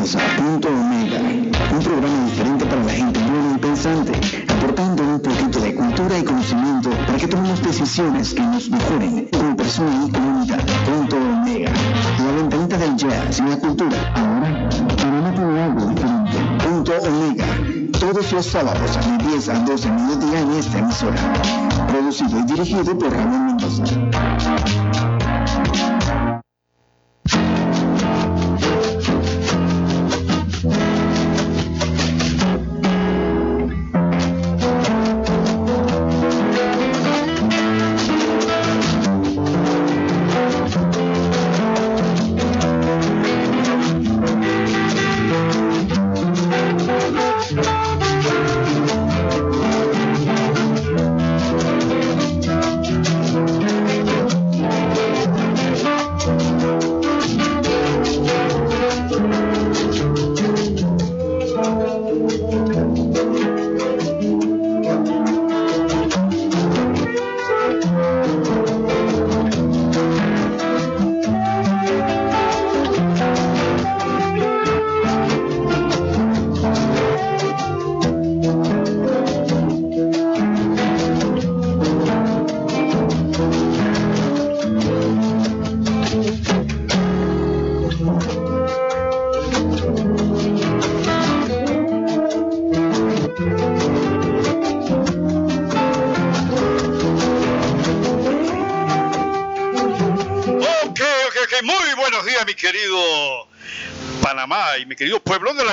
Punto 0.00 0.68
Omega, 0.68 1.20
un 1.20 1.82
programa 1.84 2.24
diferente 2.24 2.64
para 2.64 2.82
la 2.84 2.90
gente 2.90 3.20
buena 3.20 3.54
y 3.54 3.58
pensante, 3.58 4.12
aportando 4.48 5.02
un 5.02 5.20
poquito 5.20 5.60
de 5.60 5.74
cultura 5.74 6.18
y 6.18 6.24
conocimiento 6.24 6.88
para 7.06 7.18
que 7.18 7.28
tomemos 7.28 7.62
decisiones 7.62 8.32
que 8.32 8.40
nos 8.40 8.70
mejoren 8.70 9.28
como 9.30 9.56
persona 9.56 10.06
y 10.06 10.10
comunidad. 10.10 10.64
Punto 10.86 11.16
Omega, 11.16 11.70
la 12.18 12.32
ventanita 12.32 12.78
del 12.78 12.96
jazz 12.96 13.40
y 13.40 13.42
la 13.42 13.56
cultura. 13.58 14.12
Ahora, 14.14 14.68
para 14.96 15.34
tiene 15.34 15.62
algo 15.62 15.86
diferente. 15.86 16.38
Punto 16.66 16.92
Omega, 17.06 17.46
todos 18.00 18.32
los 18.32 18.46
sábados 18.46 18.96
a 18.96 19.18
10 19.18 19.48
a 19.50 19.58
12 19.60 19.90
mediodía 19.90 20.40
en 20.40 20.50
esta 20.52 20.78
emisora. 20.78 21.32
Producido 21.88 22.38
y 22.38 22.42
dirigido 22.44 22.98
por 22.98 23.12
Ramón 23.12 23.46
Mendoza. 23.48 25.09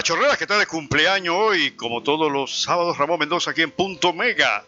Pueblón 0.08 0.28
de 0.28 0.32
la 0.32 0.38
Chorrera 0.38 0.38
que 0.38 0.44
está 0.44 0.58
de 0.58 0.66
cumpleaños 0.66 1.36
hoy, 1.38 1.72
como 1.72 2.02
todos 2.02 2.32
los 2.32 2.62
sábados, 2.62 2.98
Ramón 2.98 3.20
Mendoza 3.20 3.52
aquí 3.52 3.62
en 3.62 3.72
Punto 3.72 4.14
Mega. 4.14 4.64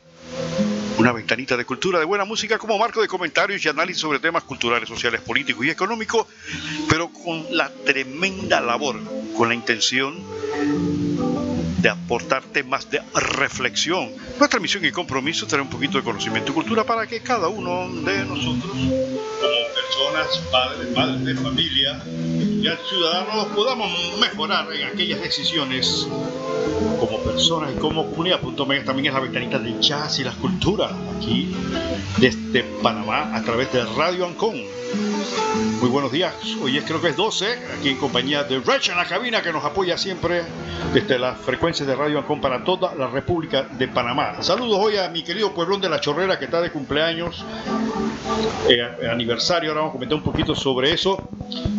Una 0.98 1.14
ventanita 1.14 1.56
de 1.56 1.64
cultura, 1.64 2.00
de 2.00 2.06
buena 2.06 2.26
música 2.26 2.58
como 2.58 2.78
marco 2.78 3.02
de 3.02 3.08
comentarios 3.08 3.64
y 3.64 3.70
análisis 3.70 4.02
sobre 4.02 4.20
temas 4.20 4.44
culturales, 4.44 4.90
sociales, 4.90 5.22
políticos 5.22 5.66
y 5.66 5.70
económicos, 5.70 6.28
pero 6.90 7.10
con 7.10 7.46
la 7.52 7.70
tremenda 7.70 8.60
labor, 8.60 9.00
con 9.36 9.48
la 9.48 9.56
intención 9.56 10.22
de 11.82 11.90
aportar 11.90 12.44
temas 12.44 12.90
de 12.90 13.02
reflexión. 13.14 14.12
Nuestra 14.38 14.60
misión 14.60 14.84
y 14.84 14.92
compromiso 14.92 15.46
es 15.46 15.52
tener 15.52 15.62
un 15.62 15.70
poquito 15.70 15.98
de 15.98 16.04
conocimiento 16.04 16.52
y 16.52 16.56
cultura 16.56 16.84
para 16.84 17.08
que 17.08 17.22
cada 17.22 17.48
uno 17.48 17.88
de 18.04 18.26
nosotros, 18.26 18.72
como 18.74 19.60
personas, 19.74 20.38
padres, 20.52 20.92
madres 20.94 21.24
de 21.24 21.36
familia, 21.36 22.04
y 22.62 22.68
al 22.68 22.78
ciudadanos 22.78 23.48
podamos 23.56 23.90
mejorar 24.20 24.72
en 24.74 24.88
aquellas 24.88 25.22
decisiones 25.22 26.08
como 27.00 27.20
personas 27.20 27.72
y 27.76 27.80
como 27.80 28.10
comunidad. 28.10 28.42
Punto 28.42 28.66
medio 28.66 28.84
también 28.84 29.08
es 29.08 29.14
la 29.14 29.20
ventanita 29.22 29.60
de 29.60 29.80
jazz 29.80 30.20
y 30.20 30.24
las 30.24 30.36
culturas 30.36 30.92
aquí 31.16 31.54
desde 32.18 32.64
Panamá 32.82 33.36
a 33.36 33.42
través 33.44 33.72
de 33.72 33.84
Radio 33.86 34.26
Ancón. 34.26 34.56
Muy 35.82 35.90
buenos 35.90 36.12
días, 36.12 36.34
hoy 36.62 36.78
es 36.78 36.84
creo 36.84 37.02
que 37.02 37.10
es 37.10 37.16
12, 37.16 37.46
aquí 37.78 37.90
en 37.90 37.98
compañía 37.98 38.44
de 38.44 38.60
Rich 38.60 38.90
en 38.90 38.98
la 38.98 39.06
cabina 39.06 39.42
que 39.42 39.52
nos 39.52 39.64
apoya 39.64 39.98
siempre 39.98 40.44
desde 40.94 41.18
las 41.18 41.38
frecuencias 41.40 41.88
de 41.88 41.96
Radio 41.96 42.20
Ancón 42.20 42.42
para 42.42 42.64
toda 42.64 42.94
la 42.96 43.08
República 43.08 43.64
de 43.64 43.88
Panamá. 43.88 44.42
Saludos 44.42 44.78
hoy 44.80 44.98
a 44.98 45.10
mi 45.10 45.24
querido 45.24 45.54
pueblón 45.54 45.82
de 45.82 45.90
la 45.90 46.00
Chorrera 46.00 46.38
que 46.38 46.46
está 46.46 46.62
de 46.62 46.72
cumpleaños, 46.72 47.46
eh, 48.70 49.08
aniversario, 49.10 49.70
ahora 49.70 49.82
vamos 49.82 49.92
a 49.92 49.94
comentar 49.94 50.18
un 50.18 50.24
poquito 50.24 50.54
sobre 50.54 50.94
eso. 50.94 51.30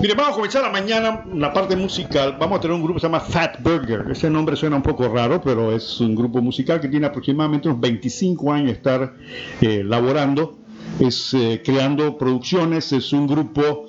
Mire, 0.01 0.15
vamos 0.15 0.33
a 0.33 0.35
comenzar 0.37 0.63
la 0.63 0.71
mañana 0.71 1.25
la 1.35 1.53
parte 1.53 1.77
musical, 1.77 2.37
vamos 2.39 2.59
a 2.59 2.61
tener 2.61 2.75
un 2.75 2.83
grupo 2.83 2.95
que 2.95 3.01
se 3.01 3.07
llama 3.07 3.21
Fat 3.21 3.61
Burger, 3.61 4.07
ese 4.11 4.31
nombre 4.31 4.57
suena 4.57 4.77
un 4.77 4.83
poco 4.83 5.09
raro, 5.09 5.41
pero 5.41 5.75
es 5.75 6.01
un 6.01 6.15
grupo 6.15 6.41
musical 6.41 6.81
que 6.81 6.89
tiene 6.89 7.07
aproximadamente 7.07 7.69
unos 7.69 7.81
25 7.81 8.53
años 8.53 8.67
de 8.67 8.73
estar 8.73 9.15
eh, 9.61 9.83
laborando 9.85 10.61
es 10.99 11.35
eh, 11.35 11.63
creando 11.65 12.17
producciones, 12.19 12.93
es 12.93 13.13
un 13.13 13.27
grupo 13.27 13.87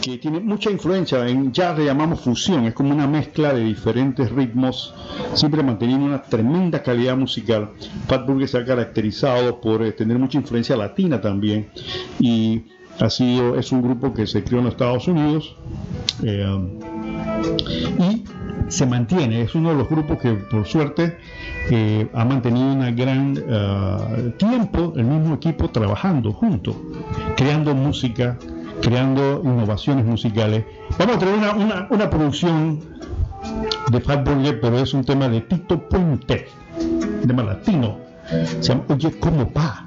que 0.00 0.18
tiene 0.18 0.40
mucha 0.40 0.70
influencia, 0.70 1.26
en 1.28 1.52
jazz 1.52 1.78
le 1.78 1.84
llamamos 1.84 2.20
fusión, 2.20 2.66
es 2.66 2.74
como 2.74 2.92
una 2.92 3.06
mezcla 3.06 3.52
de 3.52 3.64
diferentes 3.64 4.30
ritmos, 4.30 4.94
siempre 5.34 5.62
manteniendo 5.62 6.06
una 6.06 6.22
tremenda 6.22 6.82
calidad 6.82 7.16
musical. 7.16 7.70
Pat 8.08 8.26
Burger 8.26 8.48
se 8.48 8.58
ha 8.58 8.64
caracterizado 8.64 9.60
por 9.60 9.82
eh, 9.82 9.92
tener 9.92 10.18
mucha 10.18 10.38
influencia 10.38 10.76
latina 10.76 11.20
también 11.20 11.70
y 12.18 12.62
ha 12.98 13.08
sido, 13.08 13.56
es 13.58 13.72
un 13.72 13.82
grupo 13.82 14.12
que 14.12 14.26
se 14.26 14.44
creó 14.44 14.58
en 14.58 14.66
los 14.66 14.74
Estados 14.74 15.08
Unidos 15.08 15.56
eh, 16.22 16.46
se 18.72 18.86
mantiene, 18.86 19.42
es 19.42 19.54
uno 19.54 19.70
de 19.70 19.76
los 19.76 19.88
grupos 19.88 20.18
que 20.18 20.32
por 20.32 20.66
suerte 20.66 21.18
eh, 21.70 22.08
ha 22.14 22.24
mantenido 22.24 22.66
un 22.72 22.96
gran 22.96 23.36
eh, 23.36 24.32
tiempo 24.38 24.94
el 24.96 25.04
mismo 25.04 25.34
equipo 25.34 25.68
trabajando 25.68 26.32
juntos, 26.32 26.74
creando 27.36 27.74
música, 27.74 28.38
creando 28.80 29.42
innovaciones 29.44 30.06
musicales. 30.06 30.64
Vamos 30.98 31.16
a 31.16 31.18
tener 31.18 31.34
una, 31.34 31.86
una, 31.90 32.10
producción 32.10 32.80
de 33.90 34.00
Fat 34.00 34.26
Burger, 34.26 34.58
pero 34.60 34.78
es 34.78 34.94
un 34.94 35.04
tema 35.04 35.28
de 35.28 35.42
Tito 35.42 35.78
Puente, 35.88 36.46
tema 37.26 37.42
latino. 37.42 37.98
Se 38.60 38.62
llama 38.62 38.84
Oye, 38.88 39.10
¿cómo 39.20 39.50
va? 39.52 39.86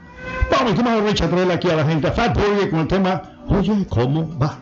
Vamos, 0.52 0.76
vamos 0.76 1.22
a 1.22 1.28
traer 1.28 1.52
aquí 1.52 1.70
a 1.72 1.76
la 1.76 1.86
gente 1.86 2.12
Fat 2.12 2.36
Burger 2.36 2.70
con 2.70 2.80
el 2.82 2.88
tema 2.88 3.22
Oye, 3.48 3.86
¿cómo 3.90 4.30
va? 4.38 4.60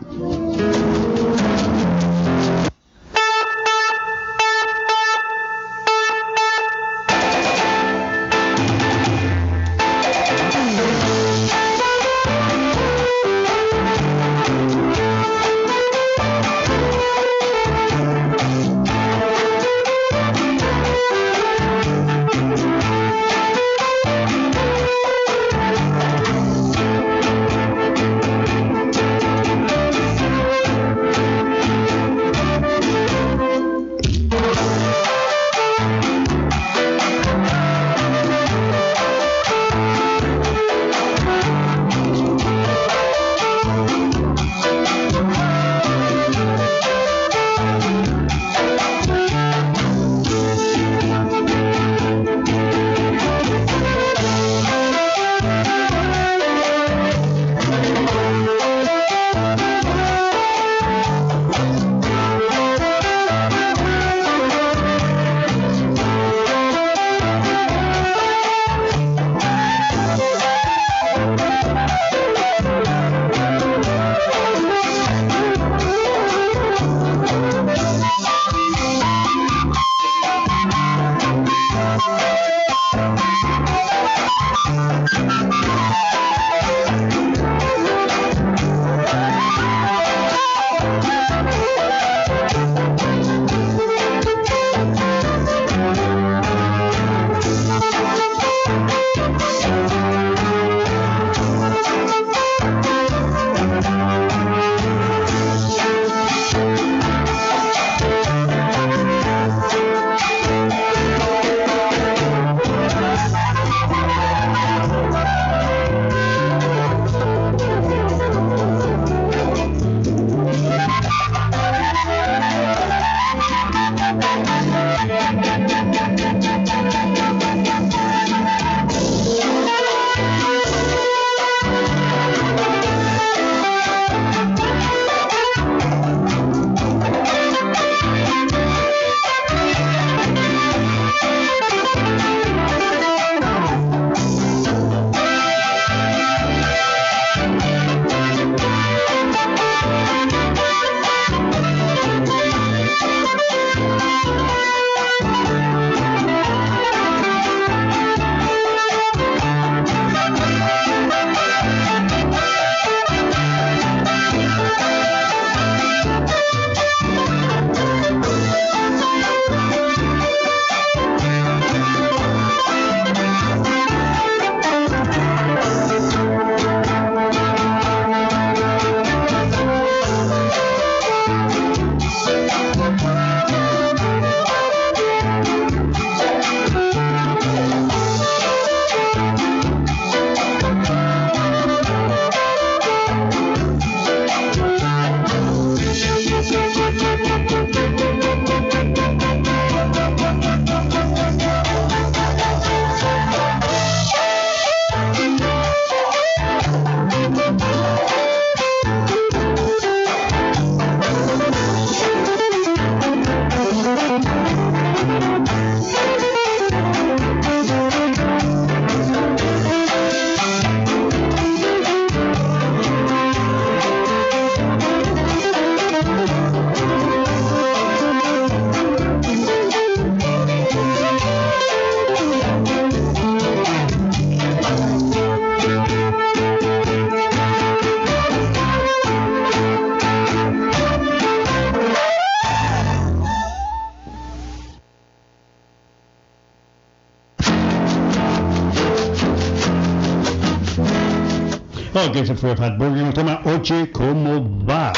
Que 252.14 252.20
ese 252.20 252.36
fue 252.36 252.56
Fatboy 252.56 253.00
en 253.00 253.06
el 253.06 253.12
tema 253.12 253.40
Oye, 253.44 253.90
¿cómo 253.90 254.64
va? 254.64 254.92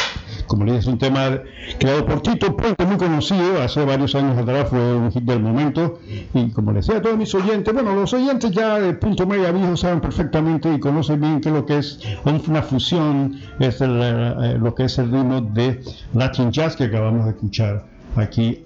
Como 0.47 0.65
le 0.65 0.77
es 0.77 0.87
un 0.87 0.99
tema 0.99 1.41
creado 1.81 2.05
por 2.05 2.21
Tito 2.21 2.55
Puente, 2.55 2.85
muy 2.85 2.99
conocido, 2.99 3.63
hace 3.63 3.85
varios 3.85 4.15
años 4.15 4.37
atrás 4.37 4.69
fue 4.69 4.95
un 4.95 5.11
hit 5.11 5.25
del 5.25 5.41
momento. 5.41 5.99
Y 6.35 6.51
como 6.51 6.73
le 6.73 6.81
decía 6.81 6.99
a 6.99 7.03
todos 7.03 7.17
mis 7.17 7.35
oyentes, 7.35 7.73
bueno, 7.73 7.95
los 7.95 8.13
oyentes 8.13 8.51
ya 8.53 8.79
de 8.79 8.93
punto 8.93 9.27
medio 9.27 9.51
viejo 9.53 9.77
saben 9.77 10.01
perfectamente 10.01 10.73
y 10.73 10.79
conocen 10.79 11.21
bien 11.21 11.41
que 11.41 11.51
lo 11.51 11.65
que 11.65 11.79
es 11.79 12.01
una 12.25 12.63
fusión, 12.63 13.41
es 13.59 13.81
eh, 13.81 14.57
lo 14.61 14.75
que 14.75 14.85
es 14.85 14.99
el 14.99 15.11
ritmo 15.11 15.41
de 15.41 15.81
Latin 16.13 16.53
Jazz 16.53 16.77
que 16.77 16.85
acabamos 16.85 17.25
de 17.25 17.31
escuchar 17.31 17.85
aquí 18.15 18.63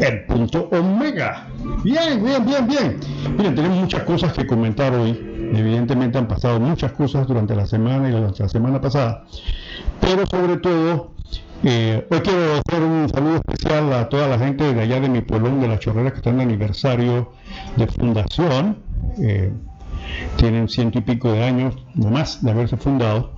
el 0.00 0.26
punto 0.26 0.68
omega. 0.70 1.48
Bien, 1.82 2.22
bien, 2.22 2.44
bien, 2.44 2.68
bien. 2.68 3.00
Miren, 3.36 3.54
tenemos 3.54 3.78
muchas 3.78 4.02
cosas 4.02 4.34
que 4.34 4.46
comentar 4.46 4.94
hoy. 4.94 5.29
Evidentemente 5.52 6.18
han 6.18 6.28
pasado 6.28 6.60
muchas 6.60 6.92
cosas 6.92 7.26
durante 7.26 7.54
la 7.54 7.66
semana 7.66 8.08
y 8.08 8.12
la 8.12 8.48
semana 8.48 8.80
pasada. 8.80 9.24
Pero 10.00 10.26
sobre 10.26 10.58
todo, 10.58 11.12
eh, 11.62 12.06
hoy 12.10 12.20
quiero 12.20 12.54
hacer 12.54 12.82
un 12.82 13.08
saludo 13.08 13.36
especial 13.36 13.92
a 13.92 14.08
toda 14.08 14.28
la 14.28 14.38
gente 14.38 14.72
de 14.72 14.80
allá 14.80 15.00
de 15.00 15.08
mi 15.08 15.20
pueblo, 15.20 15.50
de 15.56 15.68
la 15.68 15.78
Chorrera, 15.78 16.10
que 16.10 16.18
están 16.18 16.34
en 16.34 16.48
aniversario 16.48 17.32
de 17.76 17.86
fundación. 17.86 18.78
Eh, 19.18 19.52
tienen 20.36 20.68
ciento 20.68 20.98
y 20.98 21.02
pico 21.02 21.32
de 21.32 21.44
años, 21.44 21.74
no 21.94 22.10
más, 22.10 22.42
de 22.42 22.50
haberse 22.50 22.76
fundado. 22.76 23.32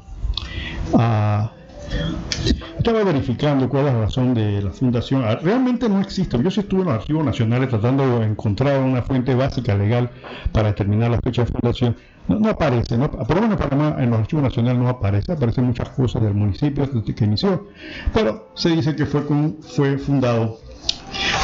Estaba 2.83 3.05
verificando 3.05 3.69
cuál 3.69 3.87
es 3.87 3.95
la 3.95 4.01
razón 4.01 4.35
de 4.35 4.61
la 4.61 4.71
fundación. 4.73 5.23
Ah, 5.25 5.37
realmente 5.37 5.89
no 5.89 6.01
existe. 6.01 6.43
Yo 6.43 6.51
sí 6.51 6.61
estuve 6.61 6.81
en 6.81 6.87
los 6.87 6.95
archivos 6.97 7.25
nacionales 7.25 7.69
tratando 7.69 8.19
de 8.19 8.27
encontrar 8.27 8.81
una 8.81 9.03
fuente 9.03 9.35
básica 9.35 9.75
legal 9.77 10.11
para 10.51 10.69
determinar 10.69 11.11
la 11.11 11.21
fecha 11.21 11.45
de 11.45 11.53
fundación. 11.53 11.97
No, 12.29 12.51
aparece, 12.51 12.97
por 12.97 13.35
lo 13.35 13.43
menos 13.43 13.57
Panamá 13.57 13.97
en 13.99 14.11
los 14.11 14.21
archivos 14.21 14.45
nacionales 14.45 14.81
no 14.81 14.89
aparece, 14.89 15.33
aparecen 15.33 15.65
muchas 15.65 15.89
cosas 15.91 16.23
del 16.23 16.35
municipio 16.35 16.89
que 17.05 17.25
inició, 17.25 17.69
pero 18.15 18.53
se 18.55 18.71
dice 18.71 18.95
que 18.95 19.07
fue, 19.07 19.23
fue 19.61 19.99
fundado 19.99 20.59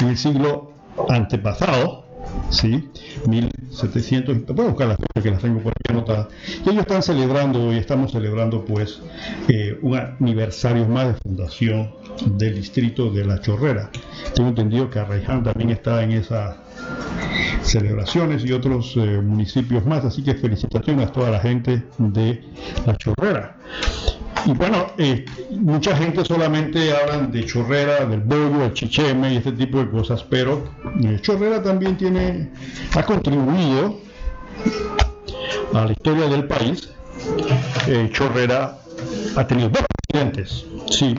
en 0.00 0.08
el 0.08 0.16
siglo 0.16 0.72
antepasado, 1.08 2.04
¿sí? 2.50 2.88
1700, 3.26 4.38
puedo 4.54 4.70
buscar 4.70 4.88
las 4.88 4.96
fecha 4.96 5.22
que 5.22 5.30
las 5.30 5.42
tengo 5.42 5.60
por 5.60 5.72
aquí 5.72 5.92
anotadas, 5.92 6.28
y 6.64 6.70
ellos 6.70 6.82
están 6.82 7.02
celebrando, 7.02 7.72
y 7.72 7.76
estamos 7.76 8.12
celebrando 8.12 8.64
pues 8.64 9.00
eh, 9.48 9.78
un 9.82 9.96
aniversario 9.96 10.86
más 10.86 11.08
de 11.08 11.14
fundación 11.14 11.94
del 12.26 12.56
distrito 12.56 13.10
de 13.10 13.24
La 13.24 13.40
Chorrera. 13.40 13.90
Tengo 14.34 14.50
entendido 14.50 14.90
que 14.90 14.98
Arraiján 14.98 15.42
también 15.42 15.70
está 15.70 16.02
en 16.02 16.12
esas 16.12 16.56
celebraciones 17.62 18.44
y 18.44 18.52
otros 18.52 18.94
eh, 18.96 19.20
municipios 19.22 19.84
más, 19.84 20.04
así 20.04 20.22
que 20.22 20.34
felicitaciones 20.34 21.08
a 21.08 21.12
toda 21.12 21.30
la 21.30 21.40
gente 21.40 21.82
de 21.98 22.42
La 22.86 22.96
Chorrera. 22.96 23.56
Y 24.44 24.52
bueno, 24.52 24.86
eh, 24.98 25.24
mucha 25.50 25.96
gente 25.96 26.24
solamente 26.24 26.92
hablan 26.94 27.30
de 27.30 27.44
chorrera, 27.44 28.04
del 28.06 28.20
bollo, 28.20 28.58
del 28.58 28.72
chicheme 28.72 29.34
y 29.34 29.36
este 29.38 29.52
tipo 29.52 29.78
de 29.78 29.90
cosas, 29.90 30.22
pero 30.22 30.64
eh, 31.02 31.18
chorrera 31.20 31.62
también 31.62 31.96
tiene, 31.96 32.50
ha 32.94 33.02
contribuido 33.02 33.96
a 35.74 35.84
la 35.84 35.92
historia 35.92 36.28
del 36.28 36.44
país. 36.44 36.90
Eh, 37.86 38.08
chorrera 38.12 38.78
ha 39.36 39.46
tenido 39.46 39.68
dos 39.70 39.82
presidentes, 40.08 40.64
sí. 40.90 41.18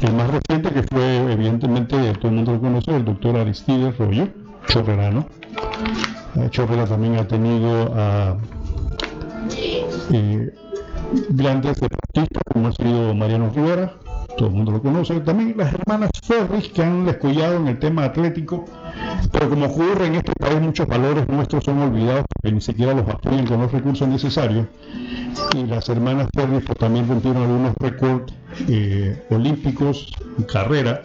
El 0.00 0.12
más 0.14 0.30
reciente 0.30 0.72
que 0.72 0.82
fue, 0.84 1.32
evidentemente, 1.32 1.96
todo 2.14 2.28
el 2.28 2.34
mundo 2.34 2.52
lo 2.52 2.60
conoce, 2.60 2.96
el 2.96 3.04
doctor 3.04 3.36
Aristides 3.36 3.96
Rollo, 3.98 4.28
chorrerano. 4.68 5.26
Chorrera 6.50 6.86
también 6.86 7.16
ha 7.16 7.28
tenido 7.28 7.92
a 7.94 8.36
grandes 11.30 11.80
deportistas 11.80 12.42
como 12.52 12.68
ha 12.68 12.72
sido 12.72 13.14
Mariano 13.14 13.50
Rivera, 13.54 13.94
todo 14.36 14.48
el 14.48 14.54
mundo 14.54 14.72
lo 14.72 14.82
conoce, 14.82 15.20
también 15.20 15.54
las 15.56 15.72
hermanas 15.74 16.10
Ferris 16.22 16.68
que 16.68 16.82
han 16.82 17.04
descollado 17.04 17.56
en 17.56 17.68
el 17.68 17.78
tema 17.78 18.04
atlético, 18.04 18.64
pero 19.30 19.50
como 19.50 19.66
ocurre 19.66 20.06
en 20.06 20.16
este 20.16 20.32
país 20.38 20.60
muchos 20.60 20.86
valores 20.86 21.28
nuestros 21.28 21.64
son 21.64 21.80
olvidados 21.80 22.24
porque 22.28 22.54
ni 22.54 22.60
siquiera 22.60 22.94
los 22.94 23.08
apoyan 23.08 23.46
con 23.46 23.60
los 23.60 23.72
recursos 23.72 24.08
necesarios 24.08 24.66
y 25.56 25.66
las 25.66 25.88
hermanas 25.88 26.28
Ferris 26.34 26.62
pues, 26.66 26.78
también 26.78 27.08
rompieron 27.08 27.42
algunos 27.42 27.74
récords 27.78 28.32
eh, 28.68 29.22
olímpicos 29.30 30.12
en 30.38 30.44
carrera. 30.44 31.02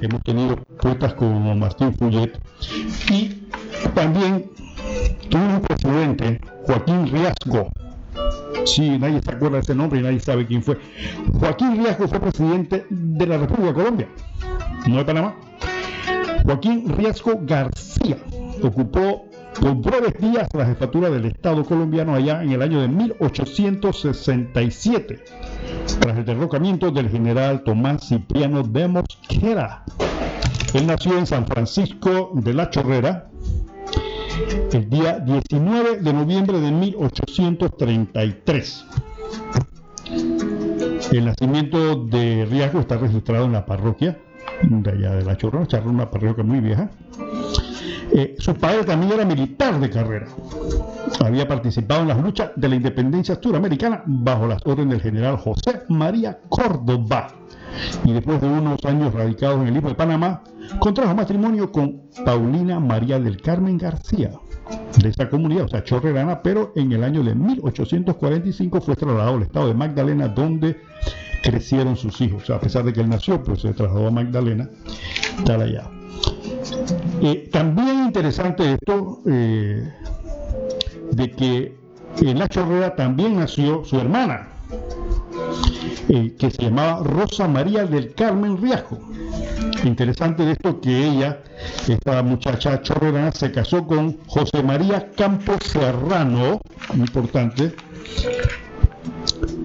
Hemos 0.00 0.22
tenido 0.22 0.56
poetas 0.80 1.14
como 1.14 1.54
Martín 1.54 1.94
Fuyet 1.94 2.32
y 3.10 3.42
también 3.94 4.50
tuvo 5.28 5.42
un 5.42 5.60
presidente, 5.60 6.40
Joaquín 6.66 7.10
Riasco, 7.10 7.70
Sí, 8.64 8.98
nadie 8.98 9.20
se 9.22 9.30
acuerda 9.30 9.56
de 9.56 9.62
ese 9.62 9.74
nombre 9.74 10.00
y 10.00 10.02
nadie 10.02 10.20
sabe 10.20 10.46
quién 10.46 10.62
fue. 10.62 10.78
Joaquín 11.38 11.76
Riasco 11.76 12.08
fue 12.08 12.20
presidente 12.20 12.86
de 12.90 13.26
la 13.26 13.38
República 13.38 13.68
de 13.68 13.74
Colombia, 13.74 14.08
no 14.86 14.98
de 14.98 15.04
Panamá. 15.04 15.36
Joaquín 16.44 16.88
Riasco 16.96 17.38
García 17.42 18.18
ocupó 18.62 19.26
por 19.60 19.74
breves 19.74 20.14
días 20.18 20.48
la 20.54 20.66
jefatura 20.66 21.10
del 21.10 21.24
Estado 21.26 21.64
colombiano 21.64 22.14
allá 22.14 22.42
en 22.42 22.52
el 22.52 22.62
año 22.62 22.80
de 22.80 22.88
1867, 22.88 25.22
tras 26.00 26.18
el 26.18 26.24
derrocamiento 26.24 26.90
del 26.90 27.10
general 27.10 27.62
Tomás 27.64 28.08
Cipriano 28.08 28.62
de 28.62 28.88
Mosquera. 28.88 29.84
Él 30.72 30.86
nació 30.86 31.18
en 31.18 31.26
San 31.26 31.46
Francisco 31.46 32.30
de 32.34 32.54
la 32.54 32.70
Chorrera, 32.70 33.28
el 34.72 34.88
día 34.88 35.18
19 35.18 35.98
de 35.98 36.12
noviembre 36.12 36.60
de 36.60 36.70
1833. 36.70 38.86
El 41.12 41.24
nacimiento 41.24 42.04
de 42.04 42.46
Riasco 42.46 42.80
está 42.80 42.96
registrado 42.96 43.46
en 43.46 43.52
la 43.52 43.66
parroquia 43.66 44.18
de 44.62 44.90
allá 44.90 45.12
de 45.12 45.24
la 45.24 45.36
Chorrona, 45.36 45.66
una 45.84 46.10
parroquia 46.10 46.44
muy 46.44 46.60
vieja. 46.60 46.90
Eh, 48.12 48.36
su 48.38 48.54
padre 48.54 48.84
también 48.84 49.12
era 49.12 49.24
militar 49.24 49.78
de 49.78 49.90
carrera. 49.90 50.26
Había 51.24 51.46
participado 51.46 52.02
en 52.02 52.08
las 52.08 52.20
luchas 52.20 52.50
de 52.56 52.68
la 52.68 52.76
independencia 52.76 53.38
suramericana 53.40 54.02
bajo 54.06 54.46
las 54.46 54.62
órdenes 54.64 54.90
del 54.90 55.02
general 55.02 55.36
José 55.36 55.82
María 55.88 56.38
Córdoba. 56.48 57.28
Y 58.04 58.12
después 58.12 58.40
de 58.40 58.48
unos 58.48 58.84
años 58.84 59.12
radicados 59.14 59.60
en 59.60 59.68
el 59.68 59.76
Istmo 59.76 59.90
de 59.90 59.94
Panamá, 59.94 60.42
contrajo 60.78 61.14
matrimonio 61.14 61.70
con 61.70 62.02
Paulina 62.24 62.80
María 62.80 63.18
del 63.18 63.40
Carmen 63.40 63.78
García, 63.78 64.32
de 64.98 65.08
esa 65.08 65.28
comunidad, 65.28 65.64
o 65.64 65.68
sea, 65.68 65.84
chorrerana, 65.84 66.42
pero 66.42 66.72
en 66.76 66.92
el 66.92 67.04
año 67.04 67.22
de 67.22 67.34
1845 67.34 68.80
fue 68.80 68.96
trasladado 68.96 69.36
al 69.36 69.42
estado 69.42 69.68
de 69.68 69.74
Magdalena, 69.74 70.28
donde 70.28 70.80
crecieron 71.42 71.96
sus 71.96 72.20
hijos. 72.20 72.42
O 72.42 72.46
sea, 72.46 72.56
a 72.56 72.60
pesar 72.60 72.84
de 72.84 72.92
que 72.92 73.00
él 73.00 73.08
nació, 73.08 73.42
pues 73.42 73.62
se 73.62 73.72
trasladó 73.72 74.08
a 74.08 74.10
Magdalena, 74.10 74.68
tal 75.44 75.62
allá. 75.62 75.90
Eh, 77.22 77.48
también 77.52 78.06
interesante 78.06 78.74
esto 78.74 79.20
eh, 79.26 79.92
de 81.12 81.30
que 81.32 81.76
en 82.20 82.38
la 82.38 82.48
chorrera 82.48 82.94
también 82.94 83.36
nació 83.36 83.84
su 83.84 83.98
hermana, 83.98 84.48
eh, 86.12 86.34
que 86.36 86.50
se 86.50 86.62
llamaba 86.62 87.04
Rosa 87.04 87.46
María 87.46 87.86
del 87.86 88.12
Carmen 88.14 88.60
Riasco. 88.60 88.98
Interesante 89.84 90.44
de 90.44 90.52
esto 90.52 90.80
que 90.80 91.06
ella, 91.06 91.38
esta 91.86 92.20
muchacha 92.24 92.82
chorrerana, 92.82 93.30
se 93.30 93.52
casó 93.52 93.86
con 93.86 94.18
José 94.26 94.60
María 94.64 95.12
Campos 95.16 95.58
Serrano, 95.66 96.60
importante, 96.94 97.76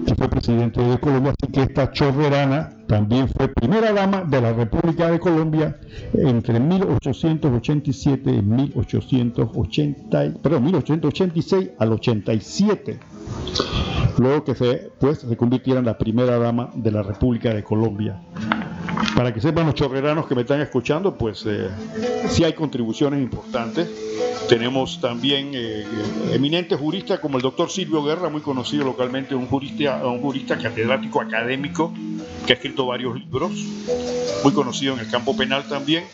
que 0.06 0.14
fue 0.14 0.28
presidente 0.28 0.80
de 0.80 1.00
Colombia, 1.00 1.34
así 1.36 1.50
que 1.50 1.62
esta 1.62 1.90
chorrerana 1.90 2.75
también 2.86 3.28
fue 3.28 3.48
primera 3.48 3.92
dama 3.92 4.24
de 4.24 4.40
la 4.40 4.52
República 4.52 5.10
de 5.10 5.18
Colombia 5.18 5.76
entre 6.14 6.60
1887 6.60 8.30
y 8.30 8.42
1880, 8.42 10.34
perdón, 10.42 10.64
1886 10.64 11.70
al 11.78 11.92
87 11.92 12.98
luego 14.18 14.44
que 14.44 14.54
se, 14.54 14.90
pues, 14.98 15.18
se 15.18 15.36
convirtiera 15.36 15.80
en 15.80 15.86
la 15.86 15.98
primera 15.98 16.38
dama 16.38 16.70
de 16.74 16.90
la 16.90 17.02
República 17.02 17.52
de 17.52 17.62
Colombia. 17.62 18.20
Para 19.14 19.32
que 19.32 19.40
sepan 19.40 19.66
los 19.66 19.74
chorreranos 19.74 20.26
que 20.26 20.34
me 20.34 20.42
están 20.42 20.60
escuchando, 20.60 21.16
pues 21.16 21.44
eh, 21.46 21.70
sí 22.28 22.44
hay 22.44 22.52
contribuciones 22.52 23.22
importantes. 23.22 23.88
Tenemos 24.48 25.00
también 25.00 25.52
eh, 25.54 25.84
eminentes 26.32 26.78
juristas 26.78 27.20
como 27.20 27.38
el 27.38 27.42
doctor 27.42 27.70
Silvio 27.70 28.02
Guerra, 28.04 28.28
muy 28.28 28.40
conocido 28.42 28.84
localmente, 28.84 29.34
un 29.34 29.46
jurista, 29.46 30.06
un 30.06 30.20
jurista 30.20 30.58
catedrático 30.58 31.20
académico 31.20 31.92
que 32.46 32.52
ha 32.52 32.56
escrito 32.56 32.86
varios 32.86 33.18
libros, 33.18 33.52
muy 34.44 34.52
conocido 34.52 34.94
en 34.94 35.00
el 35.00 35.10
campo 35.10 35.36
penal 35.36 35.66
también. 35.68 36.04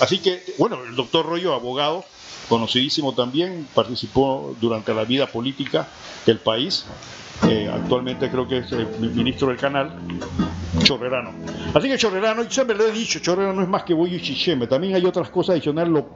Así 0.00 0.18
que, 0.18 0.42
bueno, 0.58 0.78
el 0.88 0.96
doctor 0.96 1.26
Rollo, 1.26 1.54
abogado, 1.54 2.04
conocidísimo 2.48 3.14
también, 3.14 3.68
participó 3.74 4.56
durante 4.60 4.92
la 4.92 5.04
vida 5.04 5.26
política 5.26 5.88
del 6.26 6.38
país 6.38 6.86
actualmente 7.72 8.30
creo 8.30 8.46
que 8.46 8.58
es 8.58 8.72
el 8.72 8.86
ministro 9.14 9.48
del 9.48 9.56
canal, 9.56 9.92
Chorrerano. 10.82 11.30
Así 11.74 11.88
que 11.88 11.96
Chorrerano, 11.96 12.44
siempre 12.48 12.76
le 12.76 12.88
he 12.88 12.92
dicho, 12.92 13.18
Chorrerano 13.18 13.62
es 13.62 13.68
más 13.68 13.84
que 13.84 13.94
Boyo 13.94 14.16
y 14.16 14.22
Chicheme. 14.22 14.66
También 14.66 14.94
hay 14.94 15.04
otras 15.04 15.28
cosas 15.30 15.54
adicionales. 15.54 15.92
Lo, 15.92 16.08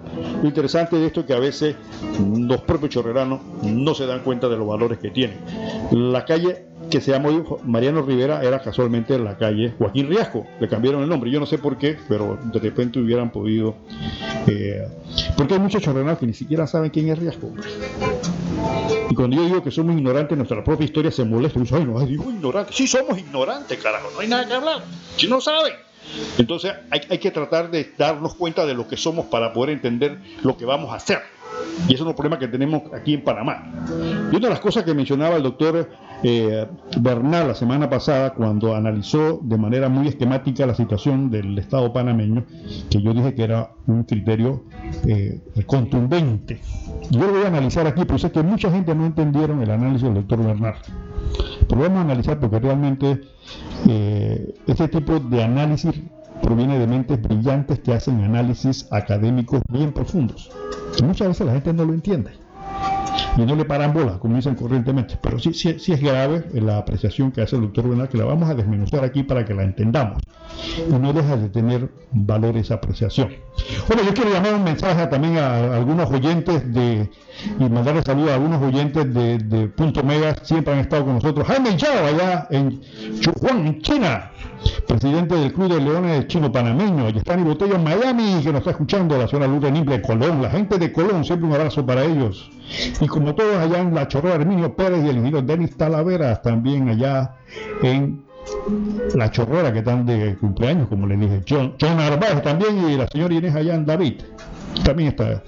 interesante 0.42 0.96
de 0.96 1.06
esto 1.06 1.20
es 1.20 1.26
que 1.26 1.34
a 1.34 1.38
veces 1.38 1.76
los 2.18 2.60
propios 2.62 2.90
chorreranos 2.90 3.40
no 3.62 3.94
se 3.94 4.06
dan 4.06 4.20
cuenta 4.20 4.48
de 4.48 4.56
los 4.56 4.66
valores 4.66 4.98
que 4.98 5.10
tienen. 5.10 5.38
La 5.90 6.24
calle 6.24 6.66
que 6.90 7.00
se 7.00 7.10
llamó 7.10 7.58
Mariano 7.64 8.02
Rivera 8.02 8.42
era 8.42 8.60
casualmente 8.60 9.18
la 9.18 9.36
calle 9.36 9.74
Joaquín 9.78 10.08
Riasco. 10.08 10.46
Le 10.60 10.68
cambiaron 10.68 11.02
el 11.02 11.08
nombre. 11.08 11.30
Yo 11.30 11.40
no 11.40 11.46
sé 11.46 11.58
por 11.58 11.76
qué, 11.78 11.96
pero 12.08 12.38
de 12.52 12.58
repente 12.58 12.98
hubieran 12.98 13.30
podido. 13.30 13.76
Eh, 14.46 14.86
porque 15.36 15.54
hay 15.54 15.60
muchos 15.60 15.82
chorreranos 15.82 16.18
que 16.18 16.26
ni 16.26 16.34
siquiera 16.34 16.66
saben 16.66 16.90
quién 16.90 17.08
es 17.08 17.18
Riasco. 17.18 17.50
Y 19.10 19.14
cuando 19.14 19.36
yo 19.36 19.44
digo 19.44 19.62
que 19.62 19.70
somos 19.70 19.96
ignorantes, 19.96 20.36
nuestra 20.36 20.62
propia 20.62 20.84
historia 20.84 21.10
se 21.10 21.24
molesta. 21.24 21.60
Y 21.60 21.74
ay, 21.74 21.84
no, 21.84 22.00
digo 22.00 22.30
ignorante. 22.30 22.72
Sí, 22.72 22.86
somos 22.86 23.18
ignorantes, 23.18 23.78
carajo. 23.82 24.10
No 24.14 24.20
hay 24.20 24.28
nada 24.28 24.46
que 24.46 24.54
hablar. 24.54 24.82
Si 25.16 25.28
no 25.28 25.40
saben. 25.40 25.74
Entonces 26.38 26.72
hay, 26.90 27.00
hay 27.10 27.18
que 27.18 27.30
tratar 27.30 27.70
de 27.70 27.92
darnos 27.96 28.34
cuenta 28.34 28.64
de 28.64 28.74
lo 28.74 28.86
que 28.86 28.96
somos 28.96 29.26
para 29.26 29.52
poder 29.52 29.70
entender 29.70 30.18
lo 30.42 30.56
que 30.56 30.64
vamos 30.64 30.92
a 30.92 30.96
hacer. 30.96 31.20
Y 31.88 31.94
eso 31.94 32.04
es 32.04 32.08
un 32.08 32.14
problema 32.14 32.38
que 32.38 32.48
tenemos 32.48 32.82
aquí 32.92 33.14
en 33.14 33.22
Panamá. 33.22 33.70
Y 34.32 34.36
una 34.36 34.48
de 34.48 34.50
las 34.50 34.60
cosas 34.60 34.84
que 34.84 34.94
mencionaba 34.94 35.36
el 35.36 35.42
doctor 35.42 35.88
eh, 36.22 36.66
Bernal 37.00 37.48
la 37.48 37.54
semana 37.54 37.90
pasada, 37.90 38.34
cuando 38.34 38.74
analizó 38.74 39.40
de 39.42 39.58
manera 39.58 39.88
muy 39.88 40.08
esquemática 40.08 40.66
la 40.66 40.74
situación 40.74 41.30
del 41.30 41.58
Estado 41.58 41.92
panameño, 41.92 42.44
que 42.90 43.02
yo 43.02 43.12
dije 43.12 43.34
que 43.34 43.44
era 43.44 43.70
un 43.86 44.04
criterio 44.04 44.64
eh, 45.06 45.40
contundente. 45.66 46.60
Yo 47.10 47.20
lo 47.20 47.32
voy 47.32 47.42
a 47.42 47.48
analizar 47.48 47.86
aquí, 47.86 48.04
pero 48.04 48.18
sé 48.18 48.30
que 48.30 48.42
mucha 48.42 48.70
gente 48.70 48.94
no 48.94 49.06
entendieron 49.06 49.62
el 49.62 49.70
análisis 49.70 50.02
del 50.02 50.14
doctor 50.14 50.44
Bernal. 50.44 50.74
Pero 51.68 51.80
vamos 51.80 51.98
a 51.98 52.02
analizar 52.02 52.40
porque 52.40 52.58
realmente 52.60 53.20
eh, 53.88 54.54
este 54.66 54.88
tipo 54.88 55.18
de 55.18 55.42
análisis 55.42 55.92
proviene 56.42 56.78
de 56.78 56.86
mentes 56.86 57.20
brillantes 57.20 57.80
que 57.80 57.92
hacen 57.92 58.22
análisis 58.22 58.86
académicos 58.90 59.60
bien 59.70 59.92
profundos. 59.92 60.50
Y 60.98 61.02
muchas 61.02 61.28
veces 61.28 61.46
la 61.46 61.52
gente 61.54 61.72
no 61.72 61.84
lo 61.84 61.92
entiende 61.92 62.45
y 63.36 63.42
no 63.42 63.54
le 63.54 63.64
paran 63.64 63.92
bola, 63.92 64.18
como 64.18 64.36
dicen 64.36 64.54
corrientemente. 64.54 65.18
Pero 65.20 65.38
sí, 65.38 65.52
sí, 65.52 65.78
sí 65.78 65.92
es 65.92 66.00
grave 66.00 66.46
la 66.54 66.78
apreciación 66.78 67.32
que 67.32 67.42
hace 67.42 67.56
el 67.56 67.62
doctor 67.62 67.88
Bernal, 67.88 68.08
que 68.08 68.18
la 68.18 68.24
vamos 68.24 68.48
a 68.48 68.54
desmenuzar 68.54 69.04
aquí 69.04 69.22
para 69.22 69.44
que 69.44 69.54
la 69.54 69.62
entendamos. 69.62 70.22
Y 70.88 70.92
no 70.92 71.12
deja 71.12 71.36
de 71.36 71.48
tener 71.48 71.90
valor 72.12 72.56
esa 72.56 72.74
apreciación. 72.74 73.28
Bueno, 73.88 74.02
yo 74.04 74.14
quiero 74.14 74.32
llamar 74.32 74.54
un 74.54 74.64
mensaje 74.64 75.06
también 75.06 75.38
a 75.38 75.76
algunos 75.76 76.10
oyentes 76.10 76.72
de, 76.72 77.10
y 77.58 77.64
mandarle 77.68 78.02
saludos 78.02 78.30
a 78.30 78.34
algunos 78.34 78.62
oyentes 78.62 79.12
de, 79.12 79.38
de 79.38 79.68
Punto 79.68 80.02
Mega, 80.02 80.34
siempre 80.42 80.72
han 80.72 80.80
estado 80.80 81.04
con 81.04 81.14
nosotros. 81.14 81.46
Jaime 81.46 81.76
Chao, 81.76 82.06
allá 82.06 82.46
en 82.50 82.80
Chujuan, 83.20 83.66
en 83.66 83.82
China, 83.82 84.30
presidente 84.86 85.34
del 85.34 85.52
Club 85.52 85.74
de 85.74 85.80
Leones 85.80 86.26
Chino 86.28 86.50
Panameño. 86.50 87.10
Y 87.10 87.18
están 87.18 87.40
en 87.40 87.84
Miami, 87.84 88.40
que 88.42 88.50
nos 88.50 88.60
está 88.60 88.70
escuchando, 88.70 89.18
la 89.18 89.28
zona 89.28 89.46
luz 89.46 89.60
de 89.62 89.70
Nimble, 89.70 90.00
Colón. 90.02 90.42
La 90.42 90.50
gente 90.50 90.78
de 90.78 90.92
Colón, 90.92 91.24
siempre 91.24 91.48
un 91.48 91.54
abrazo 91.54 91.84
para 91.84 92.04
ellos. 92.04 92.50
Y 93.00 93.06
como 93.06 93.34
todos 93.34 93.56
allá 93.56 93.80
en 93.80 93.94
La 93.94 94.08
Chorrera, 94.08 94.36
Herminio 94.36 94.74
Pérez 94.74 95.04
y 95.04 95.08
el 95.08 95.16
ingeniero 95.16 95.42
Denis 95.42 95.76
Talaveras, 95.76 96.42
también 96.42 96.88
allá 96.88 97.36
en 97.82 98.24
La 99.14 99.30
Chorrera, 99.30 99.72
que 99.72 99.80
están 99.80 100.06
de 100.06 100.36
cumpleaños, 100.36 100.88
como 100.88 101.06
le 101.06 101.16
dije. 101.16 101.42
John, 101.48 101.74
John 101.80 101.98
también 102.42 102.88
y 102.88 102.96
la 102.96 103.06
señora 103.08 103.34
Inés 103.34 103.54
allá 103.54 103.74
en 103.74 103.86
David. 103.86 104.22
También 104.84 105.10
está 105.10 105.42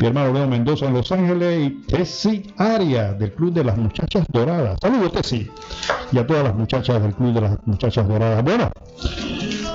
mi 0.00 0.06
hermano 0.06 0.32
Leo 0.32 0.48
Mendoza 0.48 0.86
en 0.86 0.94
Los 0.94 1.12
Ángeles 1.12 1.66
y 1.66 1.70
Tessie 1.86 2.42
Aria 2.56 3.12
del 3.12 3.32
Club 3.32 3.52
de 3.52 3.64
las 3.64 3.76
Muchachas 3.76 4.26
Doradas. 4.32 4.78
Saludos 4.80 5.12
Tessie 5.12 5.50
y 6.10 6.18
a 6.18 6.26
todas 6.26 6.44
las 6.44 6.54
muchachas 6.54 7.02
del 7.02 7.14
Club 7.14 7.34
de 7.34 7.40
las 7.40 7.66
Muchachas 7.66 8.08
Doradas. 8.08 8.42
Bueno, 8.42 8.70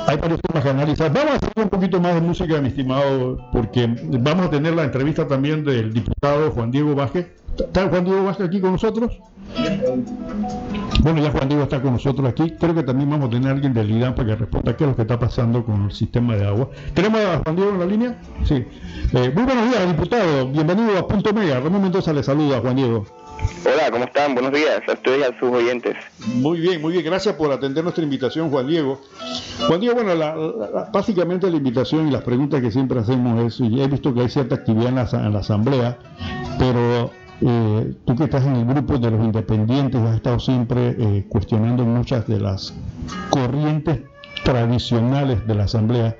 hay 0.07 0.17
varios 0.17 0.39
temas 0.41 0.63
que 0.63 0.69
analizar. 0.69 1.11
Vamos 1.13 1.33
a 1.33 1.35
hacer 1.35 1.51
un 1.57 1.69
poquito 1.69 1.99
más 1.99 2.15
de 2.15 2.21
música, 2.21 2.61
mi 2.61 2.69
estimado, 2.69 3.37
porque 3.51 3.87
vamos 4.03 4.47
a 4.47 4.49
tener 4.49 4.73
la 4.73 4.85
entrevista 4.85 5.27
también 5.27 5.65
del 5.65 5.93
diputado 5.93 6.51
Juan 6.51 6.71
Diego 6.71 6.95
Vázquez. 6.95 7.27
¿Está 7.59 7.89
Juan 7.89 8.05
Diego 8.05 8.23
Vázquez 8.23 8.47
aquí 8.47 8.61
con 8.61 8.71
nosotros? 8.71 9.19
Bueno, 11.01 11.21
ya 11.21 11.31
Juan 11.31 11.49
Diego 11.49 11.63
está 11.63 11.81
con 11.81 11.93
nosotros 11.93 12.29
aquí. 12.29 12.51
Creo 12.51 12.73
que 12.73 12.83
también 12.83 13.09
vamos 13.09 13.27
a 13.27 13.31
tener 13.31 13.49
a 13.49 13.51
alguien 13.51 13.73
del 13.73 13.91
IDAN 13.91 14.15
para 14.15 14.29
que 14.29 14.35
responda 14.35 14.77
qué 14.77 14.85
es 14.85 14.89
lo 14.89 14.95
que 14.95 15.01
está 15.01 15.19
pasando 15.19 15.65
con 15.65 15.85
el 15.85 15.91
sistema 15.91 16.35
de 16.35 16.47
agua. 16.47 16.69
¿Tenemos 16.93 17.19
a 17.19 17.41
Juan 17.43 17.55
Diego 17.55 17.71
en 17.71 17.79
la 17.79 17.85
línea? 17.85 18.17
Sí. 18.45 18.65
Eh, 19.13 19.31
muy 19.35 19.43
buenos 19.43 19.69
días, 19.69 19.87
diputado. 19.87 20.47
Bienvenido 20.47 20.97
a 20.97 21.07
Punto 21.07 21.33
Mega. 21.33 21.59
Ramón 21.59 21.81
Mendoza 21.81 22.13
le 22.13 22.23
saluda, 22.23 22.61
Juan 22.61 22.77
Diego. 22.77 23.05
Hola, 23.65 23.91
¿cómo 23.91 24.05
están? 24.05 24.33
Buenos 24.33 24.53
días 24.53 24.81
a 24.87 24.93
ustedes 24.93 25.19
y 25.19 25.23
a 25.23 25.39
sus 25.39 25.49
oyentes. 25.49 25.95
Muy 26.35 26.59
bien, 26.59 26.81
muy 26.81 26.93
bien. 26.93 27.05
Gracias 27.05 27.35
por 27.35 27.51
atender 27.51 27.83
nuestra 27.83 28.03
invitación, 28.03 28.49
Juan 28.49 28.67
Diego. 28.67 29.01
Juan 29.67 29.79
Diego, 29.79 29.95
bueno, 29.95 30.15
la, 30.15 30.89
básicamente 30.91 31.49
la 31.49 31.57
invitación 31.57 32.07
y 32.07 32.11
las 32.11 32.23
preguntas 32.23 32.61
que 32.61 32.71
siempre 32.71 32.99
hacemos 32.99 33.43
es, 33.45 33.59
y 33.59 33.81
he 33.81 33.87
visto 33.87 34.13
que 34.13 34.21
hay 34.21 34.29
cierta 34.29 34.55
actividad 34.55 34.89
en 34.89 34.95
la, 34.95 35.09
en 35.11 35.33
la 35.33 35.39
Asamblea, 35.39 35.97
pero 36.57 37.11
eh, 37.41 37.93
tú 38.05 38.15
que 38.15 38.23
estás 38.23 38.45
en 38.45 38.55
el 38.55 38.65
grupo 38.65 38.97
de 38.97 39.11
los 39.11 39.23
independientes 39.23 40.01
has 40.01 40.15
estado 40.15 40.39
siempre 40.39 40.95
eh, 40.97 41.25
cuestionando 41.29 41.83
muchas 41.83 42.27
de 42.27 42.39
las 42.39 42.73
corrientes 43.29 43.99
tradicionales 44.43 45.45
de 45.47 45.55
la 45.55 45.63
Asamblea. 45.65 46.15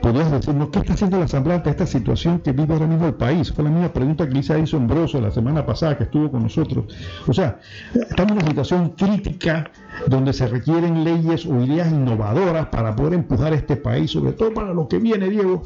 ¿Podrías 0.00 0.30
decirnos 0.30 0.68
qué 0.70 0.80
está 0.80 0.94
haciendo 0.94 1.18
la 1.18 1.24
Asamblea 1.24 1.56
ante 1.56 1.70
esta 1.70 1.86
situación 1.86 2.40
que 2.40 2.52
vive 2.52 2.74
ahora 2.74 2.86
mismo 2.86 3.06
el 3.06 3.14
país? 3.14 3.52
Fue 3.52 3.64
la 3.64 3.70
misma 3.70 3.92
pregunta 3.92 4.28
que 4.28 4.38
hice 4.38 4.54
a 4.54 4.66
Sombroso 4.66 5.20
la 5.20 5.30
semana 5.30 5.64
pasada 5.64 5.96
que 5.96 6.04
estuvo 6.04 6.30
con 6.30 6.42
nosotros. 6.42 6.84
O 7.26 7.32
sea, 7.32 7.58
estamos 7.94 8.32
en 8.32 8.38
una 8.38 8.48
situación 8.48 8.90
crítica 8.90 9.70
donde 10.06 10.32
se 10.32 10.46
requieren 10.46 11.04
leyes 11.04 11.46
o 11.46 11.60
ideas 11.62 11.90
innovadoras 11.90 12.66
para 12.66 12.94
poder 12.94 13.14
empujar 13.14 13.52
este 13.52 13.76
país, 13.76 14.10
sobre 14.10 14.32
todo 14.32 14.52
para 14.52 14.72
lo 14.72 14.88
que 14.88 14.98
viene, 14.98 15.28
Diego. 15.28 15.62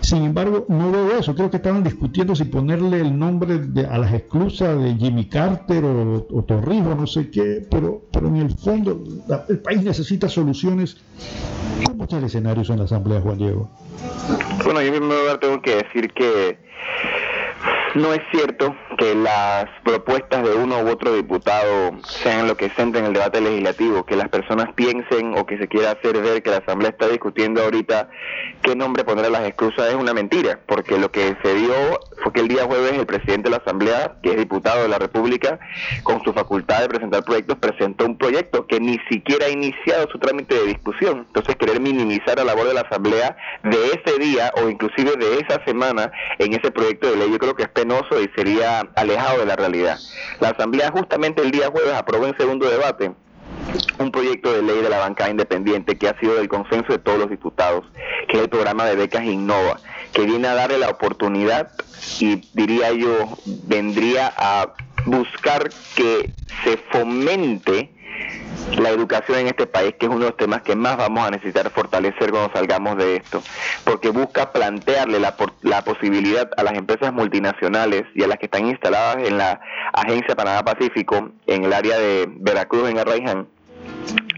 Sin 0.00 0.24
embargo, 0.24 0.66
no 0.68 0.90
veo 0.90 1.18
eso. 1.18 1.34
Creo 1.34 1.50
que 1.50 1.56
estaban 1.56 1.82
discutiendo 1.82 2.34
si 2.34 2.44
ponerle 2.44 3.00
el 3.00 3.18
nombre 3.18 3.60
a 3.88 3.98
las 3.98 4.12
exclusas 4.12 4.80
de 4.80 4.94
Jimmy 4.94 5.26
Carter 5.26 5.84
o, 5.84 6.26
o 6.30 6.42
Torrijos, 6.44 6.96
no 6.96 7.06
sé 7.06 7.30
qué, 7.30 7.66
pero, 7.70 8.02
pero 8.12 8.28
en 8.28 8.36
el 8.36 8.50
fondo 8.50 9.02
el 9.48 9.58
país 9.58 9.82
necesita 9.82 10.28
soluciones. 10.28 10.98
¿Cómo 11.86 12.04
está 12.04 12.18
el 12.18 12.24
escenario 12.24 12.62
en 12.68 12.78
la 12.78 12.84
Asamblea, 12.84 13.20
Juan 13.20 13.38
Diego? 13.38 13.68
Bueno, 14.64 14.80
yo 14.80 14.88
en 14.88 15.00
primer 15.00 15.18
lugar 15.18 15.38
tengo 15.38 15.60
que 15.60 15.76
decir 15.76 16.10
que 16.12 16.58
no 17.94 18.14
es 18.14 18.20
cierto 18.30 18.74
que 18.96 19.14
las 19.14 19.66
propuestas 19.84 20.42
de 20.42 20.54
uno 20.54 20.80
u 20.80 20.88
otro 20.88 21.14
diputado 21.14 21.92
sean 22.02 22.46
lo 22.46 22.56
que 22.56 22.70
centren 22.70 23.04
el 23.04 23.12
debate 23.12 23.40
legislativo, 23.40 24.04
que 24.04 24.16
las 24.16 24.28
personas 24.28 24.72
piensen 24.74 25.36
o 25.36 25.44
que 25.44 25.58
se 25.58 25.68
quiera 25.68 25.92
hacer 25.92 26.20
ver 26.20 26.42
que 26.42 26.50
la 26.50 26.58
Asamblea 26.58 26.90
está 26.90 27.08
discutiendo 27.08 27.62
ahorita 27.62 28.08
qué 28.62 28.74
nombre 28.76 29.04
poner 29.04 29.26
a 29.26 29.30
las 29.30 29.46
excusas 29.46 29.88
es 29.88 29.94
una 29.94 30.14
mentira, 30.14 30.60
porque 30.66 30.98
lo 30.98 31.10
que 31.10 31.36
se 31.42 31.54
dio 31.54 31.74
fue 32.22 32.32
que 32.32 32.40
el 32.40 32.48
día 32.48 32.64
jueves 32.64 32.92
el 32.92 33.06
presidente 33.06 33.44
de 33.44 33.50
la 33.50 33.56
Asamblea, 33.58 34.16
que 34.22 34.30
es 34.30 34.36
diputado 34.36 34.82
de 34.82 34.88
la 34.88 34.98
República, 34.98 35.58
con 36.02 36.22
su 36.22 36.32
facultad 36.32 36.80
de 36.82 36.88
presentar 36.88 37.24
proyectos, 37.24 37.58
presentó 37.58 38.06
un 38.06 38.16
proyecto 38.16 38.66
que 38.66 38.80
ni 38.80 38.98
siquiera 39.10 39.46
ha 39.46 39.50
iniciado 39.50 40.08
su 40.10 40.18
trámite 40.18 40.54
de 40.54 40.66
discusión. 40.66 41.24
Entonces, 41.26 41.56
querer 41.56 41.80
minimizar 41.80 42.36
la 42.36 42.44
labor 42.44 42.68
de 42.68 42.74
la 42.74 42.82
Asamblea 42.82 43.36
de 43.64 43.86
ese 43.86 44.18
día 44.18 44.52
o 44.62 44.68
inclusive 44.68 45.16
de 45.16 45.40
esa 45.40 45.62
semana 45.64 46.12
en 46.38 46.54
ese 46.54 46.70
proyecto 46.70 47.10
de 47.10 47.16
ley, 47.16 47.30
yo 47.30 47.38
creo 47.38 47.54
que 47.54 47.64
y 47.84 48.28
sería 48.36 48.80
alejado 48.94 49.40
de 49.40 49.46
la 49.46 49.56
realidad. 49.56 49.98
La 50.40 50.50
Asamblea 50.50 50.90
justamente 50.92 51.42
el 51.42 51.50
día 51.50 51.68
jueves 51.68 51.92
aprobó 51.94 52.26
en 52.26 52.36
segundo 52.36 52.68
debate 52.68 53.12
un 53.98 54.10
proyecto 54.10 54.52
de 54.52 54.62
ley 54.62 54.82
de 54.82 54.88
la 54.88 54.98
bancada 54.98 55.30
independiente 55.30 55.96
que 55.96 56.08
ha 56.08 56.18
sido 56.18 56.36
del 56.36 56.48
consenso 56.48 56.92
de 56.92 56.98
todos 56.98 57.18
los 57.18 57.30
diputados, 57.30 57.84
que 58.28 58.36
es 58.36 58.42
el 58.44 58.48
programa 58.48 58.84
de 58.86 58.96
becas 58.96 59.24
Innova, 59.24 59.80
que 60.12 60.22
viene 60.22 60.48
a 60.48 60.54
darle 60.54 60.78
la 60.78 60.90
oportunidad 60.90 61.72
y 62.20 62.42
diría 62.54 62.92
yo, 62.92 63.36
vendría 63.66 64.32
a 64.36 64.74
buscar 65.06 65.68
que 65.96 66.30
se 66.64 66.76
fomente 66.90 67.90
la 68.78 68.90
educación 68.90 69.40
en 69.40 69.46
este 69.48 69.66
país, 69.66 69.94
que 69.98 70.06
es 70.06 70.10
uno 70.10 70.20
de 70.20 70.26
los 70.26 70.36
temas 70.36 70.62
que 70.62 70.76
más 70.76 70.96
vamos 70.96 71.26
a 71.26 71.30
necesitar 71.30 71.70
fortalecer 71.70 72.30
cuando 72.30 72.52
salgamos 72.52 72.96
de 72.96 73.16
esto, 73.16 73.42
porque 73.84 74.10
busca 74.10 74.52
plantearle 74.52 75.20
la, 75.20 75.34
la 75.62 75.82
posibilidad 75.82 76.48
a 76.56 76.62
las 76.62 76.74
empresas 76.74 77.12
multinacionales 77.12 78.04
y 78.14 78.22
a 78.22 78.28
las 78.28 78.38
que 78.38 78.46
están 78.46 78.66
instaladas 78.66 79.16
en 79.26 79.38
la 79.38 79.60
Agencia 79.92 80.34
Panamá 80.34 80.64
Pacífico, 80.64 81.30
en 81.46 81.64
el 81.64 81.72
área 81.72 81.98
de 81.98 82.26
Veracruz, 82.28 82.88
en 82.88 82.98
Arraiján, 82.98 83.48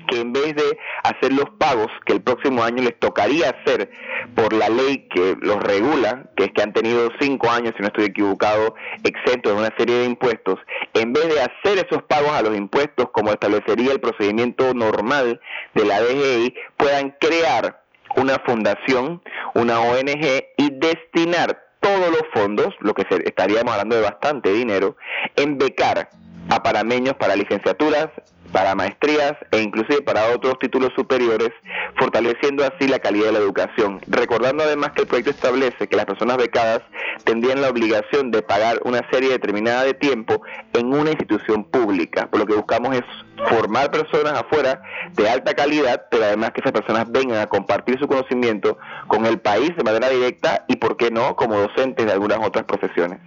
que 0.08 0.20
en 0.20 0.32
vez 0.32 0.54
de 0.54 0.78
hacer 1.02 1.32
los 1.32 1.50
pagos 1.58 1.88
que 2.04 2.12
el 2.12 2.22
próximo 2.22 2.62
año 2.62 2.82
les 2.82 2.98
tocaría 2.98 3.50
hacer 3.50 3.90
por 4.34 4.52
la 4.52 4.68
ley 4.68 5.08
que 5.08 5.36
los 5.40 5.62
regula, 5.62 6.30
que 6.36 6.44
es 6.44 6.52
que 6.52 6.62
han 6.62 6.72
tenido 6.72 7.10
cinco 7.20 7.50
años, 7.50 7.72
si 7.76 7.82
no 7.82 7.88
estoy 7.88 8.06
equivocado, 8.06 8.74
exentos 9.02 9.52
de 9.52 9.58
una 9.58 9.74
serie 9.76 9.98
de 9.98 10.04
impuestos, 10.04 10.58
en 10.92 11.12
vez 11.12 11.28
de 11.28 11.40
hacer 11.40 11.86
esos 11.86 12.02
pagos 12.04 12.30
a 12.32 12.42
los 12.42 12.56
impuestos 12.56 13.10
como 13.12 13.30
establecería 13.30 13.92
el 13.92 14.00
procedimiento 14.00 14.74
normal 14.74 15.40
de 15.74 15.84
la 15.84 16.00
DGI, 16.00 16.54
puedan 16.76 17.14
crear 17.20 17.82
una 18.16 18.38
fundación, 18.46 19.22
una 19.54 19.80
ONG 19.80 20.44
y 20.56 20.70
destinar 20.70 21.64
todos 21.80 22.10
los 22.10 22.22
fondos, 22.32 22.68
lo 22.80 22.94
que 22.94 23.06
estaríamos 23.24 23.72
hablando 23.72 23.96
de 23.96 24.02
bastante 24.02 24.52
dinero, 24.52 24.96
en 25.36 25.58
becar 25.58 26.08
a 26.48 26.62
panameños 26.62 27.14
para 27.14 27.36
licenciaturas, 27.36 28.08
para 28.54 28.76
maestrías 28.76 29.34
e 29.50 29.60
inclusive 29.60 30.00
para 30.02 30.32
otros 30.32 30.56
títulos 30.60 30.90
superiores, 30.94 31.50
fortaleciendo 31.98 32.64
así 32.64 32.86
la 32.86 33.00
calidad 33.00 33.26
de 33.26 33.32
la 33.32 33.38
educación. 33.40 34.00
Recordando 34.06 34.62
además 34.62 34.92
que 34.92 35.02
el 35.02 35.08
proyecto 35.08 35.32
establece 35.32 35.88
que 35.88 35.96
las 35.96 36.06
personas 36.06 36.36
becadas 36.36 36.80
tendrían 37.24 37.60
la 37.60 37.68
obligación 37.68 38.30
de 38.30 38.42
pagar 38.42 38.80
una 38.84 39.00
serie 39.10 39.30
determinada 39.30 39.82
de 39.82 39.94
tiempo 39.94 40.40
en 40.72 40.94
una 40.94 41.10
institución 41.10 41.64
pública. 41.64 42.28
Por 42.30 42.38
lo 42.38 42.46
que 42.46 42.54
buscamos 42.54 42.94
es 42.94 43.02
formar 43.48 43.90
personas 43.90 44.34
afuera 44.34 44.80
de 45.14 45.28
alta 45.28 45.54
calidad, 45.54 46.06
pero 46.08 46.22
además 46.22 46.52
que 46.52 46.60
esas 46.60 46.72
personas 46.72 47.10
vengan 47.10 47.40
a 47.40 47.48
compartir 47.48 47.98
su 47.98 48.06
conocimiento 48.06 48.78
con 49.08 49.26
el 49.26 49.40
país 49.40 49.76
de 49.76 49.82
manera 49.82 50.08
directa 50.10 50.64
y, 50.68 50.76
por 50.76 50.96
qué 50.96 51.10
no, 51.10 51.34
como 51.34 51.58
docentes 51.58 52.06
de 52.06 52.12
algunas 52.12 52.38
otras 52.38 52.64
profesiones. 52.66 53.18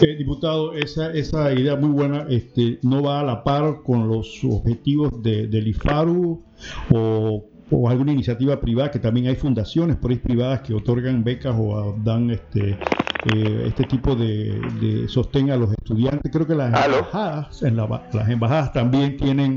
Eh, 0.00 0.16
diputado, 0.16 0.74
esa, 0.74 1.12
esa 1.12 1.52
idea 1.52 1.76
muy 1.76 1.90
buena 1.90 2.26
este, 2.28 2.80
no 2.82 3.02
va 3.04 3.20
a 3.20 3.22
la 3.22 3.44
par 3.44 3.82
con 3.84 4.08
los 4.08 4.42
objetivos 4.44 5.22
de, 5.22 5.46
del 5.46 5.68
IFARU 5.68 6.42
o, 6.90 7.48
alguna 7.88 8.12
iniciativa 8.12 8.60
privada, 8.60 8.90
que 8.90 8.98
también 8.98 9.28
hay 9.28 9.36
fundaciones 9.36 9.96
por 9.96 10.10
ahí 10.10 10.18
privadas 10.18 10.60
que 10.60 10.74
otorgan 10.74 11.24
becas 11.24 11.54
o 11.56 11.96
dan 12.04 12.30
este, 12.30 12.76
eh, 13.32 13.64
este 13.66 13.84
tipo 13.84 14.14
de, 14.14 14.60
de, 14.80 15.08
sostén 15.08 15.50
a 15.50 15.56
los 15.56 15.70
estudiantes. 15.70 16.30
Creo 16.30 16.46
que 16.46 16.54
las 16.54 16.66
embajadas, 16.66 17.62
en 17.62 17.76
las 17.76 18.28
embajadas 18.28 18.72
también 18.72 19.16
tienen... 19.16 19.56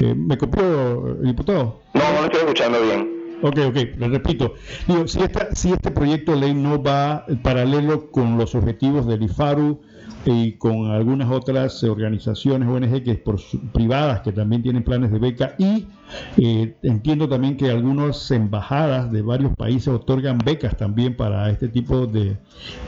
Eh, 0.00 0.14
¿Me 0.14 0.36
copió, 0.38 1.14
diputado? 1.22 1.82
No, 1.94 2.00
no 2.00 2.24
estoy 2.24 2.40
escuchando 2.40 2.82
bien. 2.82 3.21
Ok, 3.42 3.58
ok, 3.68 3.76
le 3.98 4.08
repito. 4.08 4.54
Digo, 4.86 5.08
si, 5.08 5.18
si 5.54 5.72
este 5.72 5.90
proyecto 5.90 6.32
de 6.32 6.38
ley 6.38 6.54
no 6.54 6.80
va 6.80 7.26
paralelo 7.42 8.10
con 8.10 8.38
los 8.38 8.54
objetivos 8.54 9.06
del 9.06 9.24
IFARU 9.24 9.80
y 10.24 10.52
con 10.52 10.92
algunas 10.92 11.28
otras 11.28 11.82
organizaciones 11.82 12.68
ONG 12.68 13.02
que 13.02 13.14
por 13.16 13.40
privadas 13.72 14.20
que 14.20 14.30
también 14.30 14.62
tienen 14.62 14.84
planes 14.84 15.10
de 15.10 15.18
beca 15.18 15.56
y 15.58 15.88
eh, 16.36 16.76
entiendo 16.82 17.28
también 17.28 17.56
que 17.56 17.70
algunas 17.70 18.30
embajadas 18.30 19.10
de 19.10 19.22
varios 19.22 19.56
países 19.56 19.88
otorgan 19.88 20.38
becas 20.38 20.76
también 20.76 21.16
para 21.16 21.50
este 21.50 21.66
tipo 21.68 22.06
de, 22.06 22.36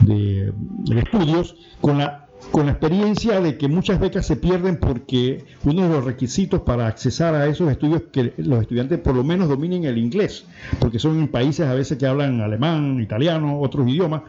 de 0.01 0.53
estudios 0.97 1.57
con 1.81 1.99
la 1.99 2.24
con 2.51 2.67
la 2.67 2.73
experiencia 2.73 3.41
de 3.41 3.57
que 3.59 3.69
muchas 3.69 3.99
becas 3.99 4.27
se 4.27 4.37
pierden 4.37 4.77
porque 4.77 5.45
uno 5.65 5.83
de 5.83 5.89
los 5.89 6.05
requisitos 6.05 6.61
para 6.63 6.87
accesar 6.87 7.35
a 7.35 7.47
esos 7.47 7.71
estudios 7.71 8.03
es 8.03 8.09
que 8.13 8.33
los 8.39 8.61
estudiantes 8.63 8.99
por 9.01 9.15
lo 9.15 9.25
menos 9.25 9.49
dominen 9.49 9.85
el 9.85 9.99
inglés, 9.99 10.47
porque 10.79 10.99
son 10.99 11.19
en 11.19 11.29
países 11.29 11.67
a 11.67 11.75
veces 11.75 11.99
que 11.99 12.07
hablan 12.07 12.41
alemán, 12.41 13.01
italiano, 13.01 13.61
otros 13.61 13.89
idiomas, 13.89 14.23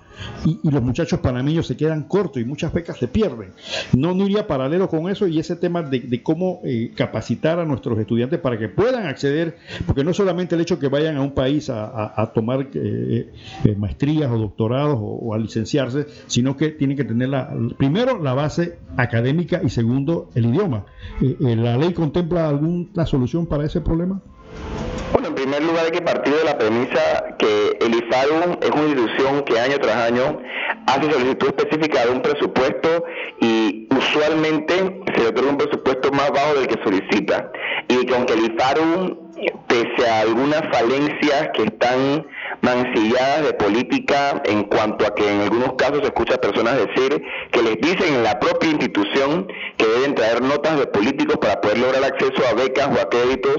y, 0.45 0.59
los 0.69 0.81
muchachos 0.81 1.19
panameños 1.19 1.67
se 1.67 1.77
quedan 1.77 2.03
cortos 2.03 2.41
y 2.41 2.45
muchas 2.45 2.73
becas 2.73 2.97
se 2.97 3.07
pierden. 3.07 3.51
No, 3.93 4.13
no 4.13 4.25
iría 4.25 4.47
paralelo 4.47 4.89
con 4.89 5.09
eso 5.09 5.27
y 5.27 5.39
ese 5.39 5.55
tema 5.55 5.81
de, 5.83 6.23
cómo 6.23 6.61
eh, 6.63 6.91
capacitar 6.95 7.59
a 7.59 7.65
nuestros 7.65 7.97
estudiantes 7.99 8.39
para 8.39 8.57
que 8.57 8.69
puedan 8.69 9.05
acceder, 9.05 9.57
porque 9.85 10.03
no 10.03 10.13
solamente 10.13 10.55
el 10.55 10.61
hecho 10.61 10.79
que 10.79 10.87
vayan 10.87 11.17
a 11.17 11.21
un 11.21 11.31
país 11.31 11.69
a, 11.69 12.31
tomar 12.33 12.67
eh, 12.73 13.31
eh, 13.63 13.75
maestrías 13.77 14.31
o 14.31 14.37
doctorados 14.37 14.97
o, 14.99 15.33
a 15.33 15.37
licenciarse, 15.37 16.07
sino 16.27 16.57
que 16.57 16.69
tienen 16.69 16.97
que 16.97 17.03
tener 17.03 17.29
la, 17.29 17.53
primero 17.77 18.04
la 18.13 18.33
base 18.33 18.79
académica 18.97 19.61
y 19.63 19.69
segundo, 19.69 20.29
el 20.35 20.45
idioma. 20.45 20.85
Eh, 21.21 21.35
eh, 21.39 21.55
¿La 21.55 21.77
ley 21.77 21.93
contempla 21.93 22.47
alguna 22.49 23.05
solución 23.05 23.45
para 23.45 23.65
ese 23.65 23.81
problema? 23.81 24.21
Bueno, 25.11 25.29
en 25.29 25.35
primer 25.35 25.63
lugar 25.63 25.85
hay 25.85 25.91
que 25.91 26.01
partir 26.01 26.33
de 26.33 26.43
la 26.43 26.57
premisa 26.57 27.35
que 27.37 27.77
el 27.79 27.93
IFADU 27.93 28.59
es 28.61 28.69
una 28.71 28.87
institución 28.87 29.43
que 29.43 29.59
año 29.59 29.79
tras 29.79 30.11
año 30.11 30.39
hace 30.87 31.11
solicitud 31.11 31.47
específica 31.47 32.05
de 32.05 32.11
un 32.11 32.21
presupuesto 32.21 33.05
y 33.41 33.87
usualmente 33.95 35.03
se 35.15 35.27
otorga 35.27 35.51
un 35.51 35.57
presupuesto 35.57 36.11
más 36.11 36.31
bajo 36.31 36.55
del 36.55 36.67
que 36.67 36.83
solicita. 36.83 37.51
Y 37.87 38.05
que 38.05 38.15
aunque 38.15 38.33
el 38.33 38.45
IFADU, 38.45 39.24
pese 39.67 40.09
a 40.09 40.21
algunas 40.21 40.61
falencias 40.71 41.49
que 41.53 41.63
están 41.63 42.25
mancilladas 42.61 43.45
de 43.45 43.53
política 43.53 44.41
en 44.45 44.63
cuanto 44.63 45.05
a 45.05 45.13
que 45.13 45.29
en 45.29 45.41
algunos 45.41 45.73
casos 45.73 45.99
se 45.99 46.05
escucha 46.05 46.35
a 46.35 46.37
personas 46.41 46.77
decir 46.77 47.21
que 47.51 47.61
les 47.61 47.77
dicen 47.77 48.15
en 48.15 48.23
la 48.23 48.39
propia 48.39 48.69
institución 48.69 49.47
que 49.77 49.85
deben 49.85 50.15
traer 50.15 50.41
notas 50.41 50.79
de 50.79 50.87
políticos 50.87 51.37
para 51.37 51.61
poder 51.61 51.79
lograr 51.79 52.03
acceso 52.03 52.41
a 52.49 52.53
becas 52.53 52.87
o 52.87 53.01
a 53.01 53.09
créditos 53.09 53.57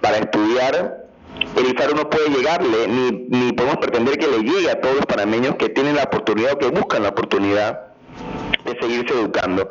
para 0.00 0.18
estudiar. 0.18 0.98
El 1.56 1.66
IFARO 1.66 1.94
no 1.94 2.10
puede 2.10 2.28
llegarle, 2.28 2.86
ni, 2.88 3.10
ni 3.28 3.52
podemos 3.52 3.78
pretender 3.78 4.18
que 4.18 4.26
le 4.28 4.38
llegue 4.38 4.70
a 4.70 4.80
todos 4.80 4.96
los 4.96 5.06
panameños 5.06 5.56
que 5.56 5.68
tienen 5.70 5.96
la 5.96 6.04
oportunidad 6.04 6.52
o 6.52 6.58
que 6.58 6.66
buscan 6.66 7.02
la 7.02 7.08
oportunidad 7.10 7.80
de 8.64 8.78
seguirse 8.80 9.14
educando. 9.14 9.68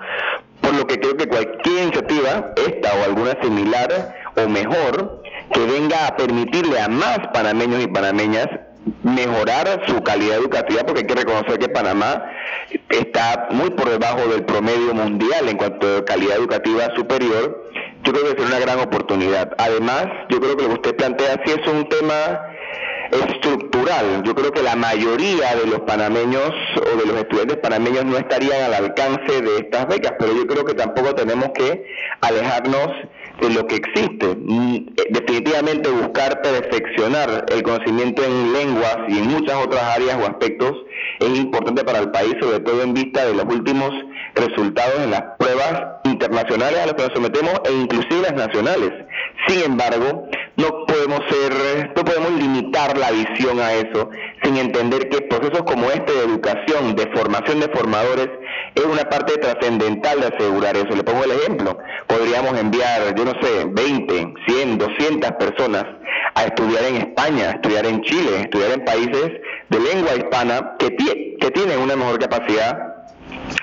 Por 0.62 0.74
lo 0.76 0.88
que 0.88 1.00
creo 1.00 1.18
que 1.18 1.28
cualquier 1.28 1.84
iniciativa, 1.84 2.54
esta 2.56 2.94
o 2.96 3.04
alguna 3.04 3.38
similar 3.42 4.16
o 4.36 4.50
mejor, 4.50 5.21
que 5.54 5.66
venga 5.66 6.08
a 6.08 6.16
permitirle 6.16 6.80
a 6.80 6.88
más 6.88 7.20
panameños 7.34 7.84
y 7.84 7.88
panameñas 7.88 8.48
mejorar 9.04 9.84
su 9.88 10.02
calidad 10.04 10.38
educativa 10.38 10.84
porque 10.84 11.02
hay 11.02 11.08
que 11.08 11.16
reconocer 11.16 11.60
que 11.60 11.70
Panamá 11.70 12.26
está 12.90 13.48
muy 13.52 13.70
por 13.72 13.90
debajo 13.90 14.28
del 14.28 14.44
promedio 14.44 14.94
mundial 14.94 15.50
en 15.50 15.58
cuanto 15.58 15.98
a 15.98 16.06
calidad 16.06 16.38
educativa 16.38 16.88
superior, 16.96 17.70
yo 18.04 18.12
creo 18.12 18.24
que 18.26 18.42
es 18.42 18.48
una 18.48 18.60
gran 18.60 18.80
oportunidad. 18.80 19.54
Además, 19.58 20.08
yo 20.30 20.40
creo 20.40 20.58
que 20.58 20.64
lo 20.64 20.70
que 20.70 20.76
usted 20.76 20.96
plantea 20.96 21.42
sí 21.46 21.54
es 21.60 21.68
un 21.68 21.88
tema 21.90 22.42
estructural. 23.12 24.24
Yo 24.24 24.34
creo 24.36 24.52
que 24.52 24.64
la 24.64 24.76
mayoría 24.76 25.56
de 25.56 25.68
los 25.68 25.82
panameños 25.82 26.52
o 26.78 26.98
de 26.98 27.06
los 27.06 27.18
estudiantes 27.18 27.58
panameños 27.58 28.06
no 28.06 28.18
estarían 28.18 28.64
al 28.64 28.74
alcance 28.74 29.42
de 29.42 29.58
estas 29.58 29.88
becas, 29.88 30.14
pero 30.18 30.34
yo 30.34 30.48
creo 30.48 30.66
que 30.66 30.74
tampoco 30.74 31.14
tenemos 31.16 31.50
que 31.54 31.86
alejarnos 32.22 32.88
de 33.42 33.50
lo 33.50 33.66
que 33.68 33.76
existe. 33.76 34.36
Mm, 34.36 34.76
eh, 34.76 35.04
definitivamente 35.10 35.90
buscar 35.90 36.42
perfeccionar 36.42 37.46
el 37.50 37.64
conocimiento 37.64 38.24
en 38.24 38.54
lenguas 38.54 38.98
y 39.08 39.18
en 39.18 39.28
muchas 39.28 39.56
otras 39.56 39.84
áreas 39.84 40.18
o 40.22 40.26
aspectos 40.28 40.74
es 41.20 41.38
importante 41.38 41.84
para 41.84 42.00
el 42.00 42.12
país, 42.12 42.36
sobre 42.40 42.60
todo 42.60 42.84
en 42.84 42.94
vista 42.94 43.26
de 43.26 43.34
los 43.34 43.46
últimos 43.46 43.92
resultados 44.36 45.02
en 45.04 45.12
las 45.12 45.24
pruebas 45.38 46.02
internacionales 46.06 46.80
a 46.80 46.86
las 46.88 46.96
que 46.96 47.04
nos 47.04 47.14
sometemos 47.14 47.62
e 47.66 47.74
inclusive 47.74 48.22
las 48.22 48.34
nacionales. 48.34 48.92
Sin 49.48 49.64
embargo, 49.64 50.30
no 50.58 50.86
podemos 50.86 51.20
ser, 51.30 51.92
no 51.96 52.04
podemos 52.04 52.32
limitar 52.34 52.98
la 52.98 53.12
visión 53.12 53.60
a 53.60 53.74
eso 53.74 54.10
sin 54.44 54.58
entender 54.58 55.10
que 55.10 55.22
procesos 55.22 55.64
como 55.64 55.90
este 55.90 56.12
de 56.12 56.24
educación, 56.24 56.96
de 56.96 57.08
formación 57.16 57.60
de 57.60 57.70
formadores, 57.70 58.30
es 58.76 58.84
una 58.84 59.04
parte 59.04 59.38
trascendental 59.38 60.20
de 60.20 60.28
asegurar 60.28 60.76
eso. 60.76 60.96
Le 60.96 61.04
pongo 61.04 61.24
el 61.24 61.32
ejemplo. 61.32 61.78
Podríamos 62.08 62.58
enviar, 62.60 63.16
yo 63.16 63.26
no 63.26 63.34
sé, 63.42 63.66
20, 63.66 64.34
100, 64.48 64.78
200 64.78 65.32
personas 65.34 65.86
a 66.36 66.46
estudiar 66.46 66.84
en 66.86 66.96
España, 66.98 67.52
estudiar 67.52 67.86
en 67.86 68.02
Chile, 68.02 68.42
estudiar 68.42 68.72
en 68.72 68.86
países 68.86 69.32
de 69.70 69.80
lengua 69.80 70.16
hispana 70.16 70.76
que, 70.80 70.96
que 70.96 71.52
tienen 71.52 71.80
una 71.80 71.96
mejor 71.96 72.20
capacidad 72.20 72.92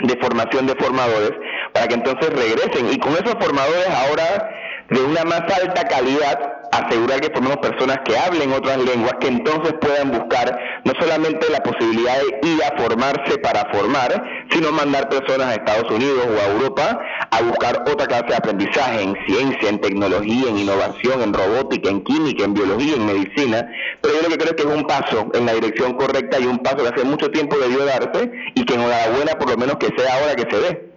de 0.03 0.17
formación 0.21 0.67
de 0.67 0.75
formadores 0.77 1.33
para 1.73 1.89
que 1.89 1.95
entonces 1.95 2.31
regresen. 2.31 2.93
Y 2.93 2.99
con 2.99 3.13
esos 3.13 3.35
formadores 3.41 3.89
ahora 3.89 4.51
de 4.91 5.01
una 5.01 5.25
más 5.25 5.43
alta 5.43 5.87
calidad, 5.87 6.58
asegurar 6.73 7.21
que 7.21 7.31
formemos 7.31 7.59
personas 7.59 7.99
que 8.05 8.17
hablen 8.17 8.53
otras 8.53 8.79
lenguas, 8.79 9.15
que 9.21 9.29
entonces 9.29 9.75
puedan 9.81 10.11
buscar 10.11 10.59
no 10.85 10.93
solamente 11.01 11.47
la 11.51 11.63
posibilidad 11.63 12.17
de 12.19 12.49
ir 12.49 12.63
a 12.63 12.77
formarse 12.81 13.39
para 13.39 13.71
formar, 13.73 14.23
sino 14.51 14.73
mandar 14.73 15.09
personas 15.09 15.49
a 15.49 15.55
Estados 15.55 15.91
Unidos 15.91 16.27
o 16.27 16.41
a 16.41 16.53
Europa 16.53 17.01
a 17.31 17.43
buscar 17.43 17.85
otra 17.91 18.07
clase 18.07 18.27
de 18.27 18.37
aprendizaje 18.37 19.03
en 19.03 19.17
ciencia, 19.27 19.69
en 19.69 19.81
tecnología, 19.81 20.51
en 20.51 20.59
innovación, 20.59 21.23
en 21.23 21.33
robótica, 21.33 21.91
en 21.91 22.03
química, 22.03 22.45
en 22.45 22.55
biología, 22.55 22.95
en 22.97 23.07
medicina. 23.07 23.69
Pero 24.01 24.15
yo 24.15 24.23
lo 24.23 24.29
que 24.29 24.39
creo 24.39 24.57
que 24.57 24.63
es 24.63 24.69
un 24.69 24.87
paso 24.87 25.29
en 25.35 25.47
la 25.47 25.55
dirección 25.55 25.95
correcta 25.95 26.39
y 26.39 26.47
un 26.47 26.59
paso 26.59 26.79
que 26.79 26.89
hace 26.89 27.05
mucho 27.05 27.31
tiempo 27.31 27.57
debió 27.59 27.85
darse 27.85 28.31
y 28.55 28.65
que 28.65 28.75
enhorabuena 28.75 29.33
por 29.39 29.51
lo 29.51 29.57
menos 29.57 29.77
que 29.77 29.89
sea 29.97 30.15
ahora 30.15 30.35
que 30.35 30.51
se 30.51 30.61
ve. 30.61 30.89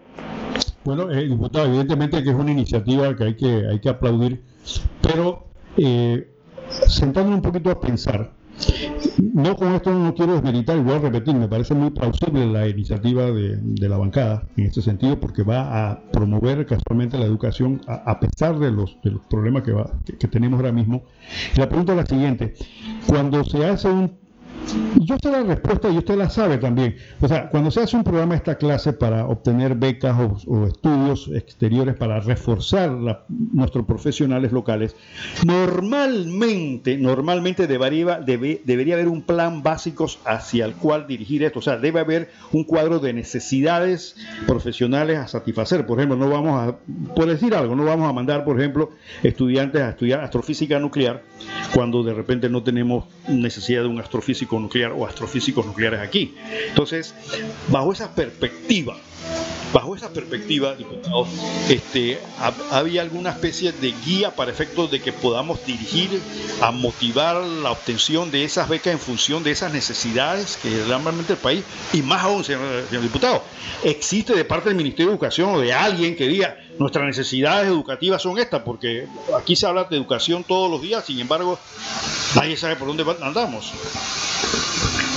Bueno, 0.84 1.12
eh, 1.12 1.28
diputado, 1.28 1.68
evidentemente 1.68 2.24
que 2.24 2.30
es 2.30 2.36
una 2.36 2.52
iniciativa 2.52 3.16
que 3.16 3.24
hay 3.24 3.36
que, 3.36 3.68
hay 3.70 3.80
que 3.80 3.90
aplaudir, 3.90 4.42
pero 5.02 5.51
eh, 5.78 6.28
un 7.16 7.42
poquito 7.42 7.72
a 7.72 7.80
pensar, 7.80 8.32
no 9.18 9.56
con 9.56 9.74
esto 9.74 9.92
no 9.92 10.14
quiero 10.14 10.34
desmeritar 10.34 10.78
voy 10.80 10.96
a 10.96 11.00
repetir, 11.00 11.36
me 11.36 11.48
parece 11.48 11.74
muy 11.74 11.90
plausible 11.92 12.46
la 12.46 12.68
iniciativa 12.68 13.32
de, 13.32 13.60
la 13.88 13.98
bancada 13.98 14.44
en 14.58 14.66
este 14.66 14.82
sentido 14.82 15.20
porque 15.20 15.44
va 15.44 15.92
a 15.92 16.02
promover 16.12 16.66
casualmente 16.66 17.18
la 17.18 17.26
educación 17.26 17.82
a, 17.88 18.20
pesar 18.20 18.60
de 18.60 18.72
los, 18.72 18.98
de 19.04 19.12
los 19.12 19.22
problemas 19.26 19.64
que, 19.64 19.72
va, 19.72 19.92
que, 20.06 20.18
que 20.18 20.28
tenemos 20.28 20.60
ahora 20.60 20.72
mismo. 20.72 21.04
la 21.56 21.68
pregunta 21.68 21.94
es 21.94 21.98
la 21.98 22.06
siguiente, 22.06 22.54
cuando 23.08 23.44
se 23.44 23.66
hace 23.66 23.90
un 23.90 24.20
y 25.00 25.08
sé 25.08 25.32
la 25.32 25.44
respuesta 25.44 25.90
y 25.90 25.98
usted 25.98 26.16
la 26.16 26.30
sabe 26.30 26.58
también. 26.58 26.96
O 27.20 27.28
sea, 27.28 27.50
cuando 27.50 27.72
se 27.72 27.82
hace 27.82 27.98
un 27.98 28.04
programa 28.04 28.34
de 28.34 28.38
esta 28.38 28.56
clase 28.56 28.94
para 28.94 29.26
obtener 29.26 29.76
becas 29.76 30.16
o, 30.46 30.68
estudios 30.68 31.30
exteriores 31.34 31.96
para 31.96 32.20
reforzar 32.20 32.92
nuestros 33.28 33.86
profesionales 33.86 34.52
locales, 34.52 34.96
normalmente, 35.46 36.98
normalmente 36.98 37.68
debería, 37.68 38.20
debería 38.20 38.96
haber 38.96 39.08
un 39.08 39.24
plan 39.24 39.64
básico 39.64 40.08
hacia 40.26 40.66
el 40.66 40.74
cual 40.74 41.08
dirigir 41.08 41.44
esto. 41.44 41.60
O 41.60 41.62
sea, 41.62 41.78
debe 41.78 42.00
haber 42.00 42.32
un 42.52 42.64
cuadro 42.64 43.00
de 43.00 43.14
necesidades 43.14 44.16
profesionales 44.48 45.18
a 45.18 45.28
satisfacer. 45.28 45.86
Por 45.86 46.00
ejemplo, 46.00 46.18
no 46.18 46.30
vamos 46.30 46.60
a, 46.60 46.76
por 47.16 47.28
decir 47.28 47.56
algo, 47.56 47.76
no 47.76 47.86
vamos 47.86 48.10
a 48.10 48.14
mandar, 48.14 48.44
por 48.44 48.60
ejemplo, 48.60 48.92
estudiantes 49.24 49.82
a 49.82 49.90
estudiar 49.90 50.22
astrofísica 50.22 50.80
nuclear 50.80 51.24
cuando 51.74 52.04
de 52.04 52.14
repente 52.14 52.50
no 52.50 52.64
tenemos 52.64 53.06
necesidad 53.28 53.82
de 53.82 53.88
un 53.88 54.00
astrofísico 54.00 54.51
nuclear 54.60 54.92
o 54.92 55.06
astrofísicos 55.06 55.66
nucleares 55.66 56.00
aquí. 56.00 56.36
Entonces, 56.68 57.14
bajo 57.70 57.94
esa 57.94 58.14
perspectiva, 58.14 58.98
bajo 59.74 59.96
esa 59.96 60.10
perspectiva, 60.10 60.76
diputado, 60.76 61.28
este, 61.70 62.20
había 62.72 63.02
alguna 63.02 63.32
especie 63.32 63.72
de 63.72 63.94
guía 64.06 64.36
para 64.36 64.52
efectos 64.52 64.92
de 64.92 65.02
que 65.02 65.14
podamos 65.14 65.66
dirigir 65.66 66.22
a 66.62 66.72
motivar 66.72 67.38
la 67.38 67.72
obtención 67.72 68.32
de 68.32 68.44
esas 68.44 68.68
becas 68.68 68.94
en 68.94 69.00
función 69.00 69.44
de 69.44 69.52
esas 69.52 69.72
necesidades 69.72 70.58
que 70.62 70.84
realmente 70.86 71.34
el 71.34 71.40
país, 71.40 71.64
y 71.94 72.02
más 72.02 72.24
aún, 72.24 72.44
señor, 72.44 72.86
señor 72.90 73.04
diputado, 73.04 73.44
existe 73.84 74.34
de 74.34 74.46
parte 74.46 74.70
del 74.70 74.78
Ministerio 74.78 75.08
de 75.08 75.14
Educación 75.14 75.56
o 75.56 75.60
de 75.60 75.74
alguien 75.74 76.16
que 76.16 76.28
diga 76.28 76.58
nuestras 76.78 77.06
necesidades 77.06 77.68
educativas 77.68 78.22
son 78.22 78.40
estas, 78.40 78.64
porque 78.64 79.08
aquí 79.38 79.56
se 79.56 79.66
habla 79.68 79.86
de 79.86 79.96
educación 79.96 80.44
todos 80.44 80.70
los 80.70 80.82
días, 80.82 81.06
sin 81.06 81.20
embargo, 81.20 81.58
nadie 82.36 82.58
sabe 82.58 82.76
por 82.76 82.88
dónde 82.88 83.06
andamos. 83.22 83.72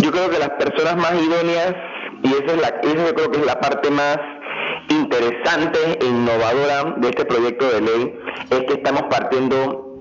Yo 0.00 0.10
creo 0.10 0.28
que 0.28 0.38
las 0.38 0.50
personas 0.50 0.96
más 0.96 1.14
idóneas, 1.14 1.74
y 2.22 2.28
esa 2.28 2.54
es 2.54 2.60
la, 2.60 2.68
esa 2.68 3.06
yo 3.06 3.14
creo 3.14 3.30
que 3.30 3.38
es 3.40 3.46
la 3.46 3.60
parte 3.60 3.90
más 3.90 4.18
interesante 4.88 5.78
e 6.00 6.04
innovadora 6.04 6.94
de 6.96 7.08
este 7.08 7.24
proyecto 7.24 7.68
de 7.70 7.80
ley, 7.80 8.20
es 8.50 8.60
que 8.64 8.74
estamos 8.74 9.02
partiendo 9.10 10.00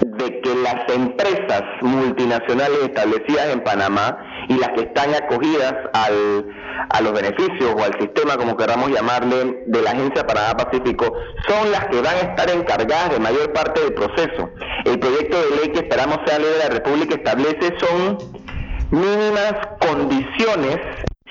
de 0.00 0.40
que 0.40 0.54
las 0.54 0.88
empresas 0.94 1.62
multinacionales 1.82 2.78
establecidas 2.84 3.48
en 3.52 3.62
Panamá 3.62 4.18
y 4.48 4.54
las 4.58 4.70
que 4.70 4.82
están 4.82 5.14
acogidas 5.14 5.74
al, 5.92 6.46
a 6.90 7.00
los 7.00 7.12
beneficios 7.12 7.74
o 7.76 7.82
al 7.82 7.98
sistema, 8.00 8.36
como 8.36 8.56
queramos 8.56 8.90
llamarle, 8.90 9.64
de 9.66 9.82
la 9.82 9.90
Agencia 9.90 10.26
Panamá 10.26 10.56
Pacífico, 10.56 11.12
son 11.48 11.70
las 11.70 11.86
que 11.86 12.00
van 12.00 12.14
a 12.14 12.20
estar 12.20 12.50
encargadas 12.50 13.10
de 13.10 13.18
mayor 13.18 13.52
parte 13.52 13.80
del 13.80 13.94
proceso. 13.94 14.50
El 14.84 14.98
proyecto 14.98 15.36
de 15.36 15.56
ley 15.56 15.72
que 15.72 15.80
esperamos 15.80 16.18
sea 16.26 16.38
ley 16.38 16.50
de 16.50 16.58
la 16.58 16.68
República 16.68 17.14
establece 17.16 17.74
son 17.78 18.45
mínimas 18.90 19.54
condiciones 19.80 20.78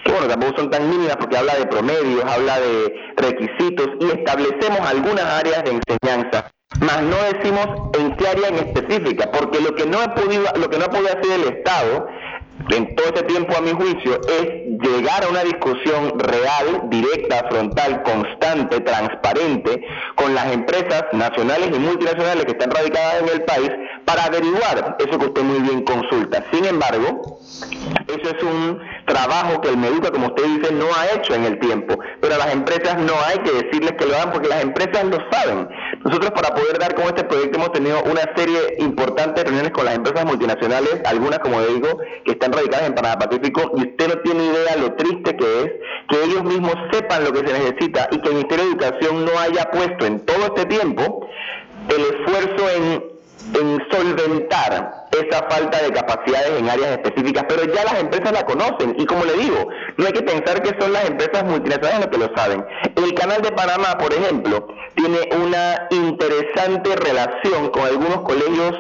bueno, 0.05 0.27
tampoco 0.27 0.57
son 0.57 0.69
tan 0.69 0.89
mínimas 0.89 1.15
porque 1.17 1.37
habla 1.37 1.55
de 1.55 1.65
promedios, 1.65 2.23
habla 2.25 2.59
de 2.59 2.95
requisitos 3.17 3.87
y 3.99 4.05
establecemos 4.05 4.79
algunas 4.79 5.23
áreas 5.23 5.63
de 5.63 5.71
enseñanza, 5.71 6.51
mas 6.79 7.01
no 7.01 7.15
decimos 7.33 7.89
en 7.97 8.15
qué 8.15 8.27
área 8.27 8.49
en 8.49 8.55
específica, 8.55 9.31
porque 9.31 9.59
lo 9.59 9.73
que 9.73 9.85
no 9.85 9.99
ha 9.99 10.13
podido, 10.13 10.43
lo 10.55 10.69
que 10.69 10.77
no 10.77 10.85
ha 10.85 10.89
podido 10.89 11.09
hacer 11.09 11.31
el 11.31 11.57
Estado 11.57 12.07
en 12.69 12.95
todo 12.95 13.07
este 13.07 13.23
tiempo, 13.23 13.55
a 13.55 13.61
mi 13.61 13.71
juicio, 13.71 14.19
es 14.27 14.65
llegar 14.81 15.23
a 15.23 15.27
una 15.29 15.43
discusión 15.43 16.17
real, 16.19 16.89
directa, 16.89 17.45
frontal, 17.49 18.01
constante, 18.03 18.79
transparente 18.79 19.85
con 20.15 20.33
las 20.33 20.51
empresas 20.53 21.03
nacionales 21.13 21.69
y 21.75 21.79
multinacionales 21.79 22.45
que 22.45 22.51
están 22.51 22.71
radicadas 22.71 23.21
en 23.21 23.29
el 23.29 23.43
país 23.43 23.71
para 24.05 24.25
averiguar 24.25 24.97
eso 24.99 25.19
que 25.19 25.25
usted 25.25 25.43
muy 25.43 25.59
bien 25.59 25.83
consulta. 25.83 26.43
Sin 26.51 26.65
embargo, 26.65 27.39
eso 28.07 28.35
es 28.35 28.43
un 28.43 28.79
trabajo 29.05 29.61
que 29.61 29.69
el 29.69 29.77
Meduca, 29.77 30.11
como 30.11 30.27
usted 30.27 30.45
dice, 30.45 30.73
no 30.73 30.85
ha 30.85 31.15
hecho 31.15 31.35
en 31.35 31.45
el 31.45 31.59
tiempo, 31.59 31.97
pero 32.21 32.35
a 32.35 32.37
las 32.37 32.53
empresas 32.53 32.97
no 32.97 33.13
hay 33.27 33.39
que 33.39 33.51
decirles 33.51 33.93
que 33.93 34.05
lo 34.05 34.15
hagan 34.15 34.31
porque 34.31 34.49
las 34.49 34.63
empresas 34.63 35.03
lo 35.05 35.17
saben. 35.31 35.67
Nosotros 36.05 36.31
para 36.33 36.53
poder 36.53 36.77
dar 36.77 36.93
con 36.93 37.05
este 37.05 37.23
proyecto 37.23 37.57
hemos 37.57 37.71
tenido 37.71 38.03
una 38.03 38.21
serie 38.35 38.75
importante 38.77 39.39
de 39.41 39.45
reuniones 39.45 39.71
con 39.71 39.85
las 39.85 39.95
empresas 39.95 40.23
multinacionales, 40.23 41.01
algunas, 41.03 41.39
como 41.39 41.59
digo, 41.63 41.97
que 42.23 42.33
están 42.33 42.53
radicadas 42.53 42.85
en 42.85 42.93
Panamá 42.93 43.17
Pacífico, 43.17 43.71
y 43.75 43.89
usted 43.89 44.09
no 44.09 44.21
tiene 44.21 44.45
idea 44.45 44.75
lo 44.75 44.93
triste 44.93 45.35
que 45.35 45.61
es 45.63 45.71
que 46.07 46.23
ellos 46.23 46.43
mismos 46.43 46.75
sepan 46.91 47.23
lo 47.23 47.33
que 47.33 47.39
se 47.39 47.53
necesita 47.53 48.07
y 48.11 48.21
que 48.21 48.27
el 48.29 48.35
Ministerio 48.35 48.65
de 48.65 48.71
Educación 48.71 49.25
no 49.25 49.39
haya 49.39 49.71
puesto 49.71 50.05
en 50.05 50.19
todo 50.27 50.45
este 50.45 50.65
tiempo 50.67 51.27
el 51.89 52.01
esfuerzo 52.01 52.69
en 52.69 53.14
en 53.53 53.79
solventar 53.91 55.05
esa 55.12 55.49
falta 55.49 55.81
de 55.81 55.91
capacidades 55.91 56.60
en 56.60 56.69
áreas 56.69 56.91
específicas, 56.91 57.45
pero 57.47 57.63
ya 57.65 57.84
las 57.84 57.99
empresas 57.99 58.31
la 58.34 58.45
conocen 58.45 58.95
y 58.97 59.05
como 59.05 59.23
le 59.25 59.34
digo, 59.34 59.69
no 59.97 60.05
hay 60.05 60.13
que 60.13 60.23
pensar 60.23 60.62
que 60.62 60.79
son 60.79 60.91
las 60.91 61.10
empresas 61.10 61.43
multinacionales 61.43 61.99
las 61.99 62.08
que 62.08 62.17
lo 62.17 62.36
saben. 62.36 62.65
El 62.95 63.13
canal 63.13 63.41
de 63.41 63.51
Panamá, 63.51 63.97
por 63.97 64.13
ejemplo, 64.13 64.67
tiene 64.95 65.19
una 65.43 65.88
interesante 65.91 66.95
relación 66.95 67.69
con 67.69 67.84
algunos 67.84 68.21
colegios 68.21 68.73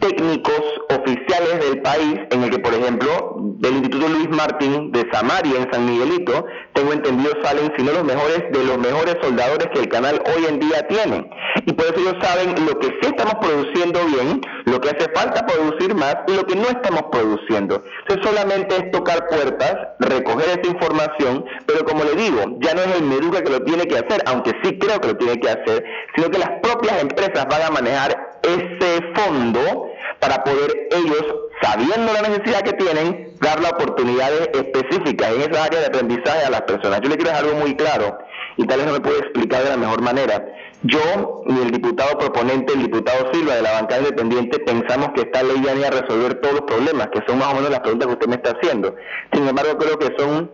técnicos 0.00 0.62
oficiales 0.90 1.60
del 1.60 1.82
país, 1.82 2.20
en 2.30 2.44
el 2.44 2.50
que, 2.50 2.58
por 2.58 2.74
ejemplo, 2.74 3.36
del 3.58 3.74
Instituto 3.74 4.08
Luis 4.08 4.28
Martín 4.30 4.92
de 4.92 5.06
Samaria, 5.12 5.60
en 5.60 5.72
San 5.72 5.86
Miguelito, 5.86 6.46
tengo 6.78 6.92
entendido, 6.92 7.32
salen, 7.42 7.72
si 7.76 7.82
no 7.82 7.92
los 7.92 8.04
mejores, 8.04 8.44
de 8.52 8.64
los 8.64 8.78
mejores 8.78 9.16
soldadores 9.20 9.66
que 9.74 9.80
el 9.80 9.88
canal 9.88 10.22
hoy 10.36 10.46
en 10.48 10.60
día 10.60 10.86
tiene. 10.86 11.28
Y 11.66 11.72
por 11.72 11.86
eso 11.86 11.96
ellos 11.96 12.14
saben 12.22 12.54
lo 12.66 12.78
que 12.78 12.86
sí 12.86 12.98
estamos 13.02 13.34
produciendo 13.40 13.98
bien, 14.06 14.40
lo 14.64 14.80
que 14.80 14.90
hace 14.90 15.10
falta 15.12 15.44
producir 15.44 15.94
más 15.94 16.16
y 16.28 16.34
lo 16.34 16.46
que 16.46 16.54
no 16.54 16.68
estamos 16.68 17.02
produciendo. 17.10 17.82
Entonces 18.02 18.24
solamente 18.24 18.76
es 18.76 18.90
tocar 18.92 19.26
puertas, 19.26 19.74
recoger 19.98 20.60
esa 20.60 20.70
información, 20.70 21.44
pero 21.66 21.84
como 21.84 22.04
le 22.04 22.14
digo, 22.14 22.44
ya 22.60 22.74
no 22.74 22.82
es 22.82 22.96
el 22.96 23.02
Meduca 23.02 23.42
que 23.42 23.50
lo 23.50 23.62
tiene 23.64 23.84
que 23.86 23.96
hacer, 23.96 24.22
aunque 24.26 24.52
sí 24.62 24.78
creo 24.78 25.00
que 25.00 25.08
lo 25.08 25.16
tiene 25.16 25.40
que 25.40 25.48
hacer, 25.48 25.84
sino 26.14 26.30
que 26.30 26.38
las 26.38 26.50
propias 26.62 27.02
empresas 27.02 27.44
van 27.50 27.62
a 27.62 27.70
manejar 27.70 28.38
ese 28.42 29.02
fondo 29.16 29.90
para 30.20 30.44
poder 30.44 30.88
ellos, 30.92 31.24
sabiendo 31.60 32.12
la 32.12 32.22
necesidad 32.22 32.62
que 32.62 32.72
tienen, 32.74 33.27
dar 33.48 33.60
las 33.60 33.72
oportunidades 33.72 34.50
específicas 34.52 35.32
en 35.32 35.50
esa 35.50 35.64
área 35.64 35.80
de 35.80 35.86
aprendizaje 35.86 36.44
a 36.44 36.50
las 36.50 36.62
personas. 36.62 37.00
Yo 37.00 37.08
le 37.08 37.16
quiero 37.16 37.30
dejar 37.30 37.44
algo 37.46 37.58
muy 37.60 37.74
claro 37.74 38.18
y 38.56 38.66
tal 38.66 38.78
vez 38.78 38.86
no 38.86 38.92
me 38.92 39.00
puedo 39.00 39.18
explicar 39.18 39.62
de 39.64 39.70
la 39.70 39.76
mejor 39.76 40.02
manera. 40.02 40.44
Yo 40.82 41.42
ni 41.46 41.62
el 41.62 41.70
diputado 41.70 42.18
proponente, 42.18 42.74
el 42.74 42.82
diputado 42.82 43.32
Silva 43.32 43.54
de 43.54 43.62
la 43.62 43.72
bancada 43.72 44.00
independiente, 44.02 44.58
pensamos 44.60 45.10
que 45.14 45.22
esta 45.22 45.42
ley 45.42 45.56
ya 45.64 45.74
ni 45.74 45.84
a 45.84 45.90
resolver 45.90 46.34
todos 46.40 46.56
los 46.56 46.64
problemas, 46.64 47.08
que 47.08 47.20
son 47.26 47.38
más 47.38 47.48
o 47.52 47.56
menos 47.56 47.70
las 47.70 47.80
preguntas 47.80 48.06
que 48.08 48.12
usted 48.14 48.28
me 48.28 48.36
está 48.36 48.50
haciendo. 48.52 48.94
Sin 49.32 49.48
embargo, 49.48 49.78
creo 49.78 49.98
que 49.98 50.14
son 50.18 50.50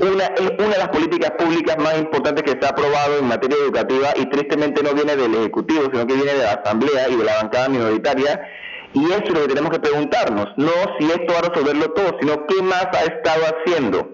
una, 0.00 0.24
es 0.24 0.50
una 0.58 0.72
de 0.72 0.78
las 0.78 0.88
políticas 0.88 1.32
públicas 1.32 1.76
más 1.78 1.98
importantes 1.98 2.42
que 2.44 2.64
ha 2.64 2.68
aprobado 2.68 3.18
en 3.18 3.26
materia 3.26 3.56
educativa 3.56 4.08
y 4.16 4.26
tristemente 4.26 4.82
no 4.82 4.94
viene 4.94 5.16
del 5.16 5.34
Ejecutivo, 5.34 5.82
sino 5.92 6.06
que 6.06 6.14
viene 6.14 6.32
de 6.32 6.44
la 6.44 6.52
Asamblea 6.52 7.08
y 7.08 7.16
de 7.16 7.24
la 7.24 7.36
bancada 7.36 7.68
minoritaria. 7.68 8.40
Y 8.96 9.04
eso 9.12 9.24
es 9.24 9.28
lo 9.28 9.42
que 9.42 9.48
tenemos 9.48 9.70
que 9.72 9.78
preguntarnos, 9.78 10.46
no 10.56 10.72
si 10.98 11.04
esto 11.04 11.30
va 11.30 11.40
a 11.40 11.50
resolverlo 11.50 11.90
todo, 11.90 12.16
sino 12.18 12.46
qué 12.46 12.62
más 12.62 12.86
ha 12.94 13.02
estado 13.02 13.42
haciendo 13.44 14.10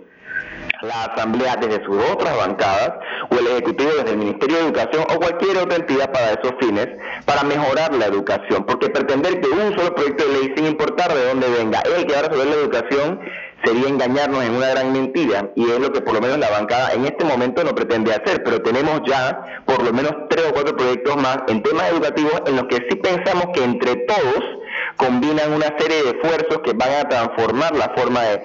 la 0.82 1.04
Asamblea 1.04 1.54
desde 1.54 1.84
sus 1.84 1.96
otras 2.10 2.36
bancadas 2.36 2.94
o 3.30 3.38
el 3.38 3.46
Ejecutivo 3.46 3.90
desde 3.98 4.10
el 4.10 4.16
Ministerio 4.16 4.56
de 4.56 4.62
Educación 4.64 5.04
o 5.08 5.20
cualquier 5.20 5.58
otra 5.58 5.76
entidad 5.76 6.10
para 6.10 6.32
esos 6.32 6.54
fines 6.60 6.88
para 7.24 7.44
mejorar 7.44 7.94
la 7.94 8.06
educación. 8.06 8.64
Porque 8.66 8.88
pretender 8.88 9.40
que 9.40 9.48
un 9.50 9.72
solo 9.78 9.94
proyecto 9.94 10.24
de 10.26 10.32
ley, 10.32 10.52
sin 10.56 10.66
importar 10.66 11.14
de 11.14 11.28
dónde 11.28 11.48
venga, 11.48 11.78
es 11.82 11.98
el 11.98 12.06
que 12.06 12.14
va 12.14 12.18
a 12.18 12.22
resolver 12.22 12.46
la 12.48 12.54
educación, 12.54 13.20
sería 13.64 13.88
engañarnos 13.88 14.42
en 14.42 14.56
una 14.56 14.68
gran 14.70 14.92
mentira 14.92 15.48
y 15.54 15.70
es 15.70 15.78
lo 15.78 15.92
que 15.92 16.00
por 16.00 16.14
lo 16.14 16.20
menos 16.20 16.38
la 16.38 16.50
bancada 16.50 16.92
en 16.94 17.04
este 17.04 17.24
momento 17.24 17.62
no 17.62 17.72
pretende 17.72 18.12
hacer, 18.12 18.42
pero 18.42 18.60
tenemos 18.62 19.02
ya 19.06 19.62
por 19.64 19.80
lo 19.84 19.92
menos 19.92 20.12
tres 20.28 20.46
o 20.50 20.52
cuatro 20.52 20.76
proyectos 20.76 21.16
más 21.18 21.38
en 21.46 21.62
temas 21.62 21.88
educativos 21.92 22.42
en 22.46 22.56
los 22.56 22.64
que 22.64 22.78
sí 22.88 22.96
pensamos 22.96 23.46
que 23.54 23.62
entre 23.62 23.94
todos 24.06 24.61
combinan 24.96 25.52
una 25.52 25.66
serie 25.78 26.02
de 26.02 26.10
esfuerzos 26.10 26.60
que 26.64 26.72
van 26.72 26.90
a 26.92 27.08
transformar 27.08 27.74
la 27.76 27.92
forma 27.96 28.22
de 28.22 28.42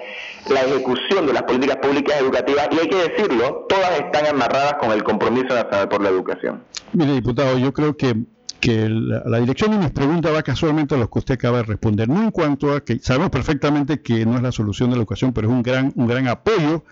la 0.49 0.61
ejecución 0.61 1.27
de 1.27 1.33
las 1.33 1.43
políticas 1.43 1.77
públicas 1.77 2.19
educativas 2.19 2.69
y 2.71 2.79
hay 2.79 2.89
que 2.89 3.09
decirlo, 3.09 3.65
todas 3.67 3.99
están 3.99 4.27
amarradas 4.27 4.75
con 4.79 4.91
el 4.91 5.03
compromiso 5.03 5.53
nacional 5.53 5.89
por 5.89 6.01
la 6.01 6.09
educación. 6.09 6.63
Mire, 6.93 7.13
diputado, 7.13 7.57
yo 7.57 7.73
creo 7.73 7.95
que 7.97 8.15
que 8.59 8.89
la, 8.89 9.39
dirección 9.39 9.71
de 9.71 9.77
mis 9.77 9.91
preguntas 9.91 10.33
va 10.33 10.41
casualmente 10.41 10.95
a 10.95 10.97
lo 10.97 11.09
que 11.09 11.19
usted 11.19 11.35
acaba 11.35 11.57
de 11.57 11.63
responder, 11.63 12.09
no 12.09 12.23
en 12.23 12.31
cuanto 12.31 12.73
a 12.73 12.83
que 12.83 12.99
sabemos 12.99 13.29
perfectamente 13.29 14.01
que 14.01 14.25
no 14.25 14.35
es 14.35 14.41
la 14.41 14.51
solución 14.51 14.89
de 14.89 14.95
la 14.95 15.01
educación, 15.01 15.31
pero 15.33 15.47
es 15.47 15.53
un 15.53 15.63
gran, 15.63 15.93
un 15.95 16.07
gran 16.07 16.27
apoyo 16.27 16.83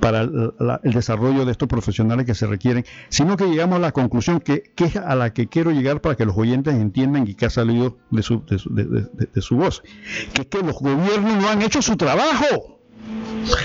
para 0.00 0.22
el, 0.22 0.52
desarrollo 0.84 1.44
de 1.44 1.52
estos 1.52 1.68
profesionales 1.68 2.26
que 2.26 2.34
se 2.34 2.46
requieren, 2.46 2.84
sino 3.08 3.36
que 3.36 3.46
llegamos 3.46 3.76
a 3.76 3.80
la 3.80 3.92
conclusión 3.92 4.40
que, 4.40 4.72
es 4.76 4.96
a 4.96 5.14
la 5.14 5.32
que 5.32 5.48
quiero 5.48 5.70
llegar 5.70 6.00
para 6.00 6.16
que 6.16 6.24
los 6.24 6.36
oyentes 6.36 6.74
entiendan 6.74 7.26
y 7.26 7.34
que 7.34 7.46
ha 7.46 7.50
salido 7.50 7.98
de 8.10 8.22
su, 8.22 8.44
de 8.46 9.42
su 9.42 9.56
voz, 9.56 9.82
que 10.32 10.42
es 10.42 10.48
que 10.48 10.58
los 10.58 10.78
gobiernos 10.78 11.36
no 11.36 11.48
han 11.48 11.62
hecho 11.62 11.82
su 11.82 11.96
trabajo. 11.96 12.80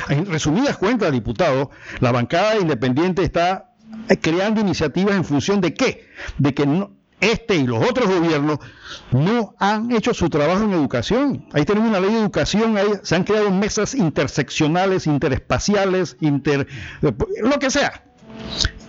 En 0.09 0.27
resumidas 0.27 0.77
cuentas, 0.77 1.11
diputado, 1.11 1.71
la 1.99 2.11
bancada 2.11 2.57
independiente 2.59 3.23
está 3.23 3.71
creando 4.21 4.61
iniciativas 4.61 5.15
en 5.15 5.23
función 5.23 5.61
de 5.61 5.73
qué? 5.73 6.05
De 6.37 6.53
que 6.53 6.65
no, 6.65 6.91
este 7.21 7.55
y 7.55 7.67
los 7.67 7.87
otros 7.87 8.09
gobiernos 8.09 8.59
no 9.11 9.55
han 9.59 9.91
hecho 9.91 10.13
su 10.13 10.29
trabajo 10.29 10.63
en 10.63 10.73
educación. 10.73 11.45
Ahí 11.53 11.63
tenemos 11.63 11.89
una 11.89 11.99
ley 11.99 12.11
de 12.11 12.19
educación, 12.19 12.75
se 13.03 13.15
han 13.15 13.23
creado 13.23 13.51
mesas 13.51 13.93
interseccionales, 13.95 15.07
interespaciales, 15.07 16.17
inter, 16.19 16.67
lo 17.01 17.59
que 17.59 17.69
sea. 17.69 18.03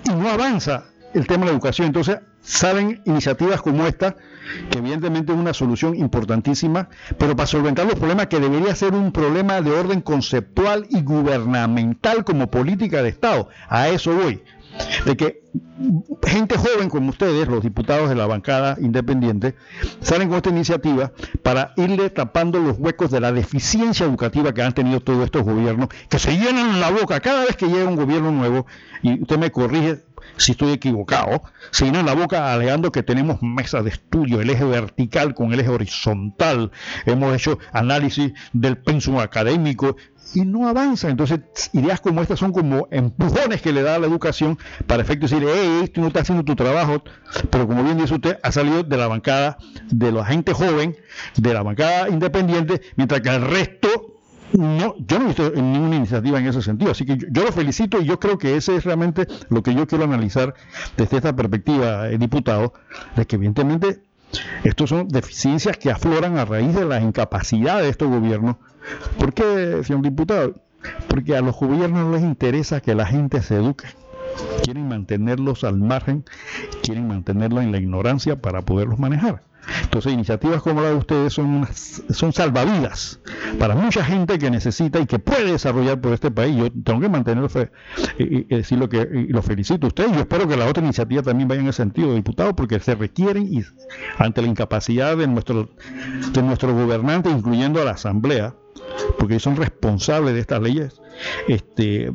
Y 0.05 0.11
no 0.11 0.31
avanza 0.31 0.85
el 1.15 1.27
tema 1.27 1.41
de 1.41 1.47
la 1.47 1.53
educación. 1.53 1.87
Entonces 1.89 2.19
salen 2.41 3.03
iniciativas 3.05 3.61
como 3.61 3.87
esta, 3.87 4.17
que 4.71 4.79
evidentemente 4.79 5.33
es 5.33 5.39
una 5.39 5.55
solución 5.55 5.95
importantísima, 5.95 6.89
pero 7.19 7.37
para 7.37 7.47
solventar 7.47 7.87
los 7.87 7.95
problemas 7.95 8.27
que 8.27 8.41
debería 8.41 8.75
ser 8.75 8.95
un 8.95 9.13
problema 9.13 9.61
de 9.61 9.71
orden 9.71 10.01
conceptual 10.01 10.87
y 10.89 11.03
gubernamental 11.03 12.25
como 12.25 12.51
política 12.51 13.03
de 13.03 13.11
Estado. 13.11 13.49
A 13.69 13.89
eso 13.89 14.15
voy 14.15 14.43
de 15.05 15.17
que 15.17 15.43
gente 16.27 16.57
joven 16.57 16.89
como 16.89 17.11
ustedes, 17.11 17.49
los 17.49 17.63
diputados 17.63 18.09
de 18.09 18.15
la 18.15 18.27
bancada 18.27 18.77
independiente, 18.81 19.55
salen 20.01 20.29
con 20.29 20.37
esta 20.39 20.51
iniciativa 20.51 21.13
para 21.43 21.73
irle 21.77 22.11
tapando 22.11 22.59
los 22.59 22.79
huecos 22.79 23.11
de 23.11 23.21
la 23.21 23.33
deficiencia 23.33 24.07
educativa 24.07 24.55
que 24.55 24.63
han 24.63 24.75
tenido 24.75 25.01
todos 25.01 25.25
estos 25.25 25.43
gobiernos, 25.43 25.89
que 26.09 26.19
se 26.19 26.37
llenan 26.37 26.81
la 26.81 26.91
boca 26.91 27.21
cada 27.21 27.45
vez 27.45 27.57
que 27.57 27.67
llega 27.67 27.89
un 27.89 27.97
gobierno 27.97 28.31
nuevo, 28.31 28.67
y 29.03 29.21
usted 29.21 29.39
me 29.39 29.51
corrige 29.51 30.01
si 30.37 30.53
estoy 30.53 30.73
equivocado, 30.73 31.43
se 31.71 31.85
llenan 31.85 32.07
la 32.07 32.15
boca 32.15 32.53
alegando 32.53 32.93
que 32.93 33.03
tenemos 33.03 33.43
mesas 33.43 33.85
de 33.85 33.91
estudio, 33.91 34.41
el 34.41 34.51
eje 34.51 34.65
vertical 34.65 35.35
con 35.35 35.53
el 35.53 35.61
eje 35.61 35.71
horizontal, 35.71 36.71
hemos 37.07 37.35
hecho 37.35 37.59
análisis 37.73 38.33
del 38.53 38.79
pensum 38.79 39.19
académico, 39.19 39.97
y 40.35 40.45
no 40.45 40.69
avanza. 40.69 41.09
Entonces, 41.09 41.41
ideas 41.73 42.01
como 42.01 42.23
estas 42.23 42.39
son 42.39 42.53
como 42.53 42.89
empujones 42.91 43.63
que 43.63 43.73
le 43.73 43.83
da 43.83 43.97
a 43.97 43.99
la 43.99 44.07
educación 44.07 44.59
para 44.87 45.03
efecto 45.03 45.27
de 45.27 45.37
decir, 45.37 45.49
hey, 45.53 45.89
tú 45.93 46.01
no 46.01 46.09
estás 46.09 46.23
haciendo 46.23 46.45
tu 46.45 46.57
trabajo, 46.57 47.03
pero 47.51 47.67
como 47.67 47.83
bien 47.85 47.99
dice 47.99 48.15
usted, 48.15 48.39
ha 48.43 48.53
salido 48.53 48.83
de 48.83 48.97
la 48.97 49.09
bancada 49.09 49.59
de 49.91 50.13
la 50.13 50.25
gente 50.25 50.53
joven, 50.53 50.97
de 51.37 51.55
la 51.55 51.63
bancada 51.63 52.09
independiente, 52.09 52.81
mientras 52.97 53.21
que 53.21 53.29
el 53.29 53.43
resto 53.43 54.13
no, 54.53 54.95
yo 54.99 55.19
no 55.19 55.25
he 55.25 55.29
visto 55.29 55.51
ninguna 55.51 55.97
iniciativa 55.97 56.39
en 56.39 56.47
ese 56.47 56.61
sentido, 56.61 56.91
así 56.91 57.07
que 57.07 57.17
yo, 57.17 57.45
lo 57.45 57.53
felicito 57.53 58.01
y 58.01 58.05
yo 58.05 58.21
creo 58.21 58.37
que 58.37 58.57
ese 58.57 58.77
es 58.77 58.85
realmente 58.85 59.27
lo 59.49 59.63
que 59.63 59.75
yo 59.75 59.87
quiero 59.87 60.05
analizar 60.05 60.55
desde 60.97 61.17
esta 61.17 61.35
perspectiva, 61.35 62.09
eh, 62.09 62.19
diputado, 62.19 62.75
de 63.17 63.27
que 63.27 63.37
evidentemente 63.37 64.03
estos 64.65 64.91
son 64.91 65.09
deficiencias 65.09 65.77
que 65.77 65.91
afloran 65.91 66.39
a 66.39 66.45
raíz 66.45 66.75
de 66.75 66.85
la 66.85 67.01
incapacidad 67.01 67.81
de 67.81 67.89
estos 67.89 68.09
gobiernos 68.09 68.57
¿Por 69.19 69.33
qué, 69.35 69.83
señor 69.85 70.03
diputado? 70.03 70.55
Porque 71.09 71.37
a 71.37 71.41
los 71.41 71.57
gobiernos 71.57 72.13
les 72.13 72.23
interesa 72.23 72.81
que 72.81 72.95
la 72.95 73.07
gente 73.07 73.43
se 73.43 73.57
eduque. 73.57 73.87
Quieren 74.65 74.89
mantenerlos 74.89 75.65
al 75.65 75.79
margen, 75.79 76.25
quieren 76.83 77.09
mantenerlos 77.09 77.63
en 77.63 77.73
la 77.73 77.79
ignorancia 77.79 78.41
para 78.41 78.63
poderlos 78.63 78.99
manejar. 78.99 79.43
Entonces, 79.83 80.13
iniciativas 80.13 80.61
como 80.63 80.81
la 80.81 80.89
de 80.89 80.97
ustedes 80.97 81.33
son, 81.33 81.67
son 81.73 82.33
salvavidas 82.33 83.21
para 83.59 83.75
mucha 83.75 84.05
gente 84.05 84.39
que 84.39 84.51
necesita 84.51 84.99
y 84.99 85.07
que 85.07 85.19
puede 85.19 85.53
desarrollar 85.53 86.01
por 86.01 86.13
este 86.13 86.31
país. 86.31 86.57
Yo 86.57 86.71
tengo 86.71 87.01
que 87.01 87.09
mantenerlo 87.09 87.49
y, 88.19 88.45
decir 88.45 88.79
lo 88.79 88.89
que 88.89 89.09
y 89.13 89.29
lo 89.29 89.43
felicito 89.43 89.87
a 89.87 89.89
ustedes. 89.89 90.13
Yo 90.13 90.21
espero 90.21 90.49
que 90.49 90.57
las 90.57 90.69
otras 90.69 90.85
iniciativas 90.85 91.25
también 91.25 91.49
vayan 91.49 91.65
en 91.65 91.71
ese 91.71 91.83
sentido, 91.83 92.15
diputado, 92.15 92.57
porque 92.57 92.81
se 92.81 92.95
requieren 92.95 93.53
y 93.53 93.63
ante 94.19 94.43
la 94.43 94.49
incapacidad 94.49 95.17
de 95.17 95.29
nuestro 95.29 95.71
de 96.33 96.43
nuestros 96.43 96.73
gobernantes, 96.73 97.33
incluyendo 97.33 97.81
a 97.81 97.85
la 97.85 97.93
Asamblea, 97.93 98.55
porque 99.19 99.39
son 99.39 99.57
responsables 99.57 100.35
de 100.35 100.41
estas 100.41 100.63
leyes, 100.63 101.01
este, 101.49 102.13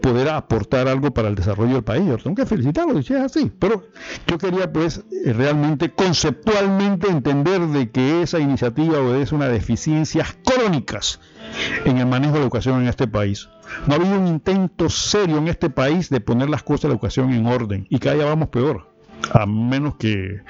poder 0.00 0.28
aportar 0.28 0.88
algo 0.88 1.12
para 1.12 1.28
el 1.28 1.34
desarrollo 1.34 1.74
del 1.74 1.84
país. 1.84 2.04
Yo 2.06 2.18
tengo 2.18 2.36
que 2.36 2.46
felicitarlo, 2.46 3.02
si 3.02 3.14
así. 3.14 3.52
Pero 3.58 3.84
yo 4.26 4.38
quería, 4.38 4.72
pues, 4.72 5.04
eh, 5.24 5.32
realmente 5.32 5.90
conceptualmente 5.90 7.08
entender 7.08 7.60
de 7.68 7.90
que 7.90 8.22
esa 8.22 8.38
iniciativa 8.38 9.00
obedece 9.00 9.34
a 9.34 9.38
unas 9.38 9.52
deficiencias 9.52 10.36
crónicas 10.44 11.20
en 11.84 11.98
el 11.98 12.06
manejo 12.06 12.34
de 12.34 12.38
la 12.40 12.44
educación 12.44 12.82
en 12.82 12.88
este 12.88 13.06
país. 13.06 13.48
No 13.86 13.94
ha 13.94 13.96
habido 13.96 14.18
un 14.18 14.26
intento 14.26 14.88
serio 14.88 15.38
en 15.38 15.48
este 15.48 15.70
país 15.70 16.08
de 16.08 16.20
poner 16.20 16.48
las 16.48 16.62
cosas 16.62 16.82
de 16.82 16.88
la 16.88 16.94
educación 16.94 17.32
en 17.32 17.46
orden 17.46 17.86
y 17.90 17.98
cada 17.98 18.16
día 18.16 18.24
vamos 18.24 18.48
peor 18.48 18.95
a 19.32 19.46
menos 19.46 19.96
que, 19.96 20.40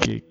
que, 0.00 0.24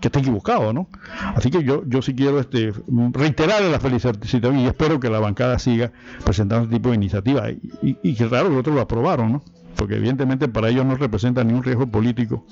esté 0.00 0.18
equivocado, 0.18 0.72
¿no? 0.72 0.88
Así 1.34 1.50
que 1.50 1.62
yo, 1.62 1.82
yo 1.86 2.02
sí 2.02 2.14
quiero 2.14 2.40
este, 2.40 2.72
reiterar 3.12 3.62
la 3.62 3.80
felicitación 3.80 4.58
y 4.58 4.66
espero 4.66 5.00
que 5.00 5.10
la 5.10 5.20
bancada 5.20 5.58
siga 5.58 5.92
presentando 6.24 6.64
este 6.64 6.76
tipo 6.76 6.90
de 6.90 6.96
iniciativas 6.96 7.52
y, 7.82 7.98
y, 8.02 8.14
que 8.14 8.26
raro 8.28 8.50
que 8.50 8.56
otros 8.56 8.74
lo 8.74 8.82
aprobaron, 8.82 9.32
¿no? 9.32 9.42
Porque 9.76 9.96
evidentemente 9.96 10.48
para 10.48 10.68
ellos 10.68 10.84
no 10.84 10.96
representa 10.96 11.42
ningún 11.42 11.64
riesgo 11.64 11.86
político, 11.86 12.46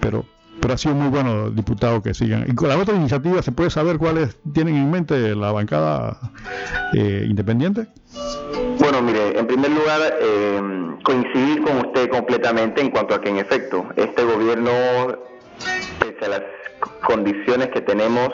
pero 0.00 0.26
pero 0.60 0.74
ha 0.74 0.78
sido 0.78 0.94
muy 0.94 1.08
bueno, 1.08 1.50
diputado, 1.50 2.02
que 2.02 2.14
sigan. 2.14 2.44
Y 2.48 2.54
con 2.54 2.68
la 2.68 2.76
otra 2.76 2.94
iniciativa, 2.94 3.42
¿se 3.42 3.52
puede 3.52 3.70
saber 3.70 3.98
cuáles 3.98 4.36
tienen 4.52 4.76
en 4.76 4.90
mente 4.90 5.34
la 5.34 5.52
bancada 5.52 6.18
eh, 6.92 7.26
independiente? 7.28 7.86
Bueno, 8.78 9.02
mire, 9.02 9.38
en 9.38 9.46
primer 9.46 9.70
lugar, 9.70 10.00
eh, 10.20 10.60
coincidir 11.04 11.62
con 11.62 11.78
usted 11.86 12.10
completamente 12.10 12.80
en 12.80 12.90
cuanto 12.90 13.14
a 13.14 13.20
que, 13.20 13.28
en 13.28 13.38
efecto, 13.38 13.86
este 13.96 14.24
gobierno, 14.24 14.70
pese 15.98 16.24
a 16.24 16.28
las 16.28 16.42
condiciones 17.06 17.68
que 17.68 17.80
tenemos, 17.80 18.30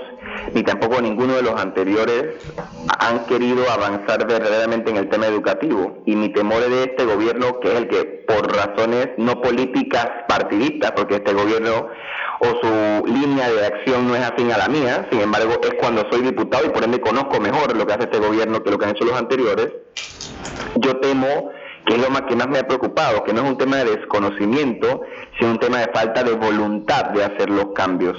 ni 0.55 0.63
tampoco 0.63 1.01
ninguno 1.01 1.35
de 1.35 1.43
los 1.43 1.61
anteriores 1.61 2.37
han 2.99 3.25
querido 3.27 3.71
avanzar 3.71 4.27
verdaderamente 4.27 4.91
en 4.91 4.97
el 4.97 5.09
tema 5.09 5.27
educativo. 5.27 6.03
Y 6.07 6.17
mi 6.17 6.33
temor 6.33 6.63
es 6.63 6.71
de 6.71 6.83
este 6.85 7.05
gobierno, 7.05 7.61
que 7.61 7.73
es 7.73 7.75
el 7.79 7.89
que, 7.89 8.05
por 8.27 8.55
razones 8.55 9.09
no 9.17 9.41
políticas 9.41 10.09
partidistas, 10.29 10.93
porque 10.93 11.17
este 11.17 11.33
gobierno 11.33 11.89
o 12.41 12.47
su 12.47 13.07
línea 13.07 13.51
de 13.51 13.67
acción 13.67 14.09
no 14.09 14.17
es 14.17 14.23
afín 14.23 14.51
a 14.53 14.59
la 14.59 14.69
mía, 14.69 15.07
sin 15.11 15.21
embargo 15.21 15.61
es 15.63 15.75
cuando 15.79 16.05
soy 16.11 16.23
diputado 16.23 16.67
y 16.67 16.71
por 16.71 16.83
ende 16.83 17.01
conozco 17.01 17.41
mejor 17.41 17.77
lo 17.77 17.87
que 17.87 17.93
hace 17.93 18.05
este 18.05 18.19
gobierno 18.19 18.63
que 18.63 18.71
lo 18.71 18.79
que 18.79 18.85
han 18.87 18.91
hecho 18.93 19.05
los 19.05 19.17
anteriores, 19.17 19.69
yo 20.77 20.97
temo 20.97 21.53
que 21.87 21.95
es 21.95 22.01
lo 22.01 22.11
más 22.11 22.23
que 22.23 22.37
más 22.37 22.49
me 22.49 22.59
ha 22.59 22.67
preocupado, 22.67 23.25
que 23.25 23.33
no 23.33 23.43
es 23.43 23.51
un 23.51 23.59
tema 23.59 23.79
de 23.79 23.97
desconocimiento, 23.97 25.03
sino 25.39 25.53
un 25.53 25.59
tema 25.59 25.79
de 25.79 25.91
falta 25.93 26.23
de 26.23 26.33
voluntad 26.33 27.07
de 27.07 27.25
hacer 27.25 27.51
los 27.51 27.73
cambios. 27.75 28.17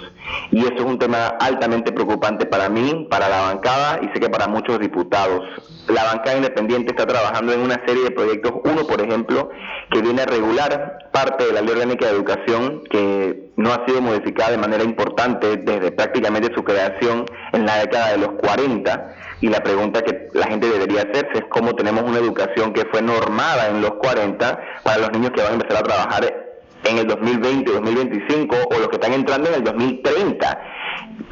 Y 0.52 0.62
eso 0.62 0.76
es 0.76 0.82
un 0.82 1.00
tema 1.00 1.28
altamente 1.40 1.92
preocupante 1.92 2.46
para 2.46 2.70
mí, 2.70 3.08
para 3.10 3.30
la 3.30 3.42
bancada 3.42 4.00
y 4.02 4.08
sé 4.14 4.20
que 4.20 4.30
para 4.30 4.48
muchos 4.48 4.80
diputados. 4.80 5.42
La 5.88 6.04
bancada 6.06 6.38
independiente 6.38 6.92
está 6.92 7.06
trabajando 7.06 7.54
en 7.54 7.60
una 7.60 7.82
serie 7.86 8.04
de 8.04 8.12
proyectos, 8.12 8.54
uno 8.64 8.88
por 8.88 9.02
ejemplo, 9.02 9.50
que 9.92 10.02
viene 10.02 10.22
a 10.22 10.26
regular 10.26 11.10
parte 11.12 11.46
de 11.46 11.54
la 11.54 11.62
ley 11.62 11.72
orgánica 11.72 12.08
de 12.08 12.14
educación 12.14 12.84
que 12.90 13.52
no 13.56 13.72
ha 13.72 13.86
sido 13.86 14.02
modificada 14.02 14.52
de 14.52 14.58
manera 14.58 14.84
importante 14.84 15.58
desde 15.58 15.92
prácticamente 15.92 16.54
su 16.56 16.64
creación 16.64 17.26
en 17.52 17.66
la 17.66 17.78
década 17.80 18.12
de 18.12 18.18
los 18.18 18.32
40 18.34 19.16
y 19.42 19.50
la 19.50 19.62
pregunta 19.62 20.02
que 20.02 20.30
la 20.34 20.48
gente 20.48 20.70
debería 20.70 21.02
hacerse 21.02 21.40
es 21.40 21.44
cómo 21.50 21.76
tenemos 21.76 22.04
una 22.04 22.18
educación 22.18 22.74
que 22.74 22.86
fue 22.86 23.02
normada 23.02 23.68
en 23.68 23.82
los 23.82 23.96
40 23.96 24.60
para 24.84 24.98
los 25.00 25.12
niños 25.12 25.32
que 25.32 25.42
van 25.42 25.52
a 25.52 25.56
empezar 25.56 25.78
a 25.78 25.84
trabajar 25.84 26.53
en 26.86 26.98
el 26.98 27.08
2020, 27.08 27.72
2025 27.72 28.56
o 28.70 28.80
los 28.80 28.88
que 28.90 28.96
están 28.96 29.14
entrando 29.14 29.50
en 29.50 29.56
el 29.56 29.64
2030. 29.64 30.62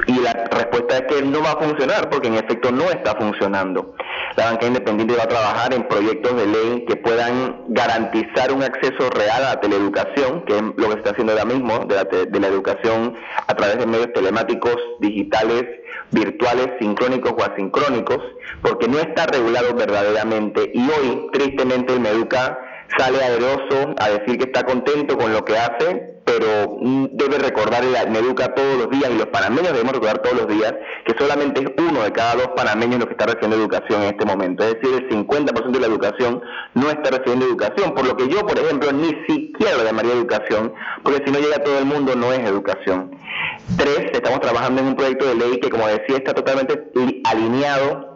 Y 0.06 0.18
la 0.20 0.32
respuesta 0.32 0.98
es 0.98 1.02
que 1.02 1.22
no 1.22 1.42
va 1.42 1.52
a 1.52 1.56
funcionar 1.56 2.10
porque 2.10 2.28
en 2.28 2.34
efecto 2.34 2.72
no 2.72 2.84
está 2.84 3.14
funcionando. 3.14 3.94
La 4.36 4.46
banca 4.46 4.66
independiente 4.66 5.14
va 5.14 5.24
a 5.24 5.28
trabajar 5.28 5.74
en 5.74 5.86
proyectos 5.86 6.36
de 6.36 6.46
ley 6.46 6.84
que 6.86 6.96
puedan 6.96 7.64
garantizar 7.68 8.52
un 8.52 8.62
acceso 8.62 9.10
real 9.10 9.44
a 9.44 9.54
la 9.54 9.60
teleeducación, 9.60 10.44
que 10.44 10.56
es 10.56 10.62
lo 10.62 10.86
que 10.86 10.92
se 10.92 10.98
está 10.98 11.10
haciendo 11.10 11.32
ahora 11.32 11.44
mismo, 11.44 11.80
de 11.80 11.94
la, 11.94 12.04
de 12.04 12.40
la 12.40 12.46
educación 12.48 13.14
a 13.46 13.54
través 13.54 13.78
de 13.78 13.86
medios 13.86 14.12
telemáticos, 14.12 14.76
digitales, 15.00 15.64
virtuales, 16.10 16.68
sincrónicos 16.80 17.32
o 17.36 17.44
asincrónicos, 17.44 18.18
porque 18.62 18.88
no 18.88 18.98
está 18.98 19.26
regulado 19.26 19.74
verdaderamente 19.74 20.70
y 20.72 20.80
hoy, 20.80 21.28
tristemente, 21.32 21.92
el 21.92 22.00
Meduca 22.00 22.58
sale 22.98 23.22
aderoso 23.22 23.94
a 23.98 24.10
decir 24.10 24.38
que 24.38 24.44
está 24.44 24.64
contento 24.64 25.16
con 25.16 25.32
lo 25.32 25.44
que 25.44 25.56
hace, 25.56 26.12
pero 26.24 26.76
mm, 26.80 27.06
debe 27.12 27.38
recordar 27.38 27.82
en 27.84 28.16
educa 28.16 28.54
todos 28.54 28.78
los 28.78 28.90
días 28.90 29.10
y 29.10 29.18
los 29.18 29.26
panameños 29.26 29.72
debemos 29.72 29.92
recordar 29.92 30.18
todos 30.20 30.36
los 30.36 30.48
días 30.48 30.74
que 31.04 31.14
solamente 31.18 31.62
es 31.62 31.70
uno 31.78 32.02
de 32.02 32.12
cada 32.12 32.34
dos 32.36 32.48
panameños 32.56 33.00
los 33.00 33.06
que 33.06 33.12
está 33.12 33.26
recibiendo 33.26 33.56
educación 33.56 34.02
en 34.02 34.08
este 34.08 34.24
momento. 34.24 34.64
Es 34.64 34.74
decir, 34.74 34.94
el 34.94 35.08
50% 35.08 35.70
de 35.70 35.80
la 35.80 35.86
educación 35.86 36.42
no 36.74 36.90
está 36.90 37.10
recibiendo 37.10 37.46
educación, 37.46 37.94
por 37.94 38.06
lo 38.06 38.16
que 38.16 38.28
yo, 38.28 38.46
por 38.46 38.58
ejemplo, 38.58 38.92
ni 38.92 39.10
siquiera 39.26 39.82
llamaría 39.84 40.12
educación, 40.12 40.72
porque 41.02 41.22
si 41.24 41.32
no 41.32 41.38
llega 41.38 41.56
a 41.56 41.62
todo 41.62 41.78
el 41.78 41.84
mundo 41.84 42.14
no 42.14 42.32
es 42.32 42.40
educación. 42.40 43.10
Tres, 43.76 44.10
estamos 44.12 44.40
trabajando 44.40 44.80
en 44.80 44.88
un 44.88 44.96
proyecto 44.96 45.26
de 45.26 45.34
ley 45.34 45.60
que, 45.60 45.70
como 45.70 45.86
decía, 45.86 46.16
está 46.16 46.34
totalmente 46.34 46.90
alineado 47.24 48.11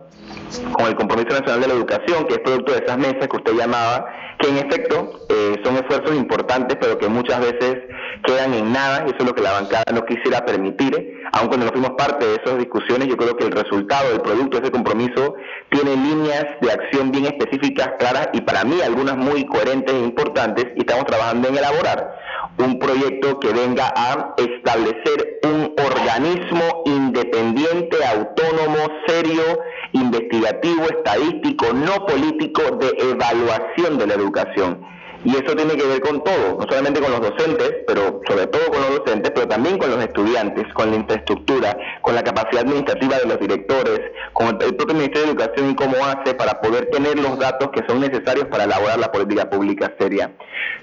con 0.72 0.86
el 0.86 0.96
Compromiso 0.96 1.30
Nacional 1.30 1.60
de 1.60 1.68
la 1.68 1.74
Educación, 1.74 2.24
que 2.26 2.34
es 2.34 2.40
producto 2.40 2.72
de 2.72 2.78
esas 2.84 2.98
mesas 2.98 3.28
que 3.28 3.36
usted 3.36 3.52
llamaba, 3.54 4.06
que 4.38 4.48
en 4.48 4.56
efecto 4.58 5.26
eh, 5.28 5.54
son 5.64 5.76
esfuerzos 5.76 6.14
importantes, 6.14 6.76
pero 6.80 6.98
que 6.98 7.08
muchas 7.08 7.40
veces 7.40 7.76
quedan 8.24 8.54
en 8.54 8.72
nada, 8.72 9.04
eso 9.06 9.16
es 9.18 9.24
lo 9.24 9.34
que 9.34 9.42
la 9.42 9.52
bancada 9.52 9.84
no 9.92 10.04
quisiera 10.04 10.44
permitir. 10.44 11.22
Aun 11.32 11.48
cuando 11.48 11.66
no 11.66 11.72
fuimos 11.72 11.90
parte 11.96 12.26
de 12.26 12.34
esas 12.34 12.58
discusiones, 12.58 13.08
yo 13.08 13.16
creo 13.16 13.36
que 13.36 13.46
el 13.46 13.52
resultado, 13.52 14.12
el 14.12 14.20
producto 14.20 14.58
de 14.58 14.64
ese 14.64 14.72
compromiso, 14.72 15.34
tiene 15.70 15.96
líneas 15.96 16.46
de 16.60 16.72
acción 16.72 17.10
bien 17.10 17.26
específicas, 17.26 17.90
claras, 17.98 18.28
y 18.32 18.40
para 18.40 18.64
mí 18.64 18.80
algunas 18.80 19.16
muy 19.16 19.44
coherentes 19.46 19.94
e 19.94 19.98
importantes, 19.98 20.66
y 20.76 20.80
estamos 20.80 21.06
trabajando 21.06 21.48
en 21.48 21.56
elaborar 21.56 22.16
un 22.58 22.78
proyecto 22.78 23.38
que 23.40 23.52
venga 23.52 23.92
a 23.94 24.34
establecer 24.36 25.40
un 25.44 25.74
organismo 25.78 26.82
independiente, 27.16 27.96
autónomo, 28.04 28.78
serio, 29.06 29.60
investigativo, 29.92 30.84
estadístico, 30.84 31.72
no 31.72 32.06
político 32.06 32.62
de 32.76 32.88
evaluación 33.10 33.98
de 33.98 34.06
la 34.06 34.14
educación. 34.14 34.84
Y 35.24 35.30
eso 35.30 35.56
tiene 35.56 35.76
que 35.76 35.84
ver 35.84 36.00
con 36.02 36.22
todo, 36.22 36.58
no 36.60 36.66
solamente 36.68 37.00
con 37.00 37.10
los 37.10 37.20
docentes, 37.20 37.78
pero 37.86 38.20
sobre 38.28 38.46
todo 38.46 38.66
con 38.70 38.80
los 38.82 38.98
docentes, 38.98 39.32
pero 39.34 39.48
también 39.48 39.78
con 39.78 39.90
los 39.90 39.98
estudiantes, 39.98 40.72
con 40.74 40.90
la 40.90 40.96
infraestructura, 40.98 41.76
con 42.02 42.14
la 42.14 42.22
capacidad 42.22 42.62
administrativa 42.62 43.18
de 43.18 43.26
los 43.26 43.40
directores, 43.40 44.00
con 44.34 44.58
el 44.60 44.76
propio 44.76 44.94
Ministerio 44.94 45.26
de 45.26 45.32
Educación 45.32 45.70
y 45.70 45.74
cómo 45.74 45.96
hace 46.04 46.34
para 46.34 46.60
poder 46.60 46.90
tener 46.90 47.18
los 47.18 47.38
datos 47.38 47.70
que 47.70 47.82
son 47.88 48.00
necesarios 48.00 48.46
para 48.48 48.64
elaborar 48.64 48.98
la 48.98 49.10
política 49.10 49.50
pública 49.50 49.92
seria. 49.98 50.30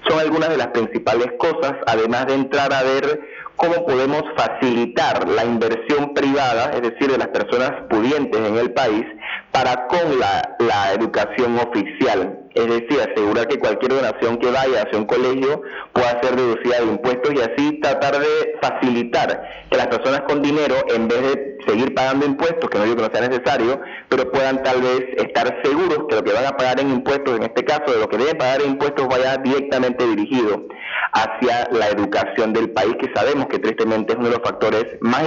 Son 0.06 0.18
algunas 0.18 0.50
de 0.50 0.58
las 0.58 0.66
principales 0.68 1.28
cosas, 1.38 1.72
además 1.86 2.26
de 2.26 2.34
entrar 2.34 2.70
a 2.74 2.82
ver 2.82 3.20
cómo 3.56 3.86
podemos 3.86 4.22
facilitar 4.36 5.28
la 5.28 5.44
inversión 5.44 6.14
privada, 6.14 6.70
es 6.74 6.82
decir, 6.82 7.10
de 7.10 7.18
las 7.18 7.28
personas 7.28 7.72
pudientes 7.88 8.40
en 8.40 8.56
el 8.56 8.72
país, 8.72 9.04
para 9.52 9.86
con 9.86 10.18
la, 10.18 10.92
educación 10.94 11.58
oficial. 11.58 12.40
Es 12.54 12.66
decir, 12.66 13.00
asegurar 13.00 13.48
que 13.48 13.58
cualquier 13.58 13.94
donación 13.94 14.38
que 14.38 14.50
vaya 14.50 14.82
hacia 14.82 14.98
un 14.98 15.06
colegio 15.06 15.62
pueda 15.92 16.20
ser 16.22 16.36
deducida 16.36 16.80
de 16.80 16.86
impuestos 16.86 17.34
y 17.34 17.40
así 17.40 17.80
tratar 17.80 18.18
de 18.18 18.58
facilitar 18.60 19.42
que 19.70 19.76
las 19.76 19.88
personas 19.88 20.22
con 20.22 20.42
dinero, 20.42 20.76
en 20.94 21.08
vez 21.08 21.22
de 21.22 21.58
seguir 21.66 21.94
pagando 21.94 22.26
impuestos, 22.26 22.68
que 22.70 22.78
no 22.78 22.84
digo 22.84 22.96
que 22.96 23.02
no 23.02 23.10
sea 23.12 23.28
necesario, 23.28 23.80
pero 24.08 24.30
puedan 24.30 24.62
tal 24.62 24.82
vez 24.82 25.04
estar 25.16 25.60
seguros 25.64 26.06
que 26.08 26.14
lo 26.14 26.22
que 26.22 26.32
van 26.32 26.46
a 26.46 26.56
pagar 26.56 26.80
en 26.80 26.90
impuestos, 26.90 27.36
en 27.36 27.44
este 27.44 27.64
caso 27.64 27.92
de 27.92 27.98
lo 27.98 28.08
que 28.08 28.18
deben 28.18 28.38
pagar 28.38 28.62
en 28.62 28.72
impuestos, 28.72 29.08
vaya 29.08 29.36
directamente 29.38 30.06
dirigido 30.06 30.66
hacia 31.12 31.68
la 31.70 31.88
educación 31.88 32.52
del 32.52 32.70
país, 32.70 32.94
que 33.00 33.12
sabemos 33.14 33.46
que 33.46 33.58
tristemente 33.58 34.12
es 34.12 34.18
uno 34.18 34.28
de 34.28 34.36
los 34.36 34.44
factores 34.44 34.84
más 35.00 35.22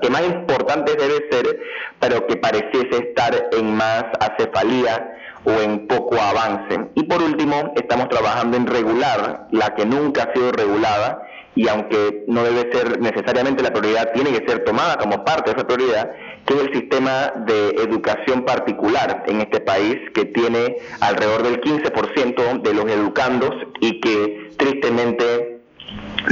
que 0.00 0.10
más 0.10 0.22
importantes 0.22 0.96
debe 0.96 1.28
ser, 1.30 1.60
pero 2.00 2.26
que 2.26 2.36
pareciese 2.36 3.08
estar 3.08 3.34
en 3.52 3.74
más 3.74 4.04
acefalía 4.20 5.16
o 5.44 5.50
en 5.50 5.86
poco 5.86 6.16
avance. 6.16 6.90
Y 6.94 7.04
por 7.04 7.22
último, 7.22 7.72
estamos 7.76 8.08
trabajando 8.08 8.56
en 8.56 8.66
regular 8.66 9.48
la 9.50 9.74
que 9.74 9.84
nunca 9.84 10.24
ha 10.24 10.32
sido 10.32 10.52
regulada 10.52 11.22
y 11.54 11.68
aunque 11.68 12.24
no 12.28 12.44
debe 12.44 12.72
ser 12.72 13.00
necesariamente 13.00 13.62
la 13.62 13.72
prioridad, 13.72 14.12
tiene 14.12 14.30
que 14.30 14.48
ser 14.48 14.64
tomada 14.64 14.96
como 14.96 15.24
parte 15.24 15.50
de 15.50 15.56
esa 15.56 15.66
prioridad, 15.66 16.10
que 16.46 16.54
es 16.54 16.60
el 16.60 16.72
sistema 16.72 17.32
de 17.46 17.70
educación 17.70 18.44
particular 18.44 19.24
en 19.26 19.42
este 19.42 19.60
país, 19.60 19.96
que 20.14 20.24
tiene 20.26 20.76
alrededor 21.00 21.42
del 21.42 21.60
15% 21.60 22.62
de 22.62 22.74
los 22.74 22.90
educandos 22.90 23.50
y 23.80 24.00
que 24.00 24.50
tristemente 24.56 25.60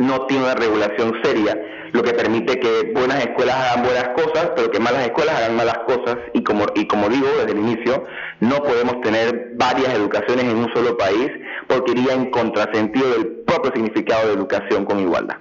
no 0.03 0.27
tiene 0.27 0.45
una 0.45 0.55
regulación 0.55 1.15
seria 1.23 1.59
lo 1.93 2.03
que 2.03 2.13
permite 2.13 2.59
que 2.59 2.93
buenas 2.95 3.25
escuelas 3.25 3.57
hagan 3.57 3.85
buenas 3.85 4.09
cosas, 4.11 4.51
pero 4.57 4.71
que 4.71 4.81
malas 4.81 5.05
escuelas 5.05 5.37
hagan 5.37 5.57
malas 5.57 5.79
cosas 5.87 6.17
y 6.35 6.43
como, 6.43 6.67
y 6.75 6.87
como 6.87 7.09
digo 7.09 7.27
desde 7.39 7.53
el 7.53 7.59
inicio, 7.59 8.05
no 8.41 8.57
podemos 8.57 9.01
tener 9.01 9.53
varias 9.57 9.95
educaciones 9.95 10.45
en 10.45 10.57
un 10.57 10.73
solo 10.75 10.97
país 10.97 11.31
porque 11.67 11.93
iría 11.93 12.15
en 12.15 12.31
contrasentido 12.31 13.11
del 13.11 13.27
propio 13.47 13.73
significado 13.73 14.29
de 14.29 14.35
educación 14.35 14.85
con 14.85 14.99
igualdad. 14.99 15.37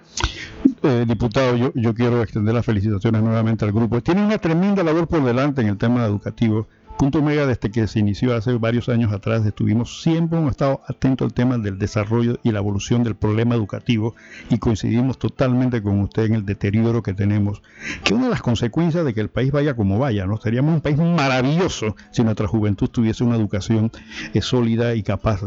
Eh, 0.84 1.06
diputado, 1.08 1.56
yo, 1.56 1.72
yo 1.76 1.94
quiero 1.94 2.22
extender 2.22 2.54
las 2.54 2.66
felicitaciones 2.66 3.22
nuevamente 3.22 3.66
al 3.66 3.72
grupo. 3.72 4.02
Tiene 4.02 4.26
una 4.26 4.38
tremenda 4.38 4.84
labor 4.84 5.08
por 5.08 5.24
delante 5.24 5.62
en 5.62 5.68
el 5.68 5.78
tema 5.78 6.06
educativo 6.06 6.68
Punto 7.00 7.22
Mega, 7.22 7.46
desde 7.46 7.72
que 7.72 7.88
se 7.88 8.00
inició 8.00 8.36
hace 8.36 8.52
varios 8.56 8.90
años 8.90 9.14
atrás, 9.14 9.46
estuvimos 9.46 10.02
siempre 10.02 10.38
hemos 10.38 10.52
estado 10.52 10.82
atentos 10.86 11.28
al 11.28 11.34
tema 11.34 11.58
del 11.58 11.80
desarrollo 11.80 12.40
y 12.44 12.52
la 12.52 12.60
evolución 12.60 13.06
del 13.06 13.16
problema 13.16 13.56
educativo 13.56 14.16
y 14.50 14.58
coincidimos 14.58 15.18
totalmente 15.18 15.82
con 15.82 16.02
usted 16.02 16.26
en 16.26 16.34
el 16.34 16.46
deterioro 16.46 17.02
que 17.02 17.14
tenemos, 17.14 17.62
que 18.04 18.14
una 18.14 18.26
de 18.26 18.32
las 18.32 18.42
consecuencias 18.42 19.06
de 19.06 19.14
que 19.14 19.22
el 19.22 19.30
país 19.30 19.54
vaya 19.54 19.78
como 19.78 19.98
vaya, 19.98 20.26
¿no? 20.26 20.42
Seríamos 20.42 20.74
un 20.74 20.82
país 20.82 20.98
maravilloso 20.98 21.96
si 22.12 22.22
nuestra 22.26 22.50
juventud 22.50 22.90
tuviese 22.90 23.24
una 23.24 23.38
educación 23.38 23.94
eh, 24.34 24.42
sólida 24.42 24.94
y 24.94 25.02
capaz. 25.02 25.40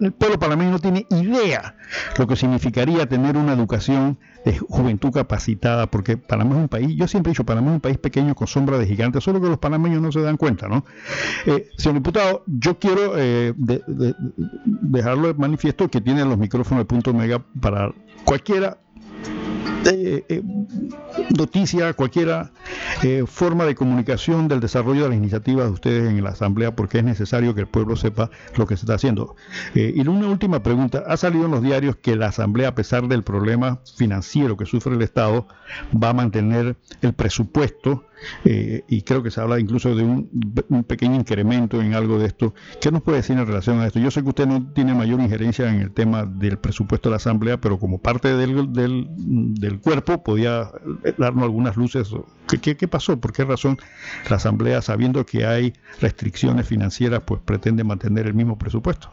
el 0.00 0.10
pueblo 0.10 0.40
panameño 0.40 0.72
no 0.72 0.80
tiene 0.80 1.06
idea 1.10 1.76
lo 2.18 2.26
que 2.26 2.34
significaría 2.34 3.06
tener 3.08 3.36
una 3.36 3.52
educación 3.52 4.18
de 4.44 4.58
juventud 4.58 5.10
capacitada, 5.10 5.86
porque 5.86 6.16
Panamá 6.16 6.56
es 6.56 6.62
un 6.62 6.68
país, 6.68 6.96
yo 6.96 7.06
siempre 7.06 7.30
he 7.30 7.32
dicho, 7.32 7.44
Panamá 7.44 7.68
es 7.68 7.74
un 7.74 7.80
país 7.80 7.98
pequeño 7.98 8.34
con 8.34 8.46
sombra 8.46 8.78
de 8.78 8.86
gigante, 8.86 9.20
solo 9.20 9.40
que 9.40 9.48
los 9.48 9.58
panameños 9.58 10.00
no 10.00 10.12
se 10.12 10.20
dan 10.20 10.36
cuenta, 10.36 10.68
¿no? 10.68 10.84
Eh, 11.46 11.68
señor 11.76 11.96
diputado, 11.96 12.44
yo 12.46 12.78
quiero 12.78 13.14
eh, 13.16 13.54
dejarlo 14.64 15.28
de 15.28 15.34
manifiesto 15.34 15.88
que 15.88 16.00
tiene 16.00 16.24
los 16.24 16.38
micrófonos 16.38 16.82
de 16.82 16.86
punto 16.86 17.12
mega 17.12 17.44
para 17.60 17.92
cualquiera 18.24 18.78
eh, 19.86 20.24
eh, 20.28 20.42
noticia, 21.36 21.92
cualquier 21.94 22.50
eh, 23.02 23.24
forma 23.26 23.64
de 23.64 23.74
comunicación 23.74 24.46
del 24.48 24.60
desarrollo 24.60 25.04
de 25.04 25.08
las 25.10 25.18
iniciativas 25.18 25.66
de 25.66 25.72
ustedes 25.72 26.10
en 26.10 26.22
la 26.22 26.30
Asamblea, 26.30 26.76
porque 26.76 26.98
es 26.98 27.04
necesario 27.04 27.54
que 27.54 27.62
el 27.62 27.66
pueblo 27.66 27.96
sepa 27.96 28.30
lo 28.56 28.66
que 28.66 28.76
se 28.76 28.82
está 28.82 28.94
haciendo. 28.94 29.36
y 29.74 30.00
una 30.06 30.26
última 30.26 30.62
pregunta, 30.62 31.04
ha 31.06 31.16
salido 31.16 31.46
en 31.46 31.52
los 31.52 31.62
diarios 31.62 31.96
que 31.96 32.16
la 32.16 32.26
Asamblea, 32.26 32.68
a 32.68 32.74
pesar 32.74 33.08
del 33.08 33.22
problema 33.22 33.80
financiero 33.96 34.56
que 34.56 34.66
sufre 34.66 34.94
el 34.94 35.02
Estado, 35.02 35.46
va 35.92 36.10
a 36.10 36.14
mantener 36.14 36.76
el 37.00 37.12
presupuesto 37.14 38.04
eh, 38.44 38.82
y 38.88 39.02
creo 39.02 39.22
que 39.22 39.30
se 39.30 39.40
habla 39.40 39.58
incluso 39.58 39.94
de 39.94 40.04
un, 40.04 40.84
pequeño 40.86 41.16
incremento 41.16 41.80
en 41.80 41.94
algo 41.94 42.18
de 42.18 42.26
esto. 42.26 42.54
¿Qué 42.80 42.90
nos 42.90 43.02
puede 43.02 43.18
decir 43.18 43.38
en 43.38 43.46
relación 43.46 43.80
a 43.80 43.86
esto? 43.86 43.98
Yo 43.98 44.10
sé 44.10 44.22
que 44.22 44.28
usted 44.28 44.46
no 44.46 44.72
tiene 44.72 44.94
mayor 44.94 45.20
injerencia 45.20 45.68
en 45.68 45.80
el 45.80 45.92
tema 45.92 46.24
del 46.24 46.58
presupuesto 46.58 47.08
de 47.08 47.12
la 47.12 47.16
Asamblea, 47.16 47.60
pero 47.60 47.78
como 47.78 47.98
parte 47.98 48.34
del, 48.34 48.72
del, 48.72 49.80
cuerpo 49.80 50.22
podía 50.22 50.70
darnos 51.18 51.44
algunas 51.44 51.76
luces. 51.76 52.12
¿Qué, 52.48 52.76
¿Qué, 52.76 52.88
pasó? 52.88 53.18
¿Por 53.20 53.32
qué 53.32 53.44
razón 53.44 53.78
la 54.28 54.36
Asamblea, 54.36 54.82
sabiendo 54.82 55.24
que 55.24 55.46
hay 55.46 55.72
restricciones 56.00 56.66
financieras, 56.66 57.22
pues 57.24 57.40
pretende 57.44 57.84
mantener 57.84 58.26
el 58.26 58.34
mismo 58.34 58.58
presupuesto? 58.58 59.10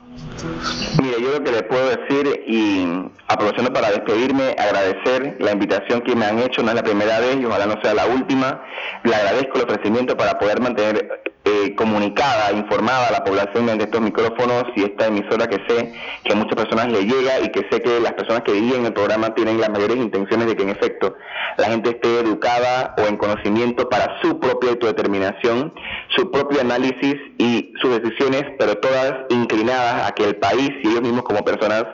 Mire, 1.02 1.22
yo 1.22 1.32
lo 1.32 1.44
que 1.44 1.52
le 1.52 1.64
puedo 1.64 1.90
decir 1.90 2.44
y 2.48 2.86
aprovechando 3.28 3.72
para 3.72 3.92
despedirme, 3.92 4.56
agradecer 4.58 5.38
la 5.40 5.52
invitación 5.52 6.02
que 6.02 6.16
me 6.16 6.26
han 6.26 6.40
hecho, 6.40 6.64
no 6.64 6.70
es 6.70 6.76
la 6.76 6.84
primera 6.84 7.20
vez 7.20 7.38
y 7.40 7.46
ojalá 7.46 7.66
no 7.66 7.80
sea 7.82 7.94
la 7.94 8.08
última 8.08 8.62
le 9.04 9.16
agradezco 9.16 9.58
el 9.58 9.64
ofrecimiento 9.64 10.16
para 10.18 10.38
poder 10.40 10.62
mantener 10.62 11.22
eh, 11.46 11.76
comunicada, 11.76 12.52
informada 12.52 13.08
a 13.08 13.12
la 13.12 13.24
población 13.24 13.68
de 13.78 13.84
estos 13.86 14.02
micrófonos 14.02 14.66
y 14.76 14.84
esta 14.84 15.08
emisora 15.08 15.48
que 15.48 15.62
sé 15.68 15.94
que 16.24 16.34
a 16.34 16.36
muchas 16.36 16.56
personas 16.56 16.92
le 16.92 17.04
llega 17.06 17.40
y 17.40 17.50
que 17.54 17.66
sé 17.72 17.82
que 17.82 18.02
las 18.02 18.14
personas 18.14 18.42
que 18.42 18.52
viven 18.52 18.86
el 18.86 18.92
programa 18.92 19.34
tienen 19.34 19.62
las 19.62 19.70
mayores 19.70 19.96
intenciones 19.96 20.48
de 20.48 20.58
que 20.58 20.64
en 20.64 20.70
efecto 20.70 21.16
la 21.58 21.68
gente 21.68 21.92
esté 21.92 22.20
educada 22.20 22.96
o 22.98 23.08
en 23.08 23.16
conocimiento 23.16 23.88
para 23.88 24.20
su 24.22 24.40
propia 24.42 24.72
autodeterminación, 24.72 25.74
su 26.18 26.30
propio 26.32 26.60
análisis 26.60 27.16
y 27.38 27.74
sus 27.82 28.02
decisiones, 28.02 28.44
pero 28.60 28.76
todas 28.80 29.14
inclinadas 29.30 30.10
a 30.10 30.14
que 30.14 30.26
el 30.26 30.36
país 30.36 30.70
y 30.84 30.90
ellos 30.90 31.02
mismos 31.02 31.24
como 31.24 31.46
personas 31.46 31.86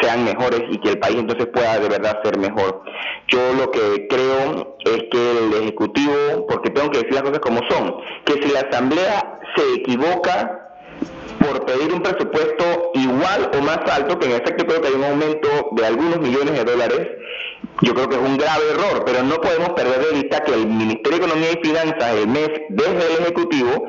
sean 0.00 0.24
mejores 0.24 0.62
y 0.70 0.78
que 0.78 0.90
el 0.90 0.98
país 0.98 1.18
entonces 1.18 1.46
pueda 1.46 1.78
de 1.78 1.88
verdad 1.88 2.20
ser 2.22 2.38
mejor. 2.38 2.82
Yo 3.28 3.38
lo 3.54 3.70
que 3.70 4.06
creo 4.08 4.76
es 4.84 5.04
que 5.10 5.38
el 5.38 5.62
Ejecutivo, 5.62 6.46
porque 6.48 6.70
tengo 6.70 6.90
que 6.90 6.98
decir 6.98 7.14
las 7.14 7.22
cosas 7.22 7.40
como 7.40 7.60
son, 7.68 7.96
que 8.24 8.34
si 8.34 8.52
la 8.52 8.60
Asamblea 8.60 9.40
se 9.56 9.74
equivoca 9.74 10.62
por 11.40 11.64
pedir 11.66 11.92
un 11.92 12.02
presupuesto 12.02 12.90
igual 12.94 13.50
o 13.56 13.62
más 13.62 13.78
alto, 13.90 14.18
que 14.18 14.26
en 14.26 14.32
efecto 14.32 14.66
creo 14.66 14.80
que 14.80 14.88
hay 14.88 14.94
un 14.94 15.04
aumento 15.04 15.48
de 15.72 15.86
algunos 15.86 16.20
millones 16.20 16.54
de 16.54 16.64
dólares, 16.64 17.08
yo 17.82 17.94
creo 17.94 18.08
que 18.08 18.16
es 18.16 18.22
un 18.22 18.36
grave 18.36 18.62
error, 18.70 19.04
pero 19.04 19.22
no 19.22 19.36
podemos 19.40 19.70
perder 19.70 20.00
de 20.06 20.12
vista 20.12 20.40
que 20.40 20.54
el 20.54 20.66
Ministerio 20.66 21.18
de 21.18 21.24
Economía 21.24 21.48
y 21.52 21.66
Finanzas, 21.66 22.14
el 22.14 22.28
MES, 22.28 22.50
desde 22.70 23.14
el 23.14 23.22
Ejecutivo, 23.22 23.88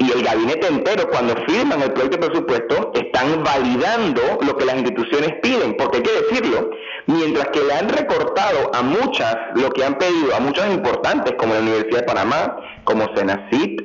y 0.00 0.10
el 0.10 0.24
gabinete 0.24 0.66
entero, 0.66 1.08
cuando 1.10 1.34
firman 1.46 1.82
el 1.82 1.92
proyecto 1.92 2.16
de 2.16 2.28
presupuesto, 2.28 2.92
están 2.94 3.44
validando 3.44 4.22
lo 4.40 4.56
que 4.56 4.64
las 4.64 4.76
instituciones 4.76 5.34
piden, 5.42 5.76
porque 5.76 5.98
hay 5.98 6.02
que 6.02 6.22
decirlo, 6.22 6.70
mientras 7.06 7.48
que 7.48 7.60
le 7.60 7.74
han 7.74 7.88
recortado 7.90 8.70
a 8.74 8.80
muchas 8.80 9.36
lo 9.56 9.68
que 9.68 9.84
han 9.84 9.98
pedido, 9.98 10.34
a 10.34 10.40
muchas 10.40 10.70
importantes 10.72 11.34
como 11.36 11.52
la 11.52 11.60
Universidad 11.60 12.00
de 12.00 12.06
Panamá, 12.06 12.56
como 12.84 13.14
Senacit, 13.14 13.82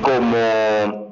como 0.00 1.06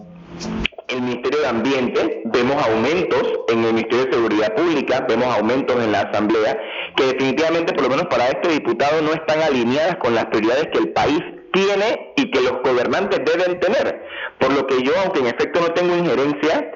el 0.88 1.02
Ministerio 1.02 1.40
de 1.40 1.46
Ambiente, 1.46 2.22
vemos 2.24 2.66
aumentos 2.66 3.22
en 3.48 3.62
el 3.62 3.74
Ministerio 3.74 4.06
de 4.06 4.12
Seguridad 4.12 4.54
Pública, 4.54 5.04
vemos 5.06 5.26
aumentos 5.36 5.84
en 5.84 5.92
la 5.92 6.00
Asamblea, 6.00 6.58
que 6.96 7.04
definitivamente, 7.08 7.74
por 7.74 7.82
lo 7.84 7.90
menos 7.90 8.06
para 8.06 8.28
este 8.28 8.48
diputado, 8.48 9.02
no 9.02 9.12
están 9.12 9.42
alineadas 9.42 9.96
con 9.96 10.14
las 10.14 10.24
prioridades 10.26 10.68
que 10.72 10.78
el 10.78 10.92
país 10.94 11.20
tiene 11.54 12.12
y 12.16 12.30
que 12.30 12.40
los 12.42 12.60
gobernantes 12.62 13.20
deben 13.24 13.58
tener. 13.60 14.04
Por 14.38 14.52
lo 14.52 14.66
que 14.66 14.82
yo, 14.82 14.92
aunque 15.02 15.20
en 15.20 15.26
efecto 15.28 15.60
no 15.60 15.68
tengo 15.72 15.96
injerencia, 15.96 16.72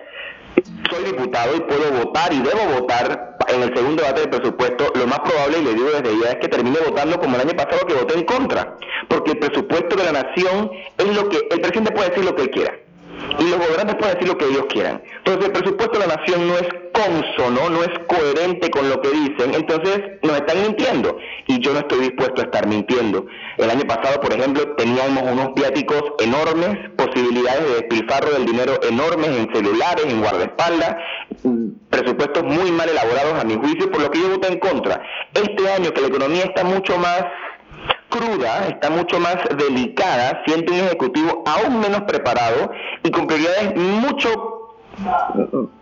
soy 0.91 1.05
diputado 1.05 1.57
y 1.57 1.61
puedo 1.61 1.91
votar 2.05 2.33
y 2.33 2.41
debo 2.41 2.81
votar 2.81 3.37
en 3.49 3.63
el 3.63 3.75
segundo 3.75 4.03
debate 4.03 4.23
del 4.23 4.31
presupuesto, 4.31 4.93
lo 4.95 5.07
más 5.07 5.21
probable, 5.21 5.59
y 5.59 5.65
le 5.65 5.75
digo 5.75 5.91
desde 5.91 6.19
ya, 6.23 6.31
es 6.31 6.37
que 6.37 6.49
termine 6.49 6.79
votando 6.87 7.19
como 7.19 7.37
el 7.37 7.43
año 7.43 7.57
pasado 7.57 7.87
que 7.87 7.95
voté 7.95 8.15
en 8.15 8.25
contra. 8.25 8.77
Porque 9.09 9.33
el 9.33 9.39
presupuesto 9.39 9.97
de 9.97 10.05
la 10.05 10.13
nación 10.13 10.71
es 10.97 11.17
lo 11.17 11.29
que 11.29 11.49
el 11.51 11.61
presidente 11.61 11.93
puede 11.93 12.11
decir 12.11 12.25
lo 12.25 12.35
que 12.35 12.49
quiera 12.51 12.73
y 13.39 13.43
los 13.45 13.59
gobernantes 13.59 13.97
pueden 13.97 14.15
decir 14.15 14.29
lo 14.29 14.39
que 14.39 14.47
ellos 14.47 14.67
quieran. 14.69 15.03
Entonces 15.19 15.47
el 15.47 15.53
presupuesto 15.53 15.99
de 15.99 16.07
la 16.07 16.17
nación 16.17 16.49
no 16.49 16.55
es 16.55 16.69
consono, 16.93 17.71
no 17.71 17.83
es 17.83 17.91
coherente 18.09 18.71
con 18.71 18.89
lo 18.89 19.01
que 19.01 19.11
dicen, 19.11 19.55
entonces 19.55 20.01
nos 20.23 20.37
están 20.37 20.63
mintiendo 20.63 21.17
y 21.47 21.61
yo 21.61 21.73
no 21.73 21.81
estoy 21.81 22.01
dispuesto 22.01 22.41
a 22.41 22.45
estar 22.45 22.67
mintiendo. 22.67 23.27
El 23.57 23.71
año 23.71 23.83
pasado, 23.87 24.21
por 24.21 24.33
ejemplo, 24.33 24.75
teníamos 24.77 25.23
unos 25.31 25.55
viáticos 25.55 26.03
enormes, 26.19 26.91
posibilidades 26.97 27.65
de 27.65 27.75
despilfarro 27.75 28.31
del 28.31 28.47
dinero 28.47 28.81
enormes 28.83 29.29
en 29.29 29.55
celulares, 29.55 30.07
en 30.07 30.21
guardaespaldas, 30.21 30.97
presupuestos 31.91 32.45
muy 32.45 32.73
mal 32.73 32.89
elaborados 32.89 33.41
a 33.41 33.45
mi 33.45 33.55
juicio, 33.55 33.91
por 33.91 34.03
lo 34.03 34.11
que 34.11 34.21
yo 34.21 34.31
voté 34.31 34.49
en 34.49 34.59
contra. 34.59 35.01
Este 35.35 35.71
año 35.71 35.93
que 35.93 36.01
la 36.01 36.09
economía 36.09 36.45
está 36.45 36.65
mucho 36.65 36.99
más 36.99 37.25
cruda, 38.09 38.69
está 38.69 38.91
mucho 38.91 39.19
más 39.21 39.37
delicada, 39.57 40.43
siente 40.47 40.73
un 40.73 40.79
ejecutivo 40.81 41.45
aún 41.47 41.81
menos 41.81 42.03
preparado 42.03 42.71
y 43.03 43.11
con 43.11 43.27
prioridades 43.27 43.77
mucho 43.77 44.59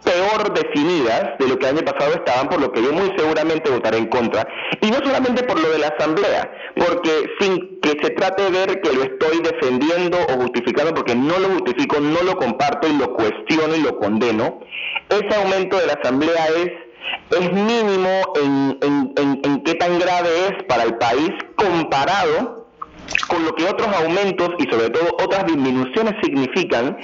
peor 0.04 0.52
definidas 0.52 1.38
de 1.38 1.48
lo 1.48 1.58
que 1.58 1.66
el 1.68 1.78
año 1.78 1.84
pasado 1.84 2.14
estaban, 2.14 2.48
por 2.48 2.60
lo 2.60 2.70
que 2.70 2.82
yo 2.82 2.92
muy 2.92 3.12
seguramente 3.16 3.70
votaré 3.70 3.98
en 3.98 4.06
contra. 4.06 4.46
Y 4.80 4.90
no 4.90 4.98
solamente 4.98 5.42
por 5.44 5.58
lo 5.58 5.70
de 5.70 5.78
la 5.78 5.88
Asamblea, 5.88 6.50
porque 6.74 7.30
sin 7.40 7.80
que 7.80 7.90
se 8.02 8.10
trate 8.10 8.42
de 8.44 8.50
ver 8.50 8.80
que 8.80 8.92
lo 8.92 9.02
estoy 9.02 9.40
defendiendo 9.40 10.18
o 10.18 10.40
justificando, 10.42 10.94
porque 10.94 11.14
no 11.14 11.38
lo 11.38 11.48
justifico, 11.50 11.98
no 12.00 12.22
lo 12.22 12.36
comparto 12.36 12.88
y 12.88 12.98
lo 12.98 13.14
cuestiono 13.14 13.74
y 13.74 13.82
lo 13.82 13.98
condeno, 13.98 14.60
ese 15.08 15.34
aumento 15.40 15.78
de 15.78 15.86
la 15.86 15.94
Asamblea 15.94 16.46
es 16.56 16.85
es 17.30 17.52
mínimo 17.52 18.22
en, 18.42 18.78
en, 19.16 19.62
qué 19.64 19.74
tan 19.74 19.98
grave 19.98 20.28
es 20.48 20.64
para 20.64 20.84
el 20.84 20.96
país 20.96 21.30
comparado 21.56 22.66
con 23.28 23.44
lo 23.44 23.54
que 23.54 23.64
otros 23.64 23.88
aumentos 23.88 24.50
y 24.58 24.64
sobre 24.70 24.90
todo 24.90 25.16
otras 25.22 25.46
disminuciones 25.46 26.14
significan 26.22 26.96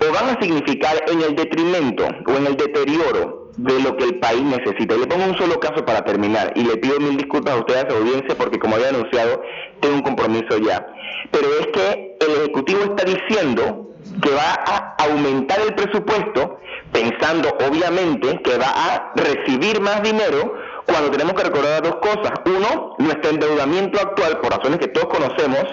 o 0.00 0.12
van 0.12 0.36
a 0.36 0.40
significar 0.40 0.96
en 1.08 1.22
el 1.22 1.34
detrimento 1.34 2.06
o 2.26 2.36
en 2.36 2.46
el 2.46 2.56
deterioro 2.56 3.50
de 3.56 3.80
lo 3.80 3.96
que 3.96 4.04
el 4.04 4.18
país 4.20 4.42
necesita. 4.42 4.96
Le 4.96 5.06
pongo 5.06 5.24
un 5.24 5.36
solo 5.36 5.58
caso 5.58 5.84
para 5.84 6.04
terminar 6.04 6.52
y 6.54 6.62
le 6.62 6.76
pido 6.76 7.00
mil 7.00 7.16
disculpas 7.16 7.54
a 7.54 7.58
ustedes, 7.58 7.86
a 7.86 7.96
audiencia, 7.96 8.36
porque 8.36 8.58
como 8.58 8.76
había 8.76 8.90
anunciado, 8.90 9.42
tengo 9.80 9.96
un 9.96 10.02
compromiso 10.02 10.58
ya. 10.58 10.86
Pero 11.32 11.48
es 11.60 11.66
que 11.68 12.16
el 12.20 12.30
Ejecutivo 12.36 12.80
está 12.82 13.04
diciendo 13.04 13.88
que 14.22 14.30
va 14.30 14.64
a 14.66 14.96
aumentar 15.04 15.60
el 15.60 15.74
presupuesto 15.74 16.60
pensando 16.92 17.56
obviamente 17.66 18.40
que 18.42 18.56
va 18.56 18.68
a 18.68 19.12
recibir 19.14 19.80
más 19.80 20.02
dinero 20.02 20.54
cuando 20.86 21.10
tenemos 21.10 21.34
que 21.34 21.44
recordar 21.44 21.82
dos 21.82 21.96
cosas. 21.96 22.32
Uno, 22.46 22.96
nuestro 22.98 23.30
endeudamiento 23.30 24.00
actual, 24.00 24.38
por 24.40 24.52
razones 24.52 24.78
que 24.78 24.88
todos 24.88 25.08
conocemos, 25.08 25.64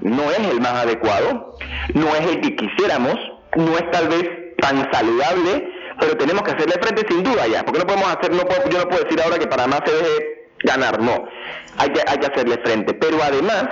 no 0.00 0.30
es 0.30 0.38
el 0.38 0.60
más 0.60 0.84
adecuado, 0.84 1.56
no 1.94 2.08
es 2.16 2.26
el 2.26 2.40
que 2.40 2.56
quisiéramos, 2.56 3.16
no 3.56 3.76
es 3.76 3.90
tal 3.90 4.08
vez 4.08 4.28
tan 4.58 4.90
saludable, 4.92 5.68
pero 6.00 6.16
tenemos 6.16 6.42
que 6.42 6.52
hacerle 6.52 6.74
frente 6.80 7.06
sin 7.08 7.22
duda 7.22 7.46
ya, 7.46 7.64
porque 7.64 7.80
no 7.80 7.86
podemos 7.86 8.08
hacer, 8.08 8.32
no 8.32 8.42
puedo, 8.44 8.68
yo 8.68 8.78
no 8.78 8.88
puedo 8.88 9.04
decir 9.04 9.20
ahora 9.22 9.38
que 9.38 9.46
para 9.46 9.66
más 9.66 9.80
se 9.84 9.92
deje 9.92 10.36
ganar, 10.64 11.00
no, 11.00 11.28
hay 11.78 11.90
que, 11.90 12.02
hay 12.06 12.18
que 12.18 12.26
hacerle 12.26 12.58
frente. 12.64 12.94
Pero 12.94 13.18
además, 13.22 13.64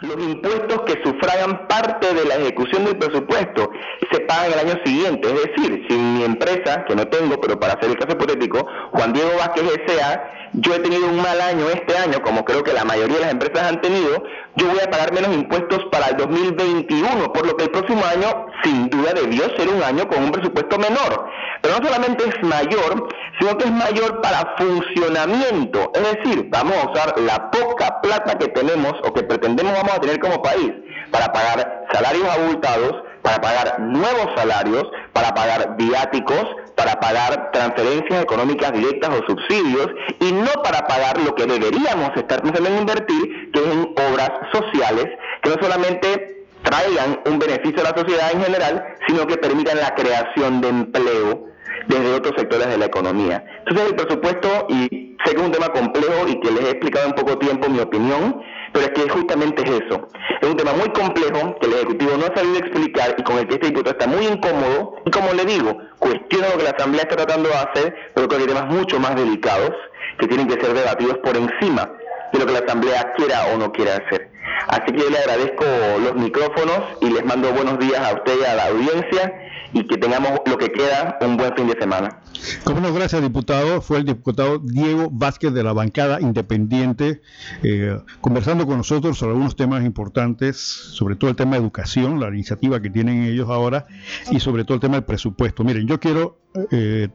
los 0.00 0.28
impuestos 0.28 0.82
que 0.82 1.02
sufragan 1.02 1.66
parte 1.68 2.12
de 2.14 2.24
la 2.24 2.36
ejecución 2.36 2.84
del 2.84 2.96
presupuesto 2.96 3.70
se 4.10 4.20
pagan 4.20 4.52
el 4.52 4.70
año 4.70 4.80
siguiente. 4.84 5.28
Es 5.28 5.34
decir, 5.34 5.86
si 5.88 5.96
mi 5.96 6.24
empresa, 6.24 6.84
que 6.86 6.94
no 6.94 7.06
tengo, 7.08 7.40
pero 7.40 7.58
para 7.58 7.74
hacer 7.74 7.90
el 7.90 7.98
caso 7.98 8.12
hipotético, 8.12 8.66
Juan 8.92 9.12
Diego 9.12 9.30
Vázquez 9.38 9.64
S.A., 9.86 10.35
yo 10.56 10.74
he 10.74 10.78
tenido 10.78 11.08
un 11.08 11.16
mal 11.16 11.38
año 11.40 11.68
este 11.68 11.96
año, 11.98 12.22
como 12.22 12.44
creo 12.44 12.64
que 12.64 12.72
la 12.72 12.84
mayoría 12.84 13.16
de 13.16 13.22
las 13.22 13.32
empresas 13.32 13.68
han 13.68 13.80
tenido, 13.82 14.22
yo 14.56 14.68
voy 14.68 14.78
a 14.80 14.90
pagar 14.90 15.12
menos 15.12 15.34
impuestos 15.34 15.84
para 15.92 16.06
el 16.08 16.16
2021, 16.16 17.32
por 17.32 17.46
lo 17.46 17.56
que 17.56 17.64
el 17.64 17.70
próximo 17.70 18.02
año 18.06 18.46
sin 18.62 18.88
duda 18.88 19.12
debió 19.12 19.44
ser 19.56 19.68
un 19.68 19.82
año 19.82 20.08
con 20.08 20.24
un 20.24 20.32
presupuesto 20.32 20.78
menor. 20.78 21.28
Pero 21.60 21.78
no 21.78 21.86
solamente 21.86 22.24
es 22.28 22.42
mayor, 22.42 23.08
sino 23.38 23.58
que 23.58 23.64
es 23.64 23.70
mayor 23.70 24.22
para 24.22 24.54
funcionamiento. 24.56 25.92
Es 25.94 26.14
decir, 26.14 26.46
vamos 26.48 26.74
a 26.74 26.90
usar 26.90 27.20
la 27.20 27.50
poca 27.50 28.00
plata 28.00 28.38
que 28.38 28.48
tenemos 28.48 28.94
o 29.04 29.12
que 29.12 29.24
pretendemos 29.24 29.74
vamos 29.74 29.92
a 29.92 30.00
tener 30.00 30.18
como 30.20 30.40
país 30.40 30.72
para 31.10 31.32
pagar 31.32 31.86
salarios 31.92 32.28
abultados, 32.28 33.02
para 33.20 33.40
pagar 33.40 33.80
nuevos 33.80 34.28
salarios, 34.36 34.84
para 35.12 35.34
pagar 35.34 35.76
viáticos, 35.76 36.46
para 36.76 37.00
pagar 37.00 37.50
transferencias 37.52 38.22
económicas 38.22 38.72
directas 38.72 39.10
o 39.10 39.26
subsidios 39.26 39.88
y 40.20 40.30
no 40.30 40.62
para 40.62 40.86
pagar 40.86 41.18
lo 41.20 41.34
que 41.34 41.46
deberíamos 41.46 42.10
estar 42.14 42.42
pensando 42.42 42.68
en 42.68 42.78
invertir, 42.78 43.50
que 43.50 43.60
es 43.60 43.66
en 43.66 43.94
obras 44.12 44.30
sociales, 44.52 45.06
que 45.42 45.50
no 45.50 45.56
solamente 45.60 46.44
traigan 46.62 47.20
un 47.24 47.38
beneficio 47.38 47.80
a 47.80 47.90
la 47.90 47.96
sociedad 47.96 48.30
en 48.32 48.42
general, 48.42 48.84
sino 49.08 49.26
que 49.26 49.36
permitan 49.38 49.78
la 49.78 49.94
creación 49.94 50.60
de 50.60 50.68
empleo 50.68 51.46
desde 51.88 52.14
otros 52.14 52.34
sectores 52.36 52.68
de 52.68 52.78
la 52.78 52.86
economía. 52.86 53.44
Entonces 53.60 53.90
el 53.90 53.96
presupuesto, 53.96 54.66
y 54.68 55.16
sé 55.24 55.34
que 55.34 55.40
es 55.40 55.46
un 55.46 55.52
tema 55.52 55.68
complejo 55.68 56.28
y 56.28 56.40
que 56.40 56.50
les 56.50 56.64
he 56.64 56.70
explicado 56.70 57.06
en 57.06 57.12
poco 57.12 57.38
tiempo 57.38 57.68
mi 57.68 57.78
opinión, 57.78 58.42
pero 58.72 58.86
es 58.86 58.92
que 58.92 59.08
justamente 59.08 59.62
es 59.62 59.70
eso. 59.82 60.08
Es 60.40 60.48
un 60.48 60.56
tema 60.56 60.72
muy 60.72 60.88
complejo 60.90 61.56
que 61.60 61.66
el 61.66 61.72
Ejecutivo 61.74 62.12
no 62.16 62.26
ha 62.26 62.36
sabido 62.36 62.58
explicar 62.58 63.14
y 63.18 63.22
con 63.22 63.38
el 63.38 63.46
que 63.46 63.54
este 63.54 63.68
diputado 63.68 63.96
está 63.98 64.06
muy 64.06 64.26
incómodo. 64.26 64.96
Y 65.04 65.10
como 65.10 65.32
le 65.32 65.44
digo, 65.44 65.78
cuestiona 65.98 66.48
lo 66.48 66.58
que 66.58 66.64
la 66.64 66.70
Asamblea 66.70 67.02
está 67.02 67.16
tratando 67.16 67.48
de 67.48 67.54
hacer, 67.54 67.94
pero 68.14 68.28
creo 68.28 68.38
que 68.38 68.44
hay 68.44 68.54
temas 68.54 68.74
mucho 68.74 68.98
más 69.00 69.14
delicados 69.16 69.72
que 70.18 70.26
tienen 70.26 70.48
que 70.48 70.60
ser 70.60 70.74
debatidos 70.74 71.18
por 71.18 71.36
encima 71.36 71.90
de 72.32 72.38
lo 72.38 72.46
que 72.46 72.52
la 72.52 72.58
Asamblea 72.60 73.12
quiera 73.16 73.46
o 73.54 73.58
no 73.58 73.72
quiera 73.72 73.96
hacer. 73.96 74.30
Así 74.68 74.92
que 74.92 74.98
yo 74.98 75.10
le 75.10 75.18
agradezco 75.18 75.64
los 76.02 76.14
micrófonos 76.16 76.80
y 77.00 77.10
les 77.10 77.24
mando 77.24 77.52
buenos 77.52 77.78
días 77.78 78.00
a 78.00 78.14
usted 78.14 78.40
y 78.40 78.44
a 78.44 78.54
la 78.54 78.66
audiencia 78.66 79.32
y 79.72 79.86
que 79.86 79.96
tengamos 79.96 80.32
lo 80.46 80.58
que 80.58 80.70
queda 80.70 81.18
un 81.20 81.36
buen 81.36 81.54
fin 81.54 81.66
de 81.66 81.78
semana. 81.78 82.20
Como 82.64 82.80
no, 82.80 82.92
gracias 82.92 83.22
diputado. 83.22 83.80
Fue 83.80 83.98
el 83.98 84.04
diputado 84.04 84.58
Diego 84.58 85.08
Vázquez 85.10 85.52
de 85.52 85.62
la 85.62 85.72
bancada 85.72 86.20
independiente 86.20 87.22
eh, 87.62 87.98
conversando 88.20 88.66
con 88.66 88.78
nosotros 88.78 89.18
sobre 89.18 89.32
algunos 89.32 89.56
temas 89.56 89.84
importantes, 89.84 90.56
sobre 90.58 91.16
todo 91.16 91.30
el 91.30 91.36
tema 91.36 91.52
de 91.52 91.62
educación, 91.62 92.20
la 92.20 92.28
iniciativa 92.28 92.80
que 92.80 92.90
tienen 92.90 93.24
ellos 93.24 93.48
ahora 93.50 93.86
y 94.30 94.40
sobre 94.40 94.64
todo 94.64 94.74
el 94.74 94.80
tema 94.80 94.94
del 94.94 95.04
presupuesto. 95.04 95.64
Miren, 95.64 95.86
yo 95.86 96.00
quiero, 96.00 96.38
eh, 96.70 97.08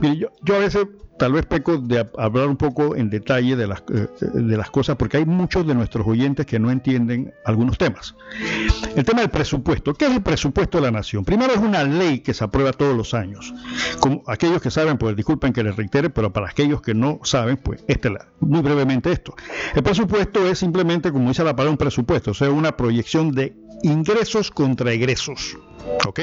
miren, 0.00 0.18
yo, 0.18 0.28
yo 0.42 0.56
a 0.56 0.58
veces 0.58 0.86
tal 1.22 1.34
vez 1.34 1.46
peco 1.46 1.78
de 1.78 2.04
hablar 2.18 2.48
un 2.48 2.56
poco 2.56 2.96
en 2.96 3.08
detalle 3.08 3.54
de 3.54 3.66
las, 3.68 3.84
eh, 3.94 4.08
de 4.20 4.56
las 4.56 4.70
cosas, 4.70 4.96
porque 4.96 5.18
hay 5.18 5.24
muchos 5.24 5.64
de 5.64 5.72
nuestros 5.72 6.04
oyentes 6.04 6.46
que 6.46 6.58
no 6.58 6.70
entienden 6.70 7.32
algunos 7.44 7.78
temas. 7.78 8.16
El 8.96 9.04
tema 9.04 9.20
del 9.20 9.30
presupuesto. 9.30 9.94
¿Qué 9.94 10.06
es 10.06 10.12
el 10.12 10.22
presupuesto 10.22 10.78
de 10.78 10.82
la 10.82 10.90
nación? 10.90 11.24
Primero 11.24 11.52
es 11.52 11.60
una 11.60 11.84
ley 11.84 12.20
que 12.20 12.34
se 12.34 12.42
aprueba 12.42 12.72
todos 12.72 12.96
los 12.96 13.14
años. 13.14 13.54
Como 14.00 14.24
aquellos 14.26 14.60
que 14.60 14.72
saben, 14.72 14.98
pues 14.98 15.14
disculpen 15.14 15.52
que 15.52 15.62
les 15.62 15.76
reitere, 15.76 16.10
pero 16.10 16.32
para 16.32 16.48
aquellos 16.48 16.82
que 16.82 16.92
no 16.92 17.20
saben, 17.22 17.56
pues 17.56 17.84
este, 17.86 18.12
muy 18.40 18.60
brevemente 18.60 19.12
esto. 19.12 19.36
El 19.76 19.84
presupuesto 19.84 20.44
es 20.48 20.58
simplemente, 20.58 21.12
como 21.12 21.28
dice 21.28 21.44
la 21.44 21.54
palabra, 21.54 21.70
un 21.70 21.78
presupuesto, 21.78 22.32
o 22.32 22.34
sea, 22.34 22.50
una 22.50 22.76
proyección 22.76 23.30
de 23.30 23.54
ingresos 23.84 24.50
contra 24.50 24.92
egresos. 24.92 25.56
¿Ok? 26.06 26.20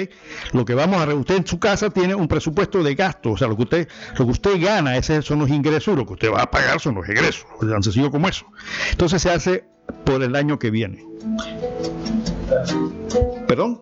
Lo 0.54 0.66
que 0.66 0.74
vamos 0.74 1.02
a 1.02 1.14
usted 1.14 1.38
en 1.38 1.48
su 1.48 1.60
casa 1.60 1.90
tiene 1.90 2.16
un 2.16 2.28
presupuesto 2.28 2.84
de 2.84 2.96
gasto, 2.96 3.32
o 3.32 3.38
sea, 3.38 3.48
lo 3.48 3.56
que 3.56 3.64
usted, 3.64 3.88
lo 4.18 4.26
que 4.26 4.32
usted 4.32 4.62
gana, 4.62 4.98
esos 4.98 5.26
son 5.26 5.40
los 5.40 5.50
ingresos, 5.50 5.96
lo 5.98 6.06
que 6.06 6.14
usted 6.14 6.32
va 6.32 6.44
a 6.44 6.52
pagar 6.52 6.80
son 6.80 6.96
los 6.96 7.08
egresos, 7.08 7.46
tan 7.60 7.84
sencillo 7.84 8.12
como 8.12 8.28
eso. 8.28 8.46
Entonces 8.92 9.22
se 9.22 9.30
hace 9.30 9.66
por 10.06 10.22
el 10.24 10.36
año 10.36 10.60
que 10.60 10.70
viene. 10.70 11.06
¿Perdón? 13.48 13.82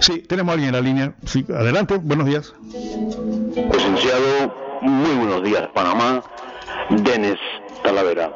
Sí, 0.00 0.20
tenemos 0.20 0.50
a 0.50 0.52
alguien 0.54 0.68
en 0.68 0.74
la 0.74 0.80
línea. 0.80 1.14
Sí, 1.24 1.44
adelante, 1.48 1.98
buenos 2.00 2.26
días. 2.26 2.54
Licenciado, 3.54 4.54
muy 4.82 5.14
buenos 5.14 5.42
días, 5.42 5.68
Panamá. 5.74 6.22
Denis 6.90 7.38
Talavera. 7.86 8.32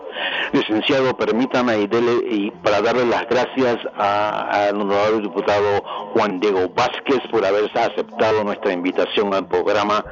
Licenciado, 0.53 1.17
permítame 1.17 1.77
y, 1.81 2.51
para 2.63 2.81
darle 2.81 3.05
las 3.05 3.27
gracias 3.29 3.79
al 3.97 4.81
honorable 4.81 5.23
diputado 5.23 5.83
Juan 6.15 6.39
Diego 6.39 6.69
Vázquez 6.69 7.19
por 7.33 7.45
haberse 7.45 7.79
aceptado 7.79 8.45
nuestra 8.45 8.73
invitación 8.73 9.35
al 9.35 9.49
programa 9.49 10.05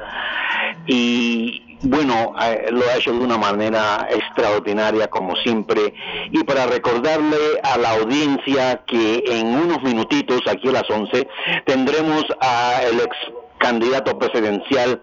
y 0.87 1.77
bueno, 1.83 2.33
eh, 2.41 2.67
lo 2.71 2.81
ha 2.89 2.97
hecho 2.97 3.13
de 3.13 3.19
una 3.19 3.37
manera 3.37 4.09
extraordinaria 4.09 5.07
como 5.07 5.33
siempre. 5.37 5.93
Y 6.31 6.43
para 6.43 6.65
recordarle 6.65 7.37
a 7.63 7.77
la 7.77 7.91
audiencia 7.91 8.81
que 8.85 9.23
en 9.25 9.47
unos 9.47 9.81
minutitos, 9.83 10.41
aquí 10.49 10.67
a 10.67 10.73
las 10.73 10.89
11, 10.89 11.25
tendremos 11.65 12.25
al 12.41 12.99
ex 12.99 13.15
candidato 13.59 14.19
presidencial 14.19 15.01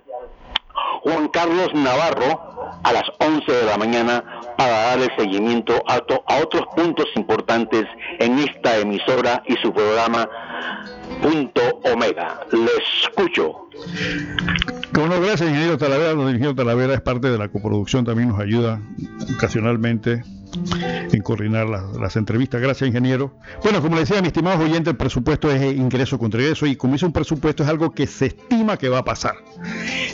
Juan 1.02 1.28
Carlos 1.28 1.68
Navarro 1.74 2.40
a 2.82 2.92
las 2.92 3.04
11 3.18 3.50
de 3.50 3.64
la 3.64 3.76
mañana 3.76 4.24
para 4.56 4.72
darle 4.88 5.08
seguimiento 5.16 5.74
a, 5.88 5.94
a 5.94 6.42
otros 6.42 6.62
puntos 6.74 7.06
importantes 7.16 7.84
en 8.18 8.38
esta 8.38 8.78
emisora 8.78 9.42
y 9.46 9.54
su 9.56 9.72
programa 9.72 10.28
Punto 11.22 11.62
Omega. 11.92 12.40
Les 12.52 13.08
escucho. 13.08 13.68
Bueno, 14.92 15.20
gracias, 15.20 15.48
ingeniero 15.48 15.76
Talavera. 15.76 16.12
El 16.12 16.20
ingeniero 16.20 16.54
Talavera 16.54 16.94
es 16.94 17.00
parte 17.00 17.30
de 17.30 17.38
la 17.38 17.48
coproducción, 17.48 18.04
también 18.04 18.28
nos 18.28 18.40
ayuda 18.40 18.80
ocasionalmente 19.34 20.22
en 21.12 21.22
coordinar 21.22 21.68
las, 21.68 22.16
entrevistas. 22.16 22.60
Gracias, 22.60 22.88
ingeniero. 22.88 23.38
Bueno, 23.62 23.82
como 23.82 23.94
le 23.94 24.02
decía, 24.02 24.20
mi 24.22 24.28
estimado 24.28 24.64
oyente, 24.64 24.90
el 24.90 24.96
presupuesto 24.96 25.50
es 25.50 25.62
ingreso 25.74 26.18
contra 26.18 26.40
ingreso 26.40 26.66
y 26.66 26.76
como 26.76 26.94
dice 26.94 27.06
un 27.06 27.12
presupuesto 27.12 27.62
es 27.62 27.68
algo 27.68 27.92
que 27.92 28.06
se 28.06 28.26
estima 28.26 28.76
que 28.76 28.88
va 28.88 28.98
a 28.98 29.04
pasar. 29.04 29.34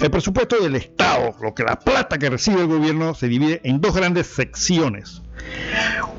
El 0.00 0.11
presupuesto 0.11 0.61
del 0.61 0.74
Estado, 0.76 1.34
lo 1.40 1.55
que 1.55 1.62
la 1.62 1.78
plata 1.78 2.18
que 2.18 2.30
recibe 2.30 2.62
el 2.62 2.66
gobierno, 2.66 3.14
se 3.14 3.28
divide 3.28 3.61
en 3.64 3.80
dos 3.80 3.94
grandes 3.94 4.26
secciones. 4.26 5.22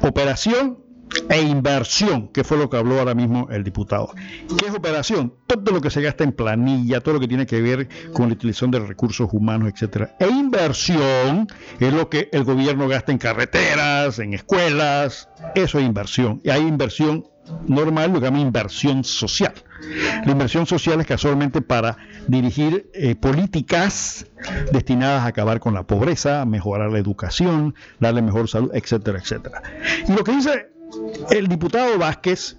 Operación 0.01 0.82
e 1.30 1.41
inversión, 1.41 2.28
que 2.30 2.43
fue 2.43 2.57
lo 2.57 2.70
que 2.70 2.78
habló 2.78 2.99
ahora 2.99 3.14
mismo 3.14 3.47
el 3.51 3.64
diputado. 3.64 4.14
¿Qué 4.57 4.68
es 4.68 4.74
operación? 4.74 5.34
Todo 5.47 5.72
lo 5.72 5.82
que 5.82 5.89
se 5.89 6.01
gasta 6.01 6.24
en 6.24 6.32
planilla, 6.32 7.01
todo 7.01 7.16
lo 7.16 7.20
que 7.20 7.28
tiene 7.28 7.45
que 7.45 7.61
ver 7.61 7.88
con 8.14 8.28
la 8.28 8.34
utilización 8.34 8.72
de 8.72 8.80
recursos 8.80 9.30
humanos, 9.32 9.72
etcétera. 9.74 10.16
E 10.20 10.28
inversión 10.28 11.47
es 11.80 11.93
lo 11.93 12.09
que 12.09 12.30
el 12.32 12.43
gobierno 12.43 12.88
gasta 12.88 13.11
en 13.11 13.18
carreteras, 13.18 14.20
en 14.20 14.34
escuelas, 14.34 15.30
eso 15.55 15.80
es 15.80 15.86
inversión. 15.86 16.41
Y 16.43 16.49
hay 16.49 16.61
inversión 16.61 17.26
normal, 17.68 18.11
lo 18.14 18.20
que 18.20 18.28
llama 18.28 18.39
inversión 18.39 19.03
social. 19.03 19.53
La 20.26 20.32
inversión 20.32 20.66
social 20.66 21.01
es 21.01 21.07
casualmente 21.07 21.61
para 21.61 21.97
dirigir 22.28 22.89
eh, 22.93 23.16
políticas 23.16 24.26
destinadas 24.72 25.24
a 25.24 25.28
acabar 25.28 25.59
con 25.59 25.74
la 25.74 25.84
pobreza, 25.84 26.45
mejorar 26.45 26.91
la 26.91 26.99
educación, 26.99 27.76
darle 27.99 28.22
mejor 28.22 28.47
salud, 28.47 28.72
etcétera, 28.74 29.20
etcétera. 29.20 29.61
Y 30.07 30.14
lo 30.14 30.24
que 30.24 30.32
dice 30.32 30.72
el 31.29 31.47
diputado 31.47 31.97
Vázquez 31.97 32.57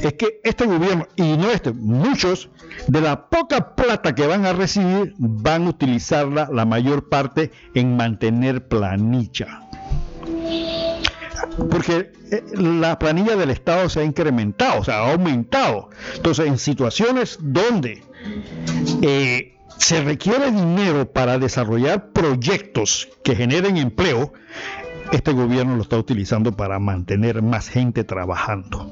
es 0.00 0.14
que 0.14 0.40
este 0.44 0.66
gobierno, 0.66 1.06
y 1.16 1.36
no 1.36 1.50
este, 1.50 1.72
muchos, 1.72 2.48
de 2.86 3.00
la 3.00 3.28
poca 3.28 3.74
plata 3.74 4.14
que 4.14 4.26
van 4.26 4.46
a 4.46 4.52
recibir, 4.52 5.14
van 5.18 5.66
a 5.66 5.70
utilizarla 5.70 6.48
la 6.52 6.64
mayor 6.64 7.08
parte 7.08 7.50
en 7.74 7.96
mantener 7.96 8.66
planilla. 8.68 9.68
Porque 11.70 12.12
eh, 12.30 12.44
la 12.54 12.98
planilla 12.98 13.36
del 13.36 13.50
Estado 13.50 13.88
se 13.88 14.00
ha 14.00 14.04
incrementado, 14.04 14.80
o 14.80 14.84
sea, 14.84 14.98
ha 14.98 15.12
aumentado. 15.12 15.90
Entonces, 16.14 16.46
en 16.46 16.58
situaciones 16.58 17.38
donde 17.40 18.02
eh, 19.02 19.56
se 19.80 20.02
requiere 20.02 20.50
dinero 20.50 21.10
para 21.10 21.38
desarrollar 21.38 22.10
proyectos 22.12 23.08
que 23.24 23.34
generen 23.34 23.76
empleo, 23.78 24.32
este 25.12 25.32
gobierno 25.32 25.76
lo 25.76 25.82
está 25.82 25.98
utilizando 25.98 26.52
para 26.52 26.78
mantener 26.78 27.42
más 27.42 27.68
gente 27.68 28.04
trabajando. 28.04 28.90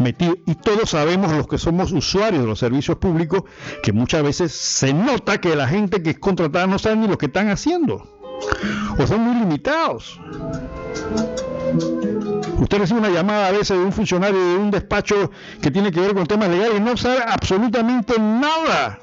Metido. 0.00 0.36
Y 0.46 0.54
todos 0.56 0.90
sabemos 0.90 1.32
los 1.32 1.46
que 1.46 1.58
somos 1.58 1.92
usuarios 1.92 2.42
de 2.42 2.48
los 2.48 2.58
servicios 2.58 2.98
públicos 2.98 3.44
que 3.82 3.92
muchas 3.92 4.22
veces 4.22 4.52
se 4.52 4.92
nota 4.92 5.40
que 5.40 5.54
la 5.54 5.68
gente 5.68 6.02
que 6.02 6.10
es 6.10 6.18
contratada 6.18 6.66
no 6.66 6.78
sabe 6.78 6.96
ni 6.96 7.08
lo 7.08 7.16
que 7.16 7.26
están 7.26 7.48
haciendo. 7.48 8.06
O 8.98 9.06
son 9.06 9.20
muy 9.20 9.40
limitados. 9.40 10.20
Usted 12.58 12.78
recibe 12.78 13.00
una 13.00 13.10
llamada 13.10 13.48
a 13.48 13.52
veces 13.52 13.78
de 13.78 13.84
un 13.84 13.92
funcionario 13.92 14.38
de 14.38 14.56
un 14.56 14.70
despacho 14.70 15.30
que 15.60 15.70
tiene 15.70 15.92
que 15.92 16.00
ver 16.00 16.14
con 16.14 16.26
temas 16.26 16.48
legales 16.48 16.78
y 16.78 16.80
no 16.80 16.96
sabe 16.96 17.20
absolutamente 17.26 18.18
nada 18.18 18.98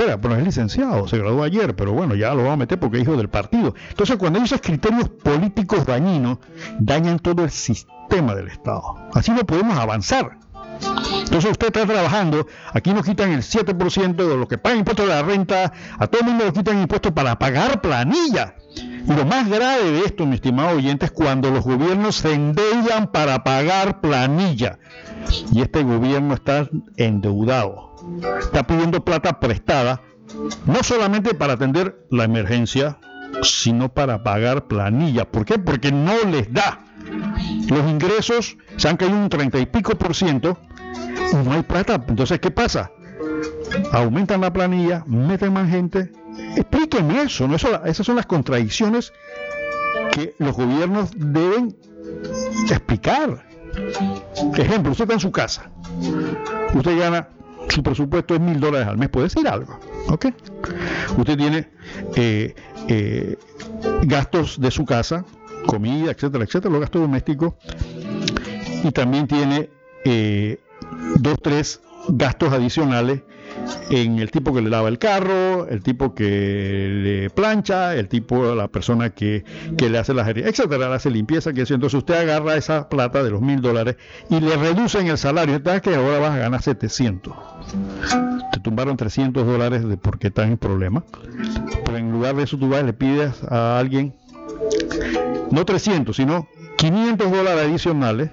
espera, 0.00 0.20
pero 0.20 0.36
es 0.36 0.44
licenciado, 0.44 1.06
se 1.08 1.18
graduó 1.18 1.42
ayer, 1.42 1.76
pero 1.76 1.92
bueno, 1.92 2.14
ya 2.14 2.34
lo 2.34 2.44
va 2.44 2.54
a 2.54 2.56
meter 2.56 2.78
porque 2.78 2.98
es 2.98 3.02
hijo 3.02 3.16
del 3.16 3.28
partido. 3.28 3.74
Entonces, 3.90 4.16
cuando 4.16 4.38
hay 4.38 4.44
esos 4.44 4.60
criterios 4.60 5.08
políticos 5.08 5.86
dañinos, 5.86 6.38
dañan 6.78 7.18
todo 7.18 7.44
el 7.44 7.50
sistema 7.50 8.34
del 8.34 8.48
Estado. 8.48 8.82
Así 9.12 9.30
no 9.32 9.44
podemos 9.44 9.78
avanzar. 9.78 10.38
Entonces 11.24 11.50
usted 11.50 11.66
está 11.66 11.86
trabajando, 11.86 12.46
aquí 12.72 12.94
nos 12.94 13.04
quitan 13.04 13.32
el 13.32 13.42
7% 13.42 14.14
de 14.16 14.36
lo 14.36 14.48
que 14.48 14.56
paga 14.56 14.76
impuestos 14.76 15.06
de 15.06 15.12
la 15.12 15.22
renta, 15.22 15.72
a 15.98 16.06
todo 16.06 16.22
el 16.22 16.28
mundo 16.28 16.46
le 16.46 16.52
quitan 16.52 16.80
impuestos 16.80 17.12
para 17.12 17.38
pagar 17.38 17.82
planilla. 17.82 18.54
Y 18.74 19.12
lo 19.12 19.26
más 19.26 19.48
grave 19.48 19.90
de 19.90 20.00
esto, 20.00 20.26
mi 20.26 20.36
estimado 20.36 20.76
oyente, 20.76 21.06
es 21.06 21.12
cuando 21.12 21.50
los 21.50 21.64
gobiernos 21.64 22.16
se 22.16 22.32
endeudan 22.32 23.08
para 23.12 23.44
pagar 23.44 24.00
planilla. 24.00 24.78
Y 25.52 25.60
este 25.60 25.82
gobierno 25.82 26.34
está 26.34 26.68
endeudado. 26.96 27.89
Está 28.40 28.66
pidiendo 28.66 29.04
plata 29.04 29.40
prestada, 29.40 30.02
no 30.66 30.82
solamente 30.82 31.34
para 31.34 31.54
atender 31.54 32.06
la 32.10 32.24
emergencia, 32.24 32.98
sino 33.42 33.92
para 33.92 34.22
pagar 34.22 34.66
planilla. 34.66 35.30
¿Por 35.30 35.44
qué? 35.44 35.58
Porque 35.58 35.92
no 35.92 36.14
les 36.30 36.52
da. 36.52 36.84
Los 37.68 37.88
ingresos 37.88 38.56
se 38.76 38.88
han 38.88 38.96
caído 38.96 39.16
un 39.16 39.28
30 39.28 39.58
y 39.58 39.66
pico 39.66 39.94
por 39.96 40.14
ciento 40.14 40.58
y 41.32 41.36
no 41.36 41.52
hay 41.52 41.62
plata. 41.62 42.02
Entonces, 42.06 42.40
¿qué 42.40 42.50
pasa? 42.50 42.90
Aumentan 43.92 44.40
la 44.40 44.52
planilla, 44.52 45.04
meten 45.06 45.52
más 45.52 45.70
gente. 45.70 46.12
Explíquenme 46.56 47.22
eso, 47.22 47.46
¿no? 47.46 47.56
eso 47.56 47.84
esas 47.84 48.06
son 48.06 48.16
las 48.16 48.26
contradicciones 48.26 49.12
que 50.12 50.34
los 50.38 50.56
gobiernos 50.56 51.10
deben 51.16 51.76
explicar. 52.68 53.46
Ejemplo, 54.56 54.92
usted 54.92 55.04
está 55.04 55.14
en 55.14 55.20
su 55.20 55.30
casa. 55.30 55.70
Usted 56.74 56.98
gana, 56.98 57.28
su 57.70 57.82
presupuesto 57.82 58.34
es 58.34 58.40
mil 58.40 58.60
dólares 58.60 58.88
al 58.88 58.98
mes, 58.98 59.08
puede 59.08 59.26
decir 59.26 59.46
algo. 59.48 59.78
¿Ok? 60.08 60.26
Usted 61.16 61.36
tiene 61.36 61.68
eh, 62.16 62.54
eh, 62.88 63.36
gastos 64.02 64.60
de 64.60 64.70
su 64.70 64.84
casa, 64.84 65.24
comida, 65.66 66.10
etcétera, 66.10 66.44
etcétera, 66.44 66.70
los 66.72 66.80
gastos 66.80 67.02
domésticos. 67.02 67.54
Y 68.82 68.90
también 68.92 69.26
tiene 69.26 69.70
eh, 70.04 70.58
dos, 71.16 71.38
tres 71.42 71.80
gastos 72.08 72.52
adicionales 72.52 73.22
en 73.90 74.18
el 74.18 74.30
tipo 74.30 74.54
que 74.54 74.62
le 74.62 74.70
lava 74.70 74.88
el 74.88 74.98
carro, 74.98 75.66
el 75.68 75.82
tipo 75.82 76.14
que 76.14 76.88
le 77.02 77.30
plancha, 77.30 77.94
el 77.94 78.08
tipo, 78.08 78.54
la 78.54 78.68
persona 78.68 79.10
que, 79.10 79.44
le 79.78 79.98
hace 79.98 80.14
la 80.14 80.28
etcétera, 80.28 80.88
le 80.88 80.94
hace 80.94 81.10
limpieza, 81.10 81.52
que 81.52 81.62
eso. 81.62 81.74
Entonces 81.74 81.98
usted 81.98 82.14
agarra 82.14 82.56
esa 82.56 82.88
plata 82.88 83.22
de 83.22 83.30
los 83.30 83.40
mil 83.40 83.60
dólares 83.60 83.96
y 84.28 84.40
le 84.40 84.56
reducen 84.56 85.08
el 85.08 85.18
salario. 85.18 85.56
Entonces 85.56 85.82
que 85.82 85.94
ahora 85.94 86.18
vas 86.18 86.32
a 86.32 86.38
ganar 86.38 86.62
700. 86.62 87.34
Te 88.52 88.60
tumbaron 88.60 88.96
300 88.96 89.46
dólares 89.46 89.86
de 89.86 89.96
porque 89.96 90.28
estás 90.28 90.48
en 90.48 90.58
problema. 90.58 91.04
Pero 91.84 91.98
en 91.98 92.12
lugar 92.12 92.36
de 92.36 92.44
eso 92.44 92.58
tú 92.58 92.68
vas 92.68 92.82
y 92.82 92.86
le 92.86 92.92
pides 92.92 93.42
a 93.48 93.78
alguien, 93.78 94.14
no 95.50 95.64
300, 95.64 96.14
sino 96.14 96.48
500 96.76 97.30
dólares 97.30 97.64
adicionales 97.64 98.30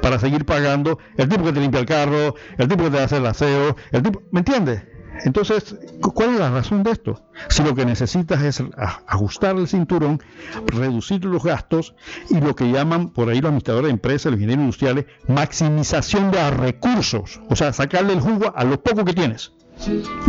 para 0.00 0.18
seguir 0.18 0.44
pagando 0.44 0.98
el 1.16 1.28
tipo 1.28 1.44
que 1.44 1.52
te 1.52 1.60
limpia 1.60 1.80
el 1.80 1.86
carro, 1.86 2.34
el 2.58 2.68
tipo 2.68 2.84
que 2.84 2.90
te 2.90 2.98
hace 2.98 3.16
el 3.16 3.26
aseo, 3.26 3.76
el 3.92 4.02
tipo, 4.02 4.22
¿me 4.30 4.40
entiendes? 4.40 4.82
Entonces, 5.24 5.76
¿cuál 6.14 6.34
es 6.34 6.40
la 6.40 6.50
razón 6.50 6.82
de 6.82 6.90
esto? 6.90 7.22
Si 7.48 7.62
lo 7.62 7.74
que 7.74 7.86
necesitas 7.86 8.42
es 8.42 8.62
ajustar 9.06 9.56
el 9.56 9.66
cinturón, 9.66 10.20
reducir 10.66 11.24
los 11.24 11.42
gastos 11.42 11.94
y 12.28 12.40
lo 12.40 12.54
que 12.54 12.70
llaman 12.70 13.10
por 13.10 13.28
ahí 13.28 13.40
los 13.40 13.48
administradores 13.48 13.88
de 13.88 13.92
empresas, 13.92 14.26
los 14.26 14.40
ingenieros 14.40 14.64
industriales, 14.64 15.06
maximización 15.28 16.30
de 16.30 16.50
recursos, 16.50 17.40
o 17.48 17.56
sea, 17.56 17.72
sacarle 17.72 18.12
el 18.12 18.20
jugo 18.20 18.52
a 18.54 18.64
lo 18.64 18.82
poco 18.82 19.04
que 19.04 19.14
tienes. 19.14 19.52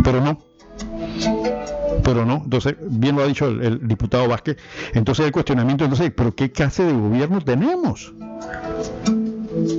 Pero 0.02 0.20
no. 0.20 0.38
Pero 2.04 2.24
no, 2.24 2.42
entonces, 2.44 2.76
bien 2.80 3.16
lo 3.16 3.22
ha 3.22 3.26
dicho 3.26 3.48
el, 3.48 3.86
diputado 3.86 4.28
Vázquez, 4.28 4.56
entonces 4.94 5.26
el 5.26 5.32
cuestionamiento, 5.32 5.84
entonces, 5.84 6.12
¿pero 6.16 6.34
qué 6.34 6.50
clase 6.50 6.84
de 6.84 6.92
gobierno 6.92 7.40
tenemos? 7.40 8.14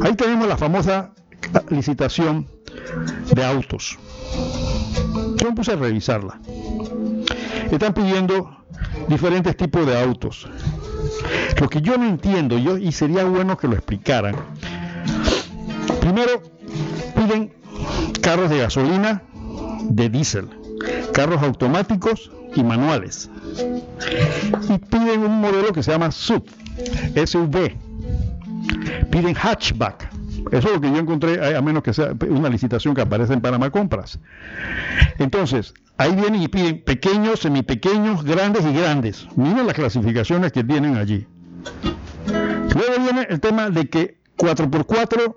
Ahí 0.01 0.15
tenemos 0.15 0.47
la 0.47 0.57
famosa 0.57 1.11
licitación 1.69 2.47
de 3.33 3.45
autos. 3.45 3.97
Yo 5.37 5.49
me 5.49 5.55
puse 5.55 5.73
a 5.73 5.75
revisarla. 5.75 6.39
Están 7.71 7.93
pidiendo 7.93 8.57
diferentes 9.07 9.55
tipos 9.55 9.85
de 9.85 9.99
autos. 9.99 10.47
Lo 11.59 11.69
que 11.69 11.81
yo 11.81 11.97
no 11.97 12.05
entiendo, 12.07 12.57
yo, 12.57 12.77
y 12.77 12.91
sería 12.91 13.23
bueno 13.25 13.57
que 13.57 13.67
lo 13.67 13.75
explicaran. 13.75 14.35
Primero, 15.99 16.41
piden 17.15 17.53
carros 18.21 18.49
de 18.49 18.59
gasolina, 18.59 19.23
de 19.83 20.09
diésel, 20.09 20.49
carros 21.13 21.41
automáticos 21.43 22.31
y 22.55 22.63
manuales. 22.63 23.29
Y 24.69 24.77
piden 24.77 25.21
un 25.21 25.39
modelo 25.41 25.73
que 25.73 25.83
se 25.83 25.91
llama 25.91 26.11
SUV, 26.11 26.43
SUV, 27.25 27.75
piden 29.11 29.35
hatchback. 29.35 30.09
Eso 30.51 30.67
es 30.67 30.73
lo 30.73 30.81
que 30.81 30.91
yo 30.91 30.97
encontré, 30.97 31.55
a 31.55 31.61
menos 31.61 31.83
que 31.83 31.93
sea 31.93 32.13
una 32.27 32.49
licitación 32.49 32.95
que 32.95 33.01
aparece 33.01 33.33
en 33.33 33.41
Panamá 33.41 33.69
Compras. 33.69 34.19
Entonces, 35.17 35.73
ahí 35.97 36.15
vienen 36.15 36.41
y 36.41 36.47
piden 36.47 36.83
pequeños, 36.83 37.41
semipequeños, 37.41 38.23
grandes 38.23 38.65
y 38.65 38.73
grandes. 38.73 39.27
Miren 39.35 39.67
las 39.67 39.75
clasificaciones 39.75 40.51
que 40.51 40.63
tienen 40.63 40.95
allí. 40.97 41.27
Luego 42.73 43.03
viene 43.03 43.27
el 43.29 43.39
tema 43.39 43.69
de 43.69 43.89
que 43.89 44.19
4x4 44.37 45.35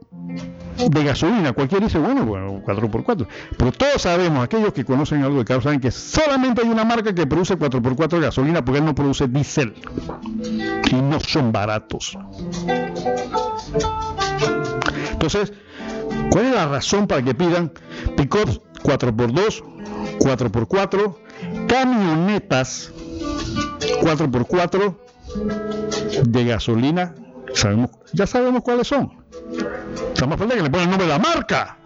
de 0.77 1.05
gasolina. 1.05 1.53
Cualquiera 1.53 1.87
dice, 1.87 1.99
bueno, 1.99 2.25
bueno, 2.25 2.63
4x4. 2.65 3.27
Pero 3.57 3.73
todos 3.73 4.03
sabemos, 4.03 4.45
aquellos 4.45 4.73
que 4.73 4.85
conocen 4.85 5.23
algo 5.23 5.39
de 5.39 5.45
carro, 5.45 5.63
saben 5.63 5.81
que 5.81 5.91
solamente 5.91 6.63
hay 6.63 6.69
una 6.69 6.85
marca 6.85 7.15
que 7.15 7.27
produce 7.27 7.59
4x4 7.59 8.09
de 8.09 8.21
gasolina 8.21 8.65
porque 8.65 8.79
él 8.79 8.85
no 8.85 8.95
produce 8.95 9.29
diésel. 9.29 9.75
Y 10.91 10.95
no 10.95 11.21
son 11.21 11.53
baratos. 11.53 12.19
Entonces, 15.13 15.53
¿cuál 16.31 16.47
es 16.47 16.55
la 16.55 16.67
razón 16.67 17.07
para 17.07 17.23
que 17.23 17.35
pidan 17.35 17.73
pickups 18.17 18.61
4x2, 18.83 19.63
4x4, 20.19 21.17
camionetas 21.69 22.93
4x4 24.01 24.97
de 26.25 26.45
gasolina? 26.45 27.15
Sabemos, 27.55 27.91
ya 28.13 28.27
sabemos 28.27 28.63
cuáles 28.63 28.89
son. 28.89 29.22
Estamos 30.13 30.35
hablando 30.35 30.55
que 30.57 30.63
le 30.63 30.71
ponen 30.71 30.85
el 30.85 30.91
nombre 30.91 31.07
de 31.07 31.13
la 31.13 31.19
marca. 31.19 31.77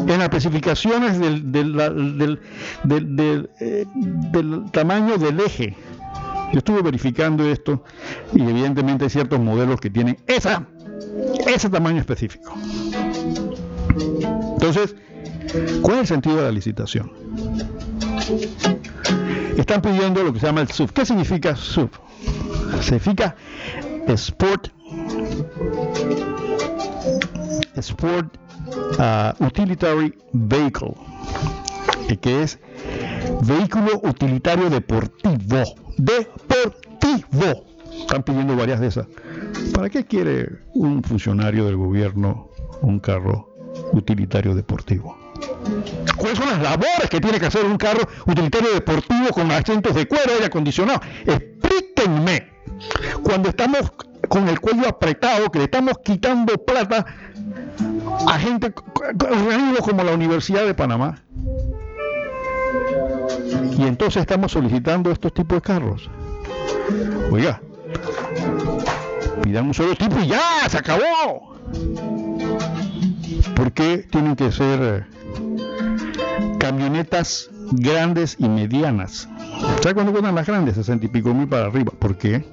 En 0.00 0.06
las 0.06 0.22
especificaciones 0.22 1.18
del, 1.18 1.52
del, 1.52 2.40
del, 2.84 3.50
eh, 3.60 3.86
del, 3.94 4.70
tamaño 4.70 5.18
del 5.18 5.40
eje. 5.40 5.76
Yo 6.52 6.58
estuve 6.58 6.82
verificando 6.82 7.44
esto 7.44 7.84
y 8.34 8.42
evidentemente 8.42 9.04
hay 9.04 9.10
ciertos 9.10 9.38
modelos 9.38 9.80
que 9.80 9.90
tienen 9.90 10.18
esa, 10.26 10.66
ese 11.46 11.68
tamaño 11.68 12.00
específico. 12.00 12.52
Entonces, 14.54 14.96
¿cuál 15.82 15.96
es 15.96 16.00
el 16.02 16.06
sentido 16.06 16.36
de 16.36 16.42
la 16.42 16.52
licitación? 16.52 17.12
Están 19.56 19.82
pidiendo 19.82 20.22
lo 20.24 20.32
que 20.32 20.40
se 20.40 20.46
llama 20.46 20.62
el 20.62 20.68
SUV. 20.68 20.92
¿Qué 20.92 21.06
significa 21.06 21.54
SUV? 21.54 21.90
Significa 22.80 23.36
Sport 24.08 24.68
Sport 27.76 28.36
uh, 28.98 29.44
Utilitary 29.44 30.14
Vehicle, 30.32 30.94
que 32.20 32.42
es 32.42 32.58
vehículo 33.42 34.00
utilitario 34.02 34.70
deportivo. 34.70 35.64
Deportivo. 35.96 37.64
Están 38.00 38.22
pidiendo 38.22 38.56
varias 38.56 38.80
de 38.80 38.88
esas. 38.88 39.06
¿Para 39.74 39.88
qué 39.88 40.04
quiere 40.04 40.48
un 40.74 41.02
funcionario 41.02 41.64
del 41.64 41.76
gobierno 41.76 42.50
un 42.82 42.98
carro 42.98 43.54
utilitario 43.92 44.54
deportivo? 44.54 45.16
¿Cuáles 46.16 46.38
son 46.38 46.48
las 46.48 46.62
labores 46.62 47.08
que 47.10 47.20
tiene 47.20 47.38
que 47.38 47.46
hacer 47.46 47.64
un 47.64 47.76
carro 47.76 48.06
utilitario 48.26 48.72
deportivo 48.74 49.28
con 49.32 49.50
asientos 49.50 49.94
de 49.94 50.06
cuero 50.06 50.32
y 50.40 50.44
acondicionado? 50.44 51.00
Explíquenme. 51.24 52.48
Cuando 53.22 53.50
estamos 53.50 53.92
con 54.30 54.48
el 54.48 54.60
cuello 54.60 54.88
apretado, 54.88 55.50
que 55.50 55.58
le 55.58 55.64
estamos 55.64 55.98
quitando 56.04 56.56
plata 56.64 57.04
a 58.28 58.38
gente, 58.38 58.72
como 58.72 60.04
la 60.04 60.12
Universidad 60.12 60.64
de 60.64 60.72
Panamá. 60.72 61.20
Y 63.76 63.82
entonces 63.82 64.20
estamos 64.20 64.52
solicitando 64.52 65.10
estos 65.10 65.34
tipos 65.34 65.56
de 65.56 65.62
carros. 65.62 66.08
Oiga, 67.32 67.60
pidan 69.42 69.66
un 69.66 69.74
solo 69.74 69.96
tipo 69.96 70.16
y 70.20 70.28
ya, 70.28 70.68
se 70.68 70.78
acabó. 70.78 71.56
¿Por 73.56 73.72
qué 73.72 74.06
tienen 74.12 74.36
que 74.36 74.52
ser 74.52 74.80
eh, 74.80 75.04
camionetas 76.60 77.50
grandes 77.72 78.36
y 78.38 78.48
medianas? 78.48 79.28
¿Sabes 79.82 79.94
cuándo 79.94 80.12
cuestan 80.12 80.36
las 80.36 80.46
grandes? 80.46 80.76
60 80.76 81.06
y 81.06 81.08
pico 81.08 81.34
mil 81.34 81.48
para 81.48 81.66
arriba. 81.66 81.92
¿Por 81.98 82.16
qué? 82.16 82.44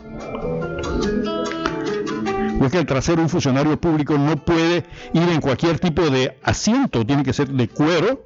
Porque 2.60 2.80
el 2.80 2.86
trasero 2.86 3.18
de 3.18 3.24
un 3.24 3.30
funcionario 3.30 3.80
público 3.80 4.18
no 4.18 4.36
puede 4.38 4.86
ir 5.14 5.30
en 5.30 5.42
cualquier 5.42 5.80
tipo 5.80 6.10
de 6.10 6.38
asiento, 6.44 7.06
tiene 7.06 7.24
que 7.24 7.34
ser 7.34 7.50
de 7.50 7.68
cuero, 7.68 8.26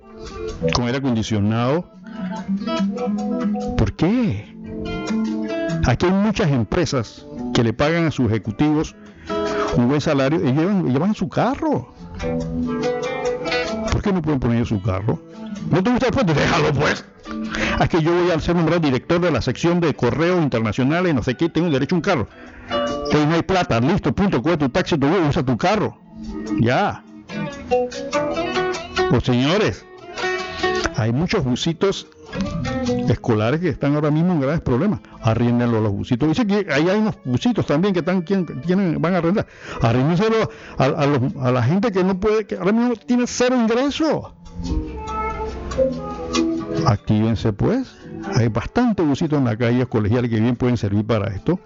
con 0.73 0.85
aire 0.85 0.99
acondicionado. 0.99 1.89
¿Por 3.77 3.93
qué? 3.93 4.55
Aquí 5.85 6.05
hay 6.05 6.11
muchas 6.11 6.51
empresas 6.51 7.25
que 7.53 7.63
le 7.63 7.73
pagan 7.73 8.05
a 8.05 8.11
sus 8.11 8.27
ejecutivos 8.27 8.95
un 9.75 9.87
buen 9.87 10.01
salario 10.01 10.39
y 10.39 10.51
llevan, 10.51 10.91
llevan 10.91 11.15
su 11.15 11.29
carro. 11.29 11.93
¿Por 13.91 14.01
qué 14.01 14.11
no 14.11 14.21
pueden 14.21 14.39
poner 14.39 14.65
su 14.65 14.81
carro? 14.81 15.19
¿No 15.69 15.83
te 15.83 15.91
gusta 15.91 16.07
el 16.07 16.13
puente? 16.13 16.33
Déjalo 16.33 16.73
pues. 16.73 17.05
Es 17.79 17.89
que 17.89 18.01
yo 18.01 18.11
voy 18.11 18.31
a 18.31 18.39
ser 18.39 18.55
nombrado 18.55 18.81
director 18.81 19.19
de 19.21 19.31
la 19.31 19.41
sección 19.41 19.79
de 19.79 19.93
correo 19.93 20.41
internacional 20.41 21.07
y 21.07 21.13
no 21.13 21.23
sé 21.23 21.35
qué, 21.35 21.49
tengo 21.49 21.69
derecho 21.69 21.95
a 21.95 21.97
un 21.97 22.01
carro. 22.01 22.27
Que 23.11 23.25
no 23.25 23.35
hay 23.35 23.41
plata, 23.43 23.79
listo, 23.79 24.13
punto, 24.13 24.41
coge 24.41 24.57
tu 24.57 24.69
taxi, 24.69 24.97
tu 24.97 25.07
usa 25.07 25.43
tu 25.43 25.57
carro. 25.57 25.97
Ya. 26.61 27.03
Pues 29.09 29.23
señores, 29.23 29.85
hay 30.95 31.11
muchos 31.11 31.43
busitos 31.43 32.07
escolares 33.09 33.59
que 33.59 33.69
están 33.69 33.95
ahora 33.95 34.11
mismo 34.11 34.31
en 34.31 34.39
graves 34.39 34.61
problemas. 34.61 35.01
Arriéndenlo 35.21 35.79
a 35.79 35.81
los 35.81 35.91
busitos. 35.91 36.29
Dice 36.29 36.47
que 36.47 36.71
ahí 36.71 36.87
hay 36.87 36.99
unos 36.99 37.17
busitos 37.25 37.65
también 37.65 37.93
que 37.93 37.99
están 37.99 38.23
tienen, 38.23 39.01
van 39.01 39.15
a 39.15 39.17
arrendar. 39.17 39.45
Arriéndenselo 39.81 40.49
a, 40.77 41.51
la 41.51 41.63
gente 41.63 41.91
que 41.91 42.03
no 42.03 42.19
puede, 42.19 42.45
que 42.45 42.55
ahora 42.55 42.71
mismo 42.71 42.95
tiene 42.95 43.25
cero 43.27 43.57
ingreso. 43.59 44.33
Actívense 46.85 47.51
pues. 47.51 47.93
Hay 48.35 48.47
bastante 48.47 49.01
busitos 49.01 49.39
en 49.39 49.45
la 49.45 49.57
calle 49.57 49.85
colegiales 49.87 50.29
que 50.29 50.39
bien 50.39 50.55
pueden 50.55 50.77
servir 50.77 51.05
para 51.05 51.33
esto 51.33 51.59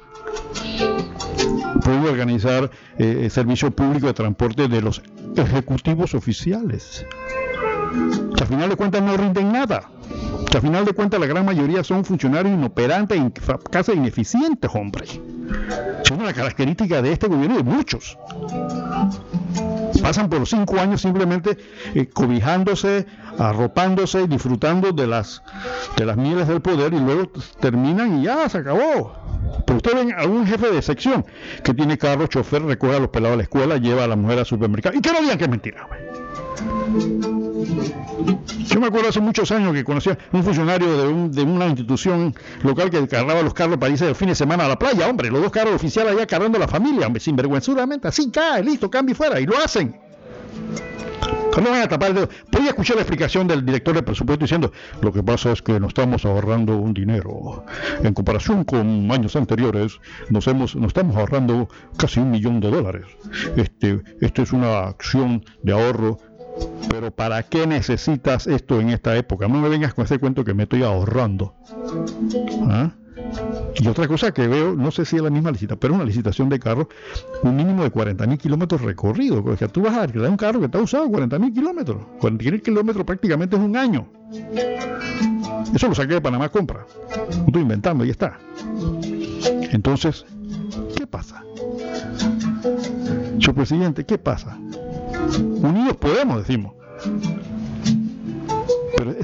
pueden 1.83 2.05
organizar 2.05 2.69
eh, 2.97 3.29
servicio 3.29 3.71
público 3.71 4.07
de 4.07 4.13
transporte 4.13 4.67
de 4.67 4.81
los 4.81 5.01
ejecutivos 5.35 6.13
oficiales. 6.13 7.05
Que 8.35 8.43
al 8.43 8.47
final 8.47 8.69
de 8.69 8.75
cuentas 8.75 9.01
no 9.01 9.15
rinden 9.17 9.51
nada. 9.51 9.89
Que 10.49 10.57
al 10.57 10.63
final 10.63 10.85
de 10.85 10.93
cuentas 10.93 11.19
la 11.19 11.25
gran 11.25 11.45
mayoría 11.45 11.83
son 11.83 12.05
funcionarios 12.05 12.53
inoperantes, 12.53 13.21
casi 13.71 13.93
ineficientes, 13.93 14.71
hombre. 14.73 15.05
Es 16.03 16.11
una 16.11 16.33
característica 16.33 17.01
de 17.01 17.11
este 17.13 17.27
gobierno 17.27 17.55
y 17.55 17.63
de 17.63 17.63
muchos. 17.63 18.17
Pasan 20.01 20.29
por 20.29 20.45
cinco 20.47 20.79
años 20.79 21.01
simplemente 21.01 21.57
eh, 21.95 22.07
cobijándose, 22.07 23.07
arropándose, 23.39 24.27
disfrutando 24.27 24.91
de 24.91 25.07
las, 25.07 25.41
de 25.97 26.05
las 26.05 26.17
mieles 26.17 26.47
del 26.47 26.61
poder 26.61 26.93
y 26.93 26.99
luego 26.99 27.31
terminan 27.59 28.19
y 28.19 28.25
ya 28.25 28.47
se 28.49 28.59
acabó. 28.59 29.24
Pero 29.65 29.77
usted 29.77 29.95
ven 29.95 30.13
a 30.17 30.25
un 30.25 30.45
jefe 30.45 30.71
de 30.71 30.81
sección 30.81 31.25
que 31.63 31.73
tiene 31.73 31.97
carro, 31.97 32.27
chofer, 32.27 32.63
recoge 32.63 32.95
a 32.95 32.99
los 32.99 33.09
pelados 33.09 33.33
a 33.33 33.37
la 33.37 33.43
escuela, 33.43 33.77
lleva 33.77 34.03
a 34.03 34.07
la 34.07 34.15
mujer 34.15 34.39
al 34.39 34.45
supermercado. 34.45 34.97
Y 34.97 35.01
que 35.01 35.11
no 35.11 35.21
digan 35.21 35.37
que 35.37 35.43
es 35.45 35.49
mentira. 35.49 35.87
Yo 38.67 38.79
me 38.79 38.87
acuerdo 38.87 39.09
hace 39.09 39.19
muchos 39.19 39.51
años 39.51 39.73
que 39.73 39.83
conocía 39.83 40.17
un 40.31 40.43
funcionario 40.43 40.97
de, 40.97 41.07
un, 41.07 41.31
de 41.31 41.43
una 41.43 41.67
institución 41.67 42.33
local 42.63 42.89
que 42.89 43.07
cargaba 43.07 43.41
los 43.41 43.53
carros 43.53 43.77
para 43.77 43.91
irse 43.91 44.07
el 44.07 44.15
fin 44.15 44.29
de 44.29 44.35
semana 44.35 44.65
a 44.65 44.67
la 44.67 44.79
playa, 44.79 45.07
hombre, 45.07 45.29
los 45.29 45.41
dos 45.41 45.51
carros 45.51 45.75
oficiales 45.75 46.13
allá 46.13 46.25
cargando 46.25 46.57
a 46.57 46.61
la 46.61 46.67
familia, 46.67 47.07
hombre, 47.07 47.19
sinvergüenzudamente, 47.19 48.07
así 48.07 48.31
cae, 48.31 48.63
listo, 48.63 48.89
cambio 48.89 49.15
fuera, 49.15 49.39
y 49.39 49.45
lo 49.45 49.57
hacen. 49.57 50.04
No 51.61 51.71
van 51.71 51.81
a 51.81 51.87
tapar 51.87 52.09
el 52.09 52.15
dedo. 52.15 52.29
Podía 52.51 52.69
escuchar 52.69 52.97
la 52.97 53.03
explicación 53.03 53.47
del 53.47 53.65
director 53.65 53.95
de 53.95 54.03
presupuesto 54.03 54.43
diciendo, 54.43 54.71
lo 55.01 55.13
que 55.13 55.23
pasa 55.23 55.51
es 55.51 55.61
que 55.61 55.79
nos 55.79 55.89
estamos 55.89 56.25
ahorrando 56.25 56.77
un 56.77 56.93
dinero. 56.93 57.63
En 58.03 58.13
comparación 58.13 58.65
con 58.65 59.09
años 59.11 59.35
anteriores, 59.35 59.99
nos, 60.29 60.47
hemos, 60.47 60.75
nos 60.75 60.87
estamos 60.87 61.15
ahorrando 61.15 61.69
casi 61.97 62.19
un 62.19 62.29
millón 62.29 62.59
de 62.59 62.71
dólares. 62.71 63.05
Este, 63.55 64.01
esto 64.19 64.41
es 64.41 64.51
una 64.51 64.87
acción 64.87 65.45
de 65.63 65.73
ahorro 65.73 66.19
pero 66.89 67.11
¿para 67.11 67.43
qué 67.43 67.67
necesitas 67.67 68.47
esto 68.47 68.79
en 68.79 68.89
esta 68.89 69.17
época? 69.17 69.47
No 69.49 69.59
me 69.59 69.67
vengas 69.67 69.93
con 69.93 70.05
ese 70.05 70.19
cuento 70.19 70.45
que 70.45 70.53
me 70.53 70.63
estoy 70.63 70.83
ahorrando. 70.83 71.53
¿Ah? 72.69 72.93
Y 73.75 73.87
otra 73.87 74.07
cosa 74.07 74.31
que 74.33 74.47
veo, 74.47 74.73
no 74.73 74.91
sé 74.91 75.05
si 75.05 75.15
es 75.17 75.21
la 75.21 75.29
misma 75.29 75.51
licitación, 75.51 75.79
pero 75.79 75.93
una 75.93 76.03
licitación 76.03 76.49
de 76.49 76.59
carro, 76.59 76.87
un 77.43 77.55
mínimo 77.55 77.83
de 77.83 77.91
40 77.91 78.25
mil 78.27 78.37
kilómetros 78.37 78.81
recorridos. 78.81 79.43
O 79.45 79.57
sea, 79.57 79.67
tú 79.67 79.81
vas 79.81 79.95
a 79.95 80.03
alquilar 80.03 80.29
un 80.29 80.37
carro 80.37 80.59
que 80.59 80.65
está 80.65 80.79
usado 80.79 81.09
40 81.09 81.39
mil 81.39 81.53
kilómetros. 81.53 81.97
40 82.19 82.43
mil 82.51 82.61
kilómetros 82.61 83.05
prácticamente 83.05 83.55
es 83.55 83.61
un 83.61 83.75
año. 83.75 84.07
Eso 85.73 85.87
lo 85.87 85.95
saqué 85.95 86.13
de 86.15 86.21
Panamá 86.21 86.49
Compra. 86.49 86.85
No 87.37 87.45
estoy 87.47 87.61
inventando, 87.61 88.05
y 88.05 88.09
está. 88.09 88.39
Entonces, 89.71 90.25
¿qué 90.95 91.05
pasa? 91.05 91.43
Señor 93.39 93.55
presidente, 93.55 94.05
¿qué 94.05 94.17
pasa? 94.17 94.57
Unidos 95.61 95.97
podemos, 95.97 96.37
decimos. 96.37 96.73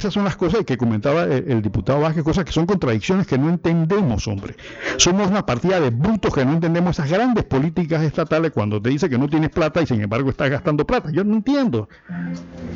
Esas 0.01 0.15
son 0.15 0.23
las 0.23 0.35
cosas 0.35 0.65
que 0.65 0.77
comentaba 0.77 1.25
el, 1.25 1.61
diputado 1.61 1.99
Vázquez, 1.99 2.23
cosas 2.23 2.43
que 2.43 2.51
son 2.51 2.65
contradicciones 2.65 3.27
que 3.27 3.37
no 3.37 3.49
entendemos, 3.49 4.27
hombre. 4.27 4.55
Somos 4.97 5.29
una 5.29 5.45
partida 5.45 5.79
de 5.79 5.91
brutos 5.91 6.33
que 6.33 6.43
no 6.43 6.53
entendemos 6.53 6.97
esas 6.97 7.07
grandes 7.07 7.43
políticas 7.43 8.01
estatales 8.01 8.49
cuando 8.49 8.81
te 8.81 8.89
dice 8.89 9.07
que 9.11 9.19
no 9.19 9.29
tienes 9.29 9.51
plata 9.51 9.79
y 9.79 9.85
sin 9.85 10.01
embargo 10.01 10.31
estás 10.31 10.49
gastando 10.49 10.87
plata. 10.87 11.11
Yo 11.11 11.23
no 11.23 11.35
entiendo. 11.35 11.87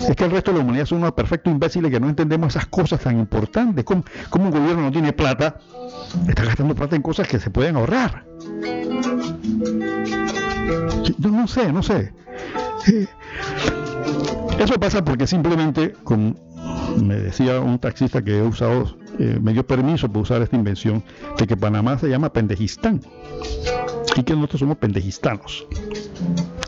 Es 0.08 0.16
que 0.16 0.26
el 0.26 0.30
resto 0.30 0.52
de 0.52 0.60
la 0.60 0.64
humanidad 0.64 0.86
son 0.86 1.00
unos 1.00 1.14
perfectos 1.14 1.52
imbéciles 1.52 1.90
que 1.90 2.00
no 2.00 2.10
entendemos 2.10 2.56
esas 2.56 2.68
cosas 2.68 3.00
tan 3.00 3.18
importantes. 3.18 3.84
¿Cómo, 3.84 4.04
un 4.36 4.52
gobierno 4.52 4.84
no 4.84 4.92
tiene 4.92 5.12
plata? 5.12 5.58
Está 6.28 6.46
gastando 6.46 6.76
plata 6.76 6.96
en 6.96 7.02
cosas 7.02 7.28
que 7.28 7.40
se 7.40 7.50
pueden 7.50 7.76
ahorrar. 7.76 8.24
Yo 11.18 11.32
no 11.32 11.48
sé, 11.48 11.74
no 11.74 11.82
sé. 11.82 12.14
Eh, 12.88 13.08
eso 14.60 14.76
pasa 14.76 15.04
porque 15.04 15.26
simplemente, 15.26 15.94
como 16.04 16.45
me 17.02 17.16
decía 17.16 17.60
un 17.60 17.80
taxista 17.80 18.24
que 18.24 18.38
he 18.38 18.42
usado, 18.42 18.98
eh, 19.20 19.38
me 19.42 19.54
dio 19.54 19.66
permiso 19.66 20.08
para 20.08 20.20
usar 20.20 20.42
esta 20.42 20.56
invención, 20.56 21.04
de 21.38 21.48
que 21.48 21.58
Panamá 21.58 21.98
se 21.98 22.08
llama 22.08 22.32
Pendejistán 22.32 23.02
y 24.16 24.24
que 24.24 24.34
nosotros 24.34 24.60
somos 24.62 24.78
pendejistanos. 24.78 25.68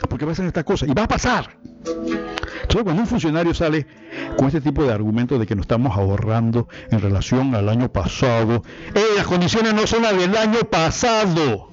Porque 0.09 0.25
va 0.25 0.31
a 0.33 0.35
ser 0.35 0.45
esta 0.45 0.63
cosa 0.63 0.85
y 0.85 0.93
va 0.93 1.03
a 1.03 1.07
pasar. 1.07 1.57
Entonces, 1.85 2.83
cuando 2.83 3.01
un 3.01 3.07
funcionario 3.07 3.53
sale 3.53 3.87
con 4.35 4.47
este 4.47 4.59
tipo 4.59 4.83
de 4.83 4.91
argumentos 4.91 5.39
de 5.39 5.45
que 5.45 5.55
nos 5.55 5.63
estamos 5.63 5.95
ahorrando 5.95 6.67
en 6.91 6.99
relación 6.99 7.55
al 7.55 7.69
año 7.69 7.91
pasado, 7.91 8.63
eh, 8.93 9.01
las 9.15 9.25
condiciones 9.25 9.73
no 9.73 9.87
son 9.87 10.01
las 10.03 10.17
del 10.17 10.35
año 10.35 10.59
pasado. 10.69 11.69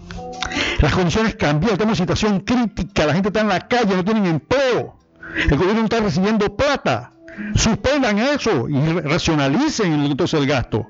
Las 0.80 0.94
condiciones 0.94 1.34
cambiaron, 1.34 1.74
estamos 1.74 1.98
en 1.98 2.04
situación 2.04 2.40
crítica, 2.40 3.06
la 3.06 3.14
gente 3.14 3.30
está 3.30 3.40
en 3.40 3.48
la 3.48 3.66
calle, 3.66 3.96
no 3.96 4.04
tienen 4.04 4.26
empleo. 4.26 4.96
El 5.34 5.56
gobierno 5.56 5.82
está 5.82 6.00
recibiendo 6.00 6.56
plata. 6.56 7.13
Suspendan 7.54 8.18
eso 8.18 8.68
y 8.68 9.00
racionalicen 9.00 9.92
entonces 10.04 10.40
el 10.40 10.46
gasto. 10.46 10.86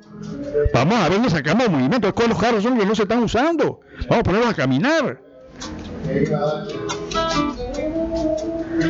Vamos 0.73 0.95
a 0.97 1.05
ver 1.05 1.13
dónde 1.13 1.31
sacamos 1.31 1.69
movimiento. 1.69 2.15
¿Cuáles 2.15 2.35
los 2.35 2.43
carros 2.43 2.63
son 2.63 2.79
que 2.79 2.87
no 2.87 2.95
se 2.95 3.03
están 3.03 3.23
usando? 3.23 3.81
Vamos 4.09 4.19
a 4.19 4.23
ponerlos 4.23 4.51
a 4.51 4.55
caminar. 4.55 5.21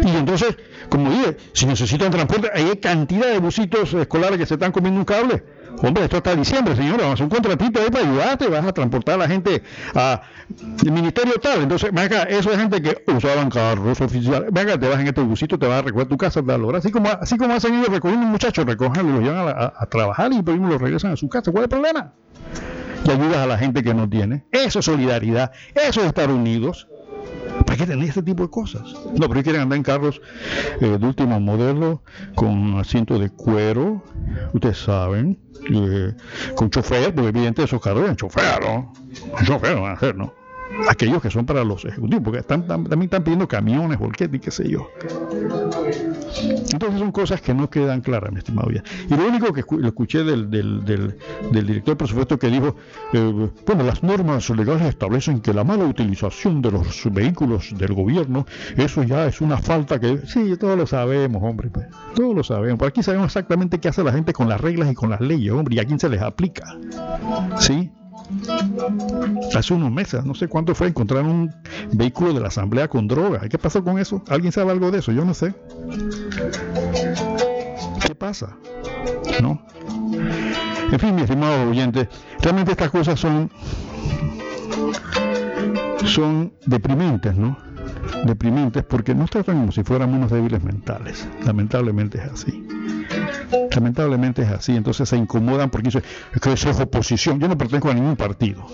Y 0.02 0.16
entonces, 0.16 0.57
como 0.88 1.11
dije, 1.11 1.36
si 1.52 1.66
necesitan 1.66 2.11
transporte, 2.11 2.50
hay 2.52 2.76
cantidad 2.76 3.28
de 3.28 3.38
busitos 3.38 3.94
escolares 3.94 4.38
que 4.38 4.46
se 4.46 4.55
están 4.55 4.72
comiendo 4.72 4.98
un 5.00 5.05
cable. 5.05 5.44
Hombre, 5.82 6.04
esto 6.04 6.16
hasta 6.16 6.34
diciembre, 6.34 6.76
señora, 6.76 6.98
vamos 6.98 7.10
a 7.10 7.14
hacer 7.14 7.24
un 7.24 7.30
contratito 7.30 7.80
ahí 7.80 7.90
para 7.90 8.04
ayudarte, 8.04 8.48
vas 8.48 8.64
a 8.64 8.72
transportar 8.72 9.14
a 9.14 9.18
la 9.18 9.28
gente 9.28 9.62
al 9.94 10.20
ministerio 10.82 11.34
tal. 11.40 11.62
Entonces, 11.62 11.90
venga, 11.92 12.22
eso 12.22 12.52
es 12.52 12.58
gente 12.58 12.80
que 12.80 13.02
usaban 13.12 13.50
carros 13.50 14.00
oficiales. 14.00 14.50
Venga, 14.52 14.78
te 14.78 14.88
vas 14.88 15.00
en 15.00 15.08
este 15.08 15.20
busito, 15.20 15.58
te 15.58 15.66
vas 15.66 15.80
a 15.80 15.82
recoger 15.82 16.08
tu 16.08 16.16
casa, 16.16 16.42
te 16.42 16.58
lo 16.58 16.74
Así 16.74 16.90
como, 16.90 17.08
así 17.08 17.36
como 17.36 17.54
hacen 17.54 17.74
ellos 17.74 17.88
recogiendo 17.88 18.26
muchachos, 18.26 18.64
recogen 18.64 19.12
los 19.12 19.22
llevan 19.22 19.48
a, 19.48 19.86
trabajar 19.86 20.32
y 20.32 20.42
por 20.42 20.56
los 20.56 20.80
regresan 20.80 21.12
a 21.12 21.16
su 21.16 21.28
casa. 21.28 21.52
¿Cuál 21.52 21.64
es 21.64 21.66
el 21.66 21.70
problema? 21.70 22.12
Y 23.04 23.10
ayudas 23.10 23.36
a 23.36 23.46
la 23.46 23.58
gente 23.58 23.82
que 23.82 23.92
no 23.92 24.08
tiene. 24.08 24.44
Eso 24.50 24.78
es 24.78 24.84
solidaridad, 24.84 25.52
eso 25.74 26.00
es 26.00 26.06
estar 26.06 26.30
unidos. 26.30 26.88
¿Para 27.66 27.78
qué 27.78 27.86
tener 27.86 28.08
este 28.08 28.22
tipo 28.22 28.42
de 28.42 28.50
cosas? 28.50 28.82
No, 29.14 29.28
pero 29.28 29.42
quieren 29.42 29.62
andar 29.62 29.76
en 29.76 29.82
carros 29.82 30.20
eh, 30.80 30.98
de 30.98 31.06
último 31.06 31.38
modelo, 31.40 32.02
con 32.34 32.78
asiento 32.78 33.18
de 33.18 33.30
cuero, 33.30 34.02
ustedes 34.52 34.78
saben, 34.78 35.38
eh, 35.70 36.14
con 36.54 36.70
chofer, 36.70 37.14
porque 37.14 37.28
evidentemente 37.28 37.64
esos 37.64 37.80
carros 37.80 38.04
eran 38.04 38.16
chofer, 38.16 38.60
¿no? 38.62 38.92
Chofer 39.44 39.74
van 39.76 39.90
a 39.90 39.94
hacer, 39.94 40.14
¿no? 40.16 40.43
Aquellos 40.88 41.22
que 41.22 41.30
son 41.30 41.46
para 41.46 41.64
los 41.64 41.84
ejecutivos, 41.84 42.24
porque 42.24 42.40
están, 42.40 42.66
también 42.66 43.02
están 43.02 43.24
pidiendo 43.24 43.48
camiones, 43.48 43.98
volquetes 43.98 44.36
y 44.36 44.40
qué 44.40 44.50
sé 44.50 44.68
yo. 44.68 44.88
Entonces 46.72 46.98
son 46.98 47.12
cosas 47.12 47.40
que 47.40 47.54
no 47.54 47.70
quedan 47.70 48.00
claras, 48.00 48.32
mi 48.32 48.38
estimado 48.38 48.70
Y 48.70 49.14
lo 49.14 49.26
único 49.26 49.52
que 49.52 49.64
lo 49.76 49.86
escuché 49.86 50.24
del, 50.24 50.50
del, 50.50 50.84
del, 50.84 51.16
director 51.52 51.94
de 51.94 51.96
presupuesto 51.96 52.38
que 52.38 52.48
dijo, 52.48 52.76
eh, 53.12 53.50
bueno, 53.66 53.84
las 53.84 54.02
normas 54.02 54.48
legales 54.50 54.86
establecen 54.86 55.40
que 55.40 55.52
la 55.52 55.64
mala 55.64 55.84
utilización 55.84 56.60
de 56.62 56.72
los 56.72 57.02
vehículos 57.12 57.72
del 57.76 57.94
gobierno, 57.94 58.46
eso 58.76 59.02
ya 59.02 59.26
es 59.26 59.40
una 59.40 59.58
falta 59.58 60.00
que... 60.00 60.18
Sí, 60.26 60.56
todos 60.58 60.76
lo 60.76 60.86
sabemos, 60.86 61.42
hombre, 61.42 61.70
pues, 61.70 61.86
todos 62.14 62.34
lo 62.34 62.42
sabemos. 62.42 62.78
Por 62.78 62.88
aquí 62.88 63.02
sabemos 63.02 63.26
exactamente 63.26 63.78
qué 63.78 63.88
hace 63.88 64.02
la 64.02 64.12
gente 64.12 64.32
con 64.32 64.48
las 64.48 64.60
reglas 64.60 64.90
y 64.90 64.94
con 64.94 65.10
las 65.10 65.20
leyes, 65.20 65.52
hombre, 65.52 65.76
y 65.76 65.78
a 65.78 65.84
quién 65.84 65.98
se 65.98 66.08
les 66.08 66.20
aplica. 66.20 66.64
¿Sí? 67.58 67.90
Hace 69.54 69.74
unos 69.74 69.92
meses, 69.92 70.24
no 70.24 70.34
sé 70.34 70.48
cuánto 70.48 70.74
fue, 70.74 70.88
encontraron 70.88 71.30
un 71.30 71.54
vehículo 71.92 72.32
de 72.32 72.40
la 72.40 72.48
asamblea 72.48 72.88
con 72.88 73.06
droga. 73.06 73.48
¿Qué 73.48 73.58
pasó 73.58 73.84
con 73.84 73.98
eso? 73.98 74.22
¿Alguien 74.28 74.52
sabe 74.52 74.70
algo 74.72 74.90
de 74.90 74.98
eso? 74.98 75.12
Yo 75.12 75.24
no 75.24 75.34
sé. 75.34 75.54
¿Qué 78.06 78.14
pasa? 78.14 78.56
¿No? 79.40 79.62
En 80.90 81.00
fin, 81.00 81.14
mi 81.14 81.22
estimado 81.22 81.70
oyente, 81.70 82.08
realmente 82.40 82.72
estas 82.72 82.90
cosas 82.90 83.18
son 83.18 83.50
son 86.04 86.52
deprimentes, 86.66 87.34
¿no? 87.36 87.56
Deprimentes 88.24 88.84
porque 88.84 89.14
nos 89.14 89.30
tratan 89.30 89.58
como 89.58 89.72
si 89.72 89.82
fuéramos 89.82 90.16
unos 90.16 90.30
débiles 90.30 90.62
mentales. 90.62 91.26
Lamentablemente 91.44 92.18
es 92.18 92.24
así. 92.24 92.66
Lamentablemente 93.74 94.42
es 94.42 94.51
así, 94.51 94.76
entonces 94.76 95.09
se 95.09 95.16
incomodan 95.16 95.70
porque 95.70 95.88
eso, 95.88 95.99
es 95.99 96.40
que 96.40 96.53
eso 96.53 96.70
es 96.70 96.80
oposición. 96.80 97.40
Yo 97.40 97.49
no 97.49 97.59
pertenezco 97.59 97.90
a 97.90 97.95
ningún 97.95 98.16
partido. 98.16 98.66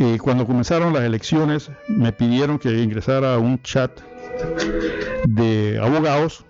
Eh, 0.00 0.18
cuando 0.22 0.46
comenzaron 0.46 0.92
las 0.92 1.02
elecciones 1.02 1.72
me 1.88 2.12
pidieron 2.12 2.60
que 2.60 2.70
ingresara 2.82 3.34
a 3.34 3.38
un 3.38 3.60
chat 3.62 3.90
de 5.26 5.78
abogados. 5.82 6.44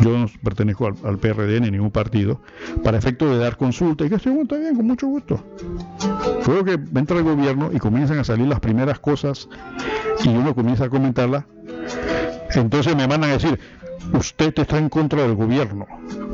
Yo 0.00 0.18
no 0.18 0.30
pertenezco 0.42 0.86
al, 0.86 1.18
PRD 1.18 1.60
ni 1.60 1.68
a 1.68 1.70
ningún 1.70 1.90
partido, 1.90 2.40
para 2.82 2.98
efecto 2.98 3.30
de 3.30 3.38
dar 3.38 3.56
consulta. 3.56 4.04
Y 4.04 4.10
que 4.10 4.16
bueno, 4.26 4.42
está 4.42 4.56
bien, 4.58 4.76
con 4.76 4.86
mucho 4.86 5.06
gusto. 5.06 5.42
Fue 6.42 6.64
que 6.64 6.72
entra 6.72 7.16
el 7.16 7.24
gobierno 7.24 7.70
y 7.72 7.78
comienzan 7.78 8.18
a 8.18 8.24
salir 8.24 8.46
las 8.46 8.60
primeras 8.60 9.00
cosas 9.00 9.48
y 10.22 10.28
uno 10.28 10.54
comienza 10.54 10.84
a 10.84 10.90
comentarlas. 10.90 11.44
Entonces 12.54 12.94
me 12.94 13.08
mandan 13.08 13.30
a 13.30 13.32
decir, 13.34 13.58
usted 14.12 14.52
está 14.56 14.78
en 14.78 14.88
contra 14.88 15.22
del 15.22 15.34
gobierno, 15.34 15.86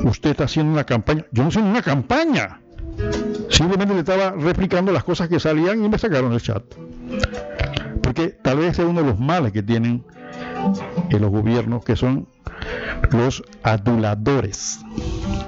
usted 0.04 0.30
está 0.30 0.44
haciendo 0.44 0.72
una 0.72 0.84
campaña. 0.84 1.24
Yo 1.32 1.44
no 1.44 1.50
soy 1.50 1.62
una 1.62 1.82
campaña. 1.82 2.60
Simplemente 3.48 3.94
le 3.94 4.00
estaba 4.00 4.32
replicando 4.32 4.92
las 4.92 5.04
cosas 5.04 5.28
que 5.28 5.40
salían 5.40 5.84
y 5.84 5.88
me 5.88 5.98
sacaron 5.98 6.32
el 6.32 6.40
chat. 6.40 6.62
Porque 8.02 8.28
tal 8.28 8.58
vez 8.58 8.78
es 8.78 8.84
uno 8.84 9.00
de 9.02 9.06
los 9.06 9.18
males 9.18 9.52
que 9.52 9.62
tienen 9.62 10.04
en 11.10 11.20
los 11.20 11.30
gobiernos, 11.30 11.84
que 11.84 11.96
son 11.96 12.28
los 13.10 13.42
aduladores. 13.62 14.80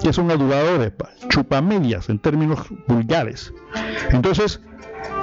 que 0.03 0.12
son 0.12 0.31
aduladores? 0.31 0.93
Chupamedias 1.29 2.09
en 2.09 2.18
términos 2.18 2.61
vulgares. 2.87 3.53
Entonces, 4.11 4.61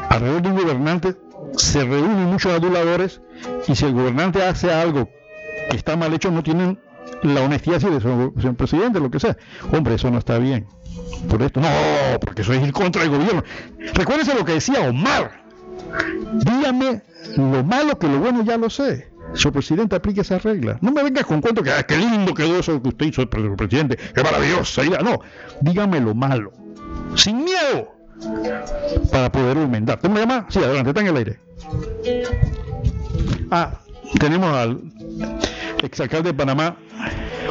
alrededor 0.09 0.41
de 0.41 0.49
un 0.49 0.55
gobernante 0.55 1.15
se 1.57 1.83
reúnen 1.83 2.25
muchos 2.25 2.53
aduladores 2.53 3.21
y 3.67 3.75
si 3.75 3.85
el 3.85 3.93
gobernante 3.93 4.43
hace 4.43 4.71
algo 4.71 5.09
que 5.69 5.77
está 5.77 5.95
mal 5.95 6.13
hecho, 6.13 6.31
no 6.31 6.43
tienen 6.43 6.79
la 7.23 7.41
honestidad 7.41 7.79
de 7.79 7.99
señor 7.99 8.55
presidente, 8.55 8.99
lo 8.99 9.11
que 9.11 9.19
sea. 9.19 9.37
Hombre, 9.71 9.95
eso 9.95 10.09
no 10.09 10.19
está 10.19 10.37
bien. 10.37 10.65
Por 11.29 11.41
esto, 11.41 11.59
no, 11.59 11.67
porque 12.21 12.41
eso 12.41 12.53
es 12.53 12.65
ir 12.65 12.71
contra 12.71 13.03
el 13.03 13.09
gobierno. 13.09 13.43
Recuérdense 13.93 14.33
lo 14.33 14.45
que 14.45 14.53
decía 14.53 14.87
Omar. 14.87 15.43
Dígame 16.33 17.01
lo 17.35 17.63
malo 17.63 17.97
que 17.97 18.07
lo 18.07 18.19
bueno 18.19 18.43
ya 18.43 18.57
lo 18.57 18.69
sé. 18.69 19.09
Señor 19.33 19.53
presidente, 19.53 19.95
aplique 19.95 20.21
esa 20.21 20.39
regla. 20.39 20.77
No 20.81 20.91
me 20.91 21.03
vengas 21.03 21.25
con 21.25 21.41
cuento 21.41 21.61
que 21.61 21.71
ah, 21.71 21.83
qué 21.83 21.97
lindo 21.97 22.33
quedó 22.33 22.59
eso 22.59 22.81
que 22.81 22.89
usted 22.89 23.05
hizo, 23.07 23.27
señor 23.31 23.55
presidente, 23.57 23.97
qué 23.97 24.23
maravilloso. 24.23 24.81
No, 25.03 25.19
dígame 25.61 25.99
lo 25.99 26.15
malo. 26.15 26.51
Sin 27.15 27.43
miedo. 27.43 27.93
Para 29.11 29.31
poder 29.31 29.57
enmendar. 29.57 29.99
¿Tengo 29.99 30.13
una 30.13 30.21
llamada? 30.21 30.45
Sí, 30.49 30.59
adelante, 30.59 30.89
está 30.89 31.01
en 31.01 31.07
el 31.07 31.17
aire. 31.17 31.39
Ah, 33.51 33.79
tenemos 34.19 34.53
al 34.53 34.81
exalcalde 35.83 36.31
de 36.31 36.37
Panamá, 36.37 36.77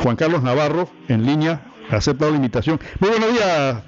Juan 0.02 0.16
Carlos 0.16 0.42
Navarro, 0.42 0.88
en 1.08 1.24
línea, 1.24 1.62
ha 1.90 1.96
aceptado 1.96 2.30
la 2.30 2.36
invitación. 2.36 2.78
Muy 3.00 3.10
buenos 3.10 3.32
días, 3.32 3.82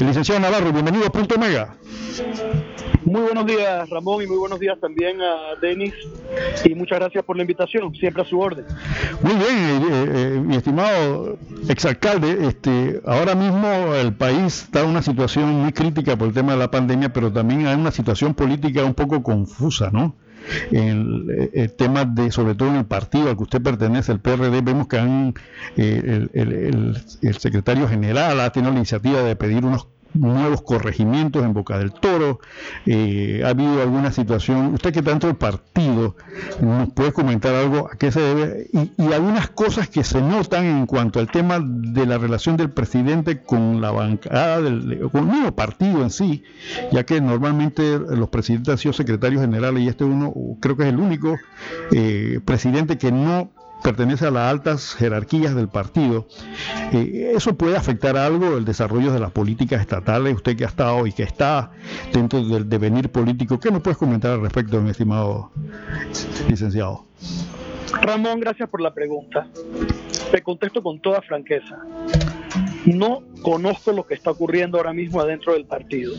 licenciado 0.00 0.40
Navarro, 0.40 0.72
bienvenido 0.72 1.06
a 1.06 1.10
Punto 1.10 1.38
Mega. 1.38 1.76
Muy 3.04 3.22
buenos 3.22 3.46
días, 3.46 3.88
Ramón, 3.88 4.22
y 4.22 4.26
muy 4.26 4.36
buenos 4.36 4.60
días 4.60 4.78
también 4.80 5.20
a 5.22 5.58
Denis. 5.62 5.94
Y 6.64 6.74
muchas 6.74 6.98
gracias 6.98 7.24
por 7.24 7.36
la 7.36 7.42
invitación, 7.42 7.94
siempre 7.94 8.22
a 8.22 8.26
su 8.26 8.38
orden. 8.38 8.66
Muy 9.22 9.34
bien, 9.34 9.48
eh, 9.48 9.88
eh, 9.90 10.40
mi 10.44 10.56
estimado 10.56 11.38
exalcalde. 11.68 12.46
Este, 12.48 13.00
ahora 13.06 13.34
mismo 13.34 13.94
el 13.94 14.12
país 14.12 14.64
está 14.64 14.82
en 14.82 14.90
una 14.90 15.02
situación 15.02 15.48
muy 15.62 15.72
crítica 15.72 16.16
por 16.16 16.28
el 16.28 16.34
tema 16.34 16.52
de 16.52 16.58
la 16.58 16.70
pandemia, 16.70 17.10
pero 17.10 17.32
también 17.32 17.66
hay 17.66 17.76
una 17.76 17.92
situación 17.92 18.34
política 18.34 18.84
un 18.84 18.94
poco 18.94 19.22
confusa, 19.22 19.90
¿no? 19.90 20.14
En 20.70 20.88
el 21.28 21.50
eh, 21.52 21.68
tema 21.68 22.04
de, 22.04 22.30
sobre 22.30 22.54
todo 22.54 22.68
en 22.68 22.76
el 22.76 22.86
partido 22.86 23.30
al 23.30 23.36
que 23.36 23.42
usted 23.42 23.62
pertenece, 23.62 24.12
el 24.12 24.20
PRD, 24.20 24.60
vemos 24.60 24.88
que 24.88 24.98
han, 24.98 25.34
eh, 25.76 26.28
el, 26.32 26.96
secretario 27.38 27.88
general 27.88 28.40
ha 28.40 28.50
tenido 28.50 28.72
la 28.72 28.78
iniciativa 28.78 29.22
de 29.22 29.36
pedir 29.36 29.64
unos 29.64 29.88
nuevos 30.14 30.62
corregimientos 30.62 31.44
en 31.44 31.52
Boca 31.52 31.78
del 31.78 31.92
Toro, 31.92 32.40
eh, 32.86 33.42
ha 33.44 33.48
habido 33.48 33.82
alguna 33.82 34.12
situación, 34.12 34.74
usted 34.74 34.92
que 34.92 35.02
tanto 35.02 35.28
el 35.28 35.36
partido, 35.36 36.16
nos 36.60 36.92
puede 36.92 37.12
comentar 37.12 37.54
algo 37.54 37.88
a 37.92 37.96
qué 37.96 38.10
se 38.10 38.20
debe 38.20 38.68
y, 38.72 39.12
algunas 39.12 39.48
cosas 39.48 39.88
que 39.88 40.04
se 40.04 40.20
notan 40.20 40.64
en 40.64 40.86
cuanto 40.86 41.18
al 41.18 41.30
tema 41.30 41.58
de 41.60 42.06
la 42.06 42.18
relación 42.18 42.56
del 42.56 42.70
presidente 42.70 43.42
con 43.42 43.80
la 43.80 43.90
bancada, 43.90 44.60
del, 44.60 45.08
con 45.10 45.28
el 45.28 45.34
mismo 45.34 45.54
partido 45.54 46.02
en 46.02 46.10
sí, 46.10 46.44
ya 46.92 47.04
que 47.04 47.20
normalmente 47.20 47.98
los 47.98 48.28
presidentes 48.28 48.72
han 48.72 48.78
sido 48.78 48.92
secretarios 48.92 49.40
generales 49.40 49.82
y 49.82 49.88
este 49.88 50.04
uno 50.04 50.32
creo 50.60 50.76
que 50.76 50.84
es 50.84 50.88
el 50.90 50.98
único 50.98 51.36
eh, 51.92 52.40
presidente 52.44 52.98
que 52.98 53.10
no 53.10 53.50
pertenece 53.82 54.26
a 54.26 54.30
las 54.30 54.50
altas 54.50 54.94
jerarquías 54.94 55.54
del 55.54 55.68
partido, 55.68 56.26
eh, 56.92 57.32
¿eso 57.34 57.56
puede 57.56 57.76
afectar 57.76 58.16
algo 58.16 58.56
el 58.56 58.64
desarrollo 58.64 59.12
de 59.12 59.20
las 59.20 59.32
políticas 59.32 59.80
estatales? 59.80 60.34
Usted 60.34 60.56
que 60.56 60.64
ha 60.64 60.68
estado 60.68 61.06
y 61.06 61.12
que 61.12 61.22
está 61.22 61.70
dentro 62.12 62.42
del 62.44 62.68
devenir 62.68 63.10
político, 63.10 63.58
¿qué 63.58 63.70
nos 63.70 63.82
puedes 63.82 63.98
comentar 63.98 64.32
al 64.32 64.40
respecto, 64.40 64.80
mi 64.80 64.90
estimado 64.90 65.50
licenciado? 66.48 67.04
Ramón, 68.02 68.40
gracias 68.40 68.68
por 68.68 68.80
la 68.80 68.92
pregunta. 68.92 69.48
Te 70.30 70.42
contesto 70.42 70.82
con 70.82 71.00
toda 71.00 71.22
franqueza. 71.22 71.78
No 72.94 73.22
conozco 73.42 73.92
lo 73.92 74.06
que 74.06 74.14
está 74.14 74.30
ocurriendo 74.30 74.78
ahora 74.78 74.92
mismo 74.92 75.20
adentro 75.20 75.52
del 75.52 75.66
partido 75.66 76.14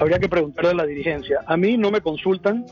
habría 0.00 0.18
que 0.18 0.28
preguntarle 0.28 0.70
a 0.70 0.74
la 0.74 0.86
dirigencia. 0.86 1.40
A 1.46 1.56
mí 1.56 1.76
no 1.76 1.90
me 1.90 2.00
consultan 2.00 2.64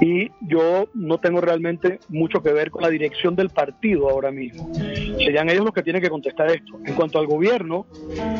y 0.00 0.30
yo 0.40 0.88
no 0.94 1.18
tengo 1.18 1.40
realmente 1.40 1.98
mucho 2.08 2.42
que 2.42 2.52
ver 2.52 2.70
con 2.70 2.82
la 2.82 2.88
dirección 2.88 3.34
del 3.34 3.50
partido 3.50 4.08
ahora 4.08 4.30
mismo. 4.30 4.72
Serían 4.74 5.50
ellos 5.50 5.64
los 5.64 5.74
que 5.74 5.82
tienen 5.82 6.00
que 6.00 6.08
contestar 6.08 6.50
esto. 6.50 6.78
En 6.84 6.94
cuanto 6.94 7.18
al 7.18 7.26
gobierno, 7.26 7.86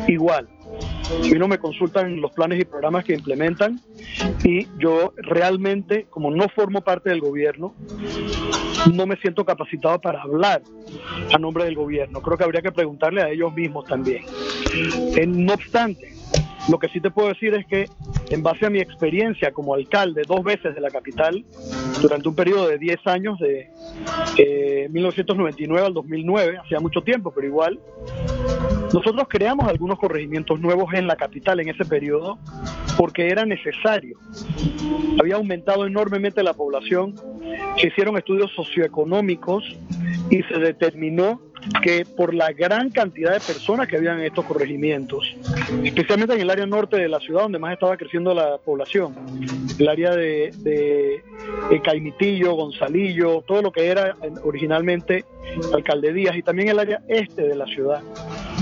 igual. 0.07 0.47
A 1.09 1.21
mí 1.21 1.39
no 1.39 1.47
me 1.47 1.57
consultan 1.57 2.21
los 2.21 2.31
planes 2.31 2.59
y 2.59 2.65
programas 2.65 3.03
que 3.03 3.13
implementan 3.13 3.81
y 4.43 4.67
yo 4.79 5.13
realmente, 5.17 6.05
como 6.09 6.31
no 6.31 6.47
formo 6.49 6.81
parte 6.81 7.09
del 7.09 7.19
gobierno, 7.21 7.73
no 8.93 9.05
me 9.05 9.17
siento 9.17 9.45
capacitado 9.45 9.99
para 9.99 10.21
hablar 10.21 10.61
a 11.33 11.37
nombre 11.37 11.65
del 11.65 11.75
gobierno. 11.75 12.21
Creo 12.21 12.37
que 12.37 12.43
habría 12.43 12.61
que 12.61 12.71
preguntarle 12.71 13.21
a 13.21 13.29
ellos 13.29 13.53
mismos 13.53 13.85
también. 13.85 14.23
no 15.27 15.53
obstante, 15.53 16.15
lo 16.69 16.79
que 16.79 16.87
sí 16.89 16.99
te 16.99 17.11
puedo 17.11 17.29
decir 17.29 17.53
es 17.53 17.65
que 17.65 17.85
en 18.29 18.43
base 18.43 18.65
a 18.65 18.69
mi 18.69 18.79
experiencia 18.79 19.51
como 19.51 19.73
alcalde 19.73 20.23
dos 20.27 20.43
veces 20.43 20.75
de 20.75 20.81
la 20.81 20.89
capital, 20.89 21.43
durante 22.01 22.29
un 22.29 22.35
periodo 22.35 22.67
de 22.67 22.77
10 22.77 23.07
años, 23.07 23.39
de 23.39 23.69
1999 24.89 25.81
eh, 25.81 25.85
al 25.87 25.93
2009, 25.93 26.57
hacía 26.57 26.79
mucho 26.79 27.01
tiempo, 27.01 27.31
pero 27.31 27.47
igual, 27.47 27.79
nosotros 28.93 29.27
creamos 29.29 29.67
algunos 29.67 29.99
corregimientos 29.99 30.59
nuevos 30.59 30.93
en 30.93 31.07
la 31.07 31.15
capital 31.15 31.59
en 31.59 31.69
ese 31.69 31.85
periodo 31.85 32.37
porque 32.97 33.27
era 33.27 33.45
necesario. 33.45 34.19
Había 35.19 35.35
aumentado 35.35 35.85
enormemente 35.85 36.43
la 36.43 36.53
población, 36.53 37.15
se 37.79 37.87
hicieron 37.87 38.17
estudios 38.17 38.51
socioeconómicos 38.55 39.63
y 40.29 40.43
se 40.43 40.59
determinó 40.59 41.41
que 41.81 42.05
por 42.05 42.33
la 42.33 42.51
gran 42.51 42.89
cantidad 42.89 43.33
de 43.33 43.39
personas 43.39 43.87
que 43.87 43.97
habían 43.97 44.19
en 44.19 44.25
estos 44.25 44.45
corregimientos, 44.45 45.35
especialmente 45.83 46.33
en 46.35 46.41
el 46.41 46.49
área 46.49 46.58
norte 46.67 46.97
de 46.97 47.07
la 47.07 47.19
ciudad 47.19 47.43
donde 47.43 47.59
más 47.59 47.73
estaba 47.73 47.97
creciendo 47.97 48.33
la 48.33 48.57
población, 48.57 49.15
el 49.77 49.87
área 49.87 50.15
de, 50.15 50.51
de, 50.57 51.81
Caimitillo, 51.81 52.53
Gonzalillo, 52.53 53.41
todo 53.47 53.61
lo 53.61 53.71
que 53.71 53.87
era 53.87 54.15
originalmente 54.43 55.25
Alcalde 55.73 56.13
Díaz 56.13 56.35
y 56.35 56.43
también 56.43 56.69
el 56.69 56.79
área 56.79 57.01
este 57.07 57.43
de 57.43 57.55
la 57.55 57.65
ciudad, 57.65 58.01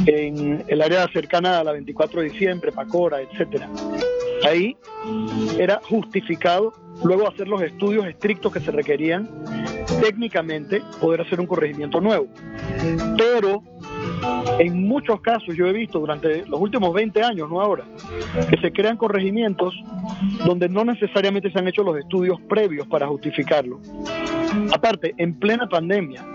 en 0.05 0.63
el 0.67 0.81
área 0.81 1.07
cercana 1.11 1.59
a 1.59 1.63
la 1.63 1.71
24 1.71 2.21
de 2.21 2.29
diciembre, 2.29 2.71
Pacora, 2.71 3.21
etcétera. 3.21 3.69
Ahí 4.43 4.77
era 5.57 5.81
justificado 5.83 6.73
luego 7.03 7.27
hacer 7.27 7.47
los 7.47 7.61
estudios 7.61 8.05
estrictos 8.05 8.51
que 8.51 8.59
se 8.59 8.71
requerían 8.71 9.29
técnicamente 10.01 10.81
poder 10.99 11.21
hacer 11.21 11.39
un 11.39 11.47
corregimiento 11.47 12.01
nuevo. 12.01 12.27
Pero 13.17 13.63
en 14.59 14.87
muchos 14.87 15.21
casos 15.21 15.55
yo 15.55 15.67
he 15.67 15.73
visto 15.73 15.99
durante 15.99 16.45
los 16.45 16.59
últimos 16.59 16.93
20 16.93 17.23
años, 17.23 17.49
no 17.49 17.61
ahora, 17.61 17.83
que 18.49 18.57
se 18.57 18.71
crean 18.71 18.97
corregimientos 18.97 19.75
donde 20.45 20.67
no 20.69 20.83
necesariamente 20.83 21.51
se 21.51 21.59
han 21.59 21.67
hecho 21.67 21.83
los 21.83 21.97
estudios 21.97 22.39
previos 22.41 22.87
para 22.87 23.07
justificarlo. 23.07 23.79
Aparte, 24.73 25.13
en 25.17 25.33
plena 25.37 25.67
pandemia, 25.67 26.25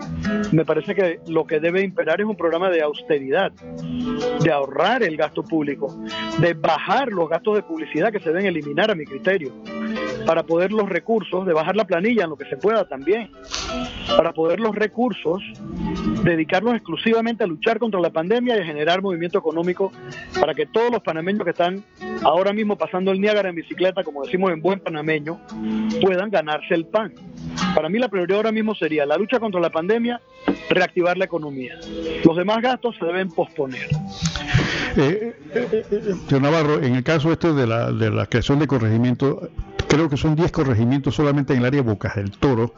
me 0.53 0.65
parece 0.65 0.95
que 0.95 1.21
lo 1.29 1.47
que 1.47 1.61
debe 1.61 1.83
imperar 1.83 2.21
es 2.21 2.27
un 2.27 2.37
programa 2.37 2.71
de 2.71 2.83
austeridad, 2.83 3.53
de 3.53 4.53
ahorrar 4.53 5.03
el 5.03 5.17
gasto 5.17 5.43
público, 5.43 5.95
de 6.39 6.55
bajar 6.55 7.09
los 7.09 7.29
gastos 7.29 7.57
de 7.57 7.63
publicidad 7.63 8.13
que 8.13 8.21
se 8.21 8.31
deben 8.31 8.47
eliminar 8.47 8.91
a 8.91 8.95
mi 8.95 9.05
criterio, 9.05 9.53
para 10.27 10.45
poder 10.45 10.73
los 10.73 10.89
recursos, 10.89 11.47
de 11.47 11.53
bajar 11.53 11.77
la 11.77 11.85
planilla 11.85 12.25
en 12.25 12.31
lo 12.31 12.37
que 12.37 12.45
se 12.47 12.57
pueda 12.57 12.87
también, 12.87 13.31
para 14.17 14.33
poder 14.33 14.61
los 14.61 14.75
recursos 14.75 15.43
dedicarlos 16.25 16.75
exclusivamente 16.75 17.45
a 17.45 17.47
luchar 17.47 17.79
contra 17.79 18.01
la 18.01 18.11
pandemia 18.11 18.57
y 18.57 18.61
a 18.61 18.65
generar 18.65 19.03
movimiento 19.03 19.39
económico 19.39 19.93
para 20.41 20.55
que 20.55 20.67
todos 20.67 20.91
los 20.91 21.03
panameños 21.03 21.45
que 21.45 21.51
están 21.51 21.85
ahora 22.23 22.53
mismo 22.53 22.77
pasando 22.77 23.11
el 23.11 23.21
Niágara 23.21 23.49
en 23.49 23.57
bicicleta, 23.57 24.05
como 24.05 24.25
decimos 24.25 24.53
en 24.53 24.61
buen 24.61 24.81
panameño, 24.81 25.41
puedan 26.01 26.31
ganarse 26.31 26.75
el 26.75 26.87
pan. 26.87 27.13
Para 27.75 27.89
mí 27.89 27.99
la 27.99 28.09
prioridad 28.09 28.39
ahora 28.39 28.53
mismo 28.53 28.75
sería 28.75 29.07
la 29.07 29.17
lucha 29.17 29.41
contra 29.41 29.61
la 29.61 29.71
pandemia, 29.71 30.21
reactivar 30.71 31.17
la 31.19 31.25
economía. 31.25 31.79
Los 32.25 32.37
demás 32.37 32.63
gastos 32.63 32.97
se 32.99 33.05
deben 33.05 33.29
posponer. 33.31 33.89
Eh, 34.97 35.35
eh, 35.55 35.85
eh, 36.31 36.41
Navarro, 36.41 36.83
en 36.83 36.97
el 36.97 37.03
caso 37.03 37.33
este 37.33 37.53
de 37.53 37.67
la, 37.67 37.93
de 37.93 38.11
la 38.11 38.27
creación 38.27 38.59
de 38.59 38.67
corregimiento, 38.67 39.49
creo 39.93 40.09
que 40.09 40.17
son 40.17 40.35
10 40.35 40.51
corregimientos 40.53 41.15
solamente 41.15 41.53
en 41.53 41.59
el 41.59 41.67
área 41.67 41.83
Bocas 41.83 42.15
del 42.15 42.31
Toro. 42.31 42.73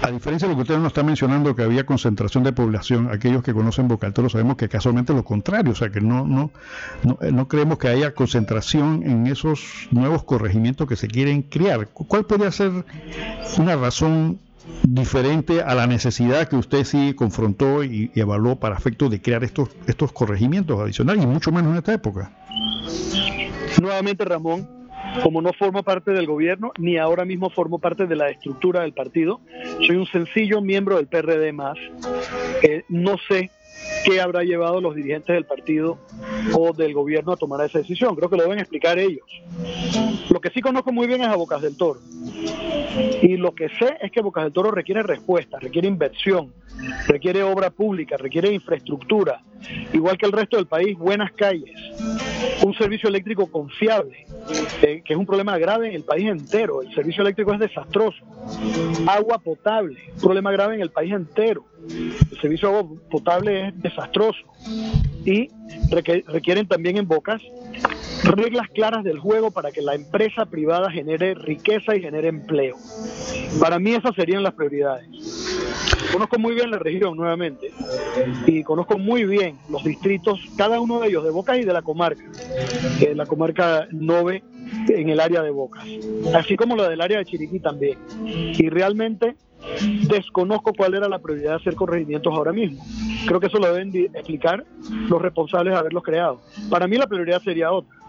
A 0.00 0.10
diferencia 0.10 0.48
de 0.48 0.54
lo 0.54 0.56
que 0.56 0.62
usted 0.62 0.78
nos 0.78 0.86
está 0.86 1.02
mencionando, 1.02 1.54
que 1.54 1.62
había 1.62 1.84
concentración 1.84 2.44
de 2.44 2.54
población, 2.54 3.10
aquellos 3.12 3.42
que 3.42 3.52
conocen 3.52 3.88
Boca 3.88 4.06
del 4.06 4.14
Toro 4.14 4.30
sabemos 4.30 4.56
que 4.56 4.66
casualmente 4.66 5.12
lo 5.12 5.22
contrario, 5.22 5.72
o 5.72 5.74
sea 5.74 5.90
que 5.90 6.00
no, 6.00 6.26
no, 6.26 6.50
no, 7.02 7.18
eh, 7.20 7.30
no 7.30 7.46
creemos 7.46 7.76
que 7.76 7.88
haya 7.88 8.14
concentración 8.14 9.02
en 9.04 9.26
esos 9.26 9.88
nuevos 9.90 10.24
corregimientos 10.24 10.88
que 10.88 10.96
se 10.96 11.08
quieren 11.08 11.42
crear. 11.42 11.88
¿Cuál 11.88 12.24
podría 12.24 12.50
ser 12.50 12.72
una 13.58 13.76
razón 13.76 14.40
diferente 14.82 15.62
a 15.62 15.74
la 15.74 15.86
necesidad 15.86 16.48
que 16.48 16.56
usted 16.56 16.84
sí 16.84 17.14
confrontó 17.14 17.84
y, 17.84 18.10
evaluó 18.14 18.56
para 18.56 18.76
efecto 18.76 19.08
de 19.08 19.20
crear 19.20 19.44
estos, 19.44 19.70
estos 19.86 20.12
corregimientos 20.12 20.78
adicionales 20.80 21.24
y 21.24 21.26
mucho 21.26 21.52
menos 21.52 21.72
en 21.72 21.78
esta 21.78 21.94
época? 21.94 22.30
Nuevamente, 23.80 24.24
Ramón, 24.24 24.68
como 25.22 25.42
no 25.42 25.52
formo 25.52 25.82
parte 25.82 26.12
del 26.12 26.26
gobierno, 26.26 26.72
ni 26.78 26.96
ahora 26.96 27.24
mismo 27.24 27.50
formo 27.50 27.78
parte 27.78 28.06
de 28.06 28.16
la 28.16 28.30
estructura 28.30 28.82
del 28.82 28.92
partido, 28.92 29.40
soy 29.86 29.96
un 29.96 30.06
sencillo 30.06 30.60
miembro 30.60 30.96
del 30.96 31.06
PRD 31.06 31.52
más. 31.52 31.78
no 32.88 33.16
sé 33.28 33.50
qué 34.04 34.20
habrá 34.20 34.42
llevado 34.42 34.80
los 34.80 34.94
dirigentes 34.94 35.34
del 35.34 35.44
partido 35.44 35.98
o 36.54 36.72
del 36.72 36.94
gobierno 36.94 37.32
a 37.32 37.36
tomar 37.36 37.64
esa 37.64 37.78
decisión. 37.78 38.14
Creo 38.16 38.30
que 38.30 38.36
lo 38.36 38.42
deben 38.42 38.58
explicar 38.58 38.98
ellos. 38.98 39.26
Lo 40.30 40.40
que 40.40 40.50
sí 40.50 40.60
conozco 40.60 40.92
muy 40.92 41.06
bien 41.06 41.22
es 41.22 41.28
a 41.28 41.36
Bocas 41.36 41.62
del 41.62 41.76
Toro. 41.76 42.00
Y 43.22 43.36
lo 43.36 43.54
que 43.54 43.68
sé 43.68 43.96
es 44.00 44.10
que 44.10 44.22
Bocas 44.22 44.44
del 44.44 44.52
Toro 44.52 44.70
requiere 44.70 45.02
respuesta, 45.02 45.58
requiere 45.58 45.88
inversión, 45.88 46.52
requiere 47.06 47.42
obra 47.42 47.70
pública, 47.70 48.16
requiere 48.16 48.52
infraestructura, 48.52 49.42
igual 49.92 50.16
que 50.18 50.26
el 50.26 50.32
resto 50.32 50.56
del 50.56 50.66
país, 50.66 50.96
buenas 50.96 51.32
calles, 51.32 51.78
un 52.64 52.74
servicio 52.74 53.08
eléctrico 53.08 53.50
confiable, 53.50 54.26
eh, 54.82 55.02
que 55.04 55.12
es 55.12 55.18
un 55.18 55.26
problema 55.26 55.58
grave 55.58 55.88
en 55.88 55.94
el 55.94 56.04
país 56.04 56.28
entero. 56.28 56.82
El 56.82 56.94
servicio 56.94 57.22
eléctrico 57.22 57.52
es 57.52 57.60
desastroso. 57.60 58.24
Agua 59.06 59.38
potable, 59.38 59.98
un 60.14 60.20
problema 60.20 60.52
grave 60.52 60.74
en 60.74 60.80
el 60.80 60.90
país 60.90 61.12
entero. 61.12 61.64
El 61.88 62.40
servicio 62.40 62.70
de 62.70 62.78
agua 62.78 62.96
potable 63.10 63.68
es 63.68 63.82
desastroso. 63.82 64.40
Y 65.24 65.48
requieren 66.26 66.66
también 66.66 66.96
en 66.96 67.08
Bocas 67.08 67.42
reglas 68.24 68.68
claras 68.68 69.02
del 69.04 69.18
juego 69.18 69.50
para 69.50 69.70
que 69.70 69.82
la 69.82 69.94
empresa 69.94 70.46
privada 70.46 70.90
genere 70.90 71.34
riqueza 71.34 71.96
y 71.96 72.02
genere 72.02 72.28
empleo. 72.28 72.76
Para 73.58 73.78
mí 73.78 73.92
esas 73.94 74.14
serían 74.14 74.42
las 74.42 74.54
prioridades. 74.54 75.08
Conozco 76.12 76.38
muy 76.38 76.54
bien 76.54 76.70
la 76.70 76.78
región 76.78 77.16
nuevamente 77.16 77.72
y 78.46 78.62
conozco 78.62 78.98
muy 78.98 79.24
bien 79.24 79.58
los 79.68 79.84
distritos, 79.84 80.40
cada 80.56 80.80
uno 80.80 81.00
de 81.00 81.08
ellos 81.08 81.24
de 81.24 81.30
Bocas 81.30 81.58
y 81.58 81.64
de 81.64 81.72
la 81.72 81.82
comarca, 81.82 82.24
la 83.14 83.26
comarca 83.26 83.86
Nove 83.92 84.42
en 84.88 85.08
el 85.08 85.20
área 85.20 85.42
de 85.42 85.50
Bocas, 85.50 85.84
así 86.34 86.56
como 86.56 86.76
la 86.76 86.88
del 86.88 87.00
área 87.00 87.18
de 87.18 87.24
Chiriquí 87.24 87.60
también. 87.60 87.98
Y 88.24 88.68
realmente 88.68 89.36
desconozco 90.08 90.72
cuál 90.74 90.94
era 90.94 91.08
la 91.08 91.18
prioridad 91.18 91.50
de 91.50 91.56
hacer 91.56 91.74
corregimientos 91.74 92.32
ahora 92.34 92.52
mismo. 92.52 92.84
Creo 93.26 93.40
que 93.40 93.46
eso 93.46 93.58
lo 93.58 93.72
deben 93.72 93.94
explicar 94.14 94.64
los 95.08 95.20
responsables 95.20 95.72
de 95.74 95.78
haberlos 95.78 96.02
creado. 96.02 96.40
Para 96.68 96.86
mí 96.86 96.96
la 96.96 97.06
prioridad 97.06 97.42
sería 97.42 97.72
otra 97.72 98.00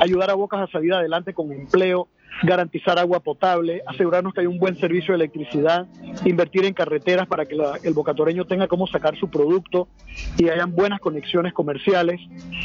ayudar 0.00 0.30
a 0.30 0.34
Bocas 0.34 0.60
a 0.60 0.72
salir 0.72 0.92
adelante 0.92 1.34
con 1.34 1.52
empleo, 1.52 2.08
garantizar 2.42 2.98
agua 2.98 3.20
potable, 3.20 3.82
asegurarnos 3.86 4.34
que 4.34 4.40
hay 4.40 4.46
un 4.46 4.58
buen 4.58 4.76
servicio 4.76 5.12
de 5.12 5.24
electricidad, 5.24 5.86
invertir 6.24 6.64
en 6.64 6.74
carreteras 6.74 7.26
para 7.26 7.46
que 7.46 7.56
el 7.82 7.94
bocatoreño 7.94 8.44
tenga 8.46 8.68
cómo 8.68 8.86
sacar 8.86 9.16
su 9.16 9.28
producto 9.30 9.88
y 10.36 10.48
hayan 10.48 10.74
buenas 10.74 11.00
conexiones 11.00 11.52
comerciales, 11.52 12.20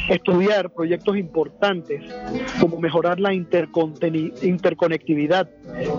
estudiar 0.08 0.70
proyectos 0.70 1.16
importantes 1.16 2.02
como 2.60 2.78
mejorar 2.78 3.18
la 3.20 3.34
interconectividad 3.34 5.48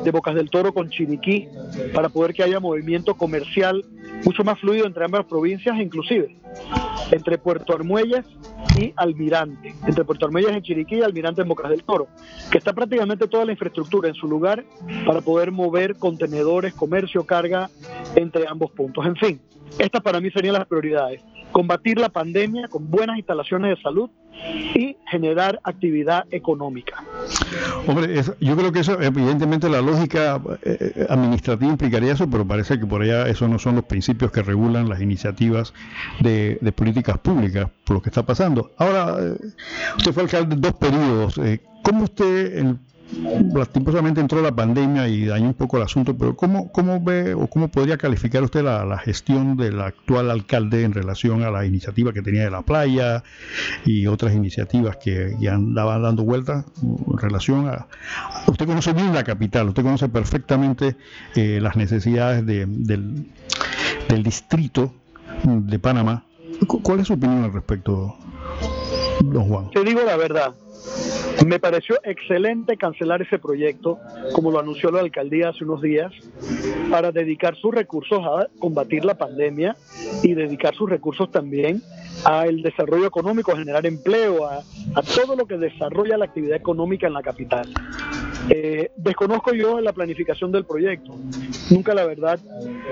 de 0.03 0.11
Bocas 0.11 0.35
del 0.35 0.49
Toro 0.49 0.73
con 0.73 0.89
Chiriquí 0.89 1.47
para 1.93 2.09
poder 2.09 2.33
que 2.33 2.43
haya 2.43 2.59
movimiento 2.59 3.15
comercial 3.15 3.85
mucho 4.25 4.43
más 4.43 4.59
fluido 4.59 4.85
entre 4.85 5.05
ambas 5.05 5.25
provincias, 5.25 5.79
inclusive 5.79 6.35
entre 7.11 7.37
Puerto 7.37 7.73
Armuelles 7.73 8.25
y 8.75 8.93
Almirante, 8.95 9.73
entre 9.85 10.03
Puerto 10.03 10.25
Armuelles 10.25 10.51
en 10.51 10.61
Chiriquí 10.61 10.95
y 10.95 11.01
Almirante 11.01 11.41
en 11.41 11.47
Bocas 11.47 11.69
del 11.69 11.83
Toro, 11.83 12.07
que 12.51 12.57
está 12.57 12.73
prácticamente 12.73 13.27
toda 13.27 13.45
la 13.45 13.51
infraestructura 13.51 13.62
en 14.03 14.13
su 14.15 14.27
lugar 14.27 14.65
para 15.05 15.21
poder 15.21 15.51
mover 15.51 15.95
contenedores, 15.95 16.73
comercio, 16.73 17.25
carga 17.25 17.69
entre 18.15 18.47
ambos 18.47 18.71
puntos. 18.71 19.05
En 19.05 19.15
fin, 19.15 19.41
estas 19.79 20.01
para 20.01 20.19
mí 20.19 20.29
serían 20.31 20.53
las 20.53 20.67
prioridades. 20.67 21.21
Combatir 21.51 21.99
la 21.99 22.09
pandemia 22.09 22.67
con 22.67 22.89
buenas 22.89 23.17
instalaciones 23.17 23.75
de 23.77 23.81
salud 23.83 24.09
y 24.75 24.97
generar 25.09 25.59
actividad 25.63 26.25
económica. 26.31 27.03
Hombre, 27.87 28.21
yo 28.39 28.57
creo 28.57 28.71
que 28.71 28.79
eso, 28.79 28.99
evidentemente, 28.99 29.69
la 29.69 29.81
lógica 29.81 30.41
eh, 30.63 30.93
eh, 30.95 31.07
administrativa 31.09 31.71
implicaría 31.71 32.13
eso, 32.13 32.27
pero 32.29 32.45
parece 32.45 32.79
que 32.79 32.85
por 32.85 33.03
allá 33.03 33.27
esos 33.27 33.49
no 33.49 33.59
son 33.59 33.75
los 33.75 33.85
principios 33.85 34.31
que 34.31 34.41
regulan 34.41 34.89
las 34.89 35.01
iniciativas 35.01 35.73
de, 36.19 36.57
políticas 36.75 37.19
públicas, 37.19 37.69
por 37.85 37.97
lo 37.97 38.01
que 38.01 38.09
está 38.09 38.23
pasando. 38.23 38.71
Ahora, 38.77 39.15
eh, 39.19 39.37
usted 39.97 40.11
fue 40.11 40.23
alcalde 40.23 40.55
de 40.55 40.61
dos 40.61 40.73
periodos. 40.73 41.39
¿Cómo 41.83 42.05
usted, 42.05 42.57
en 42.57 42.79
lastimosamente 43.53 44.21
entró 44.21 44.41
la 44.41 44.51
pandemia 44.51 45.07
y 45.07 45.25
dañó 45.25 45.47
un 45.47 45.53
poco 45.53 45.77
el 45.77 45.83
asunto, 45.83 46.15
pero 46.17 46.35
¿cómo, 46.35 46.71
cómo 46.71 47.01
ve 47.01 47.33
o 47.33 47.47
cómo 47.47 47.67
podría 47.67 47.97
calificar 47.97 48.43
usted 48.43 48.63
la, 48.63 48.97
gestión 48.97 49.57
del 49.57 49.81
actual 49.81 50.31
alcalde 50.31 50.83
en 50.83 50.93
relación 50.93 51.43
a 51.43 51.51
la 51.51 51.65
iniciativa 51.65 52.13
que 52.13 52.21
tenía 52.21 52.43
de 52.43 52.51
la 52.51 52.61
playa 52.61 53.23
y 53.85 54.07
otras 54.07 54.33
iniciativas 54.33 54.97
que 54.97 55.35
ya 55.39 55.55
andaban 55.55 56.03
dando 56.03 56.23
vueltas 56.23 56.65
en 56.81 57.17
relación 57.17 57.67
a... 57.67 57.87
Usted 58.47 58.65
conoce 58.65 58.93
bien 58.93 59.13
la 59.13 59.23
capital, 59.23 59.69
usted 59.69 59.83
conoce 59.83 60.09
perfectamente 60.09 60.95
eh, 61.35 61.59
las 61.61 61.75
necesidades 61.75 62.45
del, 62.45 63.27
del 64.07 64.23
distrito 64.23 64.93
de 65.43 65.79
Panamá. 65.79 66.25
¿Cuál 66.67 66.99
es 66.99 67.07
su 67.07 67.13
opinión 67.13 67.43
al 67.43 67.53
respecto, 67.53 68.15
don 69.21 69.47
Juan? 69.47 69.69
Te 69.71 69.83
digo 69.83 70.01
la 70.05 70.15
verdad, 70.15 70.53
me 71.45 71.59
pareció 71.59 71.99
excelente 72.03 72.77
cancelar 72.77 73.21
ese 73.21 73.39
proyecto, 73.39 73.99
como 74.33 74.51
lo 74.51 74.59
anunció 74.59 74.91
la 74.91 75.01
alcaldía 75.01 75.49
hace 75.49 75.63
unos 75.63 75.81
días, 75.81 76.11
para 76.89 77.11
dedicar 77.11 77.55
sus 77.55 77.73
recursos 77.73 78.19
a 78.23 78.47
combatir 78.59 79.03
la 79.05 79.15
pandemia 79.15 79.75
y 80.21 80.33
dedicar 80.33 80.75
sus 80.75 80.89
recursos 80.89 81.31
también 81.31 81.81
al 82.23 82.61
desarrollo 82.61 83.07
económico, 83.07 83.51
a 83.51 83.57
generar 83.57 83.85
empleo, 83.85 84.45
a, 84.45 84.61
todo 85.15 85.35
lo 85.35 85.45
que 85.45 85.57
desarrolla 85.57 86.17
la 86.17 86.25
actividad 86.25 86.57
económica 86.57 87.07
en 87.07 87.13
la 87.13 87.21
capital. 87.21 87.73
Eh, 88.49 88.91
desconozco 88.97 89.53
yo 89.53 89.79
la 89.79 89.93
planificación 89.93 90.51
del 90.51 90.65
proyecto. 90.65 91.15
Nunca, 91.69 91.93
la 91.93 92.05
verdad, 92.05 92.39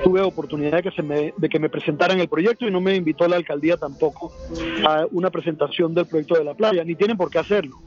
tuve 0.03 0.21
oportunidad 0.21 0.77
de 0.77 0.83
que, 0.83 0.91
se 0.91 1.03
me, 1.03 1.33
de 1.35 1.49
que 1.49 1.59
me 1.59 1.69
presentaran 1.69 2.19
el 2.19 2.27
proyecto 2.27 2.67
y 2.67 2.71
no 2.71 2.79
me 2.79 2.95
invitó 2.95 3.27
la 3.27 3.35
alcaldía 3.35 3.77
tampoco 3.77 4.31
a 4.85 5.05
una 5.11 5.29
presentación 5.29 5.93
del 5.93 6.05
proyecto 6.05 6.35
de 6.35 6.43
la 6.43 6.53
playa, 6.53 6.83
ni 6.83 6.95
tienen 6.95 7.17
por 7.17 7.29
qué 7.29 7.39
hacerlo. 7.39 7.77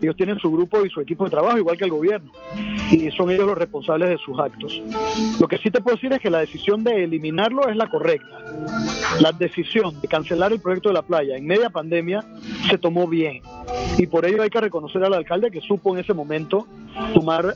Ellos 0.00 0.16
tienen 0.16 0.38
su 0.38 0.50
grupo 0.50 0.84
y 0.84 0.90
su 0.90 1.00
equipo 1.00 1.24
de 1.24 1.30
trabajo, 1.30 1.58
igual 1.58 1.76
que 1.76 1.84
el 1.84 1.90
gobierno, 1.90 2.30
y 2.90 3.10
son 3.10 3.30
ellos 3.30 3.46
los 3.46 3.58
responsables 3.58 4.10
de 4.10 4.18
sus 4.18 4.38
actos. 4.38 4.80
Lo 5.40 5.48
que 5.48 5.58
sí 5.58 5.70
te 5.70 5.80
puedo 5.80 5.96
decir 5.96 6.12
es 6.12 6.20
que 6.20 6.30
la 6.30 6.38
decisión 6.38 6.84
de 6.84 7.02
eliminarlo 7.02 7.68
es 7.68 7.76
la 7.76 7.88
correcta. 7.88 8.38
La 9.20 9.32
decisión 9.32 10.00
de 10.00 10.06
cancelar 10.06 10.52
el 10.52 10.60
proyecto 10.60 10.90
de 10.90 10.94
la 10.94 11.02
playa 11.02 11.36
en 11.36 11.46
media 11.46 11.70
pandemia 11.70 12.24
se 12.70 12.78
tomó 12.78 13.08
bien, 13.08 13.42
y 13.98 14.06
por 14.06 14.24
ello 14.24 14.42
hay 14.42 14.50
que 14.50 14.60
reconocer 14.60 15.02
al 15.02 15.14
alcalde 15.14 15.50
que 15.50 15.60
supo 15.60 15.94
en 15.94 16.04
ese 16.04 16.14
momento 16.14 16.66
tomar 17.14 17.54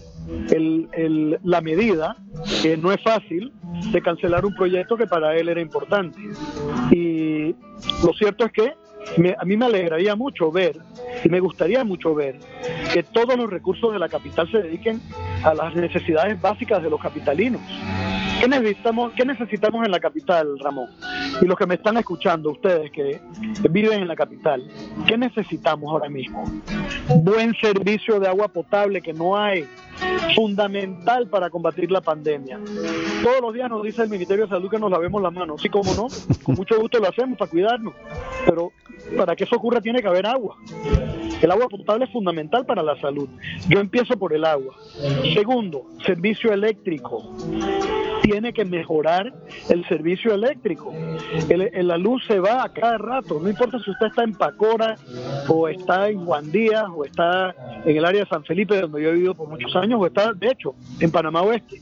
la 1.43 1.61
medida, 1.61 2.17
que 2.63 2.77
no 2.77 2.93
es 2.93 3.03
fácil, 3.03 3.53
de 3.91 4.03
cancelar 4.03 4.45
un 4.45 4.55
proyecto 4.55 4.97
que 4.97 5.07
para 5.07 5.37
él 5.37 5.49
era 5.49 5.61
importante. 5.61 6.19
Y 6.91 7.55
lo 8.05 8.13
cierto 8.17 8.45
es 8.47 8.53
que 8.53 8.75
a 9.37 9.45
mí 9.45 9.57
me 9.57 9.67
alegraría 9.67 10.15
mucho 10.15 10.51
ver 10.53 10.79
y 11.25 11.29
me 11.29 11.41
gustaría 11.41 11.85
mucho 11.85 12.15
ver 12.15 12.39
que 12.93 13.03
todos 13.03 13.37
los 13.37 13.51
recursos 13.51 13.93
de 13.93 13.99
la 13.99 14.09
capital 14.09 14.51
se 14.51 14.63
dediquen 14.63 15.01
a 15.45 15.55
las 15.55 15.75
necesidades 15.75 16.41
básicas 16.41 16.83
de 16.83 16.91
los 16.91 17.01
capitalinos. 17.01 17.61
¿Qué 18.43 18.49
necesitamos, 18.49 19.13
¿Qué 19.13 19.25
necesitamos 19.25 19.87
en 19.87 19.93
la 19.93 20.01
capital, 20.01 20.59
Ramón? 20.59 20.89
Y 21.41 21.47
los 21.47 21.57
que 21.57 21.65
me 21.65 21.77
están 21.77 21.97
escuchando, 21.97 22.51
ustedes 22.51 22.91
que 22.91 23.21
viven 23.71 24.01
en 24.01 24.09
la 24.09 24.17
capital, 24.17 24.69
¿qué 25.07 25.17
necesitamos 25.17 25.89
ahora 25.93 26.09
mismo? 26.09 26.43
Buen 27.23 27.55
servicio 27.61 28.19
de 28.19 28.27
agua 28.27 28.49
potable 28.49 29.01
que 29.01 29.13
no 29.13 29.37
hay, 29.39 29.65
fundamental 30.35 31.29
para 31.29 31.51
combatir 31.51 31.91
la 31.91 32.01
pandemia. 32.01 32.59
Todos 33.23 33.41
los 33.41 33.55
días 33.55 33.69
nos 33.69 33.83
dice 33.83 34.03
el 34.03 34.09
Ministerio 34.09 34.45
de 34.45 34.51
Salud 34.51 34.71
que 34.71 34.79
nos 34.79 34.91
lavemos 34.91 35.23
las 35.23 35.33
manos. 35.33 35.61
Sí, 35.61 35.69
como 35.69 35.95
no, 35.95 36.07
con 36.43 36.55
mucho 36.55 36.79
gusto 36.81 36.99
lo 36.99 37.09
hacemos 37.09 37.39
para 37.39 37.51
cuidarnos, 37.51 37.95
pero 38.45 38.73
para 39.17 39.37
que 39.37 39.45
eso 39.45 39.57
ocurra 39.57 39.81
tiene 39.81 40.01
que 40.01 40.09
haber 40.09 40.27
agua. 40.27 40.57
El 41.41 41.51
agua 41.51 41.69
potable 41.69 42.05
es 42.05 42.13
fundamental 42.13 42.65
para 42.65 42.83
la 42.83 42.99
salud. 43.01 43.29
Yo 43.69 43.81
empiezo 43.81 44.17
por 44.17 44.33
el 44.33 44.45
agua. 44.45 44.77
Segundo, 45.35 45.87
servicio 46.05 46.53
eléctrico 46.53 47.35
tiene 48.23 48.53
que 48.53 48.65
mejorar 48.65 49.33
el 49.69 49.87
servicio 49.89 50.33
eléctrico. 50.33 50.95
la 51.49 51.99
luz 51.99 52.25
se 52.27 52.39
va 52.39 52.63
a 52.63 52.69
cada 52.73 52.97
rato, 52.97 53.41
no 53.41 53.49
importa 53.49 53.79
si 53.81 53.91
usted 53.91 54.07
está 54.07 54.23
en 54.23 54.33
Pacora 54.33 54.95
o 55.49 55.69
está 55.69 56.09
en 56.09 56.25
Juan 56.25 56.51
Díaz 56.51 56.87
o 56.95 57.05
está 57.05 57.55
en 57.85 57.97
el 57.97 58.05
área 58.05 58.21
de 58.21 58.29
San 58.29 58.45
Felipe, 58.45 58.81
donde 58.81 59.03
yo 59.03 59.09
he 59.11 59.13
vivido 59.13 59.35
por 59.35 59.49
muchos 59.49 59.75
años, 59.77 59.92
o 59.99 60.07
está, 60.07 60.33
de 60.33 60.49
hecho, 60.49 60.75
en 61.01 61.11
Panamá 61.11 61.43
Oeste, 61.43 61.81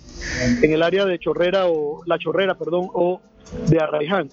en 0.62 0.72
el 0.72 0.82
área 0.82 1.04
de 1.04 1.18
Chorrera 1.18 1.66
o 1.66 2.02
La 2.06 2.18
Chorrera, 2.18 2.54
perdón, 2.54 2.88
o 2.92 3.20
de 3.68 3.78
Arraiján. 3.78 4.28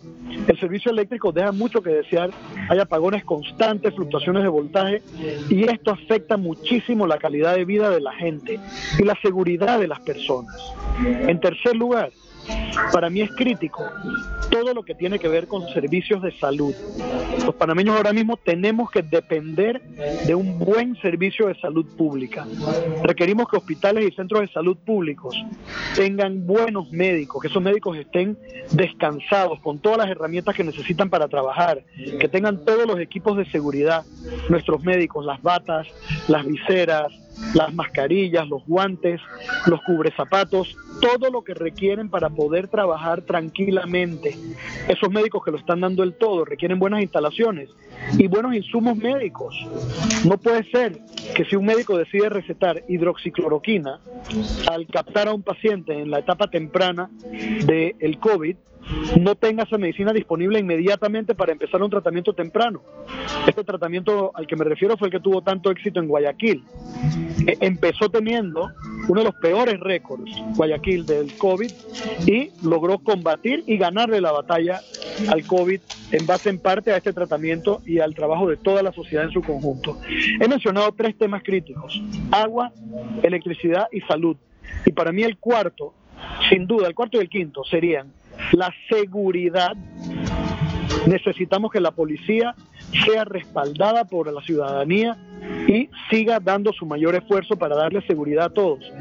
El 0.47 0.59
servicio 0.59 0.91
eléctrico 0.91 1.31
deja 1.31 1.51
mucho 1.51 1.81
que 1.81 1.89
desear, 1.89 2.29
hay 2.69 2.79
apagones 2.79 3.23
constantes, 3.23 3.95
fluctuaciones 3.95 4.43
de 4.43 4.49
voltaje 4.49 5.01
y 5.49 5.63
esto 5.63 5.91
afecta 5.91 6.37
muchísimo 6.37 7.07
la 7.07 7.17
calidad 7.17 7.55
de 7.55 7.65
vida 7.65 7.89
de 7.89 8.01
la 8.01 8.13
gente 8.13 8.59
y 8.99 9.03
la 9.03 9.17
seguridad 9.21 9.79
de 9.79 9.87
las 9.87 9.99
personas. 10.01 10.55
En 11.03 11.39
tercer 11.39 11.75
lugar, 11.75 12.11
para 12.91 13.09
mí 13.09 13.21
es 13.21 13.31
crítico 13.31 13.83
todo 14.49 14.73
lo 14.73 14.83
que 14.83 14.95
tiene 14.95 15.19
que 15.19 15.27
ver 15.27 15.47
con 15.47 15.67
servicios 15.69 16.21
de 16.21 16.31
salud. 16.39 16.73
Los 17.45 17.55
panameños 17.55 17.95
ahora 17.95 18.13
mismo 18.13 18.37
tenemos 18.37 18.89
que 18.89 19.01
depender 19.01 19.81
de 20.25 20.35
un 20.35 20.59
buen 20.59 20.95
servicio 21.01 21.47
de 21.47 21.59
salud 21.59 21.85
pública. 21.97 22.45
Requerimos 23.03 23.47
que 23.49 23.57
hospitales 23.57 24.07
y 24.07 24.15
centros 24.15 24.41
de 24.41 24.47
salud 24.47 24.77
públicos 24.77 25.35
tengan 25.95 26.45
buenos 26.45 26.91
médicos, 26.91 27.41
que 27.41 27.47
esos 27.47 27.61
médicos 27.61 27.97
estén 27.97 28.37
descansados 28.71 29.59
con 29.59 29.79
todas 29.79 29.99
las 29.99 30.09
herramientas 30.09 30.55
que 30.55 30.63
necesitan 30.63 31.09
para 31.09 31.27
trabajar, 31.27 31.83
que 32.19 32.27
tengan 32.27 32.63
todos 32.65 32.87
los 32.87 32.99
equipos 32.99 33.37
de 33.37 33.45
seguridad, 33.51 34.05
nuestros 34.49 34.83
médicos, 34.83 35.25
las 35.25 35.41
batas, 35.41 35.87
las 36.27 36.45
viseras, 36.45 37.11
las 37.53 37.73
mascarillas, 37.73 38.47
los 38.47 38.65
guantes, 38.65 39.21
los 39.65 39.81
cubrezapatos, 39.83 40.75
todo 41.01 41.31
lo 41.31 41.43
que 41.43 41.53
requieren 41.53 42.09
para 42.09 42.29
poder 42.29 42.67
trabajar 42.67 43.21
tranquilamente. 43.21 44.35
Esos 44.87 45.09
médicos 45.11 45.43
que 45.43 45.51
lo 45.51 45.57
están 45.57 45.81
dando 45.81 46.03
el 46.03 46.13
todo 46.13 46.45
requieren 46.45 46.79
buenas 46.79 47.01
instalaciones 47.01 47.69
y 48.17 48.27
buenos 48.27 48.55
insumos 48.55 48.97
médicos. 48.97 49.55
No 50.25 50.37
puede 50.37 50.63
ser 50.71 50.99
que 51.35 51.45
si 51.45 51.55
un 51.55 51.65
médico 51.65 51.97
decide 51.97 52.29
recetar 52.29 52.83
hidroxicloroquina 52.87 53.99
al 54.69 54.87
captar 54.87 55.27
a 55.27 55.33
un 55.33 55.43
paciente 55.43 55.93
en 55.93 56.09
la 56.11 56.19
etapa 56.19 56.47
temprana 56.47 57.09
del 57.65 58.19
COVID, 58.19 58.55
no 59.19 59.35
tenga 59.35 59.63
esa 59.63 59.77
medicina 59.77 60.13
disponible 60.13 60.59
inmediatamente 60.59 61.35
para 61.35 61.51
empezar 61.51 61.81
un 61.81 61.89
tratamiento 61.89 62.33
temprano. 62.33 62.81
Este 63.47 63.63
tratamiento 63.63 64.31
al 64.33 64.47
que 64.47 64.55
me 64.55 64.65
refiero 64.65 64.97
fue 64.97 65.07
el 65.07 65.11
que 65.11 65.19
tuvo 65.19 65.41
tanto 65.41 65.71
éxito 65.71 65.99
en 65.99 66.07
Guayaquil. 66.07 66.63
E, 67.45 67.57
empezó 67.61 68.09
teniendo 68.09 68.71
uno 69.07 69.21
de 69.21 69.25
los 69.25 69.35
peores 69.35 69.79
récords, 69.79 70.31
Guayaquil, 70.55 71.05
del 71.05 71.37
COVID, 71.37 71.71
y 72.25 72.51
logró 72.63 72.99
combatir 72.99 73.63
y 73.67 73.77
ganarle 73.77 74.21
la 74.21 74.31
batalla 74.31 74.81
al 75.29 75.45
COVID 75.45 75.79
en 76.11 76.25
base 76.25 76.49
en 76.49 76.59
parte 76.59 76.91
a 76.91 76.97
este 76.97 77.13
tratamiento 77.13 77.81
y 77.85 77.99
al 77.99 78.13
trabajo 78.15 78.47
de 78.47 78.57
toda 78.57 78.83
la 78.83 78.91
sociedad 78.91 79.25
en 79.25 79.31
su 79.31 79.41
conjunto. 79.41 79.97
He 80.39 80.47
mencionado 80.47 80.91
tres 80.93 81.17
temas 81.17 81.43
críticos, 81.43 82.01
agua, 82.31 82.71
electricidad 83.23 83.87
y 83.91 84.01
salud. 84.01 84.37
Y 84.85 84.91
para 84.91 85.11
mí 85.11 85.23
el 85.23 85.37
cuarto, 85.37 85.93
sin 86.49 86.67
duda, 86.67 86.87
el 86.87 86.95
cuarto 86.95 87.17
y 87.17 87.21
el 87.21 87.29
quinto 87.29 87.63
serían 87.63 88.11
la 88.53 88.73
seguridad. 88.89 89.75
Necesitamos 91.05 91.71
que 91.71 91.79
la 91.79 91.91
policía 91.91 92.55
sea 93.05 93.25
respaldada 93.25 94.05
por 94.05 94.31
la 94.31 94.41
ciudadanía 94.41 95.17
y 95.67 95.89
siga 96.09 96.39
dando 96.39 96.73
su 96.73 96.85
mayor 96.85 97.15
esfuerzo 97.15 97.57
para 97.57 97.75
darle 97.75 98.01
seguridad 98.07 98.45
a 98.45 98.49
todos. 98.49 98.91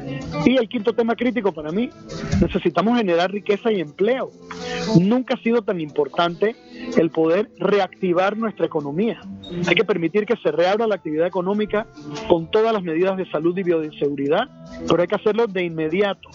Y 0.45 0.57
el 0.57 0.67
quinto 0.69 0.93
tema 0.93 1.15
crítico 1.15 1.51
para 1.51 1.71
mí, 1.71 1.89
necesitamos 2.41 2.97
generar 2.97 3.31
riqueza 3.31 3.71
y 3.71 3.81
empleo. 3.81 4.31
Nunca 4.99 5.35
ha 5.35 5.43
sido 5.43 5.61
tan 5.61 5.79
importante 5.79 6.55
el 6.95 7.09
poder 7.09 7.49
reactivar 7.57 8.37
nuestra 8.37 8.65
economía. 8.65 9.19
Hay 9.67 9.75
que 9.75 9.83
permitir 9.83 10.25
que 10.25 10.35
se 10.37 10.51
reabra 10.51 10.87
la 10.87 10.95
actividad 10.95 11.27
económica 11.27 11.87
con 12.27 12.49
todas 12.49 12.73
las 12.73 12.83
medidas 12.83 13.17
de 13.17 13.29
salud 13.29 13.57
y 13.57 13.63
bioseguridad, 13.63 14.47
pero 14.87 15.01
hay 15.01 15.07
que 15.07 15.15
hacerlo 15.15 15.47
de 15.47 15.63
inmediato. 15.63 16.29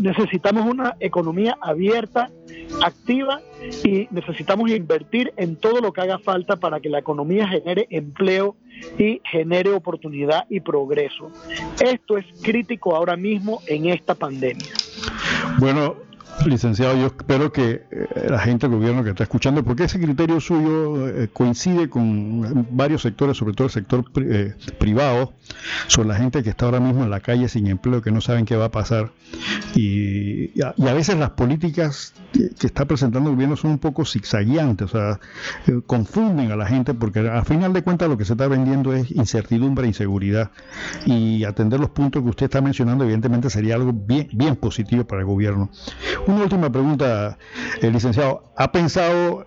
Necesitamos 0.00 0.70
una 0.70 0.96
economía 1.00 1.56
abierta, 1.60 2.30
activa 2.82 3.40
y 3.84 4.08
necesitamos 4.10 4.70
invertir 4.70 5.32
en 5.36 5.56
todo 5.56 5.80
lo 5.80 5.92
que 5.92 6.02
haga 6.02 6.18
falta 6.18 6.56
para 6.56 6.80
que 6.80 6.88
la 6.88 6.98
economía 6.98 7.48
genere 7.48 7.86
empleo 7.90 8.56
y 8.98 9.20
genere 9.24 9.72
oportunidad 9.72 10.44
y 10.50 10.60
progreso. 10.60 11.30
Esto 11.80 12.18
es 12.18 12.26
crítico 12.42 12.94
ahora 12.94 13.16
mismo 13.16 13.60
en 13.66 13.86
esta 13.86 14.14
pandemia. 14.14 14.72
Bueno, 15.58 15.96
Licenciado, 16.44 16.96
yo 16.96 17.06
espero 17.06 17.50
que 17.50 17.86
eh, 17.90 18.26
la 18.28 18.38
gente 18.38 18.68
del 18.68 18.78
gobierno 18.78 19.02
que 19.02 19.10
está 19.10 19.24
escuchando, 19.24 19.64
porque 19.64 19.84
ese 19.84 19.98
criterio 19.98 20.38
suyo 20.38 21.08
eh, 21.08 21.28
coincide 21.32 21.88
con 21.88 22.66
varios 22.70 23.02
sectores, 23.02 23.36
sobre 23.36 23.54
todo 23.54 23.66
el 23.66 23.72
sector 23.72 24.04
eh, 24.16 24.54
privado, 24.78 25.32
sobre 25.88 26.08
la 26.08 26.16
gente 26.16 26.42
que 26.42 26.50
está 26.50 26.66
ahora 26.66 26.78
mismo 26.78 27.02
en 27.02 27.10
la 27.10 27.20
calle 27.20 27.48
sin 27.48 27.66
empleo, 27.66 28.02
que 28.02 28.12
no 28.12 28.20
saben 28.20 28.44
qué 28.44 28.54
va 28.54 28.66
a 28.66 28.70
pasar. 28.70 29.10
Y, 29.74 30.60
a, 30.62 30.92
veces 30.92 31.16
las 31.16 31.30
políticas 31.30 32.14
que, 32.32 32.66
está 32.66 32.84
presentando 32.84 33.30
el 33.30 33.36
gobierno 33.36 33.56
son 33.56 33.72
un 33.72 33.78
poco 33.78 34.04
zigzagueantes, 34.04 34.94
o 34.94 34.98
sea, 34.98 35.20
confunden 35.86 36.52
a 36.52 36.56
la 36.56 36.66
gente, 36.66 36.94
porque 36.94 37.20
al 37.20 37.44
final 37.44 37.72
de 37.72 37.82
cuentas 37.82 38.08
lo 38.08 38.16
que 38.16 38.24
se 38.24 38.34
está 38.34 38.46
vendiendo 38.46 38.92
es 38.92 39.10
incertidumbre 39.10 39.84
e 39.84 39.88
inseguridad. 39.88 40.50
Y 41.06 41.44
atender 41.44 41.80
los 41.80 41.90
puntos 41.90 42.22
que 42.22 42.28
usted 42.28 42.44
está 42.46 42.60
mencionando, 42.60 43.04
evidentemente, 43.04 43.50
sería 43.50 43.74
algo 43.74 43.92
bien, 43.92 44.28
bien 44.32 44.56
positivo 44.56 45.04
para 45.04 45.22
el 45.22 45.26
gobierno. 45.26 45.70
Una 46.26 46.42
última 46.42 46.70
pregunta, 46.70 47.38
eh, 47.80 47.90
licenciado. 47.90 48.52
¿Ha 48.56 48.72
pensado 48.72 49.46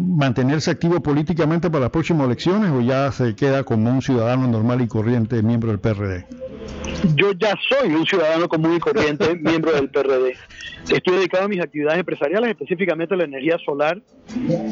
mantenerse 0.00 0.70
activo 0.70 1.02
políticamente 1.02 1.70
para 1.70 1.82
las 1.82 1.90
próximas 1.90 2.26
elecciones 2.26 2.70
o 2.70 2.80
ya 2.80 3.12
se 3.12 3.34
queda 3.34 3.64
como 3.64 3.90
un 3.90 4.02
ciudadano 4.02 4.46
normal 4.48 4.80
y 4.80 4.88
corriente 4.88 5.42
miembro 5.42 5.70
del 5.70 5.80
PRD? 5.80 6.26
Yo 7.14 7.32
ya 7.32 7.54
soy 7.68 7.92
un 7.92 8.06
ciudadano 8.06 8.48
común 8.48 8.76
y 8.76 8.78
corriente 8.78 9.34
miembro 9.40 9.72
del 9.72 9.90
PRD. 9.90 10.34
Estoy 10.90 11.16
dedicado 11.16 11.44
a 11.44 11.48
mis 11.48 11.60
actividades 11.60 12.00
empresariales, 12.00 12.50
específicamente 12.50 13.14
a 13.14 13.18
la 13.18 13.24
energía 13.24 13.58
solar 13.64 14.00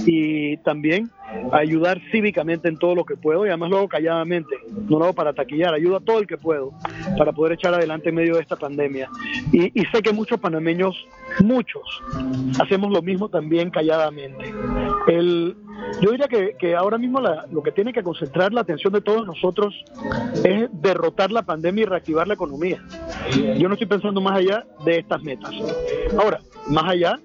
y 0.07 0.57
también 0.59 1.11
ayudar 1.53 2.01
cívicamente 2.11 2.69
en 2.69 2.77
todo 2.77 2.95
lo 2.95 3.05
que 3.05 3.17
puedo 3.17 3.47
y 3.47 3.49
además 3.49 3.71
lo 3.71 3.79
hago 3.79 3.89
calladamente, 3.89 4.57
no 4.89 4.99
lo 4.99 5.05
hago 5.07 5.15
para 5.15 5.33
taquillar, 5.33 5.75
ayudo 5.75 5.97
a 5.97 6.01
todo 6.01 6.19
el 6.19 6.27
que 6.27 6.37
puedo 6.37 6.73
para 7.17 7.33
poder 7.33 7.53
echar 7.53 7.75
adelante 7.75 8.09
en 8.09 8.15
medio 8.15 8.35
de 8.35 8.43
esta 8.43 8.57
pandemia. 8.57 9.09
Y, 9.53 9.71
sé 9.93 10.03
que 10.03 10.13
muchos 10.13 10.39
panameños, 10.41 10.97
muchos, 11.41 11.83
hacemos 12.61 12.91
lo 12.93 13.03
mismo 13.03 13.29
también 13.29 13.71
calladamente. 13.71 14.53
El, 15.07 15.57
yo 16.01 16.11
diría 16.11 16.27
que, 16.29 16.57
que 16.59 16.75
ahora 16.75 16.99
mismo 16.99 17.21
lo 17.21 17.63
que 17.63 17.73
tiene 17.73 17.93
que 17.93 18.03
concentrar 18.03 18.53
la 18.53 18.63
atención 18.63 18.93
de 18.93 19.01
todos 19.01 19.27
nosotros 19.27 19.75
es 20.45 20.69
derrotar 20.73 21.31
la 21.31 21.43
pandemia 21.43 21.83
y 21.83 21.87
reactivar 21.87 22.27
la 22.27 22.35
economía. 22.35 22.83
Yo 23.59 23.69
no 23.69 23.75
estoy 23.75 23.87
pensando 23.87 24.21
más 24.21 24.39
allá 24.39 24.67
de 24.85 24.99
estas 24.99 25.23
metas. 25.23 25.51
Ahora, 26.19 26.41
más 26.69 26.85
allá, 26.85 27.19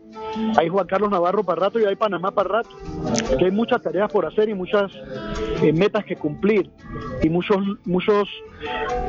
hay 0.57 0.69
Juan 0.69 0.87
Carlos 0.87 1.09
Navarro 1.09 1.43
para 1.43 1.61
rato 1.61 1.79
y 1.79 1.85
hay 1.85 1.95
Panamá 1.95 2.31
para 2.31 2.49
rato. 2.49 2.69
Que 3.37 3.45
hay 3.45 3.51
muchas 3.51 3.81
tareas 3.81 4.11
por 4.11 4.25
hacer 4.25 4.49
y 4.49 4.53
muchas 4.53 4.91
eh, 5.61 5.73
metas 5.73 6.05
que 6.05 6.15
cumplir 6.15 6.69
y 7.21 7.29
muchos 7.29 7.57
muchos 7.85 8.27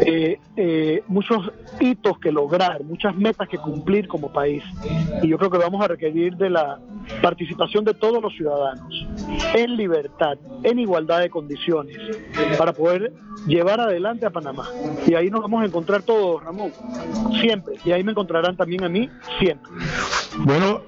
eh, 0.01 0.39
eh, 0.57 1.03
muchos 1.07 1.51
hitos 1.81 2.19
que 2.19 2.33
lograr, 2.33 2.83
muchas 2.85 3.15
metas 3.17 3.49
que 3.49 3.59
cumplir 3.59 4.09
como 4.09 4.33
país. 4.33 4.63
Y 5.23 5.29
yo 5.29 5.39
creo 5.39 5.51
que 5.51 5.59
vamos 5.59 5.83
a 5.85 5.89
requerir 5.89 6.37
de 6.37 6.51
la 6.51 6.81
participación 7.21 7.85
de 7.85 7.95
todos 7.95 8.23
los 8.23 8.33
ciudadanos 8.35 9.07
en 9.55 9.77
libertad, 9.77 10.39
en 10.63 10.79
igualdad 10.79 11.21
de 11.21 11.31
condiciones, 11.31 11.99
para 12.59 12.73
poder 12.73 13.13
llevar 13.47 13.81
adelante 13.81 14.27
a 14.27 14.31
Panamá. 14.31 14.67
Y 15.07 15.15
ahí 15.15 15.31
nos 15.31 15.43
vamos 15.43 15.63
a 15.63 15.67
encontrar 15.67 16.03
todos, 16.03 16.43
Ramón, 16.43 16.73
siempre. 17.41 17.77
Y 17.85 17.93
ahí 17.93 18.03
me 18.03 18.13
encontrarán 18.13 18.57
también 18.57 18.85
a 18.85 18.89
mí, 18.89 19.09
siempre. 19.39 19.71
Bueno, 20.39 20.83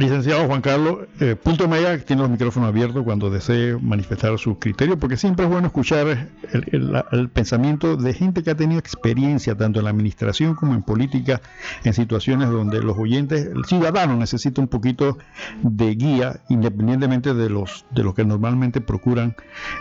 licenciado 0.00 0.46
Juan 0.46 0.62
Carlos, 0.62 1.08
eh, 1.20 1.36
Punto 1.36 1.68
Media 1.68 1.98
tiene 2.04 2.22
los 2.22 2.30
micrófonos 2.30 2.68
abiertos 2.68 3.04
cuando 3.04 3.30
desee 3.30 3.76
manifestar 3.80 4.38
su 4.38 4.58
criterio, 4.58 4.98
porque 4.98 5.16
siempre 5.16 5.44
es 5.44 5.50
bueno 5.50 5.66
escuchar 5.66 6.30
el, 6.52 7.28
pensamiento 7.30 7.96
de 7.96 8.14
gente 8.14 8.42
que 8.42 8.50
ha 8.50 8.54
tenido 8.54 8.78
experiencia 8.78 9.54
tanto 9.54 9.80
en 9.80 9.84
la 9.84 9.90
administración 9.90 10.54
como 10.54 10.74
en 10.74 10.82
política, 10.82 11.40
en 11.84 11.92
situaciones 11.92 12.48
donde 12.48 12.80
los 12.82 12.96
oyentes, 12.98 13.46
el 13.46 13.64
ciudadano 13.66 14.16
necesita 14.16 14.60
un 14.60 14.68
poquito 14.68 15.18
de 15.62 15.94
guía, 15.94 16.40
independientemente 16.48 17.34
de 17.34 17.50
los 17.50 17.84
de 17.90 18.02
lo 18.02 18.14
que 18.14 18.24
normalmente 18.24 18.80
procuran 18.80 19.36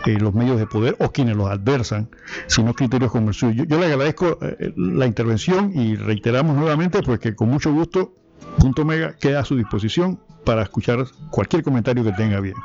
eh, 0.06 0.18
los 0.20 0.34
medios 0.34 0.60
de 0.60 0.68
poder 0.68 0.96
o 1.00 1.12
quienes 1.12 1.36
los 1.38 1.50
adversan, 1.50 2.10
sino 2.48 2.74
criterios 2.74 3.12
como 3.12 3.30
el 3.30 3.34
suyo. 3.34 3.64
Yo, 3.64 3.80
le 3.80 3.86
agradezco 3.86 4.38
eh, 4.42 4.74
la 4.76 5.06
intervención 5.06 5.72
y 5.74 5.96
reiteramos 5.96 6.56
nuevamente, 6.56 7.02
pues 7.02 7.20
que 7.20 7.36
con 7.36 7.50
mucho 7.50 7.72
gusto 7.72 8.14
Punto 8.60 8.86
Mega 8.86 9.16
queda 9.20 9.40
a 9.40 9.46
su 9.46 9.56
disposición 9.56 10.20
para 10.46 10.64
escuchar 10.64 11.00
cualquier 11.30 11.64
comentario 11.64 12.04
que 12.04 12.12
tenga 12.14 12.40
bien. 12.40 12.56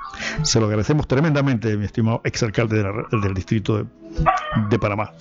Se 0.42 0.58
lo 0.60 0.66
agradecemos 0.66 1.06
tremendamente, 1.06 1.76
mi 1.76 1.84
estimado 1.84 2.20
exalcalde 2.24 2.82
del 3.22 3.34
distrito 3.34 3.78
de, 3.78 3.86
de 4.70 4.78
Panamá. 4.78 5.12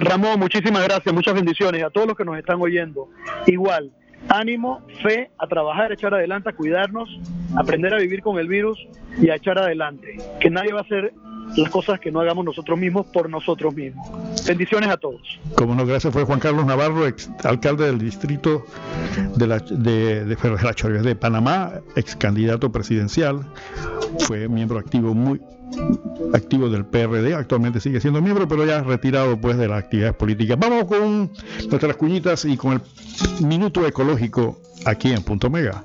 Ramón, 0.00 0.38
muchísimas 0.38 0.84
gracias, 0.84 1.14
muchas 1.14 1.34
bendiciones 1.34 1.82
a 1.82 1.90
todos 1.90 2.08
los 2.08 2.16
que 2.16 2.24
nos 2.24 2.36
están 2.38 2.60
oyendo. 2.60 3.08
Igual, 3.46 3.92
ánimo, 4.28 4.82
fe, 5.02 5.30
a 5.38 5.46
trabajar, 5.46 5.90
a 5.90 5.94
echar 5.94 6.14
adelante, 6.14 6.50
a 6.50 6.52
cuidarnos, 6.52 7.08
aprender 7.56 7.94
a 7.94 7.98
vivir 7.98 8.22
con 8.22 8.38
el 8.38 8.48
virus 8.48 8.78
y 9.20 9.30
a 9.30 9.36
echar 9.36 9.58
adelante. 9.58 10.16
Que 10.40 10.50
nadie 10.50 10.72
va 10.72 10.80
a 10.80 10.88
ser 10.88 11.12
las 11.56 11.70
cosas 11.70 12.00
que 12.00 12.10
no 12.10 12.20
hagamos 12.20 12.44
nosotros 12.44 12.78
mismos 12.78 13.06
por 13.06 13.28
nosotros 13.28 13.74
mismos. 13.74 14.08
Bendiciones 14.46 14.90
a 14.90 14.96
todos. 14.96 15.20
Como 15.54 15.74
no, 15.74 15.86
gracias. 15.86 16.12
Fue 16.12 16.24
Juan 16.24 16.40
Carlos 16.40 16.66
Navarro, 16.66 17.06
ex 17.06 17.30
alcalde 17.44 17.86
del 17.86 17.98
distrito 17.98 18.64
de, 19.36 19.46
la, 19.46 19.58
de, 19.58 20.24
de, 20.24 21.02
de 21.02 21.16
Panamá, 21.16 21.72
ex 21.96 22.16
candidato 22.16 22.70
presidencial. 22.70 23.40
Fue 24.20 24.48
miembro 24.48 24.78
activo 24.78 25.14
muy 25.14 25.40
activo 26.32 26.68
del 26.68 26.84
PRD, 26.84 27.34
actualmente 27.34 27.80
sigue 27.80 28.00
siendo 28.00 28.22
miembro, 28.22 28.48
pero 28.48 28.64
ya 28.64 28.82
retirado 28.82 29.38
pues 29.38 29.56
de 29.58 29.68
las 29.68 29.84
actividades 29.84 30.14
políticas. 30.16 30.58
Vamos 30.58 30.84
con 30.84 31.30
nuestras 31.68 31.96
cuñitas 31.96 32.44
y 32.44 32.56
con 32.56 32.72
el 32.72 33.46
minuto 33.46 33.86
ecológico 33.86 34.60
aquí 34.84 35.10
en 35.12 35.22
Punto 35.22 35.50
Mega. 35.50 35.84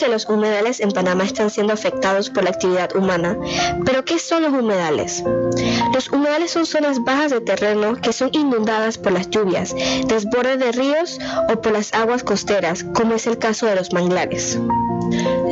Que 0.00 0.08
los 0.08 0.26
humedales 0.26 0.80
en 0.80 0.92
Panamá 0.92 1.24
están 1.24 1.50
siendo 1.50 1.74
afectados 1.74 2.30
por 2.30 2.42
la 2.42 2.50
actividad 2.50 2.96
humana? 2.96 3.36
¿Pero 3.84 4.02
qué 4.02 4.18
son 4.18 4.42
los 4.42 4.52
humedales? 4.52 5.22
Los 5.92 6.08
humedales 6.08 6.52
son 6.52 6.64
zonas 6.64 7.04
bajas 7.04 7.30
de 7.30 7.42
terreno 7.42 7.96
que 7.96 8.14
son 8.14 8.30
inundadas 8.32 8.96
por 8.96 9.12
las 9.12 9.28
lluvias, 9.28 9.74
desbordes 10.06 10.58
de 10.58 10.72
ríos 10.72 11.18
o 11.50 11.60
por 11.60 11.72
las 11.72 11.92
aguas 11.92 12.24
costeras, 12.24 12.82
como 12.94 13.14
es 13.14 13.26
el 13.26 13.36
caso 13.36 13.66
de 13.66 13.76
los 13.76 13.92
manglares. 13.92 14.58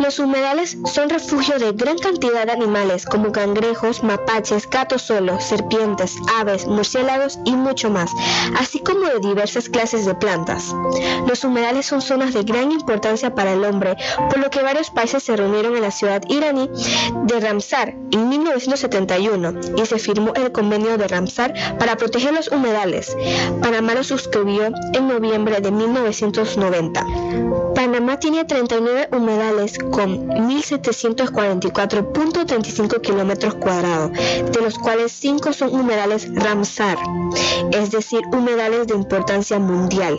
Los 0.01 0.19
humedales 0.19 0.79
son 0.85 1.11
refugio 1.11 1.59
de 1.59 1.73
gran 1.73 1.99
cantidad 1.99 2.47
de 2.47 2.53
animales 2.53 3.05
como 3.05 3.33
cangrejos, 3.33 4.05
mapaches, 4.05 4.69
gatos 4.71 5.03
solos, 5.03 5.43
serpientes, 5.45 6.15
aves, 6.39 6.67
murciélagos 6.67 7.39
y 7.45 7.53
mucho 7.53 7.91
más, 7.91 8.11
así 8.59 8.79
como 8.79 9.01
de 9.01 9.19
diversas 9.19 9.69
clases 9.69 10.07
de 10.07 10.15
plantas. 10.15 10.73
Los 11.27 11.43
humedales 11.45 11.87
son 11.87 12.01
zonas 12.01 12.35
de 12.35 12.45
gran 12.45 12.71
importancia 12.71 13.35
para 13.35 13.53
el 13.53 13.65
hombre, 13.65 13.97
por 14.31 14.38
lo 14.39 14.51
que 14.51 14.63
varios 14.63 14.91
países 14.91 15.23
se 15.23 15.37
reunieron 15.37 15.77
en 15.77 15.83
la 15.83 15.91
ciudad 15.91 16.23
iraní 16.29 16.71
de 17.25 17.41
Ramsar 17.41 17.95
en 18.11 18.29
1971 18.29 19.55
y 19.77 19.87
se 19.87 19.99
firmó 19.99 20.33
el 20.35 20.53
convenio 20.53 20.97
de 20.97 21.09
Ramsar 21.09 21.53
para 21.79 21.97
proteger 21.97 22.33
los 22.33 22.49
humedales. 22.49 23.17
Panamá 23.61 23.95
lo 23.95 24.05
suscribió 24.05 24.71
en 24.95 25.09
noviembre 25.09 25.61
de 25.61 25.71
1990. 25.71 27.07
Panamá 27.75 28.19
tiene 28.19 28.45
39 28.45 29.09
humedales 29.13 29.79
con 29.79 30.29
1.744.35 30.29 33.01
kilómetros 33.01 33.55
cuadrados, 33.55 34.11
de 34.13 34.61
los 34.61 34.79
cuales 34.79 35.13
5 35.13 35.53
son 35.53 35.73
humedales 35.75 36.29
Ramsar, 36.35 36.99
es 37.73 37.91
decir, 37.91 38.21
humedales 38.33 38.87
de 38.89 38.95
importancia 38.95 39.59
mundial. 39.59 40.19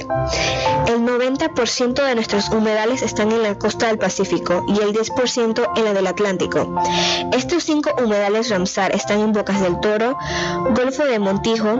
El 0.87 1.01
90% 1.01 2.05
de 2.05 2.15
nuestros 2.15 2.49
humedales 2.49 3.01
están 3.01 3.31
en 3.31 3.43
la 3.43 3.57
costa 3.57 3.87
del 3.87 3.97
Pacífico 3.97 4.08
y 4.67 4.81
el 4.81 4.93
10% 4.93 5.69
en 5.75 5.85
la 5.85 5.93
del 5.93 6.07
Atlántico. 6.07 6.67
Estos 7.31 7.63
5 7.63 7.91
humedales 8.03 8.49
Ramsar 8.49 8.95
están 8.95 9.19
en 9.19 9.33
Bocas 9.33 9.61
del 9.61 9.79
Toro, 9.79 10.17
Golfo 10.75 11.03
de 11.03 11.19
Montijo, 11.19 11.77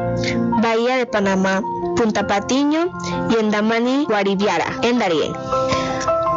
Bahía 0.62 0.98
de 0.98 1.06
Panamá, 1.06 1.62
Punta 1.96 2.28
Patiño 2.28 2.92
y 3.30 3.40
en 3.40 3.50
Damani, 3.50 4.06
Guariviara, 4.06 4.80
en 4.84 5.00
Darién. 5.00 5.34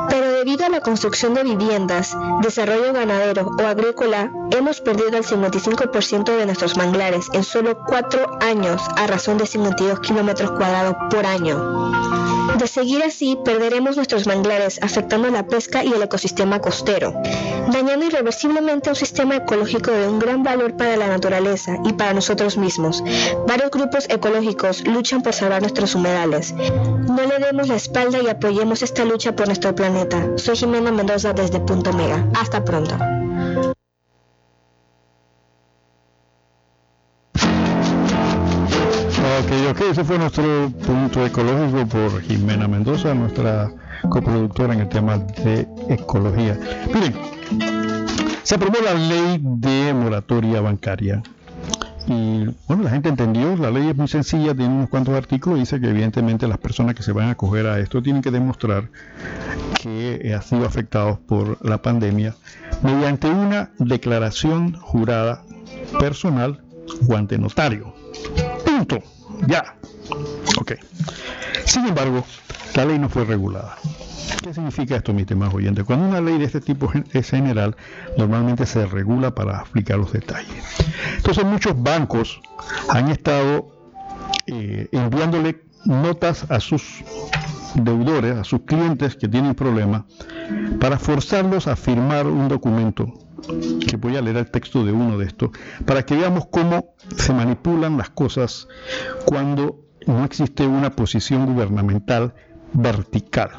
Pero 0.09 0.33
debido 0.33 0.67
a 0.67 0.69
la 0.69 0.81
construcción 0.81 1.35
de 1.35 1.43
viviendas, 1.43 2.17
desarrollo 2.43 2.93
ganadero 2.93 3.51
o 3.59 3.67
agrícola, 3.67 4.31
hemos 4.51 4.81
perdido 4.81 5.17
el 5.17 5.25
55% 5.25 6.37
de 6.37 6.47
nuestros 6.47 6.77
manglares 6.77 7.29
en 7.33 7.45
solo 7.45 7.79
4 7.87 8.39
años 8.41 8.83
a 8.97 9.07
razón 9.07 9.39
de 9.39 9.47
52 9.47 10.01
kilómetros 10.01 10.51
cuadrados 10.53 10.97
por 11.11 11.25
año. 11.25 12.42
De 12.63 12.69
seguir 12.69 13.03
así, 13.03 13.37
perderemos 13.45 13.97
nuestros 13.97 14.29
manglares, 14.29 14.79
afectando 14.83 15.29
la 15.31 15.45
pesca 15.45 15.83
y 15.85 15.93
el 15.93 16.01
ecosistema 16.01 16.61
costero, 16.61 17.13
dañando 17.73 18.07
irreversiblemente 18.07 18.89
un 18.89 18.95
sistema 18.95 19.35
ecológico 19.35 19.91
de 19.91 20.07
un 20.07 20.21
gran 20.21 20.45
valor 20.45 20.77
para 20.77 20.97
la 20.97 21.09
naturaleza 21.09 21.79
y 21.85 21.93
para 21.95 22.15
nosotros 22.15 22.57
mismos. 22.57 23.03
Varios 23.49 23.73
grupos 23.73 24.07
ecológicos 24.09 24.87
luchan 24.87 25.23
por 25.23 25.33
salvar 25.33 25.61
nuestros 25.63 25.97
humedales. 25.97 26.53
No 26.53 27.27
le 27.27 27.41
demos 27.45 27.67
la 27.67 27.75
espalda 27.75 28.23
y 28.23 28.29
apoyemos 28.29 28.83
esta 28.83 29.05
lucha 29.05 29.35
por 29.35 29.49
nuestro 29.49 29.75
planeta. 29.75 30.25
Soy 30.37 30.55
Jimena 30.55 30.93
Mendoza 30.93 31.33
desde 31.33 31.59
Punto 31.59 31.93
Mega. 31.93 32.25
Hasta 32.41 32.65
pronto. 32.65 32.95
Ok, 39.43 39.53
ok, 39.71 39.81
ese 39.91 40.05
fue 40.05 40.19
nuestro 40.19 40.71
punto 40.87 41.27
ecológico 41.27 41.87
por 41.87 42.23
Jimena 42.23 42.69
Mendoza, 42.69 43.13
nuestra 43.13 43.73
coproductora 44.09 44.75
en 44.75 44.81
el 44.81 44.89
tema 44.89 45.19
de 45.19 45.67
ecología. 45.89 46.59
Miren, 46.95 47.15
se 48.45 48.55
aprobó 48.55 48.79
la 48.85 48.95
ley 48.95 49.41
de 49.43 49.95
moratoria 49.95 50.61
bancaria. 50.61 51.23
Y 52.07 52.45
bueno, 52.69 52.85
la 52.85 52.91
gente 52.91 53.09
entendió, 53.09 53.57
la 53.57 53.71
ley 53.71 53.89
es 53.89 53.97
muy 53.97 54.09
sencilla, 54.09 54.55
tiene 54.55 54.75
unos 54.75 54.89
cuantos 54.89 55.15
artículos, 55.15 55.59
dice 55.59 55.81
que 55.81 55.89
evidentemente 55.91 56.47
las 56.47 56.59
personas 56.59 56.95
que 56.95 57.03
se 57.03 57.13
van 57.13 57.29
a 57.29 57.31
acoger 57.33 57.67
a 57.67 57.81
esto 57.81 58.03
tienen 58.03 58.23
que 58.23 58.31
demostrar 58.31 58.91
que 59.83 60.33
han 60.35 60.43
sido 60.43 60.67
afectados 60.67 61.19
por 61.19 61.65
la 61.67 61.83
pandemia 61.83 62.35
mediante 62.83 63.29
una 63.29 63.71
declaración 63.79 64.75
jurada 64.75 65.43
personal 65.99 66.61
o 67.09 67.17
ante 67.17 67.39
notario. 67.39 67.93
Punto. 68.65 69.03
Ya. 69.47 69.75
Ok. 70.59 70.73
Sin 71.65 71.87
embargo, 71.87 72.25
la 72.75 72.85
ley 72.85 72.99
no 72.99 73.09
fue 73.09 73.25
regulada. 73.25 73.77
¿Qué 74.43 74.53
significa 74.53 74.97
esto, 74.97 75.13
mis 75.13 75.27
temas 75.27 75.55
oyentes? 75.55 75.85
Cuando 75.85 76.07
una 76.07 76.21
ley 76.21 76.39
de 76.39 76.47
este 76.47 76.61
tipo 76.61 76.91
es 77.13 77.31
general, 77.31 77.77
normalmente 78.17 78.67
se 78.67 78.87
regula 78.87 79.35
para 79.35 79.61
explicar 79.61 79.99
los 79.99 80.13
detalles. 80.13 80.65
Entonces 81.17 81.45
muchos 81.45 81.81
bancos 81.81 82.41
han 82.89 83.09
estado 83.09 83.69
eh, 84.47 84.89
enviándole 84.91 85.63
notas 85.85 86.51
a 86.51 86.61
sus 86.61 87.05
deudores, 87.75 88.37
a 88.37 88.45
sus 88.45 88.63
clientes 88.63 89.17
que 89.17 89.29
tienen 89.29 89.55
problemas, 89.55 90.03
para 90.81 90.99
forzarlos 90.99 91.67
a 91.67 91.77
firmar 91.77 92.27
un 92.27 92.49
documento, 92.49 93.13
que 93.87 93.97
voy 93.97 94.17
a 94.17 94.23
leer 94.23 94.37
el 94.37 94.51
texto 94.51 94.85
de 94.85 94.93
uno 94.93 95.19
de 95.19 95.27
estos, 95.27 95.51
para 95.85 96.05
que 96.05 96.17
veamos 96.17 96.47
cómo 96.51 96.95
se 97.17 97.33
manipulan 97.33 97.97
las 97.97 98.11
cosas 98.11 98.69
cuando 99.25 99.81
no 100.07 100.25
existe 100.25 100.67
una 100.67 100.91
posición 100.91 101.47
gubernamental 101.47 102.35
vertical. 102.73 103.51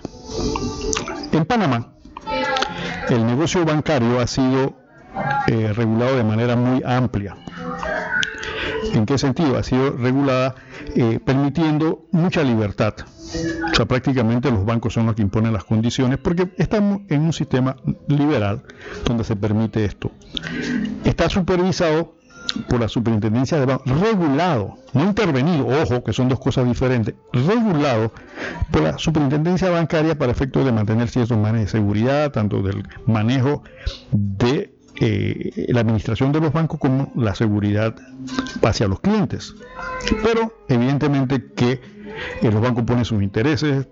En 1.31 1.45
Panamá, 1.45 1.93
el 3.10 3.26
negocio 3.26 3.65
bancario 3.65 4.19
ha 4.19 4.27
sido 4.27 4.77
eh, 5.47 5.73
regulado 5.73 6.15
de 6.15 6.23
manera 6.23 6.55
muy 6.55 6.81
amplia. 6.85 7.35
¿En 8.93 9.05
qué 9.05 9.18
sentido? 9.18 9.57
Ha 9.57 9.64
sido 9.64 9.91
regulada 9.91 10.55
eh, 10.95 11.19
permitiendo 11.23 12.05
mucha 12.11 12.43
libertad. 12.43 12.93
O 13.72 13.76
sea, 13.76 13.85
prácticamente 13.85 14.51
los 14.51 14.65
bancos 14.65 14.93
son 14.93 15.05
los 15.05 15.15
que 15.15 15.22
imponen 15.22 15.53
las 15.53 15.64
condiciones 15.64 16.19
porque 16.19 16.53
estamos 16.57 17.01
en 17.10 17.22
un 17.22 17.34
sistema 17.34 17.76
liberal 18.07 18.64
donde 19.05 19.23
se 19.23 19.35
permite 19.35 19.85
esto. 19.85 20.11
Está 21.03 21.30
supervisado 21.30 22.15
por 22.68 22.80
la 22.80 22.88
superintendencia 22.88 23.60
de 23.60 23.65
bancos, 23.65 23.99
regulado, 23.99 24.77
no 24.93 25.03
intervenido, 25.03 25.68
ojo, 25.68 26.03
que 26.03 26.14
son 26.14 26.30
dos 26.30 26.39
cosas 26.39 26.65
diferentes, 26.65 27.15
regulado 27.31 28.11
por 28.72 28.84
la 28.84 28.97
superintendencia 28.97 29.69
bancaria 29.69 30.18
para 30.18 30.31
efectos 30.31 30.65
de 30.65 30.72
mantener 30.72 31.10
ciertos 31.10 31.38
manejo 31.38 31.65
de 31.65 31.68
seguridad, 31.68 32.31
tanto 32.31 32.61
del 32.61 32.84
manejo 33.07 33.64
de 34.11 34.73
eh, 35.06 35.66
la 35.68 35.82
administración 35.82 36.32
de 36.32 36.40
los 36.40 36.54
bancos 36.54 36.80
como 36.80 37.12
la 37.18 37.36
seguridad 37.36 37.94
hacia 38.62 38.88
los 38.88 39.02
clientes. 39.02 39.54
Pero 40.24 40.54
evidentemente 40.70 41.46
que 41.54 41.82
eh, 42.42 42.50
los 42.50 42.62
bancos 42.62 42.86
ponen 42.86 43.04
sus 43.04 43.22
intereses, 43.22 43.86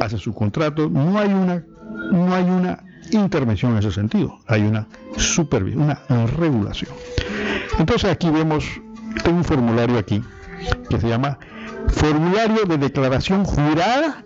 hacen 0.00 0.20
sus 0.20 0.36
contratos, 0.36 0.88
no 0.88 1.18
hay 1.18 1.32
una, 1.32 1.64
no 2.12 2.32
hay 2.32 2.44
una 2.44 2.78
intervención 3.10 3.72
en 3.72 3.78
ese 3.78 3.90
sentido, 3.90 4.38
hay 4.46 4.62
una 4.62 4.86
supervisión, 5.16 5.82
una 5.82 6.26
regulación. 6.38 6.92
Entonces 7.80 8.08
aquí 8.08 8.30
vemos, 8.30 8.64
un 9.28 9.42
formulario 9.42 9.98
aquí 9.98 10.22
que 10.88 11.00
se 11.00 11.08
llama 11.08 11.40
Formulario 11.88 12.66
de 12.66 12.78
Declaración 12.78 13.44
Jurada 13.44 14.24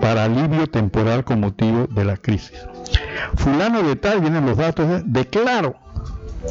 para 0.00 0.24
Alivio 0.24 0.66
Temporal 0.66 1.24
con 1.24 1.40
motivo 1.40 1.86
de 1.88 2.04
la 2.04 2.16
crisis. 2.16 2.60
Fulano 3.36 3.82
de 3.82 3.96
tal, 3.96 4.20
vienen 4.20 4.46
los 4.46 4.56
datos, 4.56 5.02
declaro 5.04 5.76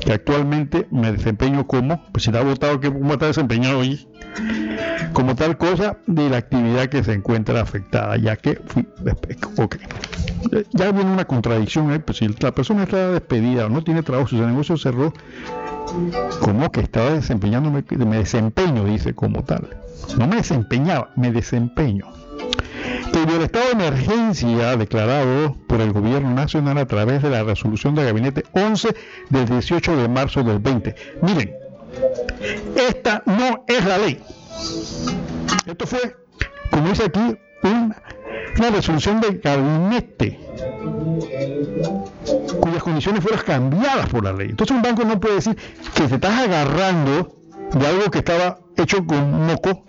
que 0.01 0.13
actualmente 0.13 0.87
me 0.91 1.11
desempeño 1.11 1.65
como, 1.65 2.03
pues 2.11 2.23
si 2.23 2.29
está 2.29 2.43
votado, 2.43 2.79
¿cómo 2.81 3.13
está 3.13 3.27
desempeñado 3.27 3.79
hoy? 3.79 4.07
Como 5.13 5.35
tal 5.35 5.57
cosa 5.57 5.97
de 6.05 6.29
la 6.29 6.37
actividad 6.37 6.87
que 6.87 7.03
se 7.03 7.13
encuentra 7.13 7.61
afectada, 7.61 8.17
ya 8.17 8.35
que 8.35 8.59
fui, 8.65 8.87
ok, 9.57 9.77
ya 10.73 10.91
viene 10.91 11.11
una 11.11 11.25
contradicción, 11.25 11.91
¿eh? 11.93 11.99
pues 11.99 12.19
si 12.19 12.27
la 12.27 12.51
persona 12.51 12.83
está 12.83 13.11
despedida 13.11 13.65
o 13.65 13.69
no 13.69 13.83
tiene 13.83 14.03
trabajo, 14.03 14.27
su 14.27 14.35
negocio 14.35 14.77
cerró, 14.77 15.13
como 16.41 16.69
que 16.71 16.81
estaba 16.81 17.11
desempeñándome, 17.11 17.83
me 17.89 18.17
desempeño, 18.17 18.83
dice 18.83 19.13
como 19.13 19.43
tal. 19.43 19.67
No 20.17 20.27
me 20.27 20.37
desempeñaba, 20.37 21.09
me 21.15 21.31
desempeño. 21.31 22.05
Que 23.11 23.23
el 23.23 23.41
estado 23.41 23.65
de 23.65 23.71
emergencia 23.71 24.75
declarado 24.77 25.55
por 25.67 25.81
el 25.81 25.91
gobierno 25.91 26.33
nacional 26.33 26.77
a 26.77 26.85
través 26.85 27.21
de 27.21 27.29
la 27.29 27.43
resolución 27.43 27.95
del 27.95 28.05
gabinete 28.05 28.43
11 28.53 28.95
del 29.29 29.45
18 29.47 29.97
de 29.97 30.07
marzo 30.07 30.43
del 30.43 30.59
20. 30.59 30.95
Miren, 31.21 31.53
esta 32.75 33.23
no 33.25 33.63
es 33.67 33.85
la 33.85 33.97
ley. 33.97 34.19
Esto 35.65 35.85
fue, 35.85 36.15
como 36.71 36.89
dice 36.89 37.03
aquí, 37.05 37.37
una 38.57 38.69
resolución 38.69 39.21
del 39.21 39.39
gabinete 39.39 40.39
cuyas 42.59 42.83
condiciones 42.83 43.23
fueron 43.23 43.41
cambiadas 43.45 44.07
por 44.09 44.23
la 44.23 44.33
ley. 44.33 44.49
Entonces 44.49 44.75
un 44.75 44.81
banco 44.81 45.03
no 45.03 45.19
puede 45.19 45.35
decir 45.35 45.55
que 45.93 46.07
te 46.07 46.15
estás 46.15 46.39
agarrando 46.39 47.35
de 47.73 47.87
algo 47.87 48.09
que 48.11 48.19
estaba 48.19 48.59
hecho 48.75 49.05
con 49.05 49.45
moco 49.45 49.83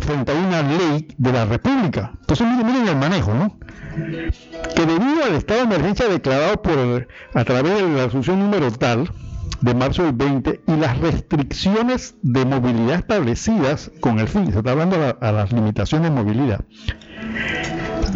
frente 0.00 0.32
a 0.32 0.34
una 0.34 0.62
ley 0.62 1.08
de 1.16 1.32
la 1.32 1.44
República. 1.44 2.12
Entonces 2.20 2.46
miren, 2.46 2.66
miren 2.66 2.88
el 2.88 2.96
manejo, 2.96 3.34
¿no? 3.34 3.58
Que 4.74 4.86
debido 4.86 5.24
al 5.24 5.34
estado 5.34 5.60
de 5.60 5.66
emergencia 5.66 6.08
declarado 6.08 6.60
por 6.62 7.08
a 7.34 7.44
través 7.44 7.74
de 7.74 7.82
la 7.82 8.04
resolución 8.04 8.40
número 8.40 8.70
tal 8.72 9.10
de 9.60 9.74
marzo 9.74 10.02
del 10.02 10.12
20 10.12 10.62
y 10.66 10.76
las 10.76 10.98
restricciones 10.98 12.16
de 12.22 12.44
movilidad 12.44 12.98
establecidas 12.98 13.90
con 14.00 14.18
el 14.18 14.28
fin, 14.28 14.52
se 14.52 14.58
está 14.58 14.72
hablando 14.72 14.96
a, 14.96 15.10
a 15.26 15.32
las 15.32 15.52
limitaciones 15.52 16.10
de 16.10 16.16
movilidad, 16.16 16.60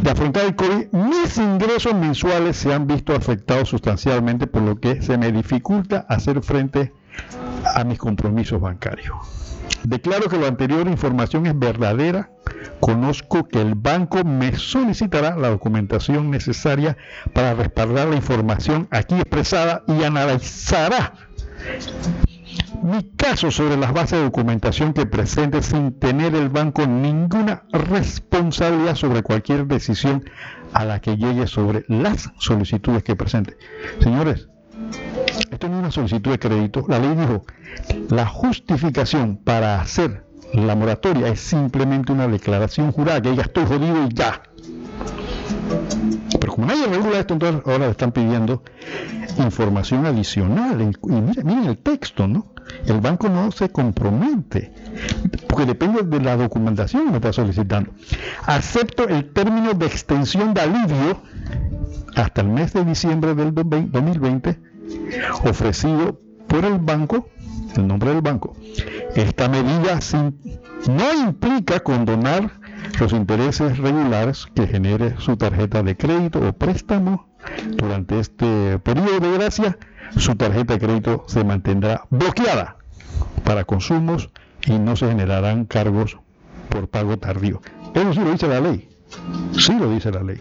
de 0.02 0.10
afrontar 0.10 0.44
el 0.44 0.56
COVID, 0.56 0.93
mis 0.93 1.39
ingresos 1.39 1.94
mensuales 1.94 2.56
se 2.56 2.74
han 2.74 2.86
visto 2.86 3.15
afectados 3.15 3.70
sustancialmente, 3.70 4.47
por 4.47 4.62
lo 4.62 4.78
que 4.78 5.01
se 5.01 5.16
me 5.16 5.32
dificulta 5.32 6.05
hacer 6.09 6.43
frente 6.43 6.93
a 7.74 7.85
mis 7.85 7.99
compromisos 7.99 8.61
bancarios. 8.61 9.16
Declaro 9.85 10.28
que 10.28 10.39
la 10.39 10.49
anterior 10.49 10.86
información 10.89 11.47
es 11.47 11.59
verdadera. 11.59 12.31
Conozco 12.81 13.47
que 13.47 13.61
el 13.61 13.74
banco 13.74 14.24
me 14.24 14.57
solicitará 14.57 15.36
la 15.36 15.49
documentación 15.49 16.31
necesaria 16.31 16.97
para 17.32 17.55
respaldar 17.55 18.09
la 18.09 18.16
información 18.16 18.89
aquí 18.90 19.15
expresada 19.15 19.85
y 19.86 20.03
analizará 20.05 21.15
mi 22.82 23.03
caso 23.16 23.51
sobre 23.51 23.77
las 23.77 23.93
bases 23.93 24.19
de 24.19 24.24
documentación 24.24 24.93
que 24.93 25.07
presente 25.07 25.62
sin 25.62 25.99
tener 25.99 26.35
el 26.35 26.49
banco 26.49 26.86
ninguna 26.86 27.65
responsabilidad 27.73 28.95
sobre 28.95 29.23
cualquier 29.23 29.66
decisión 29.66 30.24
a 30.73 30.85
la 30.85 31.01
que 31.01 31.16
llegue 31.16 31.47
sobre 31.47 31.85
las 31.89 32.31
solicitudes 32.39 33.03
que 33.03 33.16
presente. 33.16 33.57
Señores, 34.01 34.49
esto 35.51 35.69
no 35.69 35.74
es 35.74 35.81
una 35.81 35.90
solicitud 35.90 36.31
de 36.31 36.39
crédito. 36.39 36.85
La 36.89 36.98
ley 36.98 37.15
dijo, 37.15 37.44
la 38.10 38.27
justificación 38.27 39.36
para 39.36 39.81
hacer 39.81 40.24
la 40.52 40.74
moratoria 40.74 41.28
es 41.28 41.40
simplemente 41.40 42.12
una 42.12 42.27
declaración 42.27 42.93
jurada 42.93 43.20
que 43.20 43.31
diga 43.31 43.43
estoy 43.43 43.66
jodido 43.66 44.06
y 44.06 44.15
ya. 44.15 44.43
Pero 46.40 46.52
como 46.52 46.66
nadie 46.66 46.86
regula 46.86 47.19
esto, 47.19 47.35
entonces 47.35 47.62
ahora 47.66 47.86
le 47.86 47.90
están 47.90 48.12
pidiendo 48.12 48.62
información 49.39 50.06
adicional. 50.06 50.81
Y 50.81 51.10
miren, 51.10 51.65
el 51.66 51.78
texto, 51.78 52.27
¿no? 52.27 52.55
El 52.86 53.01
banco 53.01 53.28
no 53.28 53.51
se 53.51 53.70
compromete, 53.70 54.73
porque 55.48 55.65
depende 55.66 56.02
de 56.02 56.20
la 56.20 56.36
documentación 56.36 57.06
que 57.06 57.10
me 57.10 57.16
está 57.16 57.32
solicitando. 57.32 57.93
Acepto 58.44 59.09
el 59.09 59.32
término 59.32 59.73
de 59.74 59.86
extensión 59.86 60.55
de 60.55 60.60
alivio 60.62 61.23
hasta 62.15 62.40
el 62.43 62.48
mes 62.48 62.73
de 62.73 62.85
diciembre 62.85 63.35
del 63.35 63.55
2020 63.55 64.68
ofrecido 65.44 66.20
por 66.47 66.65
el 66.65 66.78
banco, 66.78 67.28
el 67.77 67.86
nombre 67.86 68.10
del 68.10 68.23
banco. 68.23 68.56
Esta 69.15 69.48
medida 69.48 70.01
no 70.89 71.28
implica 71.28 71.81
condonar 71.81 72.51
los 73.01 73.12
intereses 73.12 73.78
regulares 73.78 74.47
que 74.55 74.66
genere 74.66 75.15
su 75.19 75.36
tarjeta 75.36 75.82
de 75.82 75.97
crédito 75.97 76.40
o 76.40 76.52
préstamo. 76.52 77.28
Durante 77.77 78.19
este 78.19 78.78
periodo 78.81 79.20
de 79.20 79.32
gracia, 79.32 79.78
su 80.16 80.35
tarjeta 80.35 80.74
de 80.74 80.81
crédito 80.81 81.24
se 81.28 81.44
mantendrá 81.44 82.05
bloqueada 82.10 82.77
para 83.44 83.65
consumos 83.65 84.31
y 84.66 84.78
no 84.78 84.97
se 84.97 85.09
generarán 85.09 85.65
cargos 85.65 86.19
por 86.69 86.89
pago 86.89 87.16
tardío. 87.16 87.60
Eso 87.94 88.12
sí 88.12 88.20
lo 88.20 88.32
dice 88.32 88.48
la 88.48 88.60
ley. 88.60 88.89
Sí 89.52 89.73
lo 89.78 89.90
dice 89.90 90.10
la 90.10 90.23
ley 90.23 90.40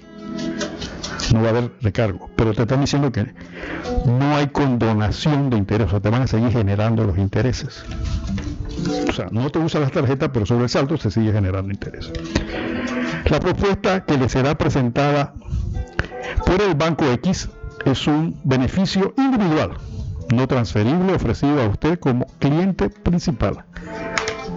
no 1.34 1.41
va 1.41 1.48
a 1.48 1.49
haber 1.52 1.72
recargo. 1.82 2.30
Pero 2.36 2.54
te 2.54 2.64
están 2.64 2.82
diciendo 2.82 3.12
que 3.12 3.34
no 4.06 4.36
hay 4.36 4.48
condonación 4.48 5.49
de 5.49 5.58
interés, 5.58 5.88
o 5.88 5.91
sea, 5.91 5.99
te 5.99 6.10
van 6.10 6.24
a 6.24 6.28
seguir 6.28 6.52
generando 6.52 7.04
los 7.04 7.18
intereses. 7.18 7.84
O 9.08 9.12
sea, 9.12 9.28
no 9.32 9.49
te 9.49 9.60
usa 9.60 9.80
las 9.80 9.91
tarjetas, 9.91 10.30
pero 10.34 10.45
sobre 10.45 10.64
el 10.64 10.70
salto 10.70 10.98
se 10.98 11.12
sigue 11.12 11.32
generando 11.32 11.72
interés. 11.72 12.12
La 13.26 13.40
propuesta 13.40 14.06
que 14.06 14.18
le 14.18 14.30
será 14.30 14.58
presentada 14.58 15.34
por 16.45 16.62
el 16.62 16.76
Banco 16.76 17.06
X 17.12 17.49
es 17.86 18.08
un 18.08 18.40
beneficio 18.44 19.14
individual, 19.18 19.72
no 20.34 20.48
transferible, 20.48 21.14
ofrecido 21.14 21.62
a 21.62 21.68
usted 21.68 21.99
como 21.99 22.28
cliente 22.40 22.90
principal. 22.90 23.66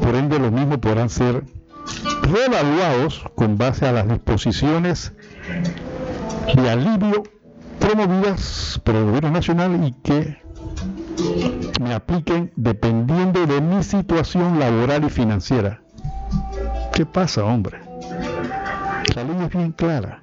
Por 0.00 0.14
ende, 0.14 0.38
los 0.38 0.52
mismos 0.52 0.78
podrán 0.78 1.08
ser 1.08 1.44
reevaluados 2.22 3.24
con 3.34 3.56
base 3.56 3.86
a 3.86 3.92
las 3.92 4.08
disposiciones 4.08 5.12
de 6.54 6.70
alivio 6.70 7.22
promovidas 7.78 8.80
por 8.84 8.94
el 8.96 9.04
gobierno 9.06 9.30
nacional 9.30 9.84
y 9.84 9.92
que 10.02 10.40
me 11.80 11.94
apliquen 11.94 12.52
dependiendo 12.56 13.46
de 13.46 13.60
mi 13.60 13.82
situación 13.82 14.58
laboral 14.58 15.04
y 15.04 15.10
financiera. 15.10 15.82
¿Qué 16.92 17.06
pasa, 17.06 17.44
hombre? 17.44 17.80
La 19.14 19.24
ley 19.24 19.36
es 19.44 19.50
bien 19.50 19.72
clara. 19.72 20.22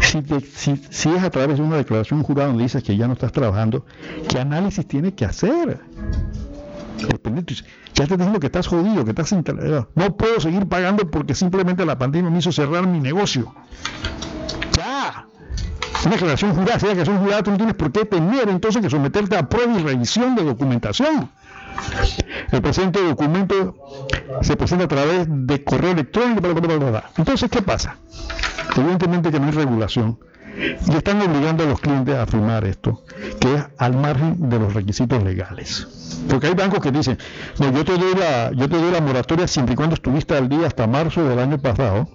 Si, 0.00 0.76
si, 0.90 1.08
es 1.08 1.22
a 1.22 1.30
través 1.30 1.56
de 1.56 1.62
una 1.62 1.76
declaración 1.76 2.22
jurada 2.22 2.48
donde 2.48 2.64
dices 2.64 2.82
que 2.82 2.96
ya 2.96 3.06
no 3.06 3.14
estás 3.14 3.32
trabajando, 3.32 3.86
¿qué 4.28 4.38
análisis 4.38 4.86
tienes 4.86 5.14
que 5.14 5.24
hacer? 5.24 5.80
Ya 7.94 8.06
te 8.06 8.16
digo 8.16 8.40
que 8.40 8.46
estás 8.46 8.66
jodido, 8.66 9.04
que 9.04 9.10
estás 9.10 9.28
sin 9.28 9.44
No 9.94 10.16
puedo 10.16 10.40
seguir 10.40 10.66
pagando 10.66 11.10
porque 11.10 11.34
simplemente 11.34 11.84
la 11.84 11.98
pandemia 11.98 12.30
me 12.30 12.38
hizo 12.38 12.52
cerrar 12.52 12.86
mi 12.86 13.00
negocio. 13.00 13.54
Ya. 14.76 15.26
Una 16.04 16.12
declaración 16.12 16.54
jurada, 16.54 16.78
si 16.80 16.86
que 16.86 17.04
son 17.04 17.18
jurada, 17.18 17.42
tú 17.42 17.50
no 17.50 17.56
tienes 17.56 17.74
por 17.74 17.92
qué 17.92 18.04
tener 18.04 18.48
entonces 18.48 18.82
que 18.82 18.90
someterte 18.90 19.36
a 19.36 19.48
prueba 19.48 19.78
y 19.78 19.82
revisión 19.82 20.34
de 20.34 20.44
documentación. 20.44 21.30
El 22.50 22.62
presente 22.62 23.02
documento 23.02 23.76
se 24.42 24.56
presenta 24.56 24.84
a 24.84 24.88
través 24.88 25.26
de 25.28 25.64
correo 25.64 25.92
electrónico. 25.92 26.48
Entonces, 27.16 27.50
¿qué 27.50 27.62
pasa? 27.62 27.96
Evidentemente 28.76 29.30
que 29.30 29.38
no 29.38 29.46
hay 29.46 29.52
regulación 29.52 30.18
y 30.58 30.94
están 30.94 31.20
obligando 31.22 31.64
a 31.64 31.66
los 31.66 31.80
clientes 31.80 32.14
a 32.14 32.26
firmar 32.26 32.64
esto, 32.64 33.02
que 33.40 33.54
es 33.54 33.64
al 33.78 33.96
margen 33.96 34.48
de 34.48 34.58
los 34.58 34.74
requisitos 34.74 35.22
legales. 35.22 35.86
Porque 36.28 36.48
hay 36.48 36.54
bancos 36.54 36.80
que 36.80 36.92
dicen, 36.92 37.18
no, 37.58 37.72
yo 37.72 37.84
te 37.84 37.96
doy 37.96 38.14
la, 38.14 38.52
yo 38.52 38.68
te 38.68 38.76
doy 38.76 38.90
la 38.90 39.00
moratoria 39.00 39.46
siempre 39.46 39.74
y 39.74 39.76
cuando 39.76 39.94
estuviste 39.94 40.36
al 40.36 40.48
día 40.48 40.66
hasta 40.66 40.86
marzo 40.86 41.24
del 41.24 41.38
año 41.38 41.58
pasado 41.58 42.08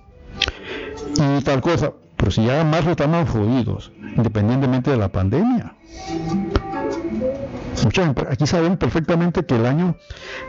y 1.40 1.44
tal 1.44 1.62
cosa. 1.62 1.94
Pero 2.16 2.32
si 2.32 2.46
ya 2.46 2.62
en 2.62 2.70
marzo 2.70 2.92
estamos 2.92 3.30
jodidos, 3.30 3.92
independientemente 4.16 4.90
de 4.92 4.98
la 4.98 5.10
pandemia. 5.10 5.76
Muchas, 7.84 8.16
aquí 8.30 8.48
saben 8.48 8.78
perfectamente 8.78 9.46
que 9.46 9.56
el 9.56 9.66
año 9.66 9.96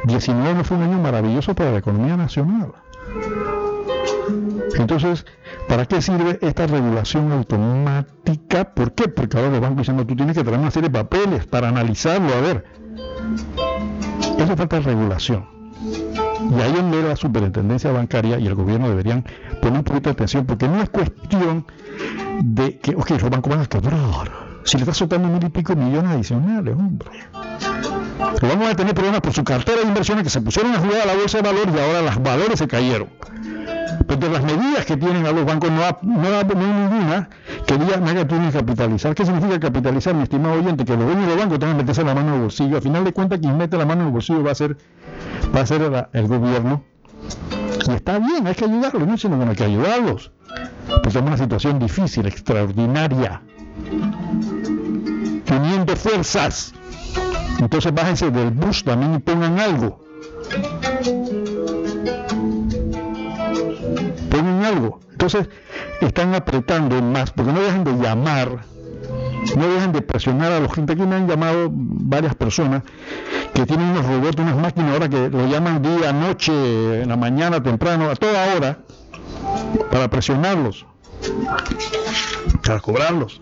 19 0.05 0.55
no 0.55 0.65
fue 0.65 0.79
un 0.79 0.85
año 0.85 0.99
maravilloso 0.99 1.55
para 1.55 1.73
la 1.73 1.79
economía 1.79 2.17
nacional. 2.17 2.73
Entonces, 4.77 5.27
¿para 5.69 5.87
qué 5.87 6.03
sirve 6.03 6.39
esta 6.43 6.67
regulación 6.67 7.33
automática? 7.33 8.73
¿Por 8.75 8.93
qué? 8.93 9.09
Porque 9.09 9.37
ahora 9.37 9.51
los 9.51 9.61
bancos 9.61 9.79
diciendo, 9.79 10.07
tú 10.07 10.17
tienes 10.17 10.37
que 10.37 10.45
traer 10.45 10.59
una 10.59 10.71
serie 10.71 10.89
de 10.89 10.99
papeles 10.99 11.47
para 11.47 11.69
analizarlo, 11.69 12.33
a 12.35 12.41
ver. 12.41 12.65
Eso 14.39 14.57
falta 14.57 14.81
regulación. 14.81 15.47
Y 16.51 16.61
ahí 16.61 16.73
donde 16.73 17.03
la 17.03 17.17
superintendencia 17.17 17.91
bancaria 17.93 18.39
y 18.39 18.47
el 18.47 18.55
gobierno 18.55 18.89
deberían 18.89 19.25
poner 19.61 19.79
un 19.79 19.85
poquito 19.85 20.11
de 20.11 20.13
atención, 20.13 20.47
porque 20.47 20.69
no 20.69 20.81
es 20.83 20.89
cuestión 20.89 21.67
de 22.43 22.79
que, 22.79 22.95
ok, 22.95 23.11
los 23.11 23.31
bancos 23.31 23.51
van 23.51 23.61
a 23.61 23.67
cobrar. 23.67 24.49
Si 24.65 24.77
le 24.77 24.83
estás 24.83 24.99
soltando 24.99 25.29
mil 25.29 25.45
y 25.45 25.49
pico 25.49 25.75
millones 25.75 26.13
adicionales, 26.13 26.75
hombre. 26.75 27.11
Vamos 28.43 28.69
a 28.69 28.77
tener 28.77 28.95
problemas 28.95 29.21
por 29.21 29.33
su 29.33 29.43
cartera 29.43 29.81
de 29.81 29.89
inversiones 29.89 30.25
que 30.25 30.31
se 30.31 30.41
pusieron 30.41 30.75
a 30.75 30.79
jugar 30.79 31.03
a 31.03 31.07
la 31.07 31.15
bolsa 31.15 31.39
de 31.39 31.51
valores 31.51 31.75
y 31.75 31.79
ahora 31.79 32.03
los 32.03 32.23
valores 32.23 32.59
se 32.59 32.69
cayeron. 32.69 33.09
Pero 34.07 34.21
de 34.21 34.31
las 34.31 34.43
medidas 34.43 34.85
que 34.85 34.97
tienen 34.97 35.27
a 35.27 35.33
los 35.33 35.45
bancos 35.45 35.71
no, 35.71 35.83
ha, 35.85 35.99
no, 36.03 36.39
ha, 36.39 36.45
ninguna 36.45 37.29
que 37.67 37.77
diga 37.77 38.01
que 38.01 38.25
tienen 38.25 38.51
que 38.51 38.59
capitalizar. 38.59 39.15
¿Qué 39.15 39.25
significa 39.25 39.59
capitalizar, 39.59 40.15
mi 40.15 40.23
estimado 40.23 40.55
oyente? 40.55 40.85
Que 40.85 40.97
los 40.97 41.05
dueños 41.05 41.25
de 41.25 41.29
los 41.29 41.39
bancos 41.39 41.59
tengan 41.59 41.77
que 41.77 41.83
meterse 41.83 42.05
la 42.05 42.15
mano 42.15 42.29
en 42.29 42.35
el 42.35 42.41
bolsillo. 42.43 42.79
A 42.79 42.81
final 42.81 43.05
de 43.05 43.13
cuentas, 43.13 43.39
quien 43.41 43.57
mete 43.57 43.77
la 43.77 43.85
mano 43.85 44.03
en 44.03 44.09
el 44.09 44.13
bolsillo 44.13 44.43
va 44.43 44.53
a 44.53 44.55
ser, 44.55 44.77
va 45.55 45.61
a 45.61 45.67
ser 45.67 46.09
el, 46.13 46.27
gobierno. 46.29 46.85
Y 47.87 47.91
está 47.93 48.19
bien, 48.19 48.47
hay 48.47 48.55
que 48.55 48.65
ayudarlos, 48.65 49.09
no 49.09 49.17
sino 49.17 49.39
que 49.39 49.45
hay 49.45 49.57
que 49.57 49.65
ayudarlos. 49.65 50.33
Pues 51.03 51.15
es 51.15 51.23
una 51.23 51.37
situación 51.37 51.79
difícil, 51.79 52.27
extraordinaria. 52.27 53.43
Teniendo 55.45 55.97
fuerzas. 55.97 56.75
Entonces 57.59 57.93
bájense 57.93 58.31
del 58.31 58.51
bus 58.51 58.85
también 58.85 59.15
y 59.15 59.19
pongan 59.19 59.59
algo 59.59 60.09
Entonces 65.19 65.49
están 66.01 66.33
apretando 66.37 67.03
más, 67.03 67.33
porque 67.33 67.53
no 67.53 67.59
dejan 67.59 67.83
de 67.83 67.93
llamar, 67.95 68.61
no 69.57 69.69
dejan 69.69 69.91
de 69.91 70.01
presionar 70.01 70.53
a 70.53 70.61
los 70.61 70.73
gente. 70.73 70.93
Aquí 70.93 71.03
me 71.03 71.17
han 71.17 71.27
llamado 71.27 71.71
varias 71.73 72.37
personas 72.37 72.85
que 73.53 73.67
tienen 73.67 73.89
unos 73.89 74.07
robots, 74.07 74.41
unas 74.41 74.57
máquinas 74.57 74.93
ahora 74.93 75.09
que 75.09 75.29
lo 75.29 75.49
llaman 75.49 75.83
día, 75.83 76.13
noche, 76.13 77.03
en 77.03 77.09
la 77.09 77.17
mañana, 77.17 77.61
temprano, 77.61 78.09
a 78.09 78.15
toda 78.15 78.55
hora, 78.55 78.79
para 79.91 80.09
presionarlos, 80.09 80.87
para 82.65 82.79
cobrarlos. 82.79 83.41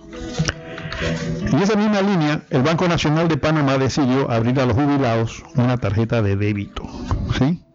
En 1.42 1.58
esa 1.58 1.76
misma 1.76 2.00
línea, 2.00 2.40
el 2.48 2.62
Banco 2.62 2.88
Nacional 2.88 3.28
de 3.28 3.36
Panamá 3.36 3.76
decidió 3.76 4.30
abrir 4.30 4.58
a 4.60 4.64
los 4.64 4.74
jubilados 4.74 5.42
una 5.56 5.76
tarjeta 5.76 6.22
de 6.22 6.36
débito. 6.36 6.84
¿Sí? 7.38 7.65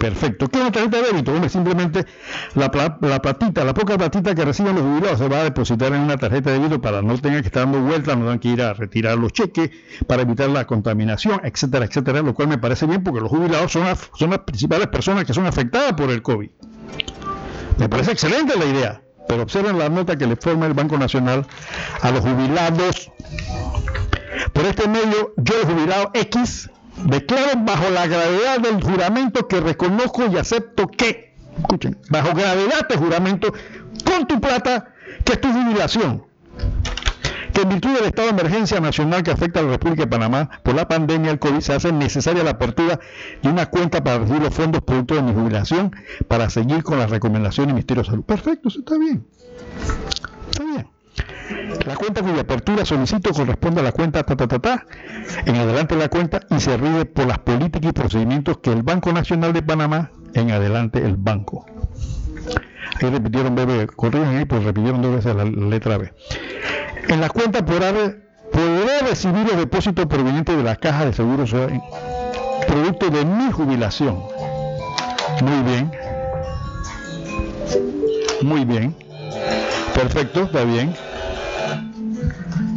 Perfecto. 0.00 0.48
¿Qué 0.48 0.56
es 0.56 0.62
una 0.62 0.72
tarjeta 0.72 0.96
de 0.96 1.02
débito? 1.08 1.48
Simplemente 1.50 2.06
la, 2.54 2.70
la, 3.02 3.20
platita, 3.20 3.64
la 3.66 3.74
poca 3.74 3.98
platita 3.98 4.34
que 4.34 4.46
reciben 4.46 4.74
los 4.74 4.82
jubilados 4.82 5.18
se 5.18 5.28
va 5.28 5.40
a 5.40 5.44
depositar 5.44 5.92
en 5.92 6.00
una 6.00 6.16
tarjeta 6.16 6.50
de 6.50 6.58
débito 6.58 6.80
para 6.80 7.02
no 7.02 7.18
tener 7.18 7.42
que 7.42 7.48
estar 7.48 7.64
dando 7.64 7.82
vueltas, 7.82 8.16
no 8.16 8.22
tengan 8.22 8.38
que 8.38 8.48
ir 8.48 8.62
a 8.62 8.72
retirar 8.72 9.18
los 9.18 9.30
cheques, 9.34 9.70
para 10.06 10.22
evitar 10.22 10.48
la 10.48 10.66
contaminación, 10.66 11.42
etcétera, 11.44 11.84
etcétera, 11.84 12.22
lo 12.22 12.32
cual 12.32 12.48
me 12.48 12.56
parece 12.56 12.86
bien 12.86 13.04
porque 13.04 13.20
los 13.20 13.28
jubilados 13.28 13.72
son, 13.72 13.84
son 14.14 14.30
las 14.30 14.38
principales 14.38 14.86
personas 14.86 15.26
que 15.26 15.34
son 15.34 15.44
afectadas 15.44 15.92
por 15.92 16.08
el 16.08 16.22
COVID. 16.22 16.48
Me 17.76 17.88
parece 17.90 18.12
excelente 18.12 18.58
la 18.58 18.64
idea, 18.64 19.02
pero 19.28 19.42
observen 19.42 19.78
la 19.78 19.90
nota 19.90 20.16
que 20.16 20.26
le 20.26 20.36
forma 20.36 20.64
el 20.64 20.72
Banco 20.72 20.96
Nacional 20.96 21.46
a 22.00 22.10
los 22.10 22.20
jubilados. 22.20 23.12
Por 24.54 24.64
este 24.64 24.88
medio, 24.88 25.34
yo, 25.36 25.54
jubilado 25.66 26.10
X, 26.14 26.70
Declaro 27.04 27.52
bajo 27.64 27.90
la 27.90 28.06
gravedad 28.06 28.60
del 28.60 28.82
juramento 28.82 29.48
que 29.48 29.60
reconozco 29.60 30.26
y 30.26 30.36
acepto 30.36 30.88
que, 30.88 31.34
escuchen, 31.58 31.98
bajo 32.10 32.34
gravedad 32.34 32.88
de 32.88 32.96
juramento, 32.96 33.52
con 34.04 34.26
tu 34.26 34.40
plata, 34.40 34.94
que 35.24 35.34
es 35.34 35.40
tu 35.40 35.52
jubilación, 35.52 36.24
que 37.52 37.62
en 37.62 37.68
virtud 37.68 37.94
del 37.94 38.04
estado 38.04 38.28
de 38.28 38.40
emergencia 38.40 38.80
nacional 38.80 39.22
que 39.22 39.30
afecta 39.30 39.60
a 39.60 39.62
la 39.62 39.70
República 39.70 40.02
de 40.02 40.08
Panamá 40.08 40.50
por 40.62 40.74
la 40.74 40.86
pandemia 40.86 41.30
del 41.30 41.38
COVID 41.38 41.60
se 41.60 41.72
hace 41.72 41.92
necesaria 41.92 42.44
la 42.44 42.50
apertura 42.50 43.00
de 43.42 43.48
una 43.48 43.66
cuenta 43.66 44.02
para 44.04 44.18
recibir 44.18 44.42
los 44.42 44.54
fondos 44.54 44.82
producto 44.82 45.14
de 45.14 45.22
mi 45.22 45.32
jubilación 45.32 45.94
para 46.28 46.50
seguir 46.50 46.82
con 46.82 46.98
las 46.98 47.10
recomendaciones 47.10 47.68
del 47.68 47.74
Ministerio 47.74 48.02
de 48.02 48.10
Salud. 48.10 48.24
Perfecto, 48.24 48.68
eso 48.68 48.80
está 48.80 48.98
bien. 48.98 49.26
Está 50.50 50.64
bien. 50.64 50.99
La 51.86 51.96
cuenta 51.96 52.22
cuya 52.22 52.42
apertura 52.42 52.84
solicito 52.84 53.32
corresponde 53.32 53.80
a 53.80 53.84
la 53.84 53.92
cuenta 53.92 54.22
ta, 54.22 54.86
en 55.46 55.56
adelante 55.56 55.96
la 55.96 56.08
cuenta 56.08 56.40
y 56.50 56.60
se 56.60 56.76
rige 56.76 57.04
por 57.06 57.26
las 57.26 57.38
políticas 57.38 57.90
y 57.90 57.92
procedimientos 57.92 58.58
que 58.58 58.70
el 58.70 58.82
Banco 58.82 59.12
Nacional 59.12 59.52
de 59.52 59.62
Panamá, 59.62 60.10
en 60.34 60.50
adelante 60.50 60.98
el 61.04 61.16
banco. 61.16 61.66
Ahí 63.00 63.10
repitieron 63.10 63.54
B, 63.54 63.86
corrigen 63.96 64.36
ahí, 64.36 64.44
pues 64.44 64.62
repitieron 64.62 65.02
dos 65.02 65.14
veces 65.16 65.34
la 65.34 65.44
letra 65.44 65.98
B. 65.98 66.12
En 67.08 67.20
la 67.20 67.28
cuenta 67.28 67.64
podrá, 67.64 67.92
podrá 67.92 69.00
recibir 69.08 69.46
los 69.46 69.56
depósitos 69.56 70.06
provenientes 70.06 70.56
de 70.56 70.62
la 70.62 70.76
caja 70.76 71.06
de 71.06 71.12
seguros 71.12 71.54
producto 72.66 73.10
de 73.10 73.24
mi 73.24 73.50
jubilación. 73.50 74.22
Muy 75.42 75.62
bien. 75.62 75.90
Muy 78.42 78.64
bien. 78.64 78.94
Perfecto, 79.94 80.44
está 80.44 80.64
bien. 80.64 80.94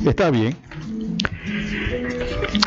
Está 0.06 0.30
bien. 0.30 0.58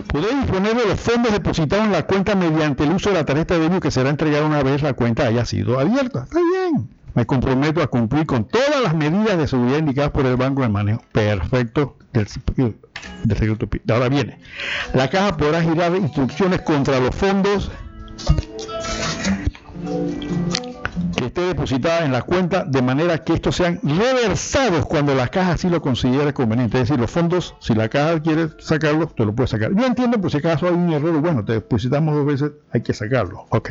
Podéis 0.09 0.41
disponer 0.43 0.77
de 0.77 0.87
los 0.87 1.01
fondos 1.01 1.33
depositados 1.33 1.85
en 1.85 1.93
la 1.93 2.07
cuenta 2.07 2.35
mediante 2.35 2.85
el 2.85 2.93
uso 2.93 3.11
de 3.11 3.17
la 3.17 3.25
tarjeta 3.25 3.55
de 3.55 3.61
débito 3.61 3.81
que 3.81 3.91
será 3.91 4.11
entregada 4.11 4.47
una 4.47 4.63
vez 4.63 4.83
la 4.83 4.95
cuenta 4.95 5.27
haya 5.27 5.45
sido 5.45 5.79
abierta. 5.79 6.25
Está 6.25 6.41
bien. 6.41 6.89
Me 7.15 7.27
comprometo 7.27 7.83
a 7.83 7.87
cumplir 7.87 8.27
con 8.27 8.45
todas 8.45 8.83
las 8.83 8.95
medidas 8.95 9.39
de 9.39 9.47
seguridad 9.49 9.79
indicadas 9.79 10.11
por 10.11 10.27
el 10.27 10.37
Banco 10.37 10.63
de 10.63 10.69
Manejo. 10.69 11.03
Perfecto. 11.13 11.97
Ahora 13.89 14.09
viene. 14.09 14.39
La 14.95 15.09
caja 15.09 15.37
podrá 15.37 15.63
girar 15.63 15.95
instrucciones 15.97 16.63
contra 16.63 17.01
los 17.01 17.15
fondos 17.15 17.71
que 21.17 21.27
esté 21.27 21.41
depositada 21.41 22.05
en 22.05 22.13
la 22.13 22.23
cuenta 22.23 22.65
de 22.65 22.83
manera 22.83 23.25
que 23.25 23.33
estos 23.33 23.57
sean 23.57 23.81
reversados 23.83 24.85
cuando 24.87 25.15
la 25.15 25.29
caja 25.29 25.53
así 25.53 25.69
lo 25.69 25.81
considere 25.81 26.33
conveniente. 26.35 26.77
Es 26.77 26.89
decir, 26.89 27.01
los 27.01 27.11
fondos, 27.11 27.57
si 27.59 27.75
la 27.75 27.89
caja 27.89 28.21
quiere 28.21 28.49
sacarlos, 28.59 29.15
te 29.15 29.25
lo 29.25 29.35
puede 29.35 29.49
sacar. 29.49 29.75
Yo 29.75 29.85
entiendo, 29.85 30.21
por 30.21 30.31
si 30.31 30.37
acaso 30.37 30.67
hay 30.67 30.75
un 30.75 30.93
error, 30.93 31.19
bueno, 31.21 31.45
te 31.45 31.55
depositamos 31.55 32.15
dos 32.15 32.27
veces, 32.27 32.53
hay 32.73 32.83
que 32.83 32.93
sacarlo. 32.93 33.47
Ok. 33.49 33.71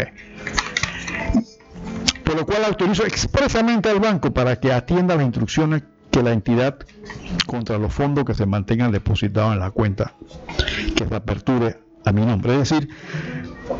Por 2.24 2.36
lo 2.36 2.46
cual 2.46 2.66
autorizo 2.66 3.06
expresamente 3.06 3.90
al 3.90 4.00
banco 4.00 4.34
para 4.34 4.60
que 4.60 4.74
atienda 4.74 5.16
las 5.16 5.26
instrucciones 5.26 5.84
que 6.10 6.24
la 6.24 6.32
entidad 6.32 6.78
contra 7.46 7.78
los 7.78 7.94
fondos 7.94 8.26
que 8.26 8.34
se 8.34 8.46
mantengan 8.46 8.92
depositados 8.92 9.54
en 9.54 9.60
la 9.60 9.70
cuenta 9.72 10.14
que 10.96 11.06
se 11.06 11.16
aperture 11.16 11.85
a 12.06 12.12
mi 12.12 12.26
nombre. 12.26 12.54
Es 12.54 12.70
decir, 12.70 12.90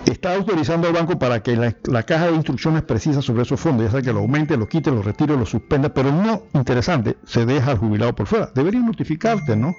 está 0.06 0.36
autorizando 0.36 0.88
al 0.88 0.94
banco 0.94 1.18
para 1.18 1.42
que 1.42 1.56
la, 1.56 2.04
caja 2.04 2.28
de 2.28 2.36
instrucciones 2.36 2.84
precisa 2.84 3.22
sobre 3.22 3.44
esos 3.44 3.60
fondos, 3.60 3.86
ya 3.86 3.92
sea 3.92 4.02
que 4.02 4.12
lo 4.12 4.20
aumente, 4.20 4.58
lo 4.58 4.68
quite, 4.68 4.92
lo 4.92 5.02
retire, 5.02 5.38
lo 5.38 5.46
suspenda, 5.46 5.94
pero 5.94 6.12
no, 6.12 6.44
interesante, 6.54 7.18
se 7.26 7.46
deja 7.46 7.72
al 7.72 7.78
jubilado 7.78 8.14
por 8.14 8.28
fuera. 8.28 8.52
Debería 8.54 8.82
notificarte, 8.82 9.56
¿no? 9.56 9.76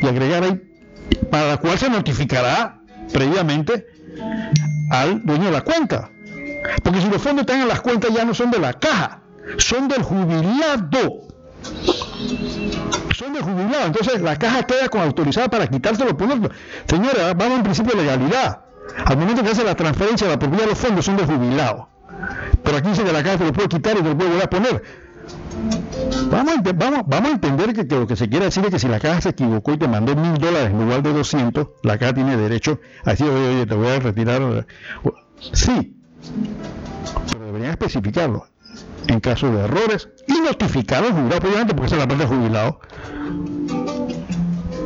Y 0.00 0.06
agregar 0.06 0.44
ahí, 0.44 0.60
para 1.30 1.48
la 1.48 1.56
cual 1.58 1.78
se 1.78 1.90
notificará 1.90 2.80
previamente 3.12 3.86
al 4.90 5.24
dueño 5.24 5.46
de 5.46 5.52
la 5.52 5.62
cuenta. 5.62 6.10
Porque 6.82 7.00
si 7.00 7.08
los 7.08 7.22
fondos 7.22 7.42
están 7.42 7.60
en 7.60 7.68
las 7.68 7.80
cuentas 7.80 8.12
ya 8.12 8.24
no 8.24 8.34
son 8.34 8.50
de 8.50 8.58
la 8.58 8.74
caja, 8.74 9.22
son 9.58 9.88
del 9.88 10.02
jubilado. 10.02 11.26
Son 13.14 13.32
del 13.32 13.42
jubilado. 13.42 13.86
Entonces 13.86 14.20
la 14.20 14.36
caja 14.36 14.62
queda 14.64 14.88
con 14.88 15.00
autorizada 15.00 15.48
para 15.48 15.66
quitárselo 15.66 16.16
por 16.16 16.28
Señora, 16.86 17.34
vamos 17.34 17.58
en 17.58 17.62
principio 17.62 17.96
de 17.96 18.02
legalidad. 18.02 18.60
Al 19.04 19.16
momento 19.16 19.42
que 19.42 19.50
hace 19.50 19.64
la 19.64 19.74
transferencia, 19.74 20.28
la 20.28 20.38
propiedad 20.38 20.64
de 20.64 20.70
los 20.70 20.78
fondos 20.78 21.04
son 21.04 21.16
de 21.16 21.24
jubilado. 21.24 21.88
Pero 22.62 22.76
aquí 22.76 22.90
dice 22.90 23.04
que 23.04 23.12
la 23.12 23.22
caja 23.22 23.38
te 23.38 23.44
lo 23.44 23.52
puede 23.52 23.68
quitar 23.68 23.96
y 23.96 24.02
te 24.02 24.08
lo 24.08 24.16
puede 24.16 24.30
volver 24.30 24.44
a 24.44 24.50
poner. 24.50 24.82
Vamos 26.30 26.54
a, 26.54 27.30
entender 27.30 27.72
que, 27.72 27.94
lo 27.94 28.06
que 28.06 28.16
se 28.16 28.28
quiere 28.28 28.46
decir 28.46 28.64
es 28.64 28.70
que 28.70 28.78
si 28.78 28.88
la 28.88 29.00
caja 29.00 29.20
se 29.20 29.30
equivocó 29.30 29.72
y 29.72 29.78
te 29.78 29.88
mandó 29.88 30.14
mil 30.14 30.34
dólares 30.34 30.70
en 30.70 30.78
lugar 30.78 31.02
de 31.02 31.12
200, 31.12 31.68
la 31.82 31.98
caja 31.98 32.14
tiene 32.14 32.36
derecho 32.36 32.80
a 33.04 33.10
decir, 33.10 33.28
oye, 33.28 33.48
oye, 33.48 33.66
te 33.66 33.74
voy 33.74 33.88
a 33.88 33.98
retirar. 33.98 34.66
Sí, 35.52 35.96
pero 37.32 37.46
deberían 37.46 37.70
especificarlo 37.72 38.46
en 39.08 39.20
caso 39.20 39.50
de 39.50 39.64
errores 39.64 40.08
y 40.26 40.40
notificar 40.40 41.04
al 41.04 41.12
jubilado, 41.12 41.48
obviamente, 41.48 41.74
porque 41.74 41.86
esa 41.86 41.96
es 41.96 42.02
la 42.02 42.08
parte 42.08 42.26
del 42.26 42.36
jubilado 42.36 42.80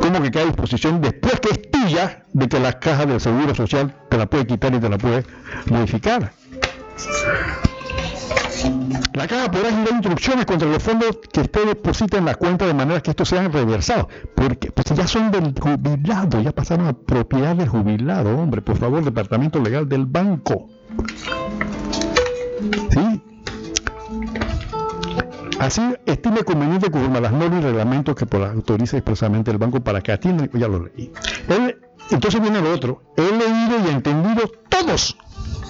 como 0.00 0.30
que 0.30 0.38
a 0.40 0.44
disposición 0.44 1.00
después 1.00 1.40
que 1.40 1.50
es 1.50 1.70
tuya 1.70 2.24
de 2.32 2.48
que 2.48 2.58
la 2.58 2.78
caja 2.78 3.06
del 3.06 3.20
seguro 3.20 3.54
social 3.54 3.94
te 4.08 4.18
la 4.18 4.26
puede 4.26 4.46
quitar 4.46 4.74
y 4.74 4.80
te 4.80 4.88
la 4.88 4.98
puede 4.98 5.24
modificar. 5.66 6.32
La 9.14 9.26
caja 9.26 9.50
podrá 9.50 9.70
girar 9.70 9.92
instrucciones 9.92 10.46
contra 10.46 10.68
los 10.68 10.82
fondos 10.82 11.18
que 11.32 11.40
usted 11.40 11.66
deposita 11.66 12.18
en 12.18 12.24
la 12.26 12.34
cuenta 12.34 12.66
de 12.66 12.74
manera 12.74 13.00
que 13.00 13.10
estos 13.10 13.28
sean 13.28 13.52
reversados, 13.52 14.06
porque 14.34 14.70
pues 14.70 14.86
ya 14.94 15.06
son 15.06 15.30
del 15.30 15.54
jubilado, 15.58 16.40
ya 16.40 16.52
pasaron 16.52 16.86
a 16.86 16.92
propiedad 16.92 17.56
del 17.56 17.68
jubilado, 17.68 18.36
hombre, 18.36 18.62
por 18.62 18.76
favor, 18.76 19.04
departamento 19.04 19.60
legal 19.60 19.88
del 19.88 20.06
banco. 20.06 20.68
¿Sí? 22.90 23.09
Así 25.60 25.82
estime 26.06 26.42
conveniente 26.42 26.90
conforme 26.90 27.18
a 27.18 27.20
las 27.20 27.32
normas 27.32 27.60
y 27.60 27.64
reglamentos 27.64 28.14
que 28.14 28.24
por 28.24 28.42
autoriza 28.42 28.96
expresamente 28.96 29.50
el 29.50 29.58
banco 29.58 29.78
para 29.80 30.00
que 30.00 30.10
atienda, 30.10 30.48
ya 30.54 30.66
lo 30.66 30.86
leí. 30.86 31.12
entonces 32.10 32.40
viene 32.40 32.62
lo 32.62 32.72
otro, 32.72 33.02
he 33.14 33.20
leído 33.20 33.86
y 33.86 33.90
entendido 33.90 34.50
todos 34.70 35.18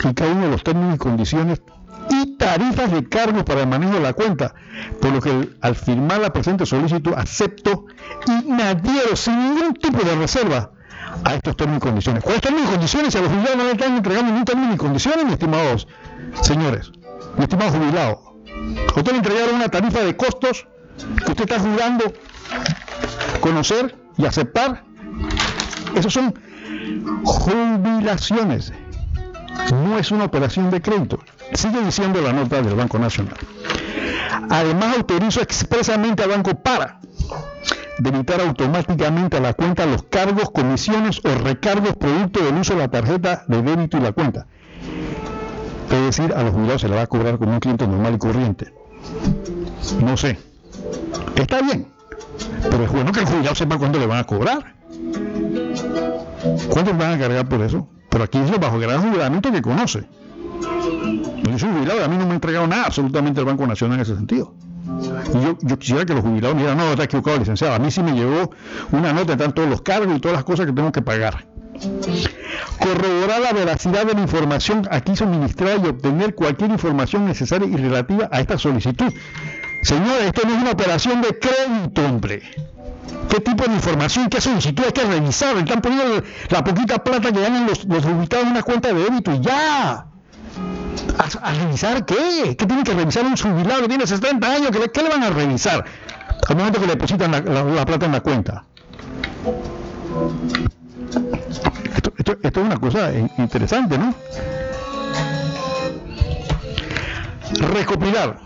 y 0.04 0.14
cada 0.14 0.30
uno 0.30 0.42
de 0.42 0.50
los 0.52 0.62
términos 0.62 0.94
y 0.94 0.98
condiciones 0.98 1.60
y 2.08 2.36
tarifas 2.36 2.92
de 2.92 3.08
cargos 3.08 3.42
para 3.42 3.62
el 3.62 3.66
manejo 3.66 3.94
de 3.94 4.00
la 4.00 4.12
cuenta, 4.12 4.54
por 5.00 5.10
lo 5.10 5.20
que 5.20 5.50
al 5.60 5.74
firmar 5.74 6.20
la 6.20 6.32
presente 6.32 6.64
solicitud 6.66 7.12
acepto 7.16 7.86
y 8.28 8.48
me 8.48 8.62
adhiero 8.62 9.16
sin 9.16 9.40
ningún 9.40 9.74
tipo 9.74 10.04
de 10.04 10.14
reserva 10.14 10.70
a 11.24 11.34
estos 11.34 11.56
términos 11.56 11.82
y 11.82 11.88
condiciones. 11.88 12.22
¿Cuáles 12.22 12.42
términos 12.42 12.68
y 12.68 12.72
condiciones? 12.74 13.16
A 13.16 13.22
los 13.22 13.28
jubilados 13.28 13.56
no 13.56 13.64
le 13.64 13.72
están 13.72 13.96
entregando 13.96 14.30
ningún 14.30 14.44
término 14.44 14.72
y 14.72 14.76
condiciones, 14.76 15.24
mis 15.24 15.32
estimados 15.32 15.88
señores, 16.42 16.92
mi 17.36 17.42
estimado 17.42 17.72
jubilado, 17.72 18.29
usted 18.96 19.12
le 19.12 19.18
entregaron 19.18 19.54
una 19.56 19.68
tarifa 19.68 20.00
de 20.00 20.16
costos 20.16 20.66
que 21.24 21.32
usted 21.32 21.50
está 21.50 21.58
jurando 21.58 22.12
conocer 23.40 23.96
y 24.16 24.26
aceptar. 24.26 24.84
Esos 25.94 26.12
son 26.12 26.34
jubilaciones. 27.24 28.72
No 29.72 29.98
es 29.98 30.10
una 30.10 30.24
operación 30.24 30.70
de 30.70 30.80
crédito. 30.80 31.18
Sigue 31.52 31.82
diciendo 31.82 32.20
la 32.20 32.32
nota 32.32 32.60
del 32.62 32.74
Banco 32.74 32.98
Nacional. 32.98 33.36
Además, 34.48 34.96
autorizo 34.96 35.40
expresamente 35.40 36.22
al 36.22 36.30
banco 36.30 36.54
para 36.54 37.00
debitar 37.98 38.40
automáticamente 38.40 39.36
a 39.36 39.40
la 39.40 39.54
cuenta 39.54 39.86
los 39.86 40.04
cargos, 40.04 40.50
comisiones 40.50 41.20
o 41.24 41.34
recargos 41.34 41.96
producto 41.96 42.42
del 42.42 42.56
uso 42.56 42.74
de 42.74 42.80
la 42.80 42.88
tarjeta 42.88 43.44
de 43.46 43.62
débito 43.62 43.98
y 43.98 44.00
la 44.00 44.12
cuenta 44.12 44.46
es 45.90 46.16
decir, 46.16 46.32
a 46.34 46.42
los 46.42 46.54
jubilados 46.54 46.80
se 46.80 46.88
le 46.88 46.94
va 46.94 47.02
a 47.02 47.06
cobrar 47.06 47.38
como 47.38 47.52
un 47.52 47.60
cliente 47.60 47.86
normal 47.86 48.14
y 48.14 48.18
corriente. 48.18 48.72
No 50.00 50.16
sé. 50.16 50.38
Está 51.36 51.60
bien. 51.62 51.88
Pero 52.70 52.84
es 52.84 52.92
bueno 52.92 53.12
que 53.12 53.20
el 53.20 53.26
jubilado 53.26 53.54
sepa 53.54 53.78
cuándo 53.78 53.98
le 53.98 54.06
van 54.06 54.18
a 54.18 54.24
cobrar. 54.24 54.74
¿Cuánto 56.70 56.94
van 56.94 57.12
a 57.12 57.18
cargar 57.18 57.48
por 57.48 57.60
eso? 57.62 57.88
Pero 58.08 58.24
aquí 58.24 58.38
es 58.38 58.58
bajo 58.58 58.76
el 58.76 58.82
gran 58.82 59.02
jubilamento 59.02 59.52
que 59.52 59.62
conoce. 59.62 60.06
Yo 60.60 61.58
soy 61.58 61.70
jubilado 61.72 62.00
y 62.00 62.02
a 62.02 62.08
mí 62.08 62.16
no 62.16 62.26
me 62.26 62.32
ha 62.32 62.34
entregado 62.34 62.66
nada 62.66 62.84
absolutamente 62.84 63.40
el 63.40 63.46
Banco 63.46 63.66
Nacional 63.66 63.98
en 63.98 64.02
ese 64.02 64.14
sentido. 64.14 64.54
Y 65.34 65.44
yo, 65.44 65.56
yo 65.60 65.78
quisiera 65.78 66.04
que 66.04 66.14
los 66.14 66.22
jubilados 66.22 66.56
me 66.56 66.62
digan, 66.62 66.76
no, 66.76 66.90
está 66.90 67.04
equivocado, 67.04 67.38
licenciado. 67.38 67.74
A 67.74 67.78
mí 67.78 67.90
sí 67.90 68.02
me 68.02 68.12
llegó 68.12 68.50
una 68.92 69.12
nota, 69.12 69.32
están 69.32 69.52
todos 69.52 69.68
los 69.68 69.82
cargos 69.82 70.16
y 70.16 70.20
todas 70.20 70.36
las 70.36 70.44
cosas 70.44 70.66
que 70.66 70.72
tengo 70.72 70.92
que 70.92 71.02
pagar. 71.02 71.46
Corroborar 72.78 73.40
la 73.40 73.52
veracidad 73.52 74.06
de 74.06 74.14
la 74.14 74.20
información 74.20 74.86
aquí 74.90 75.16
suministrada 75.16 75.76
y 75.76 75.88
obtener 75.88 76.34
cualquier 76.34 76.70
información 76.70 77.26
necesaria 77.26 77.68
y 77.68 77.76
relativa 77.76 78.28
a 78.30 78.40
esta 78.40 78.58
solicitud. 78.58 79.12
Señores, 79.82 80.26
esto 80.26 80.42
no 80.46 80.54
es 80.54 80.60
una 80.60 80.70
operación 80.72 81.22
de 81.22 81.38
crédito, 81.38 82.04
hombre. 82.04 82.42
¿Qué 83.28 83.40
tipo 83.40 83.64
de 83.64 83.74
información, 83.74 84.28
qué 84.28 84.40
solicitud 84.40 84.84
hay 84.84 84.92
que 84.92 85.04
revisar? 85.04 85.56
Están 85.56 85.80
poniendo 85.80 86.22
la 86.48 86.64
poquita 86.64 87.02
plata 87.02 87.32
que 87.32 87.40
ganan 87.40 87.66
los, 87.66 87.84
los 87.84 88.04
ubicados 88.04 88.46
en 88.46 88.52
una 88.52 88.62
cuenta 88.62 88.92
de 88.92 89.04
débito 89.04 89.32
y 89.32 89.40
ya. 89.40 90.06
¿A, 91.42 91.52
revisar 91.52 92.04
qué? 92.04 92.56
¿Qué 92.56 92.66
tiene 92.66 92.82
que 92.82 92.94
revisar 92.94 93.24
un 93.24 93.36
jubilado 93.36 93.82
que 93.82 93.88
tiene 93.88 94.06
70 94.06 94.52
años? 94.52 94.70
¿Qué 94.92 95.02
le, 95.02 95.08
van 95.08 95.22
a 95.22 95.30
revisar 95.30 95.84
al 96.48 96.56
momento 96.56 96.80
que 96.80 96.86
le 96.86 96.92
depositan 96.94 97.30
la, 97.30 97.84
plata 97.84 98.06
en 98.06 98.12
la 98.12 98.20
cuenta? 98.20 98.64
Esto, 102.20 102.36
es 102.42 102.56
una 102.58 102.76
cosa 102.78 103.10
interesante, 103.38 103.96
¿no? 103.96 104.14
Recopilar 107.72 108.36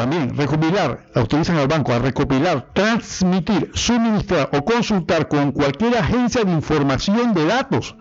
también 0.00 0.34
recopilar, 0.34 1.04
autorizan 1.14 1.58
al 1.58 1.68
banco 1.68 1.92
a 1.92 1.98
recopilar, 1.98 2.68
transmitir, 2.72 3.70
suministrar 3.74 4.48
o 4.54 4.64
consultar 4.64 5.28
con 5.28 5.52
cualquier 5.52 5.98
agencia 5.98 6.42
de 6.42 6.52
información 6.52 7.34
de 7.34 7.44
datos, 7.44 7.94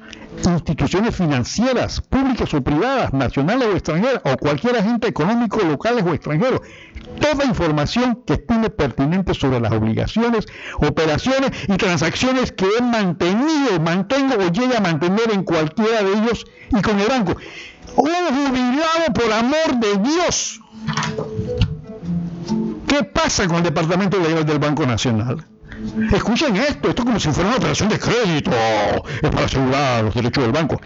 instituciones 0.46 1.14
financieras, 1.14 2.00
públicas 2.00 2.54
o 2.54 2.62
privadas, 2.62 3.12
nacionales 3.12 3.68
o 3.68 3.72
extranjeras, 3.74 4.22
o 4.24 4.38
cualquier 4.38 4.78
agente 4.78 5.10
económico, 5.10 5.60
locales 5.60 6.06
o 6.06 6.14
extranjero, 6.14 6.62
toda 7.20 7.44
información 7.44 8.24
que 8.26 8.36
estime 8.36 8.70
pertinente 8.70 9.34
sobre 9.34 9.60
las 9.60 9.74
obligaciones, 9.74 10.46
operaciones 10.78 11.52
y 11.68 11.76
transacciones 11.76 12.54
que 12.54 12.66
he 12.78 12.82
mantenido, 12.82 13.78
mantengo 13.84 14.36
o 14.36 14.48
llegue 14.50 14.78
a 14.78 14.80
mantener 14.80 15.34
en 15.34 15.44
cualquiera 15.44 16.02
de 16.02 16.14
ellos 16.14 16.46
y 16.70 16.82
con 16.82 16.98
el 16.98 17.10
banco. 17.10 17.36
Un 17.98 18.08
jubilado 18.08 19.14
por 19.14 19.34
amor 19.34 19.80
de 19.82 19.98
Dios 19.98 20.62
¿Qué 22.90 23.04
pasa 23.04 23.48
con 23.48 23.58
el 23.58 23.64
Departamento 23.64 24.20
Legal 24.20 24.44
del 24.44 24.58
Banco 24.58 24.84
Nacional? 24.84 25.46
Escuchen 26.12 26.58
esto, 26.58 26.90
esto 26.90 27.04
es 27.04 27.06
como 27.06 27.20
si 27.20 27.30
fuera 27.30 27.50
una 27.50 27.58
operación 27.58 27.88
de 27.88 28.00
crédito, 28.00 28.52
es 29.22 29.30
para 29.30 29.46
asegurar 29.46 30.04
los 30.04 30.16
derechos 30.16 30.44
del 30.44 30.52
banco. 30.52 30.82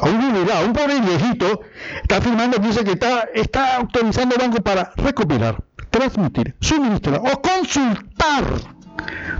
A 0.00 0.08
un 0.08 0.22
unidad, 0.24 0.64
un 0.64 0.72
pobre 0.72 1.00
viejito 1.00 1.62
está 2.00 2.20
firmando 2.20 2.58
dice 2.58 2.84
que 2.84 2.92
está, 2.92 3.28
está 3.34 3.76
autorizando 3.76 4.36
el 4.36 4.40
banco 4.40 4.62
para 4.62 4.92
recopilar, 4.96 5.62
transmitir, 5.90 6.54
suministrar 6.60 7.20
o 7.24 7.42
consultar 7.42 8.44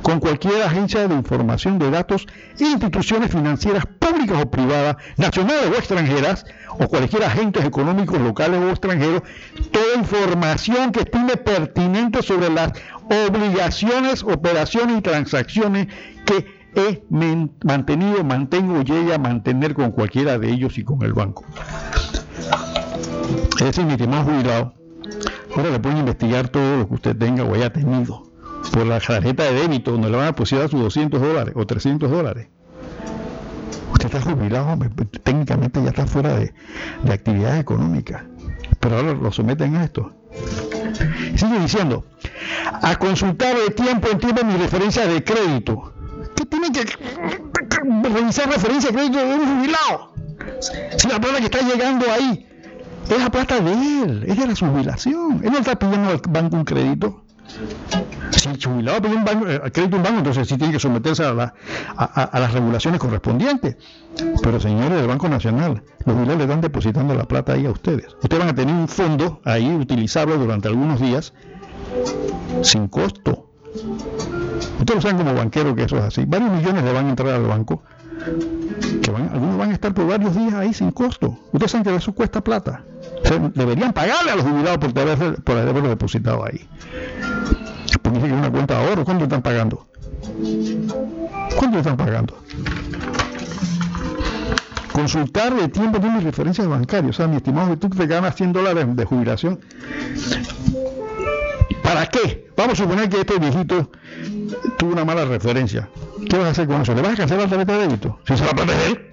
con 0.02 0.20
cualquier 0.20 0.62
agencia 0.62 1.06
de 1.06 1.14
información 1.14 1.78
de 1.78 1.90
datos, 1.90 2.26
instituciones 2.58 3.30
financieras 3.30 3.84
públicas 3.98 4.42
o 4.42 4.50
privadas, 4.50 4.96
nacionales 5.16 5.66
o 5.70 5.74
extranjeras, 5.74 6.46
o 6.78 6.88
cualquier 6.88 7.24
agentes 7.24 7.64
económicos 7.64 8.20
locales 8.20 8.60
o 8.60 8.70
extranjeros, 8.70 9.22
toda 9.70 9.98
información 9.98 10.92
que 10.92 11.00
estime 11.00 11.36
pertinente 11.36 12.22
sobre 12.22 12.50
las 12.50 12.72
obligaciones, 13.28 14.22
operaciones 14.22 14.98
y 14.98 15.02
transacciones 15.02 15.88
que 16.24 16.58
he 16.74 17.02
mantenido, 17.64 18.22
mantengo 18.24 18.82
llegue 18.82 19.14
a 19.14 19.18
mantener 19.18 19.74
con 19.74 19.90
cualquiera 19.90 20.38
de 20.38 20.50
ellos 20.50 20.78
y 20.78 20.84
con 20.84 21.02
el 21.02 21.12
banco. 21.12 21.44
Es 23.58 23.64
decir, 23.64 23.84
mi 23.84 23.92
estimado 23.92 24.24
jubilado, 24.24 24.74
ahora 25.56 25.70
le 25.70 25.80
pueden 25.80 25.98
investigar 25.98 26.48
todo 26.48 26.78
lo 26.78 26.88
que 26.88 26.94
usted 26.94 27.16
tenga 27.16 27.42
o 27.44 27.54
haya 27.54 27.72
tenido 27.72 28.27
por 28.72 28.86
la 28.86 29.00
tarjeta 29.00 29.44
de 29.44 29.54
débito 29.54 29.92
donde 29.92 30.10
le 30.10 30.16
van 30.16 30.24
a 30.24 30.28
depositar 30.28 30.68
sus 30.68 30.80
200 30.80 31.20
dólares 31.20 31.54
o 31.56 31.66
300 31.66 32.10
dólares. 32.10 32.48
Usted 33.92 34.06
está 34.06 34.20
jubilado, 34.20 34.78
técnicamente 35.22 35.82
ya 35.82 35.88
está 35.88 36.06
fuera 36.06 36.36
de, 36.36 36.52
de 37.02 37.12
actividad 37.12 37.58
económica, 37.58 38.26
pero 38.80 38.96
ahora 38.96 39.14
lo 39.14 39.32
someten 39.32 39.76
a 39.76 39.84
esto. 39.84 40.12
Sigue 41.36 41.58
diciendo, 41.60 42.04
a 42.82 42.96
consultar 42.96 43.56
de 43.56 43.70
tiempo 43.70 44.08
en 44.10 44.18
tiempo 44.18 44.44
mi 44.44 44.56
referencia 44.56 45.06
de 45.06 45.24
crédito. 45.24 45.92
¿Qué 46.34 46.44
tiene 46.46 46.70
que 46.72 46.84
revisar 48.08 48.48
referencia 48.48 48.90
de 48.90 48.96
crédito 48.96 49.18
de 49.18 49.34
un 49.34 49.56
jubilado? 49.56 50.12
Si 50.96 51.08
la 51.08 51.20
plata 51.20 51.38
que 51.38 51.44
está 51.44 51.60
llegando 51.62 52.06
ahí 52.10 52.46
es 53.08 53.18
la 53.18 53.30
plata 53.30 53.60
de 53.60 53.72
él, 53.72 54.24
es 54.26 54.36
de 54.36 54.46
la 54.46 54.54
jubilación. 54.54 55.40
Él 55.42 55.52
no 55.52 55.58
está 55.58 55.78
pidiendo 55.78 56.10
al 56.10 56.20
banco 56.28 56.56
un 56.56 56.64
crédito. 56.64 57.24
Si 58.30 58.62
jubilado 58.62 59.02
pide 59.02 59.16
un 59.16 59.24
banco, 59.24 59.48
eh, 59.48 59.60
crédito 59.72 59.96
un 59.96 60.02
banco, 60.02 60.18
entonces 60.18 60.46
sí 60.48 60.56
tiene 60.56 60.72
que 60.72 60.78
someterse 60.78 61.24
a, 61.24 61.34
las 61.34 62.52
regulaciones 62.52 63.00
correspondientes. 63.00 63.76
Pero 64.42 64.60
señores 64.60 64.98
del 64.98 65.06
Banco 65.06 65.28
Nacional, 65.28 65.82
los 66.04 66.14
jubilados 66.14 66.38
le 66.38 66.44
están 66.44 66.60
depositando 66.60 67.14
la 67.14 67.24
plata 67.24 67.54
ahí 67.54 67.66
a 67.66 67.70
ustedes. 67.70 68.14
Ustedes 68.22 68.38
van 68.38 68.48
a 68.48 68.54
tener 68.54 68.74
un 68.74 68.88
fondo 68.88 69.40
ahí 69.44 69.68
utilizable 69.74 70.36
durante 70.36 70.68
algunos 70.68 71.00
días 71.00 71.32
sin 72.62 72.88
costo. 72.88 73.46
Ustedes 74.78 74.94
lo 74.96 75.00
saben 75.00 75.18
como 75.18 75.34
banquero 75.34 75.74
que 75.74 75.84
eso 75.84 75.96
es 75.98 76.04
así. 76.04 76.24
Varios 76.26 76.50
millones 76.50 76.84
le 76.84 76.92
van 76.92 77.06
a 77.06 77.10
entrar 77.10 77.28
al 77.34 77.46
banco, 77.46 77.82
algunos 79.32 79.58
van 79.58 79.70
a 79.70 79.74
estar 79.74 79.94
por 79.94 80.06
varios 80.06 80.34
días 80.36 80.54
ahí 80.54 80.72
sin 80.72 80.90
costo. 80.90 81.38
Ustedes 81.52 81.70
saben 81.70 81.84
que 81.84 81.94
eso 81.94 82.12
cuesta 82.12 82.42
plata. 82.42 82.82
deberían 83.54 83.92
pagarle 83.92 84.32
a 84.32 84.36
los 84.36 84.44
jubilados 84.44 84.78
por, 84.78 84.92
por 85.42 85.56
haberlo 85.56 85.88
depositado 85.88 86.44
ahí. 86.44 86.66
Porque 88.02 88.20
que 88.20 88.32
una 88.32 88.50
cuenta 88.50 88.78
de 88.78 88.86
ahorro, 88.86 89.04
¿cuánto 89.04 89.24
están 89.24 89.42
pagando? 89.42 89.86
¿Cuánto 91.56 91.78
están 91.78 91.96
pagando? 91.96 92.36
Consultar 94.92 95.54
de 95.54 95.68
tiempo 95.68 96.00
mis 96.00 96.24
referencias 96.24 96.66
bancarias. 96.66 97.10
O 97.10 97.16
sea, 97.16 97.28
mi 97.28 97.36
estimado, 97.36 97.76
tú 97.78 97.88
te 97.88 98.06
ganas 98.06 98.34
100 98.34 98.52
dólares 98.52 98.96
de 98.96 99.04
jubilación. 99.04 99.60
¿Para 101.88 102.06
qué? 102.06 102.50
Vamos 102.54 102.78
a 102.78 102.82
suponer 102.82 103.08
que 103.08 103.20
este 103.20 103.38
viejito 103.38 103.90
tuvo 104.76 104.92
una 104.92 105.06
mala 105.06 105.24
referencia. 105.24 105.88
¿Qué 106.28 106.36
vas 106.36 106.48
a 106.48 106.50
hacer 106.50 106.66
con 106.66 106.82
eso? 106.82 106.94
¿Le 106.94 107.00
vas 107.00 107.12
a 107.12 107.16
cancelar 107.16 107.44
la 107.44 107.48
tarjeta 107.48 107.72
de 107.72 107.78
débito? 107.78 108.18
Si 108.28 108.36
se 108.36 108.44
la 108.44 108.50
plata 108.50 108.72
de 108.76 108.86
él. 108.88 109.06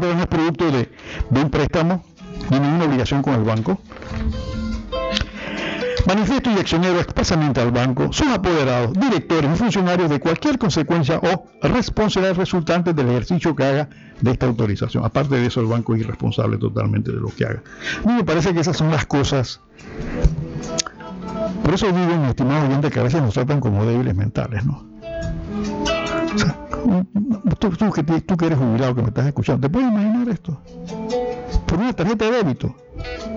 No 0.00 0.20
es 0.20 0.26
producto 0.28 0.70
de, 0.70 0.88
de 1.30 1.40
un 1.40 1.50
préstamo, 1.50 2.04
ni 2.50 2.60
ninguna 2.60 2.84
obligación 2.84 3.20
con 3.20 3.34
el 3.34 3.42
banco. 3.42 3.80
Manifiesto 6.06 6.50
y 6.52 6.58
accionero 6.58 7.00
expresamente 7.00 7.60
al 7.60 7.72
banco, 7.72 8.12
sus 8.12 8.28
apoderados, 8.28 8.92
directores 8.92 9.50
y 9.54 9.56
funcionarios 9.56 10.10
de 10.10 10.20
cualquier 10.20 10.58
consecuencia 10.58 11.18
o 11.18 11.46
responsabilidad 11.62 12.36
resultante 12.36 12.92
del 12.92 13.08
ejercicio 13.08 13.56
que 13.56 13.64
haga 13.64 13.88
de 14.20 14.30
esta 14.30 14.46
autorización. 14.46 15.04
Aparte 15.04 15.34
de 15.34 15.46
eso, 15.46 15.60
el 15.60 15.66
banco 15.66 15.94
es 15.94 16.02
irresponsable 16.02 16.58
totalmente 16.58 17.10
de 17.10 17.18
lo 17.18 17.28
que 17.28 17.44
haga. 17.44 17.62
A 18.04 18.06
mí 18.06 18.14
me 18.14 18.24
parece 18.24 18.54
que 18.54 18.60
esas 18.60 18.76
son 18.76 18.90
las 18.92 19.06
cosas. 19.06 19.60
Por 21.64 21.74
eso 21.74 21.86
digo, 21.86 22.16
mi 22.16 22.28
estimado 22.28 22.66
oyente, 22.66 22.90
que 22.90 23.00
a 23.00 23.02
veces 23.02 23.22
nos 23.22 23.34
tratan 23.34 23.58
como 23.58 23.84
débiles 23.84 24.14
mentales, 24.14 24.64
¿no? 24.64 24.84
Tú, 27.58 27.70
tú, 27.70 27.90
tú 28.26 28.36
que 28.36 28.46
eres 28.46 28.58
jubilado, 28.58 28.94
que 28.94 29.02
me 29.02 29.08
estás 29.08 29.26
escuchando, 29.26 29.66
¿te 29.66 29.72
puedes 29.72 29.90
imaginar 29.90 30.28
esto? 30.28 30.60
Por 31.66 31.78
una 31.78 31.92
tarjeta 31.92 32.26
de 32.26 32.30
débito 32.32 32.76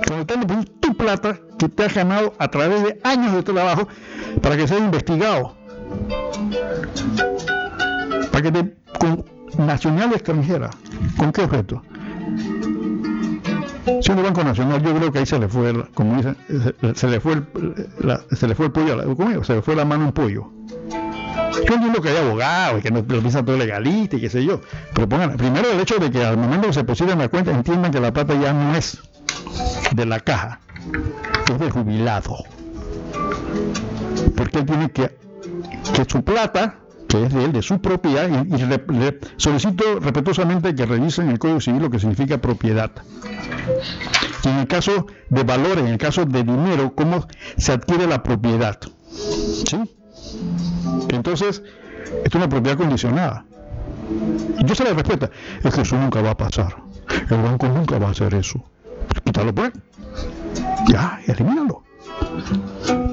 por 0.08 0.66
tu 0.80 0.96
plata 0.96 1.40
que 1.58 1.70
te 1.70 1.86
has 1.86 1.94
ganado 1.94 2.34
a 2.38 2.48
través 2.50 2.84
de 2.84 3.00
años 3.04 3.34
de 3.34 3.44
trabajo 3.44 3.88
para 4.42 4.58
que 4.58 4.68
sea 4.68 4.80
investigado. 4.80 5.56
Para 8.32 8.42
que 8.42 8.52
te, 8.52 8.78
con 9.00 9.26
nacional 9.66 10.12
o 10.12 10.16
extranjera, 10.16 10.70
¿con 11.18 11.32
qué 11.32 11.42
objeto? 11.44 11.82
Siendo 14.02 14.24
Banco 14.24 14.44
Nacional, 14.44 14.82
yo 14.82 14.94
creo 14.94 15.12
que 15.12 15.20
ahí 15.20 15.26
se 15.26 15.40
le 15.40 15.48
fue, 15.48 15.74
como 15.94 16.18
dicen, 16.18 16.38
se, 16.96 17.08
le 17.08 17.20
fue 17.20 17.34
el, 17.34 17.46
se 18.36 18.48
le 18.48 18.56
fue 18.56 18.68
el 18.68 18.72
pollo, 18.72 19.44
se 19.44 19.54
le 19.56 19.62
fue 19.62 19.76
la 19.76 19.86
mano 19.86 20.06
en 20.06 20.12
pollo. 20.12 20.52
Yo 21.68 21.74
entiendo 21.74 22.02
que 22.02 22.10
hay 22.10 22.18
abogados 22.18 22.80
y 22.80 22.82
que 22.84 22.92
no 22.92 23.00
lo 23.00 23.20
piensan 23.20 23.46
todo 23.46 23.58
legalista 23.58 24.18
y 24.18 24.22
qué 24.22 24.30
sé 24.30 24.46
yo, 24.46 24.62
pero 24.94 25.10
pongan, 25.10 25.38
primero 25.38 25.72
el 25.72 25.80
hecho 25.80 25.98
de 25.98 26.12
que 26.12 26.24
al 26.24 26.38
momento 26.38 26.68
que 26.68 26.74
se 26.74 26.84
posicionen 26.84 27.18
la 27.20 27.30
cuenta 27.30 27.52
entiendan 27.52 27.92
que 27.92 28.00
la 28.00 28.14
plata 28.14 28.36
ya 28.40 28.54
no 28.54 28.76
es 28.76 29.00
de 29.92 30.06
la 30.06 30.20
caja 30.20 30.60
es 31.54 31.60
de 31.60 31.72
jubilado. 31.72 32.38
Porque 34.36 34.60
él 34.60 34.66
tiene 34.66 34.92
que, 34.92 35.18
que 35.94 36.06
su 36.08 36.24
plata, 36.24 36.80
que 37.08 37.24
es 37.24 37.34
de 37.34 37.46
él, 37.46 37.54
de 37.54 37.62
su 37.62 37.80
propiedad, 37.80 38.28
y, 38.28 38.66
le, 38.66 39.20
solicito 39.38 40.00
respetuosamente 40.00 40.76
que 40.76 40.86
revisen 40.86 41.30
el 41.30 41.40
Código 41.40 41.62
Civil 41.62 41.84
lo 41.84 41.90
que 41.90 42.00
significa 42.00 42.38
propiedad. 42.38 42.92
Y 44.44 44.48
en 44.48 44.58
el 44.60 44.68
caso 44.68 45.08
de 45.30 45.44
valores, 45.44 45.80
en 45.80 45.88
el 45.88 45.98
caso 45.98 46.26
de 46.26 46.44
dinero, 46.44 46.94
cómo 46.96 47.28
se 47.58 47.72
adquiere 47.72 48.08
la 48.08 48.24
propiedad. 48.24 48.80
¿Sí? 49.10 49.78
Entonces, 51.10 51.64
es 52.24 52.36
una 52.36 52.48
propiedad 52.50 52.78
condicionada. 52.78 53.46
Yo 54.64 54.76
sé 54.76 54.84
la 54.84 54.94
respuesta, 54.94 55.30
es 55.64 55.74
que 55.74 55.82
eso 55.82 55.98
nunca 55.98 56.22
va 56.22 56.32
a 56.32 56.38
pasar. 56.38 56.78
El 57.30 57.42
banco 57.42 57.68
nunca 57.68 57.98
va 58.00 58.08
a 58.08 58.12
hacer 58.12 58.34
eso 58.34 58.64
quítalo 59.24 59.54
pues. 59.54 59.72
Ya, 60.88 61.20
elimínalo. 61.28 61.84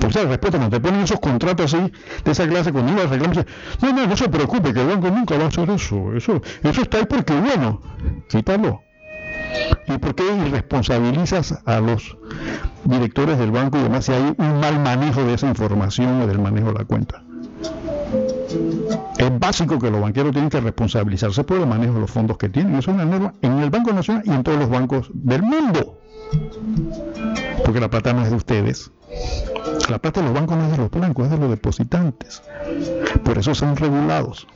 Por 0.00 0.10
esa 0.10 0.24
respuesta, 0.24 0.58
cuando 0.58 0.76
te 0.76 0.80
ponen 0.80 1.02
esos 1.02 1.20
contratos 1.20 1.72
así, 1.72 1.92
de 2.24 2.32
esa 2.32 2.46
clase, 2.46 2.72
cuando 2.72 2.92
reclamar, 3.06 3.46
no, 3.80 3.92
no, 3.92 4.06
no 4.06 4.16
se 4.16 4.28
preocupe, 4.28 4.72
que 4.72 4.80
el 4.80 4.88
banco 4.88 5.10
nunca 5.10 5.36
va 5.36 5.44
a 5.44 5.48
hacer 5.48 5.68
eso. 5.70 6.12
Eso, 6.14 6.40
está 6.62 6.98
ahí 6.98 7.06
porque, 7.08 7.34
bueno, 7.34 7.80
quítalo. 8.28 8.82
¿Y 9.86 9.98
por 9.98 10.14
qué 10.14 10.24
irresponsabilizas 10.46 11.62
a 11.64 11.80
los 11.80 12.16
directores 12.84 13.38
del 13.38 13.50
banco 13.50 13.78
y 13.78 13.80
además 13.80 14.04
si 14.04 14.12
hay 14.12 14.34
un 14.36 14.60
mal 14.60 14.80
manejo 14.80 15.22
de 15.24 15.34
esa 15.34 15.48
información 15.48 16.22
o 16.22 16.26
del 16.26 16.38
manejo 16.38 16.68
de 16.68 16.78
la 16.78 16.84
cuenta? 16.84 17.22
Es 19.18 19.38
básico 19.38 19.78
que 19.78 19.90
los 19.90 20.00
banqueros 20.00 20.32
tienen 20.32 20.50
que 20.50 20.60
responsabilizarse 20.60 21.44
por 21.44 21.58
el 21.58 21.66
manejo 21.66 21.94
de 21.94 22.00
los 22.00 22.10
fondos 22.10 22.36
que 22.36 22.48
tienen. 22.48 22.74
Eso 22.76 22.90
es 22.90 22.96
una 22.96 23.04
norma 23.04 23.34
en 23.42 23.58
el 23.60 23.70
Banco 23.70 23.92
Nacional 23.92 24.22
y 24.26 24.30
en 24.30 24.42
todos 24.42 24.58
los 24.58 24.68
bancos 24.68 25.10
del 25.12 25.42
mundo. 25.42 25.98
Porque 27.62 27.80
la 27.80 27.90
plata 27.90 28.12
no 28.12 28.22
es 28.22 28.30
de 28.30 28.36
ustedes. 28.36 28.90
La 29.88 29.98
plata 29.98 30.20
de 30.20 30.26
los 30.26 30.34
bancos 30.34 30.56
no 30.56 30.64
es 30.64 30.70
de 30.72 30.78
los 30.78 30.90
blancos, 30.90 31.26
es 31.26 31.30
de 31.30 31.38
los 31.38 31.50
depositantes. 31.50 32.42
Por 33.22 33.38
eso 33.38 33.54
son 33.54 33.76
regulados. 33.76 34.46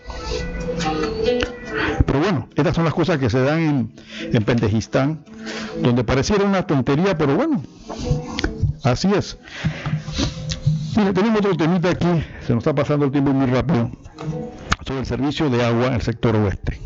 Pero 2.07 2.20
bueno, 2.20 2.49
estas 2.57 2.75
son 2.75 2.85
las 2.85 2.95
cosas 2.95 3.19
que 3.19 3.29
se 3.29 3.41
dan 3.41 3.59
en, 3.59 3.93
en 4.33 4.45
Pendejistán, 4.45 5.25
donde 5.83 6.05
pareciera 6.05 6.45
una 6.45 6.66
tontería, 6.66 7.19
pero 7.19 7.37
bueno, 7.37 7.62
así 8.83 9.09
es. 9.15 9.39
Mire, 10.97 11.12
tenemos 11.12 11.41
otro 11.41 11.57
temita 11.57 11.91
aquí, 11.91 12.25
se 12.47 12.55
nos 12.55 12.62
está 12.62 12.75
pasando 12.75 13.05
el 13.05 13.12
tiempo 13.12 13.33
muy 13.33 13.47
rápido, 13.47 13.91
sobre 14.87 15.01
el 15.01 15.07
servicio 15.07 15.51
de 15.51 15.65
agua 15.65 15.89
en 15.89 15.95
el 15.95 16.03
sector 16.03 16.35
oeste. 16.35 16.81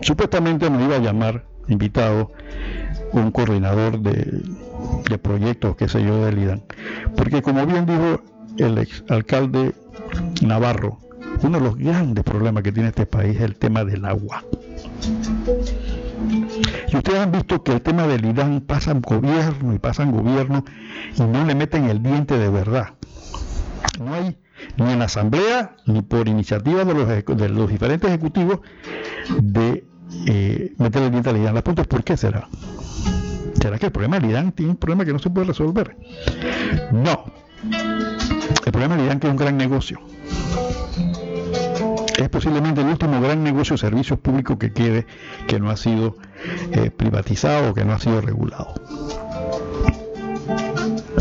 Supuestamente 0.00 0.70
me 0.70 0.84
iba 0.84 0.96
a 0.96 1.00
llamar 1.00 1.44
invitado 1.66 2.32
un 3.12 3.30
coordinador 3.30 3.98
de, 4.00 4.42
de 5.08 5.18
proyectos, 5.18 5.76
qué 5.76 5.88
sé 5.88 6.02
yo, 6.02 6.24
del 6.24 6.38
IDAN. 6.38 6.62
Porque 7.16 7.42
como 7.42 7.66
bien 7.66 7.86
dijo 7.86 8.22
el 8.58 8.78
ex 8.78 9.04
alcalde 9.08 9.74
Navarro, 10.42 10.98
uno 11.42 11.58
de 11.58 11.64
los 11.64 11.76
grandes 11.76 12.24
problemas 12.24 12.62
que 12.62 12.72
tiene 12.72 12.88
este 12.88 13.06
país 13.06 13.36
es 13.36 13.42
el 13.42 13.56
tema 13.56 13.84
del 13.84 14.04
agua. 14.04 14.44
Y 16.88 16.96
ustedes 16.96 17.20
han 17.20 17.32
visto 17.32 17.62
que 17.62 17.72
el 17.72 17.82
tema 17.82 18.06
del 18.06 18.24
IDAN 18.24 18.60
pasa 18.62 18.90
en 18.90 19.00
gobierno 19.00 19.74
y 19.74 19.78
pasa 19.78 20.02
en 20.02 20.12
gobierno 20.12 20.64
y 21.16 21.22
no 21.22 21.44
le 21.44 21.54
meten 21.54 21.84
el 21.84 22.02
diente 22.02 22.38
de 22.38 22.48
verdad. 22.48 22.94
No 24.00 24.14
hay 24.14 24.36
ni 24.76 24.92
en 24.92 24.98
la 24.98 25.04
asamblea 25.04 25.76
ni 25.86 26.02
por 26.02 26.28
iniciativa 26.28 26.84
de 26.84 27.48
los, 27.48 27.70
diferentes 27.70 28.08
ejecutivos 28.08 28.60
de 29.40 29.84
eh, 30.26 30.72
meter 30.78 31.02
el 31.02 31.10
diente 31.10 31.30
al 31.30 31.36
IDAN. 31.36 31.54
La 31.54 31.62
pregunta 31.62 31.82
es 31.82 31.88
¿por 31.88 32.02
qué 32.02 32.16
será? 32.16 32.48
¿Será 33.60 33.78
que 33.78 33.86
el 33.86 33.92
problema 33.92 34.18
del 34.18 34.30
IDAN 34.30 34.52
tiene 34.52 34.72
un 34.72 34.76
problema 34.76 35.04
que 35.04 35.12
no 35.12 35.18
se 35.18 35.30
puede 35.30 35.48
resolver? 35.48 35.96
No. 36.92 37.24
El 38.64 38.72
problema 38.72 38.96
del 38.96 39.08
es 39.08 39.16
que 39.16 39.26
es 39.26 39.30
un 39.30 39.36
gran 39.36 39.56
negocio 39.56 40.00
es 42.18 42.28
posiblemente 42.28 42.80
el 42.80 42.88
último 42.88 43.20
gran 43.20 43.44
negocio 43.44 43.74
de 43.74 43.78
servicios 43.78 44.18
públicos 44.18 44.58
que 44.58 44.72
quede 44.72 45.06
que 45.46 45.60
no 45.60 45.70
ha 45.70 45.76
sido 45.76 46.16
eh, 46.72 46.90
privatizado 46.90 47.70
o 47.70 47.74
que 47.74 47.84
no 47.84 47.92
ha 47.92 47.98
sido 47.98 48.20
regulado. 48.20 48.74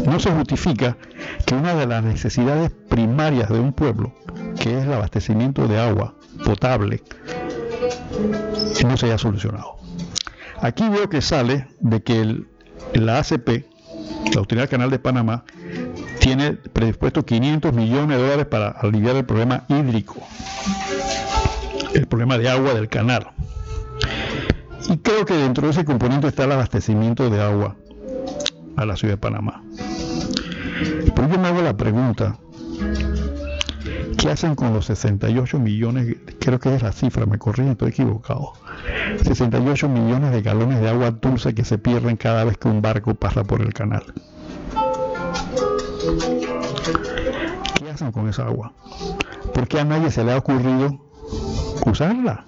No 0.05 0.19
se 0.19 0.31
justifica 0.31 0.97
que 1.45 1.53
una 1.53 1.75
de 1.75 1.85
las 1.85 2.03
necesidades 2.03 2.71
primarias 2.89 3.49
de 3.49 3.59
un 3.59 3.73
pueblo, 3.73 4.13
que 4.59 4.77
es 4.77 4.85
el 4.85 4.93
abastecimiento 4.93 5.67
de 5.67 5.79
agua 5.79 6.15
potable, 6.43 7.03
no 8.83 8.97
se 8.97 9.05
haya 9.05 9.17
solucionado. 9.17 9.76
Aquí 10.61 10.87
veo 10.89 11.09
que 11.09 11.21
sale 11.21 11.67
de 11.79 12.01
que 12.01 12.19
el, 12.19 12.47
la 12.93 13.19
ACP, 13.19 13.65
la 14.33 14.39
Autoridad 14.39 14.69
Canal 14.69 14.89
de 14.89 14.99
Panamá, 14.99 15.43
tiene 16.19 16.53
predispuesto 16.53 17.23
500 17.25 17.73
millones 17.73 18.17
de 18.17 18.23
dólares 18.23 18.45
para 18.47 18.69
aliviar 18.69 19.15
el 19.15 19.25
problema 19.25 19.63
hídrico, 19.67 20.15
el 21.93 22.07
problema 22.07 22.37
de 22.37 22.49
agua 22.49 22.73
del 22.73 22.89
canal. 22.89 23.29
Y 24.89 24.97
creo 24.97 25.25
que 25.25 25.35
dentro 25.35 25.65
de 25.67 25.71
ese 25.71 25.85
componente 25.85 26.27
está 26.27 26.45
el 26.45 26.51
abastecimiento 26.53 27.29
de 27.29 27.41
agua 27.41 27.75
a 28.75 28.85
la 28.85 28.95
ciudad 28.95 29.13
de 29.13 29.17
Panamá. 29.17 29.63
Pero 31.15 31.29
yo 31.29 31.39
me 31.39 31.47
hago 31.47 31.61
la 31.61 31.75
pregunta, 31.75 32.37
¿qué 34.27 34.33
hacen 34.33 34.55
con 34.55 34.73
los 34.73 34.87
68 34.87 35.57
millones? 35.57 36.17
Creo 36.41 36.59
que 36.59 36.75
es 36.75 36.83
la 36.83 36.91
cifra, 36.91 37.25
me 37.25 37.37
corrigen, 37.37 37.71
estoy 37.71 37.91
equivocado. 37.91 38.51
68 39.23 39.87
millones 39.87 40.33
de 40.33 40.41
galones 40.41 40.81
de 40.81 40.89
agua 40.89 41.11
dulce 41.11 41.55
que 41.55 41.63
se 41.63 41.77
pierden 41.77 42.17
cada 42.17 42.43
vez 42.43 42.57
que 42.57 42.67
un 42.67 42.81
barco 42.81 43.15
pasa 43.15 43.45
por 43.45 43.61
el 43.61 43.73
canal. 43.73 44.03
¿Qué 47.79 47.89
hacen 47.89 48.11
con 48.11 48.27
esa 48.27 48.47
agua? 48.47 48.73
¿Por 49.53 49.65
qué 49.69 49.79
a 49.79 49.85
nadie 49.85 50.11
se 50.11 50.25
le 50.25 50.33
ha 50.33 50.37
ocurrido 50.37 50.99
usarla? 51.85 52.47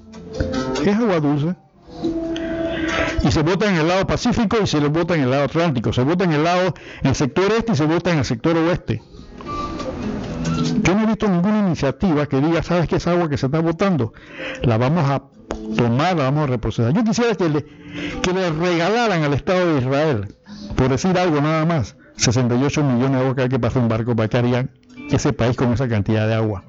Es 0.86 0.98
agua 0.98 1.22
dulce. 1.22 1.56
Y 3.24 3.32
se 3.32 3.42
vota 3.42 3.70
en 3.70 3.76
el 3.76 3.88
lado 3.88 4.06
Pacífico 4.06 4.58
y 4.62 4.68
se 4.68 4.80
vota 4.80 5.16
en 5.16 5.22
el 5.22 5.32
lado 5.32 5.46
Atlántico. 5.46 5.94
Se 5.94 6.04
vota 6.04 6.26
en 6.26 6.34
el 6.34 6.44
lado, 6.44 6.74
en 7.04 7.08
el 7.08 7.16
sector 7.16 7.50
este 7.58 7.72
y 7.72 7.76
se 7.78 7.86
vota 7.86 8.12
en 8.12 8.18
el 8.18 8.26
sector 8.26 8.58
oeste. 8.58 9.02
Yo 10.84 10.96
no 10.96 11.04
he 11.04 11.06
visto 11.06 11.28
ninguna 11.28 11.60
iniciativa 11.60 12.26
que 12.26 12.42
diga, 12.42 12.64
¿sabes 12.64 12.88
qué 12.88 12.98
es 12.98 13.08
agua 13.08 13.30
que 13.30 13.38
se 13.38 13.46
está 13.46 13.60
votando? 13.60 14.14
La 14.62 14.78
vamos 14.78 15.10
a 15.10 15.24
tomar, 15.76 16.18
la 16.18 16.24
vamos 16.24 16.44
a 16.44 16.48
reprocesar. 16.48 16.94
Yo 16.94 17.04
quisiera 17.04 17.36
que 17.36 17.50
le, 17.50 17.66
que 18.22 18.32
regalaran 18.32 19.24
al 19.24 19.34
Estado 19.34 19.74
de 19.74 19.82
Israel, 19.82 20.36
por 20.76 20.90
decir 20.90 21.18
algo 21.18 21.42
nada 21.42 21.66
más, 21.66 21.96
68 22.18 22.84
millones 22.84 23.12
de 23.12 23.28
agua 23.28 23.50
que 23.50 23.60
pasar 23.60 23.82
un 23.82 23.90
barco 23.90 24.16
para 24.16 24.28
que 24.28 24.38
haría 24.38 24.70
ese 25.10 25.34
país 25.34 25.56
con 25.56 25.74
esa 25.74 25.88
cantidad 25.88 26.28
de 26.28 26.36
agua. 26.36 26.64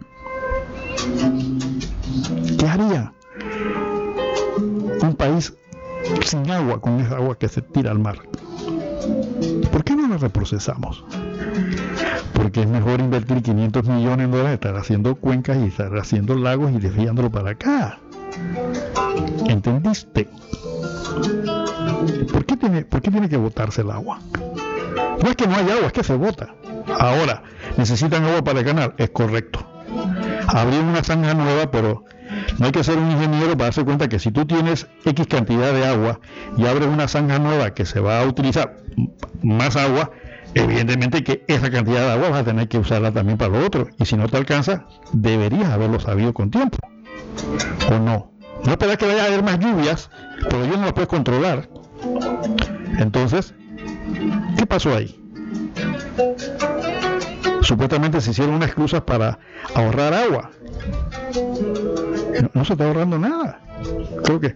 ¿Qué 2.59 2.67
haría? 2.67 3.13
Un 5.03 5.15
país 5.17 5.55
sin 6.25 6.51
agua, 6.51 6.81
con 6.81 7.01
esa 7.01 7.17
agua 7.17 7.39
que 7.39 7.49
se 7.49 7.63
tira 7.63 7.91
al 7.91 7.99
mar. 7.99 8.19
¿Por 9.71 9.85
qué 9.85 9.95
no 9.95 10.09
la 10.09 10.17
reprocesamos? 10.19 11.05
Porque 12.35 12.63
es 12.63 12.69
mejor 12.69 13.01
invertir 13.01 13.43
500 13.43 13.85
millones 13.85 14.31
de 14.31 14.37
dólares, 14.37 14.55
estar 14.55 14.77
haciendo 14.77 15.15
cuencas 15.15 15.59
y 15.59 15.65
estar 15.67 15.97
haciendo 15.97 16.35
lagos 16.35 16.73
y 16.73 16.79
desviándolo 16.79 17.31
para 17.31 17.51
acá. 17.51 17.99
¿Entendiste? 19.47 20.29
¿Por 22.33 22.45
qué 22.45 22.57
tiene, 22.57 22.85
por 22.85 23.03
qué 23.03 23.29
que 23.29 23.37
botarse 23.37 23.83
el 23.83 23.91
agua? 23.91 24.19
No 25.23 25.29
es 25.29 25.37
que 25.37 25.47
no 25.47 25.55
hay 25.55 25.71
agua, 25.71 25.87
es 25.87 25.93
que 25.93 26.05
se 26.05 26.15
bota. 26.15 26.55
Ahora, 26.99 27.43
¿necesitan 27.77 28.25
agua 28.25 28.43
para 28.43 28.65
canal? 28.65 28.95
Es 28.97 29.11
correcto. 29.11 29.67
Abrir 30.47 30.81
una 30.81 31.03
zanja 31.03 31.35
nueva, 31.35 31.71
pero 31.71 32.05
no 32.59 32.67
hay 32.67 32.73
que 32.73 32.85
ser 32.85 32.99
un 32.99 33.11
ingeniero 33.11 33.53
para 33.53 33.67
darse 33.67 33.85
cuenta 33.85 34.09
que 34.09 34.19
si 34.19 34.31
tú 34.31 34.47
tienes 34.47 34.87
X 35.05 35.27
cantidad 35.27 35.73
de 35.73 35.87
agua 35.87 36.21
y 36.57 36.67
abres 36.67 36.89
una 36.89 37.09
zanja 37.09 37.39
nueva 37.39 37.75
que 37.75 37.85
se 37.85 38.01
va 38.01 38.21
a 38.21 38.27
utilizar 38.27 38.77
más 39.43 39.77
agua, 39.77 40.11
evidentemente 40.55 41.25
que 41.25 41.45
esa 41.49 41.71
cantidad 41.71 42.01
de 42.01 42.13
agua 42.13 42.31
vas 42.31 42.41
a 42.41 42.45
tener 42.45 42.69
que 42.69 42.79
usarla 42.79 43.13
también 43.13 43.39
para 43.39 43.59
lo 43.59 43.67
otro. 43.67 43.89
Y 43.99 44.05
si 44.05 44.17
no 44.17 44.29
te 44.29 44.37
alcanza, 44.37 44.87
deberías 45.13 45.71
haberlo 45.71 46.01
sabido 46.01 46.35
con 46.35 46.51
tiempo. 46.51 46.79
¿O 47.91 47.99
no? 47.99 48.33
No 48.65 48.73
esperas 48.73 48.99
que 48.99 49.07
vaya 49.07 49.25
a 49.25 49.27
haber 49.27 49.43
más 49.43 49.59
lluvias, 49.59 50.11
pero 50.49 50.67
yo 50.67 50.77
no 50.77 50.87
lo 50.87 50.95
puedes 50.95 51.09
controlar. 51.09 51.69
Entonces, 52.99 53.55
¿Qué 54.57 54.67
pasó 54.67 54.95
ahí? 54.95 55.17
Supuestamente 57.63 58.21
se 58.21 58.31
hicieron 58.31 58.55
unas 58.55 58.69
excusas 58.69 59.03
para 59.03 59.39
ahorrar 59.75 60.15
agua. 60.15 60.51
No, 62.55 62.65
se 62.65 62.73
está 62.73 62.87
ahorrando 62.87 63.19
nada. 63.19 63.61
Creo 64.25 64.41
que 64.41 64.55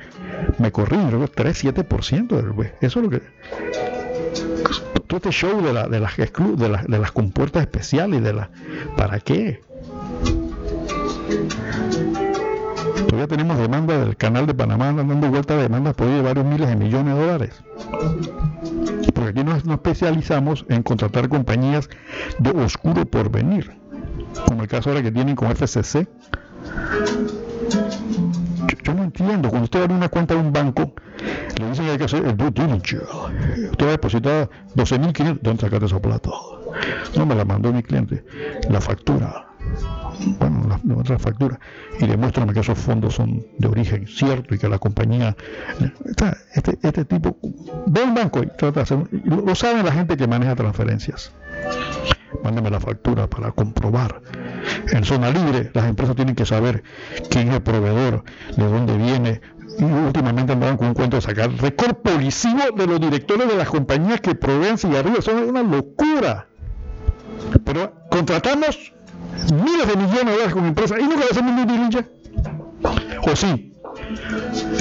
me 0.58 0.70
corrí, 0.70 0.96
creo 0.96 1.20
que 1.20 1.32
3-7% 1.32 2.28
del 2.28 2.72
Eso 2.80 3.00
es 3.00 3.04
lo 3.04 3.10
que. 3.10 3.22
Todo 5.06 5.18
este 5.18 5.30
show 5.30 5.62
de, 5.62 5.72
la, 5.72 5.86
de, 5.86 6.00
las, 6.00 6.16
de, 6.16 6.68
las, 6.68 6.86
de 6.86 6.98
las 6.98 7.12
compuertas 7.12 7.62
especiales, 7.62 8.22
de 8.22 8.32
la, 8.32 8.50
¿para 8.96 9.20
qué? 9.20 9.60
Todavía 13.08 13.28
tenemos 13.28 13.58
demandas 13.58 14.00
del 14.00 14.16
canal 14.16 14.46
de 14.46 14.54
Panamá 14.54 14.92
dando 14.92 15.28
vueltas 15.28 15.56
de 15.56 15.62
demandas 15.64 15.94
por 15.94 16.22
varios 16.22 16.44
miles 16.44 16.68
de 16.68 16.76
millones 16.76 17.14
de 17.14 17.20
dólares. 17.20 17.62
Porque 19.14 19.30
aquí 19.30 19.44
nos, 19.44 19.64
especializamos 19.64 20.64
en 20.68 20.82
contratar 20.82 21.28
compañías 21.28 21.88
de 22.38 22.50
oscuro 22.50 23.04
porvenir, 23.06 23.70
como 24.46 24.62
el 24.62 24.68
caso 24.68 24.90
ahora 24.90 25.02
que 25.02 25.12
tienen 25.12 25.36
con 25.36 25.54
FCC. 25.54 26.08
Entiendo, 29.16 29.48
cuando 29.48 29.64
usted 29.64 29.82
abre 29.82 29.94
una 29.94 30.08
cuenta 30.08 30.34
de 30.34 30.40
un 30.40 30.52
banco, 30.52 30.92
le 31.58 31.68
dicen 31.68 31.84
que 31.84 31.90
hay 31.92 31.98
que 31.98 32.04
hacer 32.04 32.24
el 32.26 32.36
due 32.36 32.50
diligence. 32.50 33.06
Usted 33.70 33.84
va 33.84 33.88
a 33.88 33.92
depositar 33.92 34.50
12.500, 34.74 35.38
¿dónde 35.40 35.60
sacaste 35.60 35.86
esa 35.86 36.00
plata? 36.00 36.30
No 37.16 37.24
me 37.24 37.34
la 37.34 37.44
mandó 37.44 37.72
mi 37.72 37.82
cliente, 37.82 38.24
la 38.68 38.80
factura 38.80 39.54
bueno, 40.38 40.80
la, 40.84 40.94
otra 40.96 41.18
factura, 41.18 41.58
y 41.98 42.06
demuéstrame 42.06 42.52
que 42.52 42.60
esos 42.60 42.78
fondos 42.78 43.14
son 43.14 43.44
de 43.58 43.68
origen 43.68 44.06
cierto 44.06 44.54
y 44.54 44.58
que 44.58 44.68
la 44.68 44.78
compañía, 44.78 45.36
este, 46.54 46.78
este 46.82 47.04
tipo, 47.04 47.36
ve 47.86 48.02
un 48.02 48.14
banco 48.14 48.42
y 48.42 48.46
trata 48.46 48.72
de 48.72 48.80
hacer, 48.82 48.98
lo, 49.24 49.54
saben 49.54 49.84
la 49.84 49.92
gente 49.92 50.16
que 50.16 50.26
maneja 50.26 50.54
transferencias, 50.54 51.32
Mándame 52.44 52.70
la 52.70 52.78
factura 52.78 53.26
para 53.26 53.52
comprobar. 53.52 54.20
En 54.92 55.02
zona 55.02 55.30
libre, 55.30 55.70
las 55.72 55.86
empresas 55.86 56.14
tienen 56.14 56.34
que 56.34 56.44
saber 56.44 56.82
quién 57.30 57.48
es 57.48 57.54
el 57.54 57.62
proveedor, 57.62 58.22
de 58.54 58.64
dónde 58.64 58.96
viene. 58.98 59.40
Y 59.78 59.84
últimamente 59.84 60.52
andaban 60.52 60.76
con 60.76 60.88
un 60.88 60.94
cuento 60.94 61.16
de 61.16 61.22
sacar 61.22 61.50
récord 61.54 61.96
policivo 61.96 62.60
de 62.76 62.86
los 62.86 63.00
directores 63.00 63.48
de 63.48 63.56
las 63.56 63.68
compañías 63.68 64.20
que 64.20 64.34
proveen 64.34 64.76
cigarrillos. 64.76 65.20
Eso 65.20 65.38
es 65.38 65.48
una 65.48 65.62
locura. 65.62 66.46
Pero 67.64 67.94
contratamos 68.10 68.92
miles 69.52 69.88
de 69.88 69.96
millones 69.96 70.26
de 70.26 70.32
dólares 70.32 70.52
con 70.52 70.66
empresas 70.66 70.98
y 71.00 71.02
nunca 71.02 71.24
hacemos 71.30 71.58
un 71.58 71.66
due 71.66 72.06
¿O 73.26 73.36
sí? 73.36 73.72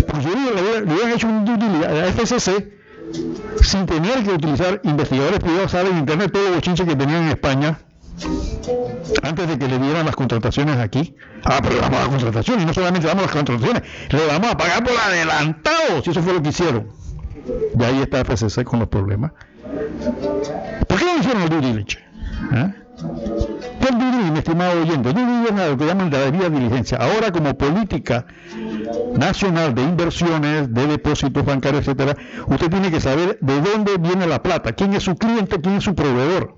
Pues 0.08 0.24
yo 0.26 0.32
le, 0.32 0.78
habían 0.80 1.12
hecho 1.12 1.28
un 1.28 1.46
due 1.46 1.86
a 1.88 1.92
la 1.92 2.12
FCC 2.12 2.83
sin 3.62 3.86
tener 3.86 4.24
que 4.24 4.32
utilizar 4.32 4.82
investigadores 4.84 5.40
privados, 5.40 5.72
saben 5.72 5.94
en 5.94 6.00
internet 6.00 6.32
todo 6.32 6.50
los 6.50 6.62
chinches 6.62 6.88
que 6.88 6.96
tenían 6.96 7.24
en 7.24 7.30
España 7.30 7.80
antes 9.24 9.48
de 9.48 9.58
que 9.58 9.68
le 9.68 9.80
dieran 9.80 10.06
las 10.06 10.16
contrataciones 10.16 10.78
aquí. 10.78 11.16
Ah, 11.44 11.60
pero 11.62 11.76
le 11.76 11.82
damos 11.82 12.00
las 12.00 12.10
contrataciones 12.10 12.64
y 12.64 12.66
no 12.68 12.74
solamente 12.74 13.08
damos 13.08 13.24
las 13.24 13.32
contrataciones, 13.32 13.84
le 14.10 14.28
vamos 14.28 14.52
a 14.52 14.58
pagar 14.58 14.84
por 14.84 14.94
adelantado, 14.98 16.04
si 16.04 16.12
eso 16.12 16.22
fue 16.22 16.34
lo 16.34 16.42
que 16.42 16.50
hicieron. 16.50 16.88
Y 17.78 17.84
ahí 17.84 18.02
está 18.02 18.24
FCC 18.24 18.64
con 18.64 18.80
los 18.80 18.90
problemas. 18.90 19.32
¿Por 20.88 21.00
qué 21.00 21.06
no 21.06 21.18
hicieron 21.20 21.42
el 21.44 21.50
due 21.50 21.62
diligence? 21.62 22.00
¿Eh? 22.54 22.74
¿Qué 22.96 23.88
es 23.88 24.32
mi 24.32 24.38
estimado 24.38 24.82
oyente? 24.82 25.14
Diligence 25.14 25.64
es 25.64 25.72
lo 25.72 25.78
que 25.78 25.86
llaman 25.86 26.12
la 26.12 26.20
debida 26.20 26.50
diligencia. 26.50 26.98
Ahora 26.98 27.32
como 27.32 27.58
política 27.58 28.26
nacional 29.18 29.74
de 29.74 29.82
inversiones, 29.82 30.74
de 30.74 30.88
depósitos 30.88 31.44
bancarios, 31.46 31.82
etcétera, 31.82 32.16
usted 32.48 32.70
tiene 32.70 32.92
que 32.92 33.02
saber 33.02 33.38
de 33.42 33.62
dónde 33.62 33.98
viene 33.98 34.28
la 34.28 34.42
plata, 34.42 34.74
quién 34.74 34.94
es 34.94 35.04
su 35.04 35.16
cliente, 35.16 35.60
quién 35.60 35.76
es 35.76 35.84
su 35.84 35.96
proveedor. 35.96 36.56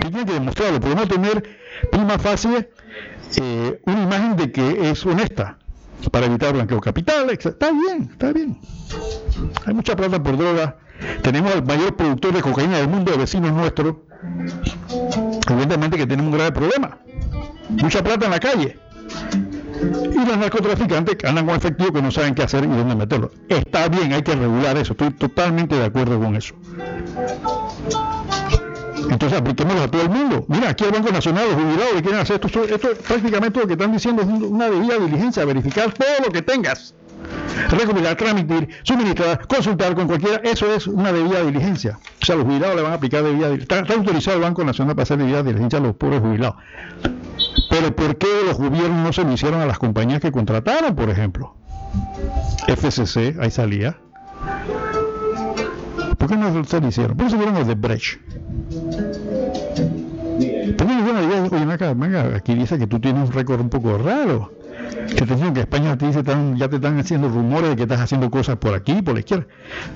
tiene 0.00 0.24
que 0.24 0.32
demostrarlo, 0.32 0.80
podemos 0.80 1.08
tener 1.08 1.42
prima 1.90 2.18
facie 2.18 2.70
eh, 3.40 3.80
una 3.84 4.02
imagen 4.02 4.36
de 4.36 4.52
que 4.52 4.90
es 4.90 5.04
honesta 5.06 5.58
para 6.10 6.26
evitar 6.26 6.52
blanqueo 6.52 6.80
capital, 6.80 7.30
está 7.30 7.70
bien, 7.72 8.08
está 8.12 8.32
bien. 8.32 8.58
Hay 9.64 9.74
mucha 9.74 9.96
plata 9.96 10.22
por 10.22 10.36
droga. 10.36 10.76
Tenemos 11.22 11.54
el 11.54 11.62
mayor 11.62 11.94
productor 11.94 12.32
de 12.32 12.42
cocaína 12.42 12.78
del 12.78 12.88
mundo, 12.88 13.12
de 13.12 13.18
vecinos 13.18 13.52
nuestros. 13.52 13.96
Evidentemente 15.50 15.96
que 15.96 16.06
tenemos 16.06 16.32
un 16.32 16.38
grave 16.38 16.52
problema. 16.52 16.98
Mucha 17.68 18.02
plata 18.02 18.26
en 18.26 18.30
la 18.30 18.40
calle. 18.40 18.78
Y 19.82 20.26
los 20.26 20.38
narcotraficantes 20.38 21.16
andan 21.24 21.46
con 21.46 21.56
efectivo 21.56 21.92
que 21.92 22.02
no 22.02 22.10
saben 22.10 22.34
qué 22.34 22.42
hacer 22.42 22.64
y 22.64 22.68
dónde 22.68 22.94
meterlo. 22.94 23.30
Está 23.48 23.88
bien, 23.88 24.12
hay 24.12 24.22
que 24.22 24.34
regular 24.34 24.76
eso, 24.76 24.92
estoy 24.92 25.10
totalmente 25.10 25.76
de 25.76 25.84
acuerdo 25.84 26.18
con 26.18 26.34
eso. 26.34 26.54
Entonces 29.10 29.38
apliquémoslo 29.38 29.82
a 29.82 29.88
todo 29.88 30.02
el 30.02 30.10
mundo. 30.10 30.44
Mira, 30.48 30.70
aquí 30.70 30.84
el 30.84 30.92
Banco 30.92 31.10
Nacional, 31.10 31.46
los 31.46 31.54
jubilados 31.54 31.92
que 31.94 32.02
quieren 32.02 32.20
hacer 32.20 32.40
esto, 32.42 32.64
esto 32.64 32.88
prácticamente 33.06 33.60
lo 33.60 33.66
que 33.66 33.72
están 33.74 33.92
diciendo 33.92 34.22
es 34.22 34.28
una 34.28 34.68
debida 34.68 34.98
diligencia, 34.98 35.44
verificar 35.44 35.92
todo 35.92 36.08
lo 36.24 36.32
que 36.32 36.42
tengas. 36.42 36.94
Recopilar, 37.70 38.16
transmitir, 38.16 38.68
suministrar, 38.82 39.46
consultar 39.48 39.94
con 39.94 40.06
cualquiera, 40.06 40.36
eso 40.44 40.72
es 40.72 40.86
una 40.86 41.12
debida 41.12 41.42
diligencia. 41.42 41.98
O 42.22 42.24
sea, 42.24 42.36
los 42.36 42.44
jubilados 42.44 42.76
le 42.76 42.82
van 42.82 42.92
a 42.92 42.94
aplicar 42.96 43.22
debida 43.22 43.48
diligencia. 43.48 43.80
Está, 43.80 43.94
autorizado 43.94 44.36
el 44.36 44.42
Banco 44.42 44.64
Nacional 44.64 44.94
para 44.94 45.04
hacer 45.04 45.18
debida 45.18 45.42
diligencia 45.42 45.78
a 45.78 45.82
los 45.82 45.96
pobres 45.96 46.20
jubilados. 46.20 46.56
Pero 47.70 47.96
¿por 47.96 48.16
qué 48.16 48.28
los 48.46 48.58
gobiernos 48.58 48.98
no 48.98 49.12
se 49.12 49.24
lo 49.24 49.32
hicieron 49.32 49.60
a 49.60 49.66
las 49.66 49.78
compañías 49.78 50.20
que 50.20 50.30
contrataron, 50.30 50.94
por 50.94 51.10
ejemplo? 51.10 51.54
FCC, 52.68 53.36
ahí 53.40 53.50
salía. 53.50 53.96
¿Por 56.18 56.28
qué 56.28 56.36
no 56.36 56.88
hicieron? 56.88 57.16
¿Por 57.16 57.26
qué 57.26 57.30
se 57.30 57.36
vieron 57.36 57.54
los 57.54 57.66
de 57.66 57.74
Brecht? 57.74 58.20
¿Por 60.76 60.86
qué 60.86 60.94
no 60.94 61.20
dijeron, 61.20 61.48
oye, 61.52 61.72
acá, 61.72 61.94
venga, 61.94 62.36
aquí 62.36 62.54
dice 62.54 62.78
que 62.78 62.86
tú 62.86 63.00
tienes 63.00 63.28
un 63.28 63.34
récord 63.34 63.60
un 63.60 63.68
poco 63.68 63.96
raro? 63.98 64.52
Que 65.08 65.24
te 65.26 65.34
dicen 65.34 65.54
que 65.54 65.60
España 65.60 65.96
te 65.96 66.06
dice, 66.06 66.22
ya 66.56 66.68
te 66.68 66.76
están 66.76 66.98
haciendo 66.98 67.28
rumores 67.28 67.70
de 67.70 67.76
que 67.76 67.82
estás 67.82 68.00
haciendo 68.00 68.30
cosas 68.30 68.56
por 68.56 68.74
aquí, 68.74 69.02
por 69.02 69.14
la 69.14 69.20
izquierda. 69.20 69.46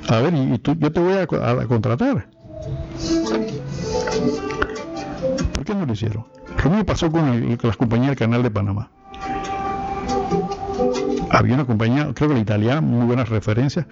A 0.08 0.20
ver, 0.20 0.34
y, 0.34 0.58
tú, 0.58 0.74
yo 0.78 0.92
te 0.92 1.00
voy 1.00 1.14
a, 1.14 1.22
a 1.22 1.66
contratar. 1.66 2.26
¿Por 5.54 5.64
qué 5.64 5.74
no 5.74 5.86
lo 5.86 5.92
hicieron? 5.92 6.26
Lo 6.64 6.70
mismo 6.70 6.84
pasó 6.84 7.10
con, 7.10 7.58
las 7.62 7.76
compañías 7.76 8.10
del 8.10 8.18
Canal 8.18 8.42
de 8.42 8.50
Panamá. 8.50 8.90
Había 11.30 11.54
una 11.54 11.64
compañía, 11.64 12.12
creo 12.12 12.28
que 12.28 12.34
la 12.34 12.40
italiana, 12.40 12.80
muy 12.80 13.06
buenas 13.06 13.28
referencias, 13.28 13.86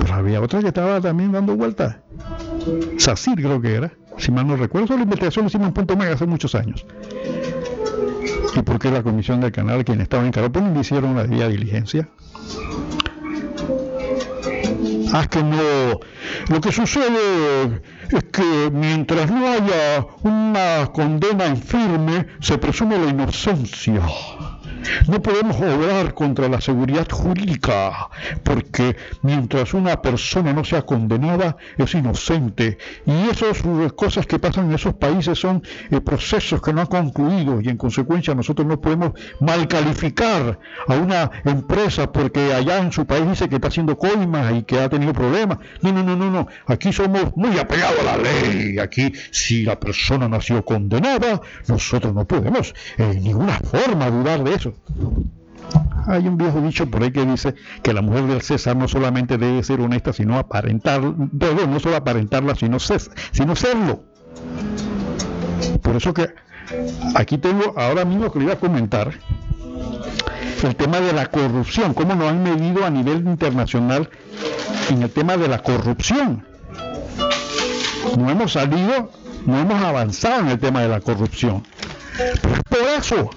pero 0.00 0.14
había 0.14 0.40
otra 0.40 0.60
que 0.60 0.68
estaba 0.68 1.00
también 1.00 1.30
dando 1.30 1.56
vueltas. 1.56 1.96
SACIR 2.98 3.36
creo 3.36 3.60
que 3.60 3.74
era, 3.74 3.92
si 4.18 4.32
mal 4.32 4.46
no 4.46 4.56
recuerdo, 4.56 4.96
la 4.96 5.02
investigación 5.02 5.44
lo 5.44 5.48
hicimos 5.48 5.68
en 5.68 5.74
Punto 5.74 5.96
Mega 5.96 6.14
hace 6.14 6.26
muchos 6.26 6.54
años. 6.54 6.84
¿Y 8.54 8.62
por 8.62 8.78
qué 8.78 8.90
la 8.90 9.02
comisión 9.02 9.40
del 9.40 9.52
canal, 9.52 9.84
quien 9.84 10.00
estaba 10.00 10.26
encargado, 10.26 10.52
pues 10.52 10.64
no 10.64 10.80
hicieron 10.80 11.14
la 11.14 11.22
debida 11.22 11.48
diligencia? 11.48 12.08
Ah, 15.12 15.26
que 15.28 15.42
no. 15.42 16.00
Lo 16.48 16.60
que 16.60 16.72
sucede 16.72 17.82
es 18.10 18.24
que 18.24 18.70
mientras 18.72 19.30
no 19.30 19.46
haya 19.46 20.06
una 20.22 20.90
condena 20.92 21.46
en 21.46 21.56
firme, 21.58 22.26
se 22.40 22.58
presume 22.58 22.98
la 22.98 23.10
inocencia. 23.10 24.02
No 25.08 25.22
podemos 25.22 25.56
obrar 25.56 26.14
contra 26.14 26.48
la 26.48 26.60
seguridad 26.60 27.08
jurídica, 27.10 28.08
porque 28.42 28.96
mientras 29.22 29.74
una 29.74 30.00
persona 30.00 30.52
no 30.52 30.64
sea 30.64 30.82
condenada, 30.82 31.56
es 31.76 31.94
inocente. 31.94 32.78
Y 33.06 33.28
esas 33.30 33.62
cosas 33.94 34.26
que 34.26 34.38
pasan 34.38 34.66
en 34.66 34.74
esos 34.74 34.94
países 34.94 35.38
son 35.38 35.62
eh, 35.90 36.00
procesos 36.00 36.60
que 36.60 36.72
no 36.72 36.80
han 36.82 36.86
concluido 36.86 37.60
y 37.60 37.68
en 37.68 37.76
consecuencia 37.76 38.34
nosotros 38.34 38.66
no 38.66 38.80
podemos 38.80 39.12
mal 39.40 39.68
calificar 39.68 40.58
a 40.86 40.94
una 40.94 41.30
empresa 41.44 42.10
porque 42.10 42.52
allá 42.52 42.78
en 42.78 42.92
su 42.92 43.06
país 43.06 43.28
dice 43.28 43.48
que 43.48 43.56
está 43.56 43.68
haciendo 43.68 43.96
coimas 43.96 44.54
y 44.54 44.62
que 44.62 44.80
ha 44.80 44.88
tenido 44.88 45.12
problemas. 45.12 45.58
No, 45.80 45.92
no, 45.92 46.02
no, 46.02 46.16
no, 46.16 46.30
no. 46.30 46.48
Aquí 46.66 46.92
somos 46.92 47.36
muy 47.36 47.58
apegados 47.58 48.00
a 48.00 48.04
la 48.04 48.16
ley. 48.16 48.78
Aquí, 48.78 49.12
si 49.30 49.64
la 49.64 49.78
persona 49.78 50.28
no 50.28 50.36
ha 50.36 50.40
sido 50.40 50.64
condenada, 50.64 51.40
nosotros 51.68 52.14
no 52.14 52.26
podemos 52.26 52.74
en 52.98 53.22
ninguna 53.22 53.58
forma 53.58 54.10
dudar 54.10 54.44
de 54.44 54.54
eso. 54.54 54.71
Hay 56.06 56.26
un 56.26 56.36
viejo 56.36 56.60
dicho 56.60 56.90
por 56.90 57.02
ahí 57.02 57.12
que 57.12 57.24
dice 57.24 57.54
que 57.82 57.92
la 57.92 58.02
mujer 58.02 58.26
del 58.26 58.42
César 58.42 58.76
no 58.76 58.88
solamente 58.88 59.38
debe 59.38 59.62
ser 59.62 59.80
honesta, 59.80 60.12
sino 60.12 60.38
aparentar, 60.38 61.00
no 61.00 61.80
solo 61.80 61.96
aparentarla, 61.96 62.54
sino, 62.54 62.78
serlo. 62.80 64.02
Por 65.80 65.96
eso 65.96 66.12
que 66.12 66.28
aquí 67.14 67.38
tengo 67.38 67.74
ahora 67.76 68.04
mismo 68.04 68.32
que 68.32 68.38
le 68.40 68.46
iba 68.46 68.54
a 68.54 68.58
comentar 68.58 69.12
el 70.62 70.76
tema 70.76 71.00
de 71.00 71.12
la 71.12 71.26
corrupción, 71.26 71.94
cómo 71.94 72.14
nos 72.14 72.28
han 72.28 72.42
medido 72.42 72.84
a 72.84 72.90
nivel 72.90 73.18
internacional 73.18 74.08
en 74.90 75.02
el 75.02 75.10
tema 75.10 75.36
de 75.36 75.48
la 75.48 75.58
corrupción. 75.62 76.44
No 78.18 78.30
hemos 78.30 78.52
salido, 78.52 79.10
no 79.46 79.58
hemos 79.58 79.82
avanzado 79.82 80.40
en 80.40 80.48
el 80.48 80.58
tema 80.58 80.82
de 80.82 80.88
la 80.88 81.00
corrupción. 81.00 81.64
Por 82.68 82.80
eso 82.98 83.30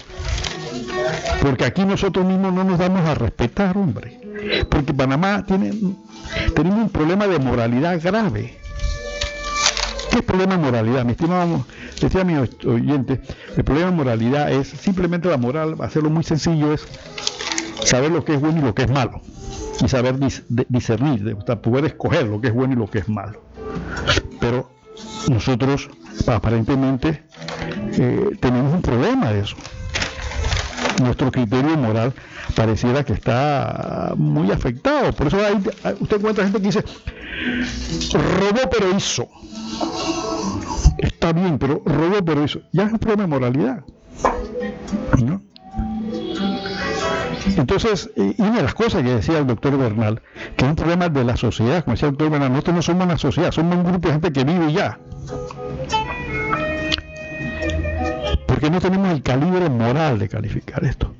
porque 1.41 1.65
aquí 1.65 1.85
nosotros 1.85 2.25
mismos 2.25 2.53
no 2.53 2.63
nos 2.63 2.79
damos 2.79 3.07
a 3.07 3.13
respetar, 3.13 3.77
hombre. 3.77 4.19
Porque 4.69 4.93
Panamá 4.93 5.45
tiene, 5.45 5.71
tenemos 6.55 6.79
un 6.79 6.89
problema 6.89 7.27
de 7.27 7.39
moralidad 7.39 8.01
grave. 8.01 8.57
¿Qué 10.11 10.23
problema 10.23 10.55
de 10.55 10.63
moralidad? 10.63 11.05
Mi 11.05 11.11
estimado, 11.11 11.65
decía 12.01 12.23
mi 12.23 12.35
oyente, 12.35 13.21
el 13.55 13.63
problema 13.63 13.91
de 13.91 13.95
moralidad 13.95 14.51
es 14.51 14.69
simplemente 14.69 15.29
la 15.29 15.37
moral, 15.37 15.75
hacerlo 15.81 16.09
muy 16.09 16.23
sencillo, 16.23 16.73
es 16.73 16.87
saber 17.83 18.11
lo 18.11 18.25
que 18.25 18.33
es 18.33 18.41
bueno 18.41 18.59
y 18.59 18.61
lo 18.61 18.73
que 18.73 18.83
es 18.83 18.89
malo. 18.89 19.21
Y 19.83 19.87
saber 19.87 20.15
discernir, 20.69 21.37
poder 21.61 21.85
escoger 21.85 22.25
lo 22.25 22.41
que 22.41 22.47
es 22.47 22.53
bueno 22.53 22.73
y 22.73 22.77
lo 22.77 22.89
que 22.89 22.99
es 22.99 23.09
malo. 23.09 23.41
Pero 24.39 24.71
nosotros 25.29 25.89
aparentemente 26.27 27.23
eh, 27.97 28.29
tenemos 28.39 28.73
un 28.73 28.81
problema 28.81 29.31
de 29.31 29.41
eso 29.41 29.57
nuestro 31.01 31.31
criterio 31.31 31.77
moral 31.77 32.13
pareciera 32.55 33.03
que 33.03 33.13
está 33.13 34.13
muy 34.15 34.51
afectado. 34.51 35.11
Por 35.13 35.27
eso 35.27 35.37
hay, 35.37 35.55
usted 35.99 36.17
encuentra 36.17 36.43
gente 36.43 36.59
que 36.59 36.67
dice, 36.67 36.83
robó 38.13 38.69
pero 38.71 38.95
hizo. 38.95 39.27
Está 40.97 41.33
bien, 41.33 41.57
pero 41.57 41.81
robó 41.85 42.23
pero 42.23 42.43
hizo. 42.43 42.61
Ya 42.71 42.83
es 42.83 42.93
un 42.93 42.99
problema 42.99 43.23
de 43.23 43.27
moralidad. 43.27 43.83
Entonces, 47.57 48.09
y 48.15 48.41
una 48.41 48.57
de 48.57 48.63
las 48.63 48.73
cosas 48.73 49.03
que 49.03 49.15
decía 49.15 49.37
el 49.37 49.47
doctor 49.47 49.77
Bernal, 49.77 50.21
que 50.57 50.65
es 50.65 50.69
un 50.69 50.75
problema 50.75 51.09
de 51.09 51.23
la 51.23 51.37
sociedad, 51.37 51.83
como 51.83 51.93
decía 51.93 52.09
el 52.09 52.13
doctor 52.13 52.31
Bernal, 52.31 52.51
nosotros 52.51 52.75
no 52.75 52.81
somos 52.81 53.05
una 53.05 53.17
sociedad, 53.17 53.51
somos 53.51 53.77
un 53.77 53.83
grupo 53.83 54.07
de 54.07 54.13
gente 54.13 54.33
que 54.33 54.43
vive 54.43 54.73
ya 54.73 54.99
no 58.69 58.79
tenemos 58.79 59.09
el 59.11 59.21
calibre 59.21 59.69
moral 59.69 60.19
de 60.19 60.29
calificar 60.29 60.83
esto. 60.83 61.13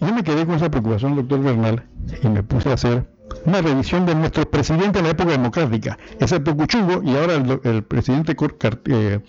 yo 0.00 0.14
me 0.14 0.22
quedé 0.22 0.46
con 0.46 0.56
esa 0.56 0.70
preocupación, 0.70 1.16
doctor 1.16 1.40
Bernal, 1.40 1.84
y 2.22 2.28
me 2.28 2.42
puse 2.42 2.70
a 2.70 2.74
hacer 2.74 3.06
una 3.44 3.60
revisión 3.60 4.06
de 4.06 4.14
nuestros 4.14 4.46
presidentes 4.46 5.00
en 5.00 5.04
la 5.04 5.10
época 5.10 5.30
democrática, 5.30 5.98
excepto 6.18 6.56
Cuchungo 6.56 7.02
y 7.02 7.16
ahora 7.16 7.34
el, 7.34 7.82
presidente 7.84 8.36
eh, 8.86 9.20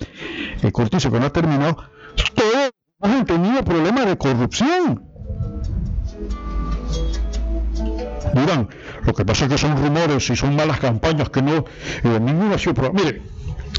eh, 0.62 0.72
Cortizo 0.72 1.12
que 1.12 1.20
no 1.20 1.26
ha 1.26 1.34
terminado, 1.34 1.78
todos 2.34 2.72
han 3.02 3.26
tenido 3.26 3.64
problemas 3.64 4.06
de 4.06 4.18
corrupción. 4.18 5.04
Dirán, 8.34 8.68
lo 9.06 9.14
que 9.14 9.24
pasa 9.24 9.46
es 9.46 9.52
que 9.52 9.58
son 9.58 9.78
rumores 9.78 10.30
y 10.30 10.36
son 10.36 10.56
malas 10.56 10.80
campañas 10.80 11.30
que 11.30 11.42
no, 11.42 11.66
eh, 12.04 12.20
ninguno 12.20 12.56
ha 12.56 12.58
sido 12.58 12.92
Mire, 12.92 13.22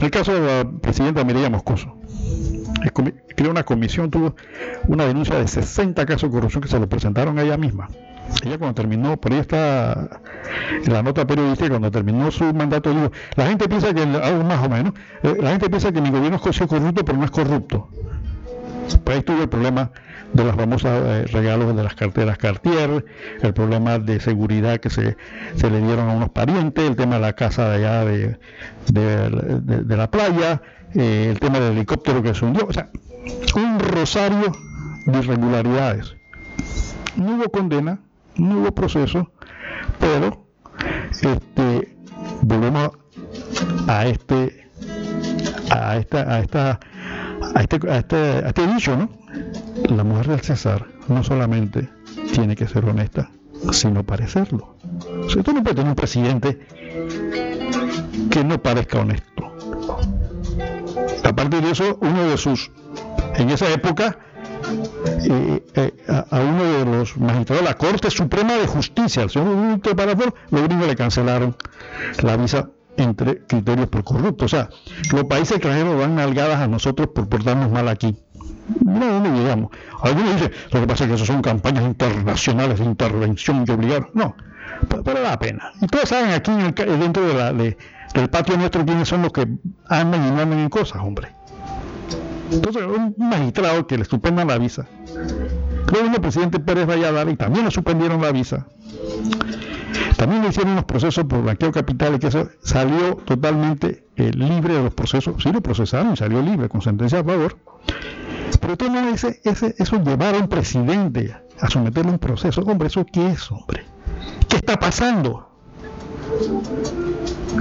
el 0.01 0.11
caso 0.11 0.35
de 0.35 0.41
la 0.41 0.71
presidenta 0.81 1.25
Mireya 1.25 1.51
Moscoso. 1.51 1.97
Creó 3.35 3.51
una 3.51 3.65
comisión, 3.65 4.11
tuvo 4.11 4.35
una 4.89 5.07
denuncia 5.07 5.37
de 5.39 5.49
60 5.49 6.07
casos 6.07 6.31
de 6.31 6.35
corrupción 6.35 6.63
que 6.63 6.69
se 6.69 6.79
le 6.79 6.87
presentaron 6.87 7.39
a 7.39 7.43
ella 7.43 7.57
misma. 7.57 7.89
Ella 8.45 8.59
cuando 8.59 8.75
terminó, 8.75 9.17
por 9.17 9.33
ahí 9.33 9.39
está 9.39 10.21
en 10.85 10.93
la 10.93 11.03
nota 11.03 11.27
periodística, 11.27 11.71
cuando 11.71 11.91
terminó 11.91 12.31
su 12.31 12.45
mandato, 12.53 12.91
dijo, 12.91 13.13
la 13.37 13.47
gente 13.47 13.69
piensa 13.69 13.95
que, 13.95 14.03
aún 14.03 14.47
más 14.47 14.65
o 14.65 14.69
menos, 14.69 14.95
eh, 15.23 15.37
la 15.41 15.51
gente 15.51 15.69
piensa 15.69 15.93
que 15.93 16.01
mi 16.01 16.11
gobierno 16.11 16.37
es 16.37 16.59
corrupto, 16.59 17.05
pero 17.05 17.19
no 17.19 17.25
es 17.25 17.31
corrupto. 17.31 17.89
Pues 19.05 19.17
ahí 19.17 19.23
tuvo 19.23 19.43
el 19.43 19.49
problema 19.49 19.91
de 20.33 20.45
los 20.45 20.55
famosos 20.55 20.91
eh, 20.93 21.25
regalos 21.33 21.75
de 21.77 21.83
las 21.83 21.95
carteras 21.95 22.39
Cartier, 22.39 23.05
el 23.43 23.55
problema 23.55 23.99
de 23.99 24.21
seguridad 24.21 24.79
que 24.79 24.91
se, 24.91 25.17
le 25.61 25.81
dieron 25.81 26.09
a 26.09 26.15
unos 26.15 26.31
parientes, 26.31 26.85
el 26.85 26.97
tema 26.97 27.17
de 27.17 27.21
la 27.21 27.33
casa 27.35 27.69
de 27.71 27.77
allá 27.77 28.05
de, 28.05 28.39
de, 28.89 29.97
la 29.97 30.11
playa, 30.11 30.63
eh, 30.95 31.29
el 31.31 31.41
tema 31.41 31.61
del 31.61 31.73
helicóptero 31.77 32.23
que 32.23 32.35
se 32.35 32.45
hundió, 32.45 32.67
o 32.67 32.73
sea, 32.73 32.89
un 33.55 33.79
rosario 33.81 34.53
de 35.07 35.19
irregularidades. 35.19 36.17
No 37.17 37.37
hubo 37.37 37.51
condena, 37.51 38.01
no 38.37 38.61
hubo 38.61 38.75
proceso, 38.75 39.31
pero 39.99 40.47
este, 41.11 41.97
volvemos 42.43 42.91
a 43.89 44.07
este 44.07 44.67
a 45.71 45.97
esta 45.97 46.35
a 46.35 46.41
esta 46.41 46.81
a 47.55 47.61
este, 47.63 47.91
a 47.91 47.97
este, 47.99 48.17
a 48.17 48.49
este 48.49 48.67
dicho, 48.67 48.97
¿no? 48.97 49.26
La 49.89 50.05
mujer 50.05 50.29
del 50.29 50.41
César 50.41 50.87
no 51.09 51.23
solamente 51.23 51.89
tiene 52.33 52.57
que 52.57 52.67
ser 52.67 52.85
honesta, 52.85 53.31
sino 53.73 54.03
parecerlo. 54.03 54.77
O 55.39 55.43
tú 55.43 55.53
no 55.53 55.63
puedes 55.63 55.77
tener 55.77 55.89
un 55.89 55.95
presidente 55.95 56.59
que 58.31 58.45
no 58.45 58.61
parezca 58.61 59.01
honesto. 59.01 59.53
Aparte 61.25 61.61
de 61.61 61.71
eso, 61.71 61.99
uno 62.01 62.29
de 62.29 62.37
sus, 62.37 62.71
en 63.37 63.51
esa 63.51 63.71
época, 63.73 64.19
eh, 65.29 65.65
eh, 65.75 65.93
a, 66.09 66.41
uno 66.41 66.65
de 66.65 66.85
los 66.85 67.17
magistrados 67.17 67.65
de 67.65 67.71
la 67.71 67.77
Corte 67.77 68.11
Suprema 68.11 68.55
de 68.55 68.67
Justicia, 68.67 69.23
el 69.23 69.31
señor 69.31 69.81
Parafor, 69.81 70.35
los 70.51 70.63
gringos 70.63 70.87
le 70.87 70.97
cancelaron 70.97 71.57
la 72.23 72.37
visa 72.37 72.71
entre 72.97 73.45
criterios 73.47 73.89
por 73.89 74.05
corruptos. 74.05 74.53
O 74.53 74.57
sea, 74.57 74.71
los 75.13 75.25
países 75.25 75.53
extranjeros 75.53 75.99
dan 75.99 76.15
nalgadas 76.15 76.61
a 76.61 76.67
nosotros 76.67 77.09
por 77.15 77.29
portarnos 77.29 77.71
mal 77.71 77.89
aquí. 77.89 78.17
No, 78.85 79.21
no 79.21 79.37
llegamos. 79.37 79.71
Algunos 80.03 80.35
dicen, 80.35 80.53
lo 80.73 80.81
que 80.81 80.87
pasa 80.87 81.05
es 81.05 81.09
que 81.11 81.15
eso 81.17 81.25
son 81.25 81.43
campañas 81.43 81.85
internacionales 81.85 82.79
de 82.79 82.85
intervención 82.85 83.65
y 83.67 83.71
obligar. 83.71 84.09
No, 84.15 84.35
pero, 85.05 85.21
da 85.21 85.39
pena. 85.39 85.73
Y 85.81 85.87
todos 85.87 86.09
saben 86.09 86.33
aquí 86.33 86.53
dentro 86.53 87.27
de 87.27 87.35
la, 87.35 87.53
del 87.53 88.31
patio 88.31 88.57
nuestro 88.57 88.85
quiénes 88.85 89.09
son 89.09 89.23
los 89.23 89.33
que 89.33 89.47
andan 89.89 90.27
y 90.27 90.31
no 90.31 90.43
andan 90.43 90.59
en 90.59 90.69
cosas, 90.69 91.03
hombre. 91.03 91.33
Entonces, 92.51 92.83
un 92.85 93.15
magistrado 93.19 93.87
que 93.87 93.99
le 93.99 94.05
suspendan 94.05 94.49
la 94.49 94.59
visa. 94.59 94.87
Que 95.87 96.01
el 96.01 96.21
presidente 96.21 96.61
Pérez 96.61 96.87
Valladares 96.87 97.37
también 97.39 97.65
le 97.65 97.71
suspendieron 97.71 98.21
la 98.21 98.33
visa. 98.33 98.67
También 100.17 100.43
le 100.43 100.49
hicieron 100.49 100.73
unos 100.73 100.85
procesos 100.85 101.25
por 101.25 101.43
blanqueo 101.43 101.73
capital 101.73 102.15
y 102.15 102.19
que 102.19 102.29
eso 102.29 102.49
salió 102.63 103.17
totalmente 103.17 104.05
eh, 104.17 104.31
libre 104.33 104.75
de 104.75 104.83
los 104.83 104.95
procesos. 104.95 105.43
Sí 105.43 105.53
lo 105.53 105.61
procesaron 105.61 106.13
y 106.13 106.17
salió 106.17 106.41
libre 106.43 106.69
con 106.69 106.83
sentencia 106.83 107.21
a 107.21 107.25
favor. 107.25 107.57
Pero 108.61 108.77
todo 108.77 108.99
ese, 109.09 109.41
ese, 109.45 109.75
eso 109.79 110.03
llevar 110.03 110.35
a 110.35 110.39
un 110.39 110.49
presidente 110.49 111.35
a 111.61 111.71
someterle 111.71 112.11
a 112.11 112.13
un 112.15 112.19
proceso, 112.19 112.61
hombre, 112.63 112.89
¿eso 112.89 113.05
qué 113.11 113.29
es, 113.29 113.51
hombre? 113.51 113.85
¿Qué 114.49 114.57
está 114.57 114.79
pasando? 114.79 115.49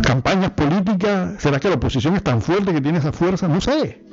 ¿Campañas 0.03 0.52
políticas? 0.52 1.41
¿Será 1.41 1.60
que 1.60 1.70
la 1.70 1.76
oposición 1.76 2.16
es 2.16 2.24
tan 2.24 2.41
fuerte 2.41 2.74
que 2.74 2.82
tiene 2.82 2.99
esa 2.99 3.12
fuerza? 3.12 3.48
No 3.48 3.62
sé. 3.62 4.03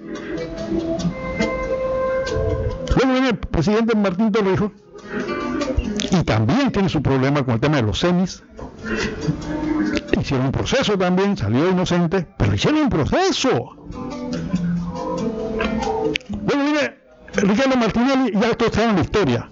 Luego 2.96 3.26
el 3.26 3.38
presidente 3.38 3.96
Martín 3.96 4.30
Torrijos 4.30 4.72
y 6.10 6.22
también 6.24 6.70
tiene 6.72 6.88
su 6.88 7.02
problema 7.02 7.42
con 7.42 7.54
el 7.54 7.60
tema 7.60 7.76
de 7.76 7.82
los 7.82 7.98
semis. 7.98 8.42
Hicieron 10.20 10.46
un 10.46 10.52
proceso 10.52 10.96
también, 10.98 11.36
salió 11.36 11.70
inocente, 11.70 12.26
pero 12.36 12.54
hicieron 12.54 12.82
un 12.82 12.88
proceso. 12.90 13.88
Ricardo 17.34 17.76
Martinelli, 17.76 18.32
ya 18.32 18.50
esto 18.50 18.66
está 18.66 18.84
en 18.84 18.96
la 18.96 19.00
historia. 19.02 19.48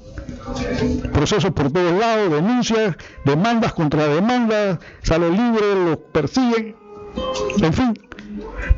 Procesos 1.13 1.53
por 1.53 1.73
todos 1.73 1.99
lados, 1.99 2.31
denuncias, 2.31 2.97
demandas 3.25 3.73
contra 3.73 4.07
demandas, 4.09 4.79
sale 5.03 5.31
libre, 5.31 5.75
los 5.85 5.97
persiguen, 6.13 6.77
en 7.61 7.73
fin. 7.73 7.99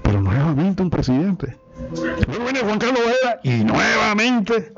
Pero 0.03 0.21
nuevamente 0.21 0.83
un 0.83 0.91
presidente. 0.91 1.57
Luego 2.29 2.45
viene 2.45 2.61
Juan 2.61 2.79
Carlos 2.79 3.01
Varela 3.01 3.41
y 3.43 3.65
nuevamente 3.65 4.73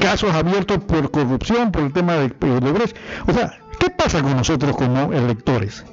casos 0.00 0.32
abiertos 0.32 0.78
por 0.84 1.10
corrupción, 1.10 1.70
por 1.70 1.82
el 1.82 1.92
tema 1.92 2.14
de 2.14 2.32
Odebrecht. 2.40 2.96
O 3.26 3.32
sea, 3.32 3.58
¿qué 3.78 3.90
pasa 3.90 4.22
con 4.22 4.36
nosotros 4.36 4.76
como 4.76 5.12
electores? 5.12 5.84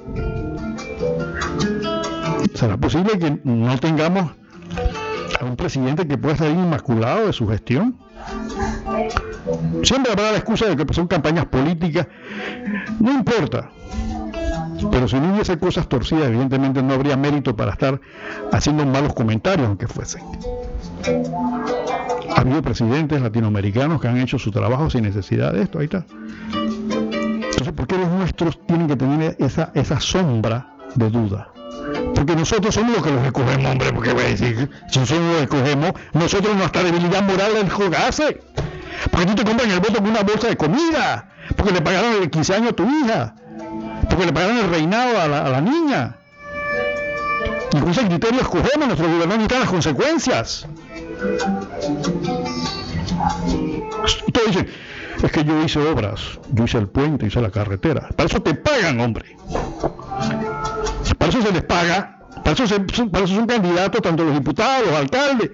¿Será 2.54 2.76
posible 2.76 3.18
que 3.18 3.38
no 3.44 3.78
tengamos 3.78 4.32
a 5.40 5.44
un 5.44 5.56
presidente 5.56 6.06
que 6.06 6.18
pueda 6.18 6.34
estar 6.34 6.50
inmaculado 6.50 7.26
de 7.26 7.32
su 7.32 7.48
gestión? 7.48 7.96
Siempre 9.82 10.12
habrá 10.12 10.32
la 10.32 10.38
excusa 10.38 10.66
de 10.66 10.76
que 10.76 10.94
son 10.94 11.06
campañas 11.06 11.46
políticas. 11.46 12.06
No 13.00 13.12
importa. 13.12 13.70
Pero 14.90 15.08
si 15.08 15.16
no 15.16 15.32
hubiese 15.32 15.58
cosas 15.58 15.88
torcidas, 15.88 16.28
evidentemente 16.28 16.82
no 16.82 16.94
habría 16.94 17.16
mérito 17.16 17.56
para 17.56 17.72
estar 17.72 18.00
haciendo 18.52 18.86
malos 18.86 19.14
comentarios, 19.14 19.66
aunque 19.66 19.88
fuesen. 19.88 20.22
Ha 22.36 22.40
habido 22.40 22.62
presidentes 22.62 23.20
latinoamericanos 23.20 24.00
que 24.00 24.08
han 24.08 24.18
hecho 24.18 24.38
su 24.38 24.50
trabajo 24.50 24.88
sin 24.90 25.02
necesidad 25.02 25.52
de 25.52 25.62
esto, 25.62 25.80
ahí 25.80 25.86
está. 25.86 26.04
Entonces, 26.52 27.72
¿por 27.72 27.86
qué 27.86 27.98
los 27.98 28.08
nuestros 28.10 28.64
tienen 28.66 28.86
que 28.86 28.96
tener 28.96 29.36
esa, 29.40 29.72
esa 29.74 29.98
sombra 29.98 30.74
de 30.94 31.10
duda? 31.10 31.52
Porque 32.18 32.34
nosotros 32.34 32.74
somos 32.74 32.96
los 32.96 33.04
que 33.04 33.12
los 33.12 33.24
escogemos, 33.24 33.70
hombre, 33.70 33.92
porque 33.92 34.12
voy 34.12 34.24
a 34.24 34.28
decir, 34.30 34.68
si 34.90 34.98
nosotros 34.98 35.24
los 35.32 35.42
escogemos, 35.42 35.92
nosotros 36.14 36.56
nuestra 36.56 36.82
debilidad 36.82 37.22
moral 37.22 37.56
el 37.56 37.70
jugase. 37.70 38.40
Porque 39.12 39.26
tú 39.26 39.36
te 39.36 39.44
compras 39.44 39.68
el 39.68 39.78
voto 39.78 39.94
con 39.94 40.08
una 40.08 40.24
bolsa 40.24 40.48
de 40.48 40.56
comida, 40.56 41.28
porque 41.56 41.72
le 41.74 41.80
pagaron 41.80 42.20
el 42.20 42.28
15 42.28 42.54
años 42.56 42.70
a 42.70 42.72
tu 42.72 42.90
hija, 42.90 43.36
porque 44.10 44.26
le 44.26 44.32
pagaron 44.32 44.58
el 44.58 44.68
reinado 44.68 45.20
a 45.20 45.28
la, 45.28 45.48
la 45.48 45.60
niña. 45.60 46.16
Y 47.72 47.78
con 47.78 47.90
ese 47.90 48.04
criterio 48.08 48.40
escogemos, 48.40 48.88
nuestros 48.88 49.08
gobernantes 49.12 49.56
y 49.56 49.60
las 49.60 49.70
consecuencias. 49.70 50.66
Todos 54.32 54.46
dicen, 54.48 54.68
es 55.22 55.30
que 55.30 55.44
yo 55.44 55.62
hice 55.62 55.78
obras, 55.78 56.40
yo 56.52 56.64
hice 56.64 56.78
el 56.78 56.88
puente, 56.88 57.26
hice 57.26 57.40
la 57.40 57.50
carretera. 57.52 58.08
Para 58.16 58.26
eso 58.26 58.42
te 58.42 58.54
pagan, 58.54 58.98
hombre. 58.98 59.36
Para 61.28 61.40
eso 61.40 61.46
se 61.46 61.52
les 61.52 61.62
paga, 61.62 62.18
para 62.42 62.52
eso, 62.52 63.10
para 63.10 63.24
eso 63.24 63.34
son 63.34 63.46
candidatos 63.46 64.00
tanto 64.00 64.24
los 64.24 64.32
diputados, 64.32 64.86
los 64.86 64.96
alcaldes, 64.96 65.50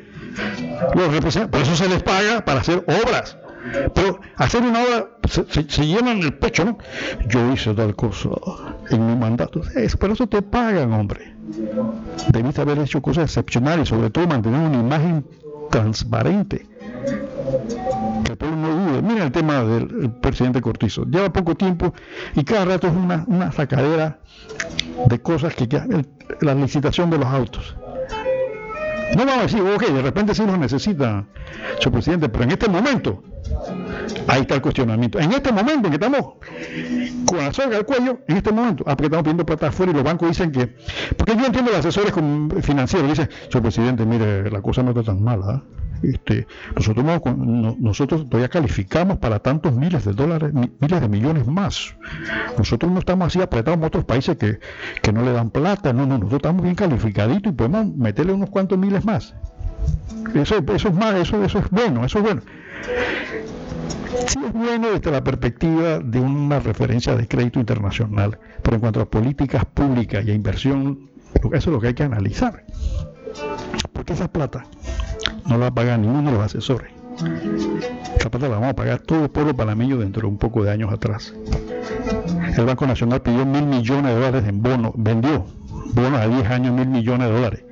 los 0.95 1.13
representantes, 1.13 1.49
por 1.51 1.61
eso 1.63 1.75
se 1.75 1.89
les 1.89 2.01
paga 2.01 2.45
para 2.45 2.61
hacer 2.61 2.85
obras. 2.87 3.37
Pero 3.93 4.21
hacer 4.37 4.63
una 4.63 4.85
obra, 4.85 5.09
se, 5.27 5.65
llenan 5.85 6.19
el 6.19 6.35
pecho, 6.35 6.65
¿no? 6.65 6.79
Yo 7.27 7.53
hice 7.53 7.75
tal 7.75 7.97
cosa 7.97 8.29
en 8.91 9.05
mi 9.05 9.17
mandato. 9.17 9.63
Es, 9.75 9.97
por 9.97 10.13
eso 10.13 10.29
te 10.29 10.43
pagan, 10.43 10.93
hombre. 10.93 11.35
Debiste 12.29 12.61
haber 12.61 12.79
hecho 12.79 13.03
cosas 13.03 13.25
excepcionales, 13.25 13.89
sobre 13.89 14.11
todo 14.11 14.29
mantener 14.29 14.61
una 14.61 14.79
imagen 14.79 15.27
transparente. 15.73 16.69
Que 18.37 18.47
el 18.47 18.61
no 18.61 18.69
dude. 18.69 19.03
Mira 19.03 19.25
el 19.25 19.33
tema 19.33 19.63
del 19.63 20.11
presidente 20.21 20.61
Cortizo. 20.61 21.05
Lleva 21.05 21.33
poco 21.33 21.55
tiempo 21.55 21.95
y 22.35 22.45
cada 22.45 22.65
rato 22.65 22.89
es 22.89 22.95
una, 22.95 23.53
sacadera 23.53 24.19
de 25.07 25.21
cosas 25.21 25.55
que 25.55 25.69
ya, 25.69 25.87
la 26.41 26.55
licitación 26.55 27.11
de 27.11 27.19
los 27.19 27.27
autos. 27.27 27.77
No 29.17 29.25
vamos 29.25 29.39
a 29.39 29.43
decir, 29.43 29.61
ok, 29.61 29.87
de 29.87 30.03
repente 30.03 30.35
sí 30.35 30.45
los 30.45 30.59
necesita 30.59 31.25
su 31.79 31.93
presidente, 31.93 32.29
pero 32.29 32.45
en 32.45 32.51
este 32.51 32.69
momento, 32.69 33.23
ahí 34.27 34.41
está 34.41 34.57
el 34.57 34.63
cuestionamiento. 34.63 35.21
En 35.21 35.31
este 35.33 35.53
momento 35.53 35.87
en 35.87 35.91
que 35.93 36.05
estamos 36.05 36.35
con 37.27 37.39
la 37.39 37.53
soga 37.53 37.77
al 37.77 37.87
cuello, 37.87 38.19
en 38.27 38.39
este 38.39 38.51
momento, 38.51 38.83
ah, 38.87 38.97
porque 38.97 39.07
estamos 39.07 39.23
pidiendo 39.23 39.47
plata 39.47 39.69
afuera 39.69 39.93
y 39.93 39.95
los 39.95 40.03
bancos 40.03 40.29
dicen 40.29 40.51
que, 40.51 40.75
porque 41.17 41.37
yo 41.37 41.47
entiendo 41.47 41.71
los 41.71 41.81
asesores 41.81 42.13
financieros, 42.63 43.09
dicen, 43.09 43.29
su 43.49 43.63
presidente, 43.63 44.05
mire, 44.05 44.51
la 44.51 44.61
cosa 44.61 44.83
no 44.83 44.91
está 44.91 45.05
tan 45.05 45.23
mala, 45.23 45.47
¿ah? 45.49 45.63
Este, 46.13 46.47
nosotros, 46.75 47.05
nosotros 47.79 48.29
todavía 48.29 48.49
calificamos 48.49 49.19
para 49.19 49.39
tantos 49.39 49.75
miles 49.75 50.05
de 50.05 50.13
dólares, 50.13 50.53
miles 50.53 51.01
de 51.01 51.09
millones 51.09 51.47
más. 51.47 51.95
Nosotros 52.59 52.91
no 52.91 52.99
estamos 52.99 53.27
así 53.27 53.41
apretados 53.41 53.77
como 53.77 53.87
otros 53.87 54.05
países 54.05 54.37
que, 54.37 54.59
que 55.03 55.13
no 55.13 55.23
le 55.23 55.33
dan 55.33 55.51
plata, 55.51 55.93
no, 55.93 56.07
no, 56.07 56.19
nosotros 56.19 56.39
estamos 56.39 56.63
bien 56.63 56.75
calificaditos 56.75 57.53
y 57.53 57.57
podemos 57.57 57.95
meterle 57.97 58.33
unos 58.33 58.51
cuantos 58.51 58.79
miles 58.79 59.05
más. 59.05 59.35
Eso, 60.35 60.57
eso 60.59 60.89
es 60.89 60.95
más, 60.95 61.15
eso, 61.15 61.43
eso 61.45 61.59
es 61.59 61.71
bueno, 61.71 62.05
eso 62.05 62.19
es 62.19 62.25
bueno. 62.25 62.43
Sí 64.27 64.39
es 64.47 64.53
bueno 64.53 64.91
desde 64.91 65.11
la 65.11 65.23
perspectiva 65.23 65.99
de 65.99 66.21
una 66.21 66.61
referencia 66.61 67.15
de 67.17 67.27
crédito 67.27 67.59
internacional, 67.61 68.39
pero 68.63 68.77
en 68.77 68.81
cuanto 68.81 69.01
a 69.01 69.07
políticas 69.07 69.65
públicas 69.65 70.25
y 70.25 70.31
a 70.31 70.35
inversión, 70.35 71.11
eso 71.35 71.53
es 71.53 71.67
lo 71.67 71.81
que 71.81 71.89
hay 71.89 71.95
que 71.95 72.05
analizar. 72.05 72.65
Porque 73.95 74.13
esa 74.13 74.29
plata 74.29 74.67
no 75.47 75.57
la 75.57 75.71
paga 75.71 75.97
ninguno 75.97 76.31
de 76.31 76.37
los 76.37 76.45
asesores. 76.45 76.93
Esa 78.19 78.31
plata 78.31 78.49
la 78.49 78.57
vamos 78.57 78.71
a 78.71 78.77
pagar 78.77 78.99
todo 78.99 79.25
el 79.25 79.31
pueblo 79.31 79.57
panameño 79.57 79.97
dentro 79.97 80.23
de 80.23 80.27
un 80.29 80.37
poco 80.37 80.63
de 80.63 80.71
años 80.71 80.93
atrás. 80.93 81.33
El 82.57 82.67
Banco 82.67 82.87
Nacional 82.87 83.23
pidió 83.23 83.47
mil 83.47 83.65
millones 83.65 84.15
de 84.15 84.15
dólares 84.15 84.45
en 84.47 84.63
bonos, 84.63 84.93
vendió 84.97 85.47
bonos 85.95 86.21
a 86.21 86.29
10 86.29 86.51
años 86.51 86.75
mil 86.75 86.89
millones 86.89 87.29
de 87.29 87.33
dólares 87.33 87.65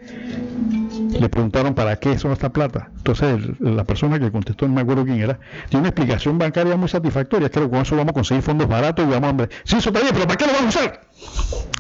le 1.21 1.29
preguntaron 1.29 1.75
para 1.75 1.97
qué 1.97 2.19
son 2.19 2.33
esta 2.33 2.51
plata. 2.51 2.91
Entonces 2.97 3.41
la 3.61 3.85
persona 3.85 4.19
que 4.19 4.31
contestó, 4.31 4.67
no 4.67 4.75
me 4.75 4.81
acuerdo 4.81 5.05
quién 5.05 5.21
era, 5.21 5.39
tiene 5.69 5.81
una 5.81 5.89
explicación 5.89 6.39
bancaria 6.39 6.77
muy 6.77 6.89
satisfactoria. 6.89 7.49
Creo 7.49 7.67
que 7.67 7.71
con 7.71 7.81
eso 7.83 7.97
vamos 7.97 8.11
a 8.11 8.15
conseguir 8.15 8.43
fondos 8.43 8.69
baratos 8.69 9.07
y 9.07 9.11
vamos 9.11 9.35
a... 9.43 9.49
Sí, 9.65 9.77
eso 9.77 9.91
está 9.91 10.01
bien, 10.01 10.13
pero 10.13 10.27
¿para 10.27 10.37
qué 10.37 10.47
lo 10.47 10.53
van 10.53 10.65
a 10.65 10.69
usar? 10.69 11.01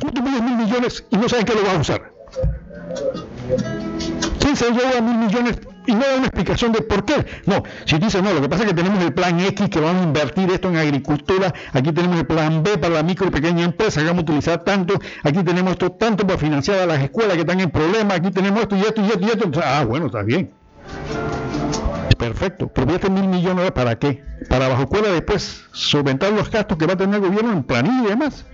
¿Cómo 0.00 0.12
tú 0.12 0.24
pides 0.24 0.42
mil 0.42 0.56
millones 0.56 1.04
y 1.10 1.16
no 1.16 1.28
saben 1.28 1.44
qué 1.44 1.54
lo 1.54 1.62
van 1.62 1.76
a 1.76 1.80
usar? 1.80 2.12
¿Quién 4.52 4.56
se 4.56 4.70
lleva 4.70 5.00
mil 5.00 5.16
millones 5.16 5.58
y 5.86 5.94
no 5.94 6.00
da 6.00 6.16
una 6.16 6.26
explicación 6.26 6.72
de 6.72 6.82
por 6.82 7.06
qué. 7.06 7.24
No, 7.46 7.62
si 7.86 7.98
dice 7.98 8.20
no, 8.20 8.34
lo 8.34 8.42
que 8.42 8.50
pasa 8.50 8.64
es 8.64 8.68
que 8.68 8.74
tenemos 8.74 9.02
el 9.02 9.14
plan 9.14 9.40
X 9.40 9.70
que 9.70 9.80
vamos 9.80 10.02
a 10.02 10.04
invertir 10.04 10.50
esto 10.50 10.68
en 10.68 10.76
agricultura, 10.76 11.54
aquí 11.72 11.90
tenemos 11.90 12.18
el 12.18 12.26
plan 12.26 12.62
B 12.62 12.76
para 12.76 12.96
la 12.96 13.02
micro 13.02 13.28
y 13.28 13.30
pequeña 13.30 13.64
empresa, 13.64 14.00
que 14.00 14.06
vamos 14.06 14.20
a 14.20 14.24
utilizar 14.24 14.62
tanto, 14.62 14.98
aquí 15.22 15.42
tenemos 15.42 15.72
esto 15.72 15.92
tanto 15.92 16.26
para 16.26 16.38
financiar 16.38 16.80
a 16.80 16.86
las 16.86 17.02
escuelas 17.02 17.34
que 17.34 17.40
están 17.40 17.60
en 17.60 17.70
problemas, 17.70 18.18
aquí 18.18 18.30
tenemos 18.30 18.60
esto 18.60 18.76
y 18.76 18.80
esto 18.82 19.00
y 19.00 19.06
esto 19.06 19.20
y 19.22 19.30
esto. 19.30 19.60
Ah, 19.64 19.84
bueno, 19.88 20.06
está 20.06 20.22
bien. 20.22 20.52
Perfecto, 22.18 22.68
pero 22.68 22.92
este 22.94 23.08
mil 23.08 23.26
millones 23.26 23.70
para 23.72 23.98
qué? 23.98 24.22
Para 24.50 24.68
bajo 24.68 24.82
escuela 24.82 25.08
después 25.08 25.64
solventar 25.72 26.30
los 26.32 26.50
gastos 26.50 26.76
que 26.76 26.86
va 26.86 26.92
a 26.92 26.96
tener 26.96 27.16
el 27.16 27.28
gobierno 27.28 27.52
en 27.52 27.64
planilla 27.64 28.02
y 28.02 28.06
demás. 28.08 28.44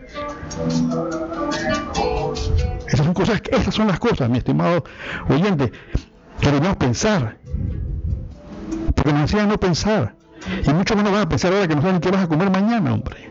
Esas 2.98 3.06
son 3.06 3.14
cosas, 3.14 3.40
esas 3.52 3.72
son 3.72 3.86
las 3.86 4.00
cosas, 4.00 4.28
mi 4.28 4.38
estimado 4.38 4.82
oyente 5.28 5.70
que 6.40 6.50
debemos 6.50 6.76
pensar. 6.78 7.36
Porque 8.96 9.12
nos 9.12 9.32
a 9.34 9.46
no 9.46 9.60
pensar. 9.60 10.16
Y 10.66 10.72
mucho 10.72 10.96
menos 10.96 11.12
van 11.12 11.22
a 11.22 11.28
pensar 11.28 11.52
ahora 11.52 11.68
que 11.68 11.76
no 11.76 11.82
saben 11.82 12.00
qué 12.00 12.10
vas 12.10 12.24
a 12.24 12.26
comer 12.26 12.50
mañana, 12.50 12.92
hombre. 12.92 13.30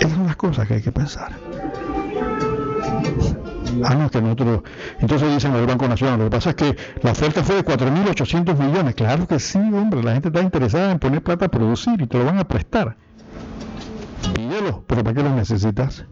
Esas 0.00 0.10
son 0.10 0.26
las 0.26 0.34
cosas 0.34 0.66
que 0.66 0.74
hay 0.74 0.82
que 0.82 0.90
pensar. 0.90 1.30
Ah, 3.84 3.94
no, 3.94 4.10
que 4.10 4.20
nosotros. 4.20 4.62
Entonces 4.98 5.32
dicen 5.34 5.54
el 5.54 5.64
Banco 5.64 5.86
Nacional. 5.86 6.18
Lo 6.18 6.24
que 6.24 6.30
pasa 6.30 6.50
es 6.50 6.56
que 6.56 6.76
la 7.02 7.12
oferta 7.12 7.44
fue 7.44 7.54
de 7.54 7.64
4.800 7.64 8.58
millones. 8.58 8.96
Claro 8.96 9.28
que 9.28 9.38
sí, 9.38 9.58
hombre. 9.58 10.02
La 10.02 10.14
gente 10.14 10.26
está 10.26 10.40
interesada 10.40 10.90
en 10.90 10.98
poner 10.98 11.22
plata 11.22 11.44
a 11.44 11.48
producir 11.48 12.02
y 12.02 12.08
te 12.08 12.18
lo 12.18 12.24
van 12.24 12.40
a 12.40 12.48
prestar. 12.48 12.96
Pídelo, 14.34 14.84
pero 14.86 15.02
¿para 15.02 15.14
qué 15.14 15.22
lo 15.22 15.34
necesitas? 15.34 16.04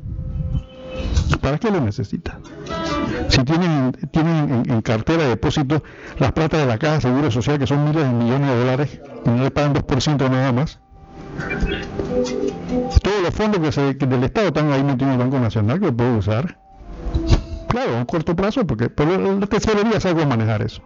¿Para 1.41 1.59
qué 1.59 1.71
lo 1.71 1.81
necesitas? 1.81 2.37
Si 3.29 3.45
tienen, 3.45 3.93
tienen 4.11 4.65
en, 4.69 4.83
cartera 4.83 5.25
de 5.25 5.29
depósito 5.31 5.83
las 6.19 6.33
plata 6.33 6.59
de 6.59 6.67
la 6.67 6.79
Caja 6.79 6.95
de 6.95 7.01
Seguro 7.03 7.31
Social, 7.31 7.59
que 7.59 7.67
son 7.67 7.85
miles 7.85 8.05
de 8.05 8.11
millones 8.11 8.51
de 8.51 8.59
dólares, 8.59 9.01
y 9.25 9.31
no 9.31 9.43
le 9.45 9.51
pagan 9.51 9.75
2% 9.75 10.31
nada 10.31 10.53
más. 10.53 10.81
Todos 13.03 13.23
los 13.23 13.35
fondos 13.35 13.61
que, 13.61 13.73
se, 13.73 13.95
del 13.95 14.25
Estado 14.25 14.49
están 14.49 14.73
ahí 14.73 14.83
metidos 14.83 15.15
en 15.15 15.21
el 15.21 15.27
Banco 15.27 15.39
Nacional 15.39 15.81
que 15.81 15.87
lo 15.87 15.97
puedo 15.97 16.17
usar. 16.19 16.59
Claro, 17.69 17.97
a 17.97 17.99
un 17.99 18.05
corto 18.05 18.35
plazo, 18.35 18.67
porque 18.67 18.91
pero 18.91 19.39
la 19.39 19.47
tesorería 19.47 20.01
sabe 20.01 20.27
manejar 20.27 20.63
eso. 20.63 20.83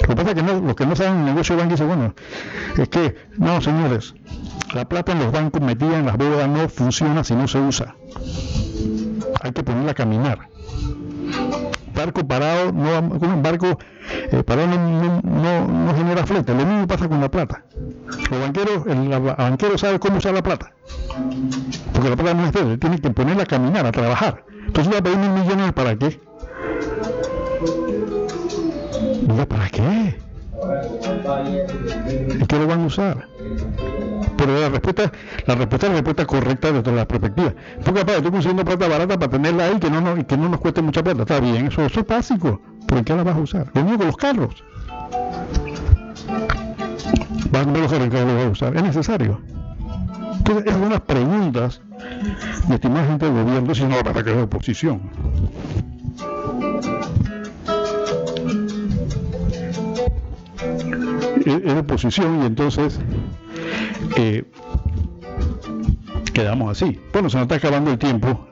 Lo 0.00 0.08
que 0.08 0.16
pasa 0.16 0.28
es 0.30 0.34
que 0.34 0.42
no, 0.42 0.60
los 0.60 0.74
que 0.74 0.86
no 0.86 0.96
saben 0.96 1.20
el 1.20 1.24
negocio 1.26 1.56
van 1.56 1.68
dicen, 1.68 1.86
bueno, 1.88 2.14
es 2.76 2.88
que, 2.88 3.16
no, 3.38 3.60
señores, 3.60 4.14
la 4.74 4.88
plata 4.88 5.12
en 5.12 5.20
los 5.20 5.32
bancos 5.32 5.60
metida 5.60 5.98
en 5.98 6.06
las 6.06 6.16
bóvedas 6.16 6.48
no 6.48 6.68
funciona 6.68 7.24
si 7.24 7.34
no 7.34 7.46
se 7.46 7.58
usa. 7.58 7.94
Hay 9.42 9.52
que 9.52 9.62
ponerla 9.62 9.92
a 9.92 9.94
caminar 9.94 10.52
barco 11.94 12.26
parado, 12.26 12.70
un 12.70 13.42
barco 13.42 13.78
eh, 14.30 14.42
parado 14.42 14.68
no, 14.68 15.94
genera 15.94 16.26
flete. 16.26 16.54
Lo 16.54 16.66
mismo 16.66 16.86
pasa 16.86 17.08
con 17.08 17.20
la 17.20 17.30
plata. 17.30 17.64
Los 18.30 18.40
banqueros, 18.40 18.86
el, 18.86 19.08
banquero 19.08 19.78
sabe 19.78 19.98
cómo 19.98 20.18
usar 20.18 20.34
la 20.34 20.42
plata. 20.42 20.72
Porque 21.92 22.10
la 22.10 22.16
plata 22.16 22.34
no 22.34 22.46
es 22.46 22.52
de 22.52 22.60
él, 22.60 22.78
tiene 22.78 22.98
que 22.98 23.10
ponerla 23.10 23.44
a 23.44 23.46
caminar, 23.46 23.86
a 23.86 23.92
trabajar. 23.92 24.44
Entonces 24.66 24.92
va 24.92 24.98
a 24.98 25.02
pedir 25.02 25.18
mil 25.18 25.30
millones 25.30 25.72
para 25.72 25.96
qué. 25.96 26.20
¿Para 29.48 29.68
qué? 29.68 30.16
¿Y 32.40 32.46
qué 32.46 32.58
lo 32.58 32.66
van 32.66 32.82
a 32.82 32.86
usar? 32.86 33.28
Pero 34.36 34.60
la 34.60 34.68
respuesta, 34.68 35.12
la 35.46 35.54
respuesta 35.54 35.86
es 35.86 35.92
la 35.92 35.96
respuesta 35.96 36.26
correcta 36.26 36.72
desde 36.72 36.92
la 36.92 37.06
perspectiva. 37.06 37.54
Porque 37.84 38.00
papá, 38.00 38.12
estoy 38.16 38.30
consiguiendo 38.30 38.64
plata 38.64 38.88
barata 38.88 39.18
para 39.18 39.30
tenerla 39.30 39.66
ahí 39.66 39.78
que 39.78 39.90
no, 39.90 40.00
nos 40.48 40.60
cueste 40.60 40.82
mucha 40.82 41.02
plata. 41.02 41.22
Está 41.22 41.40
bien, 41.40 41.66
eso, 41.66 41.84
es 41.84 42.06
básico. 42.06 42.60
¿Por 42.86 43.04
qué 43.04 43.14
la 43.14 43.22
vas 43.22 43.36
a 43.36 43.40
usar? 43.40 43.66
Lo 43.74 43.82
mismo 43.82 43.98
con 43.98 44.06
los 44.08 44.16
carros. 44.16 44.64
Van 47.50 47.76
a 47.76 47.78
los 47.78 47.90
carros 47.92 48.08
que 48.08 48.24
los 48.24 48.34
vas 48.34 48.44
a 48.44 48.50
usar. 48.50 48.76
Es 48.76 48.82
necesario. 48.82 49.40
Entonces, 50.38 50.66
es 50.66 50.76
unas 50.76 51.00
preguntas 51.02 51.80
de 52.68 52.74
estimada 52.74 53.06
gente 53.06 53.26
del 53.26 53.44
gobierno, 53.44 53.74
si 53.74 53.84
no, 53.84 54.02
para 54.02 54.22
que 54.22 54.30
es 54.32 54.36
oposición. 54.36 55.00
Es 61.46 61.74
oposición 61.74 62.42
y 62.42 62.46
entonces 62.46 62.98
eh, 64.16 64.44
quedamos 66.32 66.70
así. 66.70 67.00
Bueno, 67.12 67.30
se 67.30 67.36
nos 67.36 67.44
está 67.44 67.56
acabando 67.56 67.90
el 67.90 67.98
tiempo. 67.98 68.46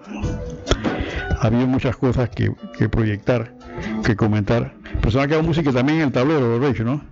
Había 1.40 1.66
muchas 1.66 1.96
cosas 1.96 2.28
que, 2.30 2.52
proyectar, 2.88 3.54
que 4.04 4.14
comentar. 4.14 4.74
Pero 5.00 5.10
se 5.10 5.16
me 5.16 5.24
ha 5.24 5.26
quedado 5.26 5.42
música 5.42 5.72
también 5.72 5.98
en 5.98 6.04
el 6.06 6.12
tablero, 6.12 6.58
de 6.58 6.84
¿no? 6.84 7.02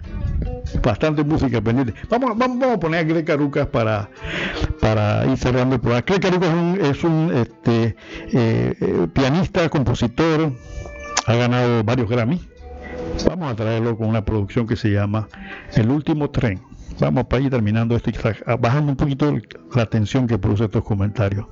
Bastante 0.82 1.24
música 1.24 1.62
pendiente. 1.62 1.94
Vamos, 2.10 2.36
vamos, 2.36 2.68
a 2.68 2.78
poner 2.78 3.00
a 3.00 3.02
Greg 3.04 3.24
Carucas 3.24 3.66
para, 3.68 4.10
para 4.80 5.24
ir 5.26 5.38
cerrando 5.38 5.76
el 5.76 5.80
programa. 5.80 6.04
Greg 6.06 6.20
Carucas 6.20 6.50
es 6.82 7.04
un, 7.04 7.32
este, 7.34 7.96
eh, 8.32 8.74
eh, 8.80 9.06
pianista, 9.12 9.68
compositor, 9.70 10.52
ha 11.26 11.34
ganado 11.34 11.82
varios 11.84 12.08
Grammy 12.10 12.40
Vamos 13.26 13.52
a 13.52 13.56
traerlo 13.56 13.96
con 13.96 14.08
una 14.08 14.24
producción 14.24 14.66
que 14.66 14.76
se 14.76 14.90
llama 14.90 15.28
El 15.74 15.90
último 15.90 16.30
tren. 16.30 16.60
Vamos 17.00 17.26
para 17.26 17.42
ir 17.42 17.50
terminando 17.50 17.94
esto 17.94 18.10
y 18.10 18.14
bajando 18.58 18.92
un 18.92 18.96
poquito 18.96 19.32
la 19.74 19.86
tensión 19.86 20.26
que 20.26 20.38
produce 20.38 20.64
estos 20.64 20.82
comentarios. 20.82 21.46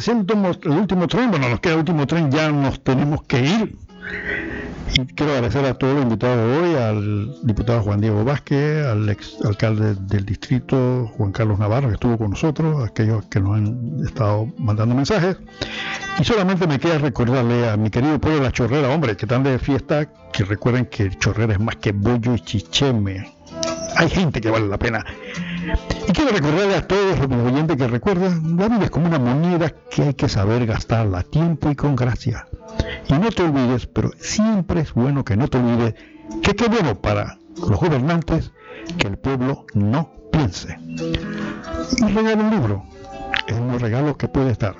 Siento 0.00 0.34
el 0.34 0.70
último 0.70 1.08
tren, 1.08 1.30
bueno, 1.30 1.48
nos 1.48 1.60
queda 1.60 1.74
el 1.74 1.80
último 1.80 2.06
tren, 2.06 2.30
ya 2.30 2.50
nos 2.50 2.82
tenemos 2.82 3.22
que 3.24 3.40
ir. 3.40 3.76
Y 4.94 5.06
quiero 5.14 5.32
agradecer 5.32 5.64
a 5.66 5.74
todos 5.74 5.94
los 5.94 6.02
invitados 6.04 6.38
de 6.38 6.58
hoy, 6.58 6.74
al 6.74 7.46
diputado 7.46 7.82
Juan 7.82 8.00
Diego 8.00 8.24
Vázquez, 8.24 8.86
al 8.86 9.08
ex 9.08 9.36
alcalde 9.44 9.94
del 9.94 10.24
distrito 10.24 11.10
Juan 11.16 11.32
Carlos 11.32 11.58
Navarro, 11.58 11.88
que 11.88 11.94
estuvo 11.94 12.16
con 12.16 12.30
nosotros, 12.30 12.88
aquellos 12.88 13.26
que 13.26 13.40
nos 13.40 13.56
han 13.56 14.00
estado 14.04 14.48
mandando 14.58 14.94
mensajes. 14.94 15.36
Y 16.18 16.24
solamente 16.24 16.66
me 16.66 16.78
queda 16.78 16.98
recordarle 16.98 17.68
a 17.68 17.76
mi 17.76 17.90
querido 17.90 18.18
pueblo 18.18 18.42
La 18.42 18.50
Chorrera, 18.50 18.88
hombre, 18.88 19.16
que 19.16 19.26
están 19.26 19.42
de 19.42 19.58
fiesta, 19.58 20.06
que 20.32 20.44
recuerden 20.44 20.86
que 20.86 21.10
Chorrera 21.10 21.52
es 21.52 21.60
más 21.60 21.76
que 21.76 21.92
bollo 21.92 22.34
y 22.34 22.40
chicheme. 22.40 23.30
Hay 23.96 24.08
gente 24.08 24.40
que 24.40 24.50
vale 24.50 24.68
la 24.68 24.78
pena. 24.78 25.04
Y 26.08 26.12
quiero 26.12 26.30
recordarle 26.30 26.74
a 26.74 26.86
todos 26.86 27.18
los 27.18 27.52
oyentes 27.52 27.76
que 27.76 27.86
recuerdan, 27.86 28.56
la 28.56 28.68
vida 28.68 28.84
es 28.84 28.90
como 28.90 29.06
una 29.06 29.18
moneda 29.18 29.72
que 29.90 30.02
hay 30.02 30.14
que 30.14 30.28
saber 30.28 30.66
gastarla 30.66 31.18
a 31.18 31.22
tiempo 31.22 31.70
y 31.70 31.74
con 31.76 31.96
gracia. 31.96 32.46
Y 33.08 33.14
no 33.14 33.30
te 33.30 33.42
olvides, 33.42 33.86
pero 33.86 34.10
siempre 34.18 34.80
es 34.80 34.94
bueno 34.94 35.24
que 35.24 35.36
no 35.36 35.48
te 35.48 35.58
olvides, 35.58 35.94
que 36.42 36.54
qué 36.54 36.68
bueno 36.68 37.00
para 37.00 37.38
los 37.56 37.78
gobernantes 37.78 38.52
que 38.96 39.08
el 39.08 39.18
pueblo 39.18 39.66
no 39.74 40.12
piense. 40.32 40.78
Y 40.80 42.12
regala 42.12 42.42
un 42.42 42.50
libro, 42.50 42.84
es 43.46 43.54
un 43.54 43.78
regalo 43.78 44.16
que 44.16 44.28
puede 44.28 44.50
estar. 44.50 44.76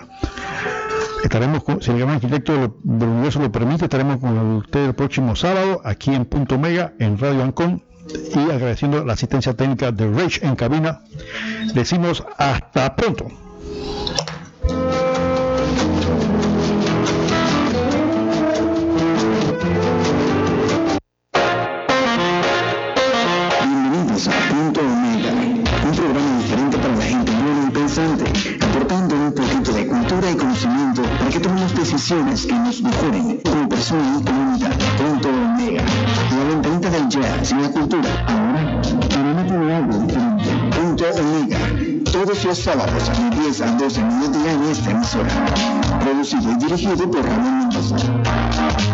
Estaremos, 1.22 1.64
con, 1.64 1.82
si 1.82 1.90
el 1.90 1.98
gran 1.98 2.10
arquitecto 2.10 2.78
del 2.82 3.08
universo 3.08 3.40
lo 3.40 3.50
permite, 3.50 3.84
estaremos 3.84 4.18
con 4.18 4.38
usted 4.56 4.86
el 4.86 4.94
próximo 4.94 5.34
sábado 5.34 5.80
aquí 5.84 6.14
en 6.14 6.24
Punto 6.24 6.58
Mega 6.58 6.92
en 6.98 7.18
Radio 7.18 7.42
Ancon 7.42 7.82
y 8.14 8.50
agradeciendo 8.50 9.04
la 9.04 9.12
asistencia 9.12 9.54
técnica 9.54 9.92
de 9.92 10.10
Rage 10.10 10.46
en 10.46 10.56
cabina, 10.56 11.00
decimos 11.74 12.24
hasta 12.36 12.94
pronto. 12.96 13.26
Bienvenidos 23.62 24.28
a 24.28 24.32
Punto 24.48 24.80
Omega, 24.80 25.32
un 25.84 25.96
programa 25.96 26.38
diferente 26.38 26.78
para 26.78 26.96
la 26.96 27.04
gente 27.04 27.32
buena 27.32 27.68
y 27.68 27.70
pensante, 27.70 28.24
aportando 28.64 29.14
un 29.16 29.34
poquito 29.34 29.72
de 29.72 29.86
cultura 29.86 30.30
y 30.30 30.36
conocimiento 30.36 31.02
para 31.02 31.30
que 31.30 31.40
tomemos 31.40 31.74
decisiones 31.74 32.46
que 32.46 32.54
nos 32.54 32.82
mejoren 32.82 33.40
como 33.44 33.68
persona 33.68 34.18
y 34.20 34.24
comunidad. 34.24 34.78
Punto 34.98 35.28
Omega 35.28 35.84
del 37.08 37.22
jazz 37.22 37.50
y 37.52 37.54
la 37.54 37.70
cultura. 37.70 38.24
Ahora, 38.26 39.64
de 39.66 39.74
algo 39.74 39.98
diferente. 39.98 40.44
Punto 40.76 41.04
Omega. 41.16 41.58
Todos 42.12 42.44
los 42.44 42.58
sábados 42.58 43.10
de 43.18 43.40
10 43.40 43.60
a 43.60 43.72
12 43.72 44.02
mediodía 44.02 44.52
en 44.52 44.62
esta 44.64 44.90
emisora. 44.90 45.30
Producido 46.00 46.52
y 46.52 46.56
dirigido 46.56 47.10
por 47.10 47.24
Ramón 47.24 47.58
Mendoza. 47.58 48.88